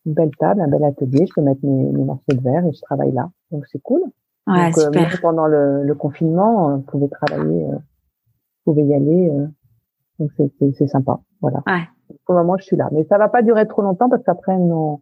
une 0.06 0.14
belle 0.14 0.32
table, 0.40 0.62
un 0.62 0.68
bel 0.68 0.84
atelier. 0.84 1.26
Je 1.28 1.34
peux 1.34 1.42
mettre 1.42 1.60
mes, 1.64 1.84
mes 1.92 2.04
morceaux 2.04 2.24
de 2.34 2.40
verre 2.42 2.66
et 2.66 2.72
je 2.72 2.82
travaille 2.82 3.12
là. 3.12 3.30
Donc, 3.52 3.66
c'est 3.72 3.82
cool. 3.82 4.02
Ouais, 4.48 4.66
donc, 4.70 4.78
euh, 4.78 4.90
même 5.02 5.10
pendant 5.22 5.48
le, 5.48 5.84
le 5.84 5.96
confinement, 5.96 6.68
on 6.76 6.80
pouvait 6.82 7.08
travailler, 7.10 7.66
euh, 7.70 7.76
on 8.66 8.72
pouvait 8.72 8.86
y 8.86 8.94
aller. 8.94 9.30
euh, 9.30 9.48
donc, 10.20 10.32
c'est- 10.38 10.52
c'est 10.60 10.72
c'est 10.76 10.88
sympa. 10.88 11.20
Voilà. 11.42 11.62
Ouais. 11.68 11.84
Pour 12.26 12.36
le 12.36 12.42
moment, 12.42 12.58
je 12.58 12.64
suis 12.64 12.76
là. 12.78 12.90
Mais 12.92 13.04
ça 13.06 13.18
va 13.18 13.28
pas 13.30 13.42
durer 13.42 13.68
trop 13.68 13.82
longtemps 13.82 14.10
parce 14.10 14.24
qu'après, 14.24 14.56
on, 14.56 15.02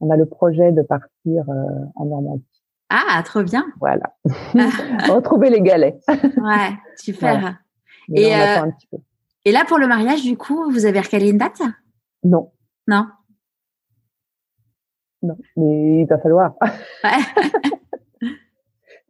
on 0.00 0.10
a 0.10 0.16
le 0.16 0.26
projet 0.26 0.70
de 0.72 0.82
partir 0.82 1.48
euh, 1.50 1.64
en 1.96 2.06
Normandie. 2.06 2.44
Ah, 2.90 3.22
trop 3.24 3.42
bien. 3.42 3.66
Voilà. 3.80 4.14
Retrouver 5.12 5.50
les 5.50 5.60
galets. 5.60 5.98
Ouais, 6.08 6.70
super. 6.96 7.38
Voilà. 7.38 7.58
Mais 8.08 8.22
Et, 8.22 8.30
là, 8.30 8.64
on 8.64 8.68
euh. 8.96 8.98
Et 9.44 9.52
là, 9.52 9.64
pour 9.66 9.78
le 9.78 9.86
mariage, 9.86 10.22
du 10.22 10.36
coup, 10.36 10.70
vous 10.70 10.86
avez 10.86 11.00
recalé 11.00 11.30
une 11.30 11.38
date? 11.38 11.60
Non, 12.24 12.50
Non? 12.86 13.06
Non. 15.22 15.36
Mais 15.56 16.00
il 16.02 16.06
va 16.06 16.18
falloir. 16.18 16.54
Ouais. 17.04 18.30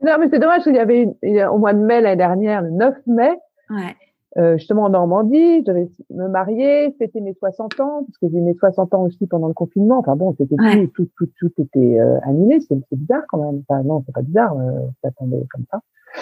non, 0.02 0.16
mais 0.18 0.28
c'est 0.30 0.38
dommage 0.38 0.62
qu'il 0.62 0.74
y 0.74 0.78
avait 0.78 1.02
une- 1.02 1.14
il 1.22 1.34
y 1.34 1.40
a- 1.40 1.52
au 1.52 1.58
mois 1.58 1.72
de 1.72 1.78
mai 1.80 2.00
l'année 2.00 2.16
dernière, 2.16 2.62
le 2.62 2.70
9 2.70 2.94
mai, 3.06 3.36
Ouais. 3.70 3.96
Euh, 4.38 4.56
justement 4.56 4.84
en 4.84 4.90
Normandie, 4.90 5.58
je 5.60 5.64
devais 5.64 5.88
me 6.10 6.28
marier, 6.28 6.94
c'était 7.00 7.20
mes 7.20 7.34
60 7.34 7.80
ans, 7.80 8.04
parce 8.04 8.18
que 8.18 8.28
j'ai 8.30 8.40
mes 8.40 8.54
60 8.54 8.94
ans 8.94 9.02
aussi 9.02 9.26
pendant 9.26 9.48
le 9.48 9.54
confinement. 9.54 9.98
Enfin 9.98 10.16
bon, 10.16 10.34
c'était 10.38 10.54
Ouais. 10.60 10.86
tout, 10.94 11.06
tout, 11.16 11.26
tout, 11.38 11.48
tout 11.50 11.62
était 11.62 11.98
euh, 12.00 12.18
annulé. 12.22 12.60
C'est 12.60 12.78
bizarre 12.92 13.22
quand 13.28 13.38
même. 13.38 13.62
Enfin 13.68 13.82
non, 13.82 14.02
c'est 14.06 14.12
pas 14.14 14.22
bizarre. 14.22 14.56
Euh, 14.58 14.80
ça 15.02 15.10
tombait 15.18 15.44
comme 15.52 15.64
ça. 15.70 15.80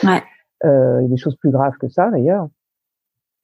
Ouais. 0.08 0.22
Euh, 0.64 1.00
il 1.00 1.04
y 1.04 1.06
a 1.06 1.10
des 1.10 1.16
choses 1.18 1.36
plus 1.36 1.50
graves 1.50 1.76
que 1.78 1.88
ça 1.88 2.10
d'ailleurs. 2.10 2.48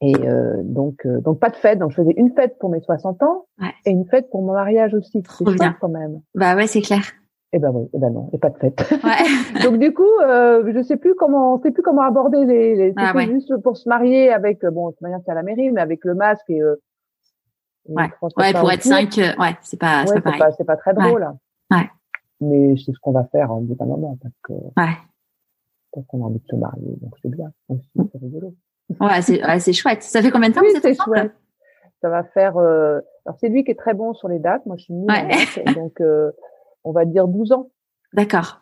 Et 0.00 0.14
euh, 0.26 0.62
donc, 0.64 1.06
euh, 1.06 1.20
donc 1.20 1.38
pas 1.38 1.50
de 1.50 1.54
fête. 1.56 1.78
Donc 1.78 1.90
je 1.90 1.96
faisais 1.96 2.14
une 2.16 2.32
fête 2.32 2.58
pour 2.58 2.70
mes 2.70 2.80
60 2.80 3.22
ans 3.22 3.44
Ouais. 3.60 3.68
et 3.86 3.90
une 3.90 4.06
fête 4.06 4.30
pour 4.30 4.42
mon 4.42 4.52
mariage 4.52 4.94
aussi. 4.94 5.22
C'est 5.38 5.44
quand 5.80 5.88
même. 5.88 6.20
Bah 6.34 6.56
ouais, 6.56 6.66
c'est 6.66 6.80
clair. 6.80 7.02
Eh 7.55 7.59
ben 7.59 7.70
oui, 7.70 7.86
eh 7.92 7.98
ben 7.98 8.11
non, 8.11 8.30
et 8.32 8.38
pas 8.38 8.48
de 8.50 8.57
fête. 8.59 8.80
Ouais. 9.05 9.62
Donc 9.64 9.78
du 9.78 9.92
coup, 9.92 10.09
euh, 10.22 10.72
je 10.74 10.82
sais 10.82 10.96
plus 10.96 11.14
comment, 11.14 11.59
je 11.59 11.64
sais 11.64 11.70
plus 11.70 11.82
comment 11.82 12.03
aborder 12.03 12.44
les. 12.46 12.74
les 12.76 12.94
Ah 12.96 13.12
ouais. 13.14 13.26
juste 13.26 13.55
pour 13.59 13.76
se 13.76 13.88
marier 13.88 14.32
avec, 14.32 14.64
euh, 14.64 14.70
bon, 14.70 14.86
de 14.88 14.92
toute 14.92 15.03
manière 15.03 15.20
c'est 15.24 15.30
à 15.32 15.34
la 15.34 15.42
mairie, 15.42 15.70
mais 15.70 15.80
avec 15.82 16.05
le 16.05 16.14
masque 16.14 16.48
et. 16.48 16.61
Euh, 16.62 16.76
Ouais. 17.88 18.05
Ouais, 18.36 18.53
pour 18.53 18.70
être 18.70 18.84
cinq, 18.84 19.18
euh, 19.18 19.32
ouais, 19.40 19.57
c'est 19.62 19.76
pas, 19.76 20.05
c'est 20.07 20.20
pas 20.20 20.38
pas, 20.38 20.53
c'est 20.53 20.62
pas 20.64 20.76
très 20.76 20.94
drôle. 20.94 21.24
hein. 21.24 21.36
Ouais. 21.72 21.90
Mais 22.40 22.76
c'est 22.76 22.92
ce 22.92 22.98
qu'on 23.00 23.11
va 23.11 23.24
faire 23.24 23.50
en 23.50 23.61
bout 23.61 23.74
d'un 23.74 23.86
moment 23.86 24.16
parce 24.22 24.34
que 24.44 24.53
Ouais. 24.53 24.94
parce 25.92 26.07
qu'on 26.07 26.22
a 26.22 26.26
envie 26.26 26.38
de 26.38 26.46
se 26.48 26.55
marier, 26.55 26.94
donc 27.03 27.12
c'est 27.20 27.28
bien. 27.30 27.50
C'est 27.68 28.18
rigolo. 28.20 28.55
Ouais, 29.00 29.20
c'est, 29.22 29.44
ouais, 29.44 29.59
c'est 29.59 29.72
chouette. 29.72 30.05
Ça 30.05 30.22
fait 30.22 30.30
combien 30.30 30.50
de 30.50 30.55
temps 30.55 30.61
Oui, 30.61 30.72
que 30.74 30.80
c'est 30.80 30.94
chouette. 30.94 31.32
Ça 32.03 32.09
va 32.09 32.22
faire. 32.22 32.57
Euh... 32.57 33.00
Alors 33.26 33.36
c'est 33.40 33.48
lui 33.48 33.64
qui 33.64 33.72
est 33.72 33.78
très 33.78 33.94
bon 33.94 34.14
sur 34.14 34.28
les 34.28 34.38
dates. 34.38 34.64
Moi, 34.64 34.76
je 34.76 34.84
suis 34.84 34.94
nulle 34.94 35.09
donc 35.74 36.00
euh, 36.00 36.30
on 36.85 36.93
va 36.93 37.05
dire 37.05 37.26
12 37.28 37.53
ans 37.53 37.70
D'accord. 38.12 38.61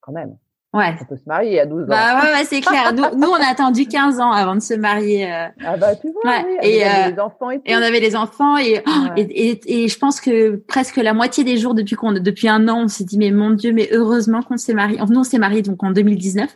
quand 0.00 0.12
même. 0.12 0.36
Ouais. 0.72 0.96
On 1.00 1.04
peut 1.04 1.16
se 1.16 1.22
marier 1.26 1.60
à 1.60 1.66
12 1.66 1.84
ans. 1.84 1.86
Bah 1.86 2.20
ouais, 2.20 2.32
ouais, 2.32 2.44
c'est 2.44 2.60
clair. 2.60 2.92
Nous, 2.92 3.04
nous, 3.16 3.28
on 3.28 3.34
a 3.36 3.46
attendu 3.48 3.86
15 3.86 4.18
ans 4.18 4.32
avant 4.32 4.56
de 4.56 4.60
se 4.60 4.74
marier. 4.74 5.32
euh, 5.32 5.46
Ah 5.64 5.76
bah 5.76 5.94
tu 5.94 6.10
vois, 6.10 6.22
Ouais. 6.32 6.44
oui, 6.44 6.56
Et, 6.68 6.78
vous 6.80 6.84
avez 6.84 7.04
euh, 7.04 7.10
des 7.12 7.20
enfants 7.20 7.50
et 7.50 7.56
tout. 7.58 7.62
et 7.66 7.76
on 7.76 7.80
avait 7.82 8.00
les 8.00 8.16
enfants 8.16 8.56
et, 8.58 8.82
oh, 8.84 8.90
et, 9.16 9.50
et, 9.50 9.84
et 9.84 9.88
je 9.88 9.96
pense 9.98 10.20
que 10.20 10.56
presque 10.56 10.96
la 10.96 11.14
moitié 11.14 11.44
des 11.44 11.58
jours 11.58 11.74
depuis 11.74 11.94
qu'on, 11.94 12.10
depuis 12.12 12.48
un 12.48 12.66
an, 12.68 12.82
on 12.84 12.88
s'est 12.88 13.04
dit, 13.04 13.18
mais 13.18 13.30
mon 13.30 13.50
Dieu, 13.50 13.72
mais 13.72 13.88
heureusement 13.92 14.42
qu'on 14.42 14.56
s'est 14.56 14.74
marié. 14.74 14.98
Nous, 15.08 15.20
on 15.20 15.22
s'est 15.24 15.38
mariés 15.38 15.62
donc 15.62 15.80
en 15.84 15.92
2019. 15.92 16.50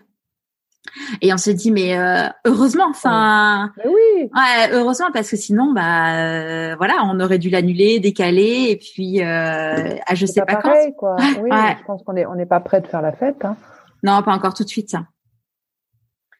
Et 1.22 1.32
on 1.32 1.36
se 1.36 1.50
dit 1.50 1.70
mais 1.70 1.98
euh, 1.98 2.28
heureusement, 2.44 2.86
enfin, 2.90 3.72
oui, 3.84 4.22
ouais, 4.22 4.72
heureusement 4.72 5.08
parce 5.12 5.30
que 5.30 5.36
sinon 5.36 5.72
bah 5.72 6.16
euh, 6.16 6.76
voilà, 6.76 7.02
on 7.04 7.20
aurait 7.20 7.38
dû 7.38 7.50
l'annuler, 7.50 8.00
décaler 8.00 8.68
et 8.70 8.76
puis 8.76 9.22
euh, 9.22 9.96
à 10.06 10.14
je 10.14 10.26
sais 10.26 10.40
pas, 10.40 10.56
pas 10.56 10.62
pareil, 10.62 10.94
quoi. 10.96 11.16
Oui, 11.42 11.50
je 11.50 11.84
pense 11.84 12.02
qu'on 12.02 12.16
est 12.16 12.26
on 12.26 12.34
n'est 12.34 12.46
pas 12.46 12.60
prêt 12.60 12.80
de 12.80 12.86
faire 12.86 13.02
la 13.02 13.12
fête. 13.12 13.44
Hein. 13.44 13.56
Non, 14.02 14.22
pas 14.22 14.32
encore 14.32 14.54
tout 14.54 14.64
de 14.64 14.68
suite 14.68 14.90
ça. 14.90 15.06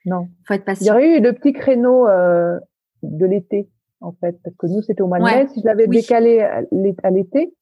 Non. 0.05 0.28
Faut 0.46 0.55
être 0.55 0.64
patient. 0.64 0.84
Il 0.84 0.86
y 0.86 0.90
aurait 0.90 1.18
eu 1.18 1.20
le 1.20 1.32
petit 1.32 1.53
créneau 1.53 2.07
euh, 2.09 2.59
de 3.03 3.26
l'été 3.26 3.68
en 4.01 4.12
fait, 4.12 4.38
parce 4.44 4.57
que 4.57 4.66
nous 4.66 4.82
c'était 4.82 5.03
au 5.03 5.09
mois 5.09 5.18
de 5.18 5.24
mai. 5.24 5.49
Si 5.53 5.61
je 5.61 5.66
l'avais 5.66 5.86
décalé 5.86 6.40
à 6.40 7.11
l'été, 7.11 7.53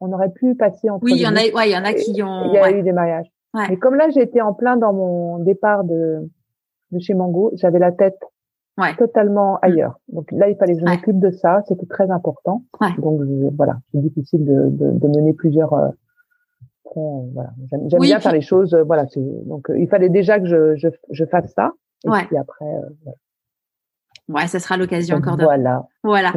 on 0.00 0.12
aurait 0.12 0.32
pu 0.32 0.54
passer 0.54 0.90
entre. 0.90 1.04
Oui, 1.04 1.12
il 1.14 1.20
y 1.20 1.26
en 1.26 1.36
a, 1.36 1.40
ouais, 1.40 1.70
il 1.70 1.72
y 1.72 1.76
en 1.76 1.84
a 1.84 1.92
qui 1.92 2.22
ont. 2.22 2.52
Il 2.52 2.54
y 2.54 2.58
a 2.58 2.70
eu 2.70 2.82
des 2.82 2.92
mariages. 2.92 3.30
Mais 3.54 3.76
comme 3.76 3.94
là, 3.94 4.08
j'étais 4.10 4.40
en 4.40 4.54
plein 4.54 4.76
dans 4.76 4.92
mon 4.92 5.38
départ 5.38 5.84
de, 5.84 6.28
de 6.92 6.98
chez 6.98 7.14
Mango, 7.14 7.50
j'avais 7.54 7.78
la 7.78 7.92
tête 7.92 8.18
totalement 8.96 9.54
mm. 9.54 9.58
ailleurs. 9.62 10.00
Donc 10.08 10.30
là, 10.32 10.48
il 10.48 10.56
fallait 10.56 10.74
que 10.74 10.80
je 10.80 10.84
m'occupe 10.84 11.18
de 11.18 11.30
ça. 11.30 11.62
C'était 11.68 11.86
très 11.86 12.10
important. 12.10 12.64
Donc 12.98 13.20
voilà, 13.56 13.78
c'est 13.92 14.00
difficile 14.00 14.44
de, 14.44 14.68
de, 14.70 14.98
de, 14.98 15.08
mener 15.08 15.32
plusieurs. 15.32 15.72
Euh, 15.74 15.88
voilà, 16.94 17.50
j'aime 17.70 18.00
bien 18.00 18.20
faire 18.20 18.32
les 18.32 18.40
choses. 18.40 18.74
Euh, 18.74 18.82
voilà, 18.82 19.06
donc 19.46 19.70
euh, 19.70 19.78
il 19.78 19.88
fallait 19.88 20.08
déjà 20.08 20.40
que 20.40 20.46
je, 20.46 20.76
je, 20.76 20.88
je 21.10 21.24
fasse 21.24 21.52
ça. 21.54 21.72
Et 22.04 22.08
puis 22.26 22.36
après, 22.36 22.64
voilà. 23.04 23.16
Ouais, 24.28 24.46
ça 24.46 24.60
sera 24.60 24.76
l'occasion 24.76 25.16
encore 25.16 25.36
de. 25.36 25.42
Voilà. 25.42 25.86
Voilà. 26.02 26.32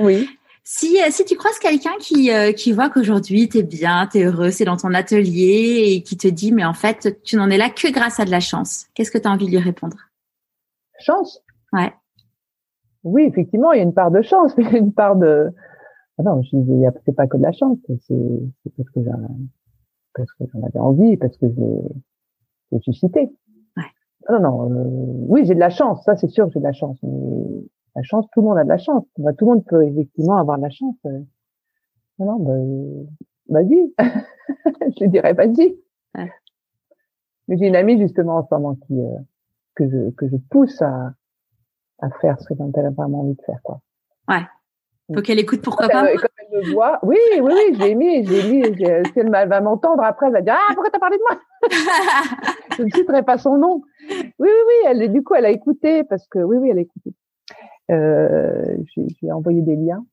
oui. 0.00 0.28
Si, 0.64 1.02
euh, 1.02 1.10
si 1.10 1.24
tu 1.24 1.36
croises 1.36 1.58
quelqu'un 1.58 1.96
qui, 1.98 2.30
euh, 2.30 2.52
qui 2.52 2.72
voit 2.72 2.88
qu'aujourd'hui 2.88 3.48
tu 3.48 3.58
es 3.58 3.62
bien, 3.64 4.06
tu 4.10 4.18
es 4.18 4.24
heureux, 4.24 4.50
c'est 4.50 4.64
dans 4.64 4.76
ton 4.76 4.94
atelier 4.94 5.84
et 5.88 6.02
qui 6.02 6.16
te 6.16 6.28
dit 6.28 6.52
mais 6.52 6.64
en 6.64 6.72
fait 6.74 7.20
tu 7.24 7.36
n'en 7.36 7.50
es 7.50 7.56
là 7.56 7.68
que 7.68 7.90
grâce 7.92 8.20
à 8.20 8.24
de 8.24 8.30
la 8.30 8.38
chance, 8.38 8.86
qu'est-ce 8.94 9.10
que 9.10 9.18
tu 9.18 9.26
as 9.26 9.32
envie 9.32 9.46
de 9.46 9.50
lui 9.50 9.58
répondre? 9.58 9.96
Chance? 11.00 11.42
Ouais. 11.72 11.92
Oui, 13.02 13.24
effectivement, 13.24 13.72
il 13.72 13.78
y 13.78 13.80
a 13.80 13.84
une 13.84 13.94
part 13.94 14.12
de 14.12 14.22
chance, 14.22 14.56
mais 14.56 14.64
il 14.68 14.72
y 14.72 14.76
a 14.76 14.78
une 14.78 14.92
part 14.92 15.16
de... 15.16 15.50
Ah 16.18 16.22
non, 16.22 16.40
c'est 16.44 17.16
pas 17.16 17.26
que 17.26 17.36
de 17.36 17.42
la 17.42 17.52
chance, 17.52 17.78
c'est 18.06 18.14
parce 18.76 18.90
que 18.90 20.44
j'en 20.52 20.62
avais 20.62 20.78
envie, 20.78 21.16
parce 21.16 21.36
que 21.38 21.46
je 21.48 21.62
l'ai 22.70 22.80
suscité. 22.82 23.32
Ouais. 23.76 23.82
Ah 24.28 24.38
non, 24.38 24.40
non, 24.40 24.72
euh, 24.72 24.84
oui, 25.28 25.44
j'ai 25.44 25.54
de 25.54 25.60
la 25.60 25.70
chance, 25.70 26.04
ça 26.04 26.14
c'est 26.16 26.28
sûr 26.28 26.46
que 26.46 26.52
j'ai 26.52 26.60
de 26.60 26.64
la 26.64 26.72
chance, 26.72 26.98
mais 27.02 27.64
la 27.94 28.02
chance, 28.02 28.26
tout 28.32 28.40
le 28.40 28.48
monde 28.48 28.58
a 28.58 28.64
de 28.64 28.68
la 28.68 28.78
chance. 28.78 29.04
Bah, 29.18 29.32
tout 29.32 29.44
le 29.46 29.52
monde 29.52 29.64
peut 29.64 29.84
effectivement 29.84 30.36
avoir 30.36 30.56
de 30.58 30.62
la 30.62 30.70
chance. 30.70 30.96
Non, 31.04 32.38
non, 32.38 32.38
bah, 32.38 33.60
vas-y. 33.60 33.92
je 35.00 35.06
dirais 35.06 35.32
vas-y. 35.34 35.76
Mais 37.48 37.58
j'ai 37.58 37.66
une 37.66 37.76
amie 37.76 37.98
justement 37.98 38.36
en 38.36 38.46
ce 38.46 38.54
moment 38.54 38.76
qui 38.86 39.00
euh, 39.00 39.18
que 39.74 39.88
je 39.88 40.10
que 40.10 40.28
je 40.28 40.36
pousse 40.50 40.80
à 40.80 41.12
à 41.98 42.10
faire 42.20 42.40
ce 42.40 42.48
que 42.48 42.54
elle 42.76 42.86
a 42.86 42.90
vraiment 42.90 43.20
envie 43.20 43.34
de 43.34 43.42
faire 43.42 43.60
quoi. 43.62 43.80
Ouais. 44.28 44.42
Faut 45.14 45.20
qu'elle 45.20 45.40
écoute 45.40 45.60
pourquoi 45.62 45.88
pas. 45.88 46.10
Elle, 46.10 46.18
elle 46.52 46.58
me 46.58 46.72
voit, 46.72 46.98
oui, 47.02 47.16
oui, 47.34 47.52
oui, 47.52 47.76
j'ai 47.78 47.94
mis, 47.94 48.24
j'ai 48.24 48.50
mis. 48.50 48.62
Si 49.12 49.18
elle 49.18 49.30
va 49.30 49.60
m'entendre 49.60 50.02
après, 50.02 50.26
elle 50.26 50.32
va 50.32 50.40
dire 50.40 50.56
ah 50.56 50.72
pourquoi 50.74 50.90
t'as 50.90 50.98
parlé 50.98 51.16
de 51.18 51.22
moi? 51.28 51.40
Je 52.78 52.82
ne 52.84 52.90
citerai 52.90 53.22
pas 53.22 53.36
son 53.36 53.58
nom. 53.58 53.82
Oui, 54.08 54.24
oui, 54.38 54.48
oui. 54.48 54.74
Elle, 54.86 55.12
du 55.12 55.22
coup, 55.22 55.34
elle 55.34 55.44
a 55.44 55.50
écouté 55.50 56.04
parce 56.04 56.26
que 56.28 56.38
oui, 56.38 56.56
oui, 56.56 56.70
elle 56.70 56.78
a 56.78 56.82
écouté. 56.82 57.14
Euh, 57.92 58.76
j'ai 59.20 59.32
envoyé 59.32 59.60
des 59.62 59.76
liens 59.76 60.04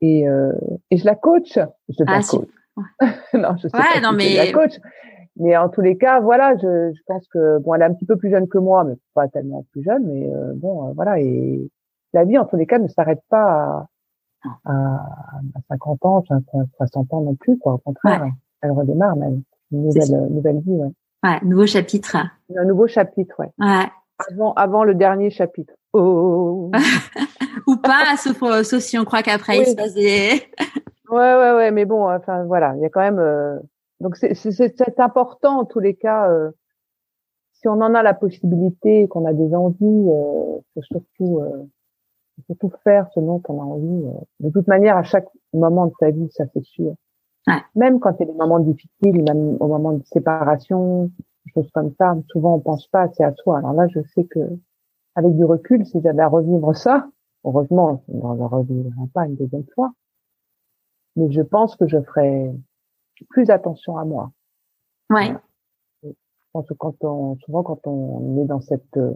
et, 0.00 0.28
euh, 0.28 0.52
et 0.90 0.96
je 0.96 1.04
la 1.04 1.14
coach. 1.14 1.58
Je 1.88 2.04
ah, 2.06 2.20
coach. 2.28 2.48
non, 3.34 3.56
je 3.56 3.68
sais 3.68 3.70
pas 3.70 4.00
non, 4.02 4.12
mais... 4.12 4.30
je 4.30 4.36
la 4.36 4.52
coach. 4.52 4.78
Mais 5.36 5.56
en 5.56 5.68
tous 5.68 5.80
les 5.80 5.96
cas, 5.96 6.20
voilà, 6.20 6.56
je, 6.56 6.92
je, 6.94 7.00
pense 7.06 7.26
que 7.28 7.58
bon, 7.58 7.74
elle 7.74 7.82
est 7.82 7.86
un 7.86 7.94
petit 7.94 8.06
peu 8.06 8.16
plus 8.16 8.30
jeune 8.30 8.46
que 8.46 8.58
moi, 8.58 8.84
mais 8.84 8.94
pas 9.14 9.26
tellement 9.28 9.64
plus 9.72 9.82
jeune, 9.82 10.04
mais 10.06 10.32
euh, 10.32 10.52
bon, 10.54 10.88
euh, 10.88 10.92
voilà. 10.94 11.18
Et 11.18 11.68
la 12.12 12.24
vie, 12.24 12.38
en 12.38 12.44
tous 12.44 12.56
les 12.56 12.66
cas, 12.66 12.78
ne 12.78 12.86
s'arrête 12.86 13.22
pas 13.28 13.88
à, 14.44 14.50
à, 14.64 14.72
à, 14.74 15.60
50 15.70 16.04
ans, 16.04 16.22
60 16.76 17.12
ans 17.12 17.20
non 17.22 17.34
plus, 17.34 17.58
quoi. 17.58 17.74
Au 17.74 17.78
contraire, 17.78 18.26
elle 18.60 18.70
redémarre 18.70 19.16
même. 19.16 19.42
Une 19.72 19.86
nouvelle, 19.86 20.28
nouvelle 20.30 20.60
vie, 20.60 20.76
ouais. 20.76 20.92
Ouais, 21.24 21.40
nouveau 21.42 21.66
chapitre. 21.66 22.16
Un 22.56 22.64
nouveau 22.64 22.86
chapitre, 22.86 23.34
ouais. 23.40 23.50
Ouais. 23.58 23.86
Avant, 24.30 24.52
avant 24.52 24.84
le 24.84 24.94
dernier 24.94 25.30
chapitre. 25.30 25.74
Oh. 25.94 26.72
Ou 27.68 27.76
pas, 27.76 28.16
sauf, 28.18 28.42
euh, 28.42 28.62
sauf 28.64 28.80
si 28.80 28.98
on 28.98 29.04
croit 29.04 29.22
qu'après 29.22 29.58
il 29.58 29.66
se 29.66 29.76
passe 29.76 29.94
des. 29.94 30.42
ouais, 31.10 31.34
ouais, 31.36 31.52
ouais, 31.52 31.70
mais 31.70 31.84
bon, 31.84 32.10
enfin 32.12 32.44
voilà, 32.44 32.74
il 32.76 32.82
y 32.82 32.84
a 32.84 32.88
quand 32.90 33.00
même. 33.00 33.20
Euh... 33.20 33.58
Donc 34.00 34.16
c'est 34.16 34.34
c'est 34.34 35.00
important 35.00 35.60
en 35.60 35.64
tous 35.64 35.78
les 35.78 35.94
cas. 35.94 36.28
Euh... 36.28 36.50
Si 37.52 37.68
on 37.68 37.80
en 37.80 37.94
a 37.94 38.02
la 38.02 38.12
possibilité, 38.12 39.06
qu'on 39.06 39.24
a 39.24 39.32
des 39.32 39.54
envies, 39.54 40.10
euh, 40.10 40.58
faut 40.74 40.82
surtout 40.82 41.38
euh, 41.38 41.64
surtout 42.46 42.72
faire 42.82 43.08
ce 43.14 43.20
dont 43.20 43.40
on 43.48 43.60
a 43.60 43.64
envie. 43.64 44.06
Euh. 44.06 44.20
De 44.40 44.50
toute 44.50 44.66
manière, 44.66 44.96
à 44.96 45.04
chaque 45.04 45.28
moment 45.52 45.86
de 45.86 45.92
sa 46.00 46.10
vie, 46.10 46.28
ça 46.32 46.44
c'est 46.52 46.64
sûr. 46.64 46.94
Ouais. 47.46 47.62
Même 47.76 48.00
quand 48.00 48.20
a 48.20 48.24
des 48.24 48.32
moments 48.32 48.58
difficiles, 48.58 49.22
même 49.22 49.56
au 49.60 49.68
moment 49.68 49.92
de 49.92 50.02
séparation, 50.06 51.08
choses 51.54 51.70
comme 51.72 51.92
ça, 51.98 52.16
souvent 52.28 52.56
on 52.56 52.60
pense 52.60 52.88
pas 52.88 53.02
assez 53.02 53.22
à 53.22 53.32
soi. 53.34 53.58
Alors 53.58 53.74
là, 53.74 53.86
je 53.88 54.00
sais 54.14 54.24
que 54.24 54.40
avec 55.14 55.36
du 55.36 55.44
recul, 55.44 55.84
si 55.86 56.00
j'avais 56.00 56.22
à 56.22 56.28
revivre 56.28 56.74
ça, 56.76 57.08
heureusement, 57.44 58.02
je 58.08 58.14
ne 58.14 58.44
revivrai 58.44 59.06
pas 59.12 59.26
une 59.26 59.36
deuxième 59.36 59.66
fois, 59.74 59.92
mais 61.16 61.30
je 61.30 61.42
pense 61.42 61.76
que 61.76 61.86
je 61.86 62.00
ferais 62.00 62.52
plus 63.30 63.50
attention 63.50 63.96
à 63.96 64.04
moi. 64.04 64.32
Ouais. 65.10 65.34
Je 66.02 66.10
pense 66.52 66.68
que 66.68 66.74
quand 66.74 66.96
on, 67.02 67.36
souvent 67.38 67.62
quand 67.62 67.86
on 67.86 68.42
est 68.42 68.46
dans 68.46 68.60
cette 68.60 68.96
euh, 68.96 69.14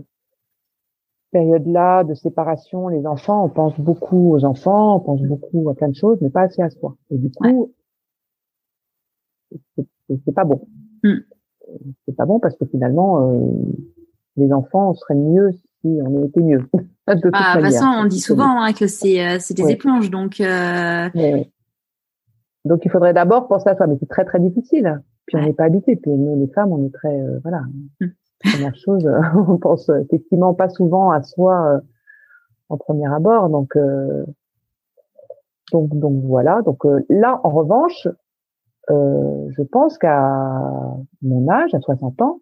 période-là 1.31 2.05
de 2.05 2.15
séparation, 2.15 2.89
les 2.89 3.07
enfants, 3.07 3.45
on 3.45 3.49
pense 3.49 3.79
beaucoup 3.79 4.33
aux 4.35 4.45
enfants, 4.45 4.97
on 4.97 5.01
pense 5.01 5.23
beaucoup 5.23 5.69
à 5.69 5.75
plein 5.75 5.89
de 5.89 5.95
choses, 5.95 6.19
mais 6.21 6.31
pas 6.31 6.43
assez 6.43 6.63
à 6.63 6.71
soi. 6.71 6.97
Et 7.11 7.19
du 7.19 7.31
coup, 7.31 7.73
c'est 9.77 10.35
pas 10.35 10.45
bon. 10.45 10.67
Mm. 11.03 11.19
C'est 12.07 12.17
pas 12.17 12.27
bon 12.27 12.41
parce 12.41 12.57
que 12.57 12.65
finalement, 12.67 13.31
euh, 13.31 13.51
les 14.37 14.53
enfants 14.53 14.95
seraient 14.95 15.15
mieux 15.15 15.53
si 15.81 15.99
on 16.03 16.25
était 16.25 16.41
mieux. 16.41 16.69
de 17.09 17.21
toute 17.21 17.33
ah, 17.35 17.59
façon, 17.61 17.87
on 17.87 18.05
dit 18.07 18.21
souvent 18.21 18.63
hein, 18.63 18.73
que 18.73 18.87
c'est 18.87 19.25
euh, 19.25 19.37
c'est 19.41 19.55
des 19.55 19.71
éponges, 19.71 20.11
donc. 20.11 20.41
Euh... 20.41 21.09
Donc 22.65 22.85
il 22.85 22.91
faudrait 22.91 23.15
d'abord 23.15 23.49
penser 23.49 23.71
à 23.71 23.77
ça, 23.77 23.87
mais 23.87 23.97
c'est 23.99 24.09
très 24.09 24.25
très 24.25 24.41
difficile. 24.41 25.01
Puis 25.27 25.37
on 25.37 25.43
n'est 25.43 25.53
pas 25.53 25.65
habitué. 25.65 25.97
Puis 25.97 26.11
nous 26.11 26.39
les 26.39 26.53
femmes, 26.53 26.73
on 26.73 26.85
est 26.85 26.93
très 26.93 27.21
euh, 27.21 27.39
voilà. 27.43 27.63
Hum. 28.01 28.11
Première 28.41 28.77
chose, 28.77 29.09
on 29.49 29.59
pense 29.59 29.89
effectivement 29.89 30.55
pas 30.55 30.69
souvent 30.69 31.11
à 31.11 31.23
soi 31.23 31.75
euh, 31.75 31.81
en 32.69 32.77
premier 32.77 33.13
abord. 33.13 33.49
Donc 33.49 33.77
donc 35.73 35.99
donc 35.99 36.23
voilà. 36.25 36.63
Donc 36.63 36.85
là, 37.09 37.41
en 37.45 37.51
revanche, 37.51 38.09
je 38.89 39.63
pense 39.63 39.99
qu'à 39.99 40.31
mon 41.23 41.49
âge, 41.49 41.75
à 41.75 41.81
60 41.81 42.21
ans, 42.23 42.41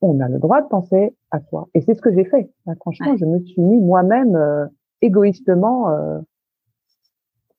on 0.00 0.20
a 0.20 0.28
le 0.28 0.38
droit 0.38 0.62
de 0.62 0.68
penser 0.68 1.16
à 1.30 1.40
soi. 1.40 1.68
Et 1.74 1.80
c'est 1.80 1.94
ce 1.94 2.00
que 2.00 2.12
j'ai 2.12 2.24
fait. 2.24 2.50
franchement, 2.80 3.16
je 3.16 3.24
me 3.24 3.40
suis 3.40 3.60
mis 3.62 3.80
moi-même 3.80 4.36
euh, 4.36 4.66
égoïstement 5.00 5.90
euh, 5.90 6.20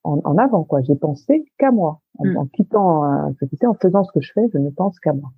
en, 0.04 0.20
en, 0.24 0.38
avant. 0.38 0.64
quoi. 0.64 0.80
J'ai 0.82 0.96
pensé 0.96 1.44
qu'à 1.58 1.70
moi. 1.70 2.00
En, 2.18 2.26
mm. 2.26 2.36
en 2.36 2.46
quittant 2.46 3.04
un 3.04 3.34
société, 3.34 3.66
en 3.66 3.74
faisant 3.74 4.04
ce 4.04 4.12
que 4.12 4.20
je 4.20 4.32
fais, 4.32 4.48
je 4.52 4.58
ne 4.58 4.70
pense 4.70 4.98
qu'à 5.00 5.12
moi. 5.12 5.30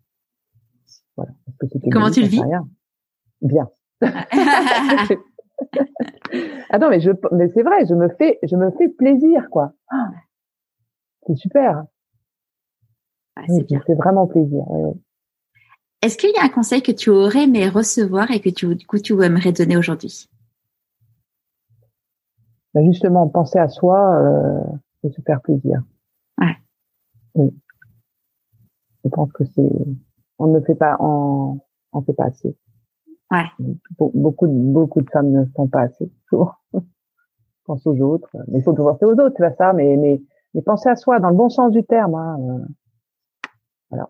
Voilà. 1.16 1.32
Comment 1.90 2.10
tu 2.10 2.22
le 2.22 2.26
vis 2.28 2.42
Bien. 3.40 3.68
ah 6.70 6.78
non, 6.78 6.88
mais 6.88 7.00
je, 7.00 7.10
mais 7.32 7.48
c'est 7.48 7.62
vrai, 7.62 7.86
je 7.86 7.94
me 7.94 8.08
fais, 8.08 8.38
je 8.42 8.56
me 8.56 8.70
fais 8.72 8.88
plaisir, 8.88 9.48
quoi. 9.50 9.72
c'est 11.26 11.36
super. 11.36 11.84
Ah, 13.36 13.42
c'est 13.46 13.94
vraiment 13.94 14.26
plaisir. 14.26 14.64
Oui, 14.68 14.82
oui. 14.82 15.00
Est-ce 16.02 16.16
qu'il 16.18 16.30
y 16.34 16.38
a 16.38 16.44
un 16.44 16.48
conseil 16.48 16.82
que 16.82 16.90
tu 16.90 17.10
aurais 17.10 17.44
aimé 17.44 17.68
recevoir 17.68 18.32
et 18.32 18.40
que 18.40 18.50
tu, 18.50 18.74
du 18.74 18.86
coup, 18.86 18.98
tu 18.98 19.22
aimerais 19.22 19.52
donner 19.52 19.76
aujourd'hui? 19.76 20.28
Ben 22.74 22.84
Justement, 22.86 23.28
penser 23.28 23.60
à 23.60 23.68
soi 23.68 24.16
euh, 24.16 24.64
et 25.04 25.12
se 25.12 25.20
faire 25.20 25.40
plaisir. 25.40 25.82
Ouais. 26.40 26.56
Oui. 27.34 27.54
Je 29.04 29.10
pense 29.10 29.30
que 29.32 29.44
c'est, 29.44 29.70
on 30.38 30.48
ne 30.48 30.60
fait 30.60 30.74
pas, 30.74 30.96
on, 30.98 31.60
on 31.92 32.02
fait 32.02 32.14
pas 32.14 32.24
assez. 32.24 32.56
Ouais. 33.30 33.46
Beaucoup, 33.98 34.48
beaucoup 34.48 35.02
de 35.02 35.10
femmes 35.10 35.30
ne 35.30 35.44
font 35.54 35.68
pas 35.68 35.82
assez. 35.82 36.10
Pense 37.64 37.86
aux 37.86 38.00
autres. 38.00 38.28
Mais 38.48 38.58
il 38.58 38.62
faut 38.64 38.72
penser 38.72 39.04
aux 39.04 39.12
autres, 39.12 39.34
tu 39.36 39.42
vois 39.42 39.54
ça, 39.54 39.72
mais, 39.72 39.96
mais, 39.96 40.20
mais 40.54 40.62
penser 40.62 40.88
à 40.88 40.96
soi 40.96 41.20
dans 41.20 41.30
le 41.30 41.36
bon 41.36 41.48
sens 41.48 41.70
du 41.70 41.84
terme. 41.84 42.16
Hein. 42.16 42.38
Euh, 42.40 42.66
voilà. 43.90 44.08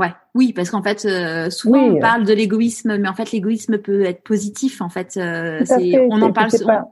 Ouais, 0.00 0.14
oui, 0.34 0.54
parce 0.54 0.70
qu'en 0.70 0.82
fait, 0.82 1.04
euh, 1.04 1.50
souvent 1.50 1.82
on 1.82 2.00
parle 2.00 2.24
de 2.24 2.32
l'égoïsme, 2.32 2.96
mais 2.96 3.06
en 3.06 3.12
fait, 3.12 3.32
l'égoïsme 3.32 3.76
peut 3.76 4.06
être 4.06 4.22
positif. 4.22 4.80
En 4.80 4.88
fait, 4.88 5.18
euh, 5.18 5.62
on 6.10 6.22
en 6.22 6.32
parle. 6.32 6.48
Pas, 6.64 6.88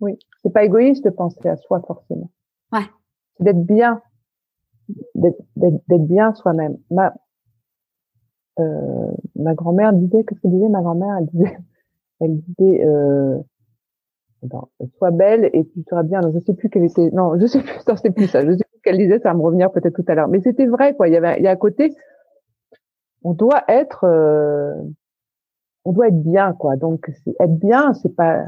oui, 0.00 0.18
c'est 0.42 0.52
pas 0.52 0.64
égoïste 0.64 1.04
de 1.04 1.10
penser 1.10 1.48
à 1.48 1.56
soi 1.56 1.80
forcément. 1.86 2.32
Ouais. 2.72 2.86
d'être 3.38 3.64
bien, 3.64 4.02
d'être 5.14 6.06
bien 6.06 6.34
soi-même. 6.34 6.78
Ma, 6.90 7.14
euh, 8.58 9.12
ma 9.36 9.54
grand-mère 9.54 9.92
disait, 9.92 10.24
qu'est-ce 10.24 10.40
que 10.40 10.48
disait? 10.48 10.68
Ma 10.68 10.82
grand-mère 10.82 11.18
Elle 11.20 11.26
disait, 11.26 11.58
elle 12.20 12.40
disait, 12.40 12.84
euh, 12.84 13.38
sois 14.98 15.12
belle 15.12 15.48
et 15.52 15.64
tu 15.64 15.84
seras 15.88 16.02
bien. 16.02 16.20
je 16.34 16.40
sais 16.40 16.54
plus 16.54 16.70
quelle 16.70 16.84
était, 16.84 17.10
non, 17.12 17.38
je 17.38 17.46
sais 17.46 17.60
plus, 17.60 17.78
ça 17.86 17.96
c'est 17.96 18.10
plus 18.10 18.26
ça. 18.26 18.44
Je 18.44 18.50
sais 18.50 18.64
plus 18.64 18.80
qu'elle 18.82 18.98
disait, 18.98 19.20
ça 19.20 19.30
va 19.30 19.34
me 19.34 19.42
revenir 19.42 19.70
peut-être 19.70 19.94
tout 19.94 20.04
à 20.08 20.16
l'heure. 20.16 20.28
Mais 20.28 20.40
c'était 20.40 20.66
vrai, 20.66 20.96
quoi. 20.96 21.06
Il 21.06 21.14
y 21.14 21.16
avait, 21.16 21.38
il 21.38 21.44
y 21.44 21.46
a 21.46 21.52
à 21.52 21.56
côté, 21.56 21.94
on 23.22 23.32
doit 23.32 23.64
être, 23.68 24.04
euh, 24.04 24.74
on 25.84 25.92
doit 25.92 26.08
être 26.08 26.22
bien, 26.22 26.52
quoi. 26.52 26.76
Donc, 26.76 27.10
être 27.40 27.58
bien, 27.58 27.94
c'est 27.94 28.14
pas, 28.14 28.44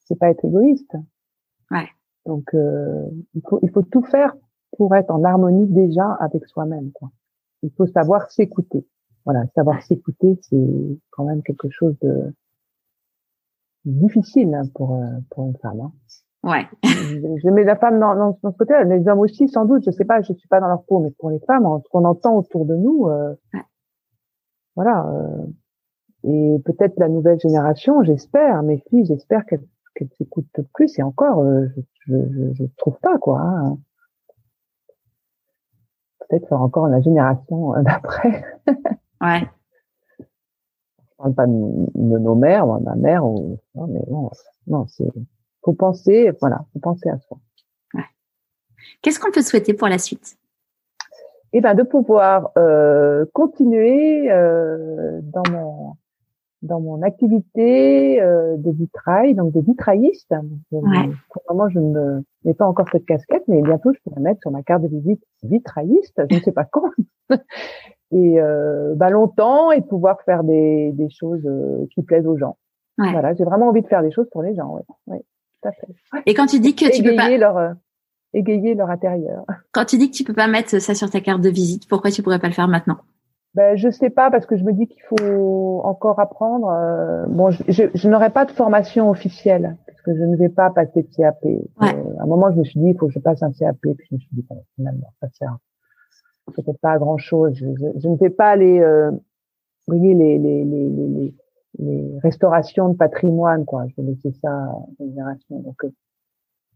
c'est 0.00 0.18
pas 0.18 0.30
être 0.30 0.44
égoïste. 0.44 0.96
Ouais. 1.70 1.88
Donc, 2.26 2.54
euh, 2.54 3.06
il 3.34 3.42
faut, 3.48 3.58
il 3.62 3.70
faut 3.70 3.82
tout 3.82 4.02
faire 4.02 4.34
pour 4.76 4.94
être 4.94 5.10
en 5.10 5.24
harmonie 5.24 5.66
déjà 5.66 6.12
avec 6.20 6.46
soi-même, 6.46 6.90
quoi. 6.92 7.10
Il 7.62 7.70
faut 7.72 7.86
savoir 7.86 8.30
s'écouter. 8.30 8.86
Voilà, 9.24 9.44
savoir 9.54 9.82
s'écouter, 9.82 10.38
c'est 10.42 10.98
quand 11.10 11.24
même 11.24 11.42
quelque 11.42 11.68
chose 11.70 11.96
de 12.00 12.32
difficile 13.84 14.54
hein, 14.54 14.62
pour 14.74 14.94
euh, 14.96 15.06
pour 15.30 15.46
une 15.46 15.56
femme. 15.56 15.80
Hein. 15.80 15.92
Ouais. 16.44 16.66
je, 16.84 17.50
mets 17.50 17.64
la 17.64 17.76
femme 17.76 17.98
dans, 17.98 18.14
dans, 18.14 18.38
ce 18.52 18.56
côté, 18.56 18.72
les 18.84 19.08
hommes 19.08 19.18
aussi 19.18 19.48
sans 19.48 19.64
doute. 19.64 19.82
Je 19.84 19.90
sais 19.90 20.04
pas, 20.04 20.20
je 20.22 20.32
suis 20.32 20.48
pas 20.48 20.60
dans 20.60 20.68
leur 20.68 20.84
peau, 20.84 21.00
mais 21.00 21.10
pour 21.18 21.30
les 21.30 21.40
femmes, 21.40 21.66
ce 21.84 21.88
qu'on 21.90 22.04
entend 22.04 22.36
autour 22.36 22.64
de 22.64 22.76
nous, 22.76 23.08
euh, 23.08 23.34
voilà. 24.78 25.08
Euh, 25.08 25.46
et 26.22 26.58
peut-être 26.64 26.94
la 26.98 27.08
nouvelle 27.08 27.40
génération, 27.40 28.04
j'espère, 28.04 28.62
mes 28.62 28.78
filles, 28.88 29.06
j'espère 29.06 29.44
qu'elles 29.44 29.66
qu'elles 29.96 30.10
s'écoutent 30.16 30.46
plus. 30.72 30.96
Et 31.00 31.02
encore, 31.02 31.40
euh, 31.40 31.66
je, 32.06 32.14
je, 32.14 32.54
je, 32.54 32.64
trouve 32.76 32.96
pas 33.00 33.18
quoi. 33.18 33.40
Hein. 33.40 33.78
Peut-être 36.20 36.48
faire 36.48 36.62
encore 36.62 36.86
la 36.86 37.00
génération 37.00 37.74
euh, 37.74 37.82
d'après. 37.82 38.44
ouais. 39.20 39.50
Je 40.20 41.16
parle 41.16 41.34
pas 41.34 41.46
de, 41.48 41.52
nos 41.52 42.34
mères, 42.36 42.66
ma 42.66 42.94
mère, 42.94 43.26
ou, 43.26 43.58
non, 43.74 43.88
mais 43.88 44.04
bon, 44.06 44.30
non, 44.68 44.86
c'est, 44.86 45.10
faut 45.64 45.72
penser, 45.72 46.30
voilà, 46.40 46.64
faut 46.72 46.78
penser 46.78 47.08
à 47.08 47.18
soi. 47.18 47.40
Ouais. 47.94 48.04
Qu'est-ce 49.02 49.18
qu'on 49.18 49.32
peut 49.32 49.42
souhaiter 49.42 49.74
pour 49.74 49.88
la 49.88 49.98
suite? 49.98 50.38
Eh 51.52 51.60
ben, 51.60 51.74
de 51.74 51.82
pouvoir 51.82 52.50
euh, 52.58 53.24
continuer 53.32 54.30
euh, 54.30 55.20
dans 55.22 55.42
mon 55.50 55.94
dans 56.62 56.80
mon 56.80 57.02
activité 57.02 58.20
euh, 58.20 58.56
de 58.56 58.70
vitrail, 58.70 59.34
donc 59.34 59.52
de 59.52 59.60
vitrailliste. 59.60 60.34
Ouais. 60.72 61.08
Pour 61.30 61.42
le 61.48 61.54
moment, 61.54 61.68
je 61.68 61.78
ne 61.78 62.20
mets 62.44 62.54
pas 62.54 62.66
encore 62.66 62.86
cette 62.90 63.06
casquette, 63.06 63.44
mais 63.48 63.62
bientôt, 63.62 63.92
je 63.92 63.98
pourrais 64.02 64.20
mettre 64.20 64.40
sur 64.40 64.50
ma 64.50 64.62
carte 64.62 64.82
de 64.82 64.88
visite 64.88 65.22
vitrailliste, 65.42 66.20
je 66.30 66.36
ne 66.36 66.40
sais 66.40 66.52
pas 66.52 66.64
quand. 66.64 66.90
et 68.10 68.40
euh, 68.40 68.94
bah, 68.96 69.10
longtemps, 69.10 69.70
et 69.70 69.82
pouvoir 69.82 70.20
faire 70.22 70.42
des, 70.42 70.92
des 70.92 71.08
choses 71.10 71.46
euh, 71.46 71.86
qui 71.94 72.02
plaisent 72.02 72.26
aux 72.26 72.36
gens. 72.36 72.56
Ouais. 72.98 73.12
Voilà, 73.12 73.34
j'ai 73.34 73.44
vraiment 73.44 73.68
envie 73.68 73.82
de 73.82 73.86
faire 73.86 74.02
des 74.02 74.10
choses 74.10 74.28
pour 74.30 74.42
les 74.42 74.54
gens. 74.56 74.74
Oui, 74.74 74.82
ouais, 75.06 75.24
tout 75.62 75.68
à 75.68 75.72
fait. 75.72 75.86
Et 76.26 76.34
quand 76.34 76.46
tu 76.46 76.58
dis 76.58 76.74
que 76.74 76.90
tu 76.90 77.02
peux 77.02 77.14
pas 77.14 77.30
leur 77.36 77.56
euh, 77.56 77.72
égayer 78.34 78.74
leur 78.74 78.90
intérieur. 78.90 79.44
Quand 79.72 79.84
tu 79.84 79.98
dis 79.98 80.10
que 80.10 80.16
tu 80.16 80.24
peux 80.24 80.34
pas 80.34 80.48
mettre 80.48 80.80
ça 80.80 80.94
sur 80.94 81.10
ta 81.10 81.20
carte 81.20 81.40
de 81.40 81.48
visite, 81.48 81.88
pourquoi 81.88 82.10
tu 82.10 82.22
pourrais 82.22 82.38
pas 82.38 82.48
le 82.48 82.54
faire 82.54 82.68
maintenant? 82.68 82.98
Ben, 83.54 83.76
je 83.76 83.90
sais 83.90 84.10
pas 84.10 84.30
parce 84.30 84.46
que 84.46 84.56
je 84.56 84.64
me 84.64 84.72
dis 84.72 84.86
qu'il 84.86 85.02
faut 85.08 85.80
encore 85.82 86.20
apprendre. 86.20 86.68
Euh, 86.68 87.26
bon, 87.28 87.50
je, 87.50 87.62
je, 87.68 87.84
je 87.94 88.08
n'aurai 88.08 88.30
pas 88.30 88.44
de 88.44 88.50
formation 88.50 89.10
officielle 89.10 89.76
parce 89.86 90.00
que 90.02 90.14
je 90.14 90.22
ne 90.22 90.36
vais 90.36 90.50
pas 90.50 90.70
passer 90.70 91.02
de 91.02 91.08
CAP. 91.16 91.42
Ouais. 91.42 91.60
Euh, 91.82 92.20
à 92.20 92.24
un 92.24 92.26
moment, 92.26 92.52
je 92.52 92.58
me 92.58 92.64
suis 92.64 92.78
dit 92.78 92.90
il 92.90 92.98
faut 92.98 93.06
que 93.06 93.12
je 93.14 93.18
passe 93.18 93.42
un 93.42 93.50
CAP. 93.52 93.78
Puis 93.80 94.06
je 94.10 94.14
me 94.14 94.20
suis 94.20 94.28
dit 94.32 94.44
bon, 94.48 94.62
finalement, 94.76 95.12
ça 95.20 95.28
sert 95.32 95.56
peut-être 96.54 96.78
pas 96.80 96.92
à 96.92 96.98
grand 96.98 97.18
chose. 97.18 97.54
Je, 97.54 97.66
je, 97.66 98.00
je, 98.00 98.08
ne 98.08 98.16
vais 98.16 98.30
pas 98.30 98.50
aller, 98.50 98.80
euh, 98.80 99.10
voyez, 99.86 100.14
les, 100.14 100.38
les, 100.38 100.64
les, 100.64 100.88
les, 100.88 101.34
les 101.78 102.18
restaurations 102.22 102.90
de 102.90 102.96
patrimoine, 102.96 103.64
quoi. 103.64 103.86
Je 103.88 104.00
vais 104.00 104.10
laisser 104.10 104.32
ça 104.42 104.50
à 104.50 104.72
la 105.00 105.06
génération. 105.06 105.60
Donc, 105.60 105.84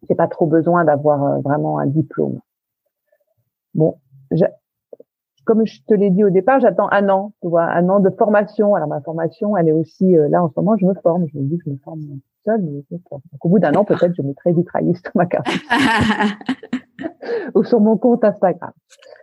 c'est 0.09 0.15
pas 0.15 0.29
trop 0.29 0.47
besoin 0.47 0.85
d'avoir 0.85 1.25
euh, 1.25 1.39
vraiment 1.41 1.79
un 1.79 1.87
diplôme. 1.87 2.41
Bon, 3.75 3.97
comme 5.45 5.67
je 5.67 5.81
te 5.89 5.95
l'ai 5.95 6.11
dit 6.11 6.25
au 6.25 6.31
départ, 6.31 6.61
j'attends 6.61 6.89
un 6.91 7.09
an, 7.09 7.33
tu 7.43 7.49
vois, 7.49 7.65
un 7.65 7.89
an 7.89 8.01
de 8.01 8.11
formation. 8.11 8.75
Alors 8.75 8.89
ma 8.89 9.01
formation, 9.01 9.57
elle 9.57 9.69
est 9.69 9.73
aussi 9.73 10.17
euh, 10.17 10.29
là 10.29 10.43
en 10.43 10.49
ce 10.49 10.55
moment, 10.57 10.77
je 10.77 10.87
me 10.87 10.95
forme. 10.95 11.27
Je 11.33 11.39
me 11.39 11.45
dis 11.45 11.59
que 11.59 11.65
je 11.67 11.71
me 11.71 11.79
forme 11.85 12.01
seule, 12.45 12.61
mais 12.63 12.83
je 12.89 12.95
me 12.95 13.01
forme. 13.09 13.23
Donc 13.33 13.45
au 13.45 13.49
bout 13.49 13.59
d'un 13.59 13.75
an, 13.75 13.85
peut-être, 13.85 14.15
je 14.15 14.23
mettrai 14.23 14.53
vitrailliste 14.53 15.05
sur 15.05 15.17
ma 15.17 15.27
carte 15.27 15.49
ou 17.55 17.65
sur 17.65 17.81
mon 17.81 17.97
compte 17.97 18.25
Instagram. 18.25 18.73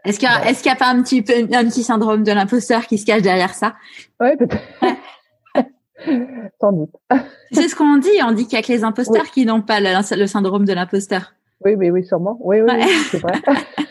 Est-ce 0.05 0.19
qu'il 0.19 0.27
y 0.71 0.73
a, 0.73 0.75
pas 0.75 0.89
un 0.89 1.01
petit 1.01 1.21
peu, 1.21 1.34
un 1.34 1.65
petit 1.65 1.84
syndrome 1.84 2.23
de 2.23 2.32
l'imposteur 2.32 2.82
qui 2.82 2.97
se 2.97 3.05
cache 3.05 3.21
derrière 3.21 3.53
ça? 3.53 3.73
Oui, 4.19 4.36
peut-être. 4.38 4.57
Sans 6.62 6.72
doute. 6.72 6.95
C'est 7.52 7.68
ce 7.68 7.76
qu'on 7.76 7.97
dit? 7.97 8.10
On 8.24 8.32
dit 8.32 8.45
qu'il 8.45 8.54
y 8.54 8.60
a 8.60 8.62
que 8.62 8.72
les 8.72 8.84
imposteurs 8.84 9.24
oui. 9.24 9.32
qui 9.34 9.45
n'ont 9.45 9.62
pas 9.62 9.80
le, 9.80 9.89
le, 10.18 10.28
syndrome 10.28 10.66
de 10.66 10.74
l'imposteur. 10.74 11.34
Oui, 11.66 11.76
mais 11.76 11.91
oui, 11.91 12.06
sûrement. 12.06 12.38
Oui, 12.41 12.62
oui, 12.62 12.72
ouais. 12.72 12.86
oui 12.86 12.93
c'est 13.12 13.20
vrai. 13.20 13.34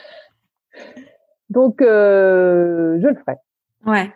Donc, 1.51 1.81
euh, 1.81 2.99
je 3.01 3.09
le 3.09 3.15
ferai. 3.15 3.37
Ouais. 3.87 4.13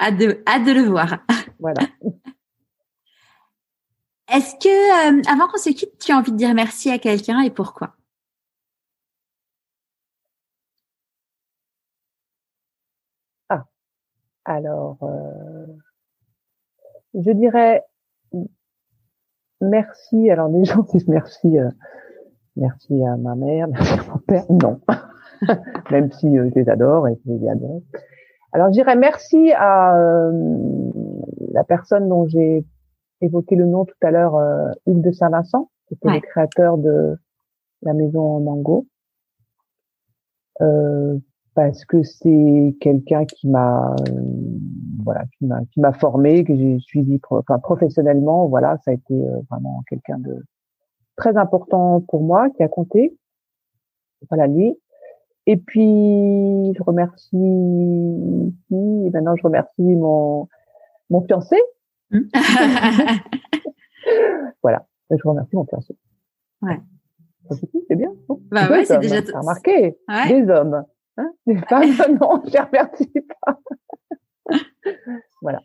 Hâte 0.00 0.16
de, 0.16 0.42
hâte 0.46 0.64
de 0.64 0.72
le 0.72 0.82
voir. 0.82 1.18
Voilà. 1.60 1.80
Est-ce 4.30 4.54
que, 4.56 5.18
euh, 5.18 5.22
avant 5.30 5.48
qu'on 5.48 5.56
se 5.56 5.70
quitte, 5.70 5.98
tu 5.98 6.12
as 6.12 6.16
envie 6.18 6.32
de 6.32 6.36
dire 6.36 6.52
merci 6.52 6.90
à 6.90 6.98
quelqu'un 6.98 7.40
et 7.40 7.50
pourquoi? 7.50 7.94
Ah, 13.48 13.64
alors, 14.44 14.98
euh, 15.02 15.53
je 17.14 17.30
dirais 17.32 17.82
merci. 19.60 20.30
Alors, 20.30 20.48
les 20.48 20.64
gens 20.64 20.82
disent 20.92 21.08
merci, 21.08 21.58
euh, 21.58 21.70
merci 22.56 23.04
à 23.04 23.16
ma 23.16 23.34
mère, 23.34 23.68
merci 23.68 23.92
à 23.92 24.12
mon 24.12 24.18
père. 24.18 24.44
Non. 24.50 24.80
même 25.90 26.10
si 26.12 26.38
euh, 26.38 26.50
je 26.50 26.60
les 26.60 26.68
adore 26.68 27.08
et 27.08 27.18
je 27.24 27.32
les 27.32 27.48
adore. 27.48 27.82
Alors, 28.52 28.68
je 28.68 28.72
dirais 28.72 28.96
merci 28.96 29.52
à 29.52 29.96
euh, 29.96 30.32
la 31.52 31.64
personne 31.64 32.08
dont 32.08 32.26
j'ai 32.26 32.64
évoqué 33.20 33.56
le 33.56 33.66
nom 33.66 33.84
tout 33.84 33.94
à 34.02 34.10
l'heure, 34.10 34.36
euh, 34.36 34.70
Hugues 34.86 35.02
de 35.02 35.12
Saint-Vincent, 35.12 35.70
qui 35.88 35.94
était 35.94 36.08
ouais. 36.08 36.14
le 36.14 36.20
créateur 36.20 36.78
de 36.78 37.18
la 37.82 37.92
maison 37.92 38.40
Mango, 38.40 38.86
euh, 40.60 41.18
parce 41.54 41.84
que 41.84 42.02
c'est 42.02 42.76
quelqu'un 42.80 43.24
qui 43.24 43.48
m'a, 43.48 43.94
voilà, 45.04 45.24
qui 45.38 45.46
m'a, 45.46 45.60
qui 45.72 45.80
m'a 45.80 45.92
formé, 45.92 46.44
que 46.44 46.54
j'ai 46.54 46.78
suivi, 46.80 47.20
enfin 47.30 47.58
professionnellement, 47.58 48.48
voilà, 48.48 48.78
ça 48.84 48.90
a 48.90 48.94
été 48.94 49.14
vraiment 49.50 49.82
quelqu'un 49.88 50.18
de 50.18 50.44
très 51.16 51.36
important 51.36 52.00
pour 52.00 52.22
moi, 52.22 52.50
qui 52.50 52.62
a 52.62 52.68
compté. 52.68 53.16
Voilà 54.30 54.46
lui. 54.46 54.76
Et 55.46 55.56
puis, 55.56 56.72
je 56.74 56.82
remercie, 56.82 57.36
et 57.36 59.10
maintenant 59.10 59.36
je 59.36 59.42
remercie 59.42 59.82
mon, 59.82 60.48
mon 61.10 61.22
fiancé. 61.22 61.56
Voilà, 64.62 64.86
je 65.10 65.16
remercie 65.28 65.56
mon 65.56 65.64
fiancé. 65.64 65.96
Ouais. 66.62 66.80
C'est 67.88 67.96
bien. 67.96 68.12
Non? 68.28 68.40
Bah 68.50 68.70
ouais, 68.70 68.84
c'est 68.84 68.98
déjà. 68.98 69.20
Remarqué 69.20 69.98
ouais. 70.08 70.28
Des 70.28 70.50
hommes. 70.50 70.84
Hein? 71.16 71.30
Des 71.46 71.56
femmes, 71.56 71.90
non, 72.20 72.42
je 72.46 72.52
les 72.52 72.60
remercie 72.60 73.12
pas. 73.42 73.58
Voilà. 75.42 75.60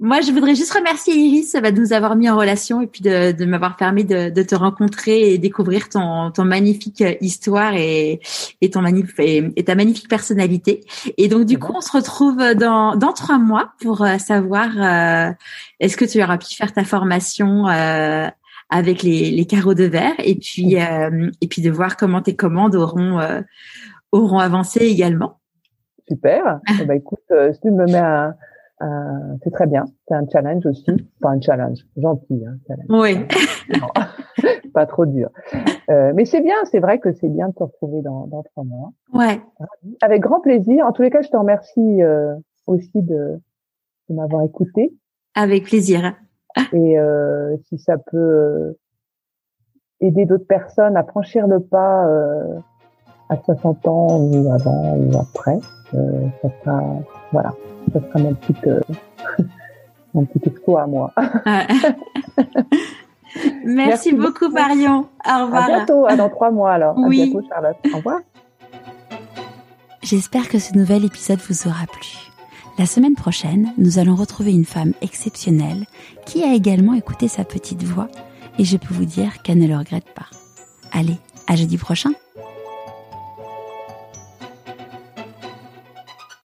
Moi, 0.00 0.20
je 0.20 0.32
voudrais 0.32 0.56
juste 0.56 0.72
remercier 0.72 1.14
Iris 1.14 1.52
de 1.52 1.80
nous 1.80 1.92
avoir 1.92 2.16
mis 2.16 2.28
en 2.28 2.36
relation 2.36 2.80
et 2.80 2.88
puis 2.88 3.00
de, 3.00 3.30
de 3.30 3.44
m'avoir 3.44 3.76
permis 3.76 4.04
de, 4.04 4.28
de, 4.28 4.42
te 4.42 4.56
rencontrer 4.56 5.32
et 5.32 5.38
découvrir 5.38 5.88
ton, 5.88 6.32
ton 6.32 6.44
magnifique 6.44 7.02
histoire 7.20 7.74
et, 7.74 8.20
et 8.60 8.70
ton 8.70 8.82
magnifique 8.82 9.18
et, 9.20 9.52
et, 9.54 9.64
ta 9.64 9.76
magnifique 9.76 10.08
personnalité. 10.08 10.84
Et 11.16 11.28
donc, 11.28 11.46
du 11.46 11.58
coup, 11.58 11.72
on 11.76 11.80
se 11.80 11.92
retrouve 11.92 12.54
dans, 12.54 12.96
dans 12.96 13.12
trois 13.12 13.38
mois 13.38 13.72
pour 13.80 14.04
savoir 14.18 14.70
euh, 14.76 15.32
est-ce 15.78 15.96
que 15.96 16.04
tu 16.04 16.22
auras 16.22 16.38
pu 16.38 16.54
faire 16.54 16.72
ta 16.72 16.84
formation 16.84 17.68
euh, 17.68 18.26
avec 18.70 19.02
les, 19.02 19.30
les 19.30 19.44
carreaux 19.46 19.74
de 19.74 19.84
verre 19.84 20.14
et 20.18 20.34
puis 20.34 20.80
euh, 20.80 21.30
et 21.40 21.48
puis 21.48 21.62
de 21.62 21.70
voir 21.70 21.96
comment 21.96 22.22
tes 22.22 22.34
commandes 22.34 22.74
auront 22.74 23.20
euh, 23.20 23.40
auront 24.12 24.38
avancé 24.38 24.80
également. 24.80 25.40
Super. 26.08 26.60
eh 26.80 26.84
ben, 26.84 26.94
écoute, 26.94 27.32
si 27.52 27.60
tu 27.60 27.70
me 27.70 27.86
mets 27.86 27.96
un 27.96 28.34
euh, 28.82 29.36
c'est 29.42 29.50
très 29.50 29.66
bien. 29.66 29.84
C'est 30.08 30.14
un 30.14 30.26
challenge 30.30 30.66
aussi. 30.66 30.90
Pas 31.20 31.30
un 31.30 31.40
challenge, 31.40 31.78
gentil. 31.96 32.44
Hein, 32.46 32.56
challenge. 32.66 32.86
Oui. 32.88 33.26
Non, 33.80 33.88
pas 34.74 34.84
trop 34.84 35.06
dur. 35.06 35.30
Euh, 35.88 36.12
mais 36.14 36.26
c'est 36.26 36.42
bien. 36.42 36.56
C'est 36.70 36.80
vrai 36.80 36.98
que 36.98 37.14
c'est 37.14 37.30
bien 37.30 37.48
de 37.48 37.54
te 37.54 37.62
retrouver 37.62 38.02
dans, 38.02 38.26
dans 38.26 38.42
trois 38.42 38.64
mois. 38.64 38.92
Ouais. 39.14 39.40
Avec 40.02 40.20
grand 40.20 40.40
plaisir. 40.40 40.84
En 40.86 40.92
tous 40.92 41.00
les 41.00 41.08
cas, 41.08 41.22
je 41.22 41.30
te 41.30 41.36
remercie 41.36 42.02
euh, 42.02 42.34
aussi 42.66 43.00
de, 43.00 43.40
de 44.10 44.14
m'avoir 44.14 44.42
écouté. 44.42 44.92
Avec 45.34 45.64
plaisir. 45.64 46.14
Et 46.74 46.98
euh, 46.98 47.56
si 47.68 47.78
ça 47.78 47.96
peut 47.96 48.76
aider 50.00 50.26
d'autres 50.26 50.46
personnes 50.46 50.98
à 50.98 51.04
franchir 51.04 51.46
le 51.46 51.60
pas 51.60 52.06
à 53.28 53.36
60 53.36 53.86
ans 53.88 54.18
ou 54.18 54.52
avant 54.52 54.96
ou 54.96 55.16
après. 55.18 55.58
Euh, 55.94 56.26
ça 56.42 56.48
sera, 56.62 56.82
voilà, 57.32 57.54
ça 57.92 58.00
sera 58.00 58.18
mon 58.18 58.34
petit, 58.34 58.54
euh, 58.66 58.80
mon 60.14 60.24
petit 60.24 60.48
exploit 60.48 60.82
à 60.82 60.86
moi. 60.86 61.12
Merci, 63.64 64.12
beaucoup, 64.12 64.48
Marion. 64.48 65.06
Au 65.26 65.44
revoir. 65.44 65.64
À 65.64 65.66
bientôt, 65.66 66.06
dans 66.16 66.28
trois 66.28 66.50
mois 66.50 66.72
alors. 66.72 66.96
Oui. 66.98 67.22
À 67.22 67.26
bientôt, 67.26 67.48
Charlotte. 67.48 67.76
Au 67.92 67.96
revoir. 67.96 68.20
J'espère 70.02 70.48
que 70.48 70.58
ce 70.58 70.74
nouvel 70.76 71.04
épisode 71.04 71.40
vous 71.48 71.66
aura 71.66 71.86
plu. 71.86 72.30
La 72.78 72.86
semaine 72.86 73.14
prochaine, 73.14 73.72
nous 73.78 73.98
allons 73.98 74.16
retrouver 74.16 74.52
une 74.52 74.64
femme 74.64 74.92
exceptionnelle 75.00 75.86
qui 76.26 76.42
a 76.42 76.54
également 76.54 76.94
écouté 76.94 77.28
sa 77.28 77.44
petite 77.44 77.84
voix 77.84 78.08
et 78.58 78.64
je 78.64 78.76
peux 78.76 78.92
vous 78.92 79.04
dire 79.04 79.42
qu'elle 79.42 79.58
ne 79.58 79.66
le 79.66 79.76
regrette 79.76 80.12
pas. 80.14 80.26
Allez, 80.92 81.16
à 81.46 81.56
jeudi 81.56 81.78
prochain 81.78 82.10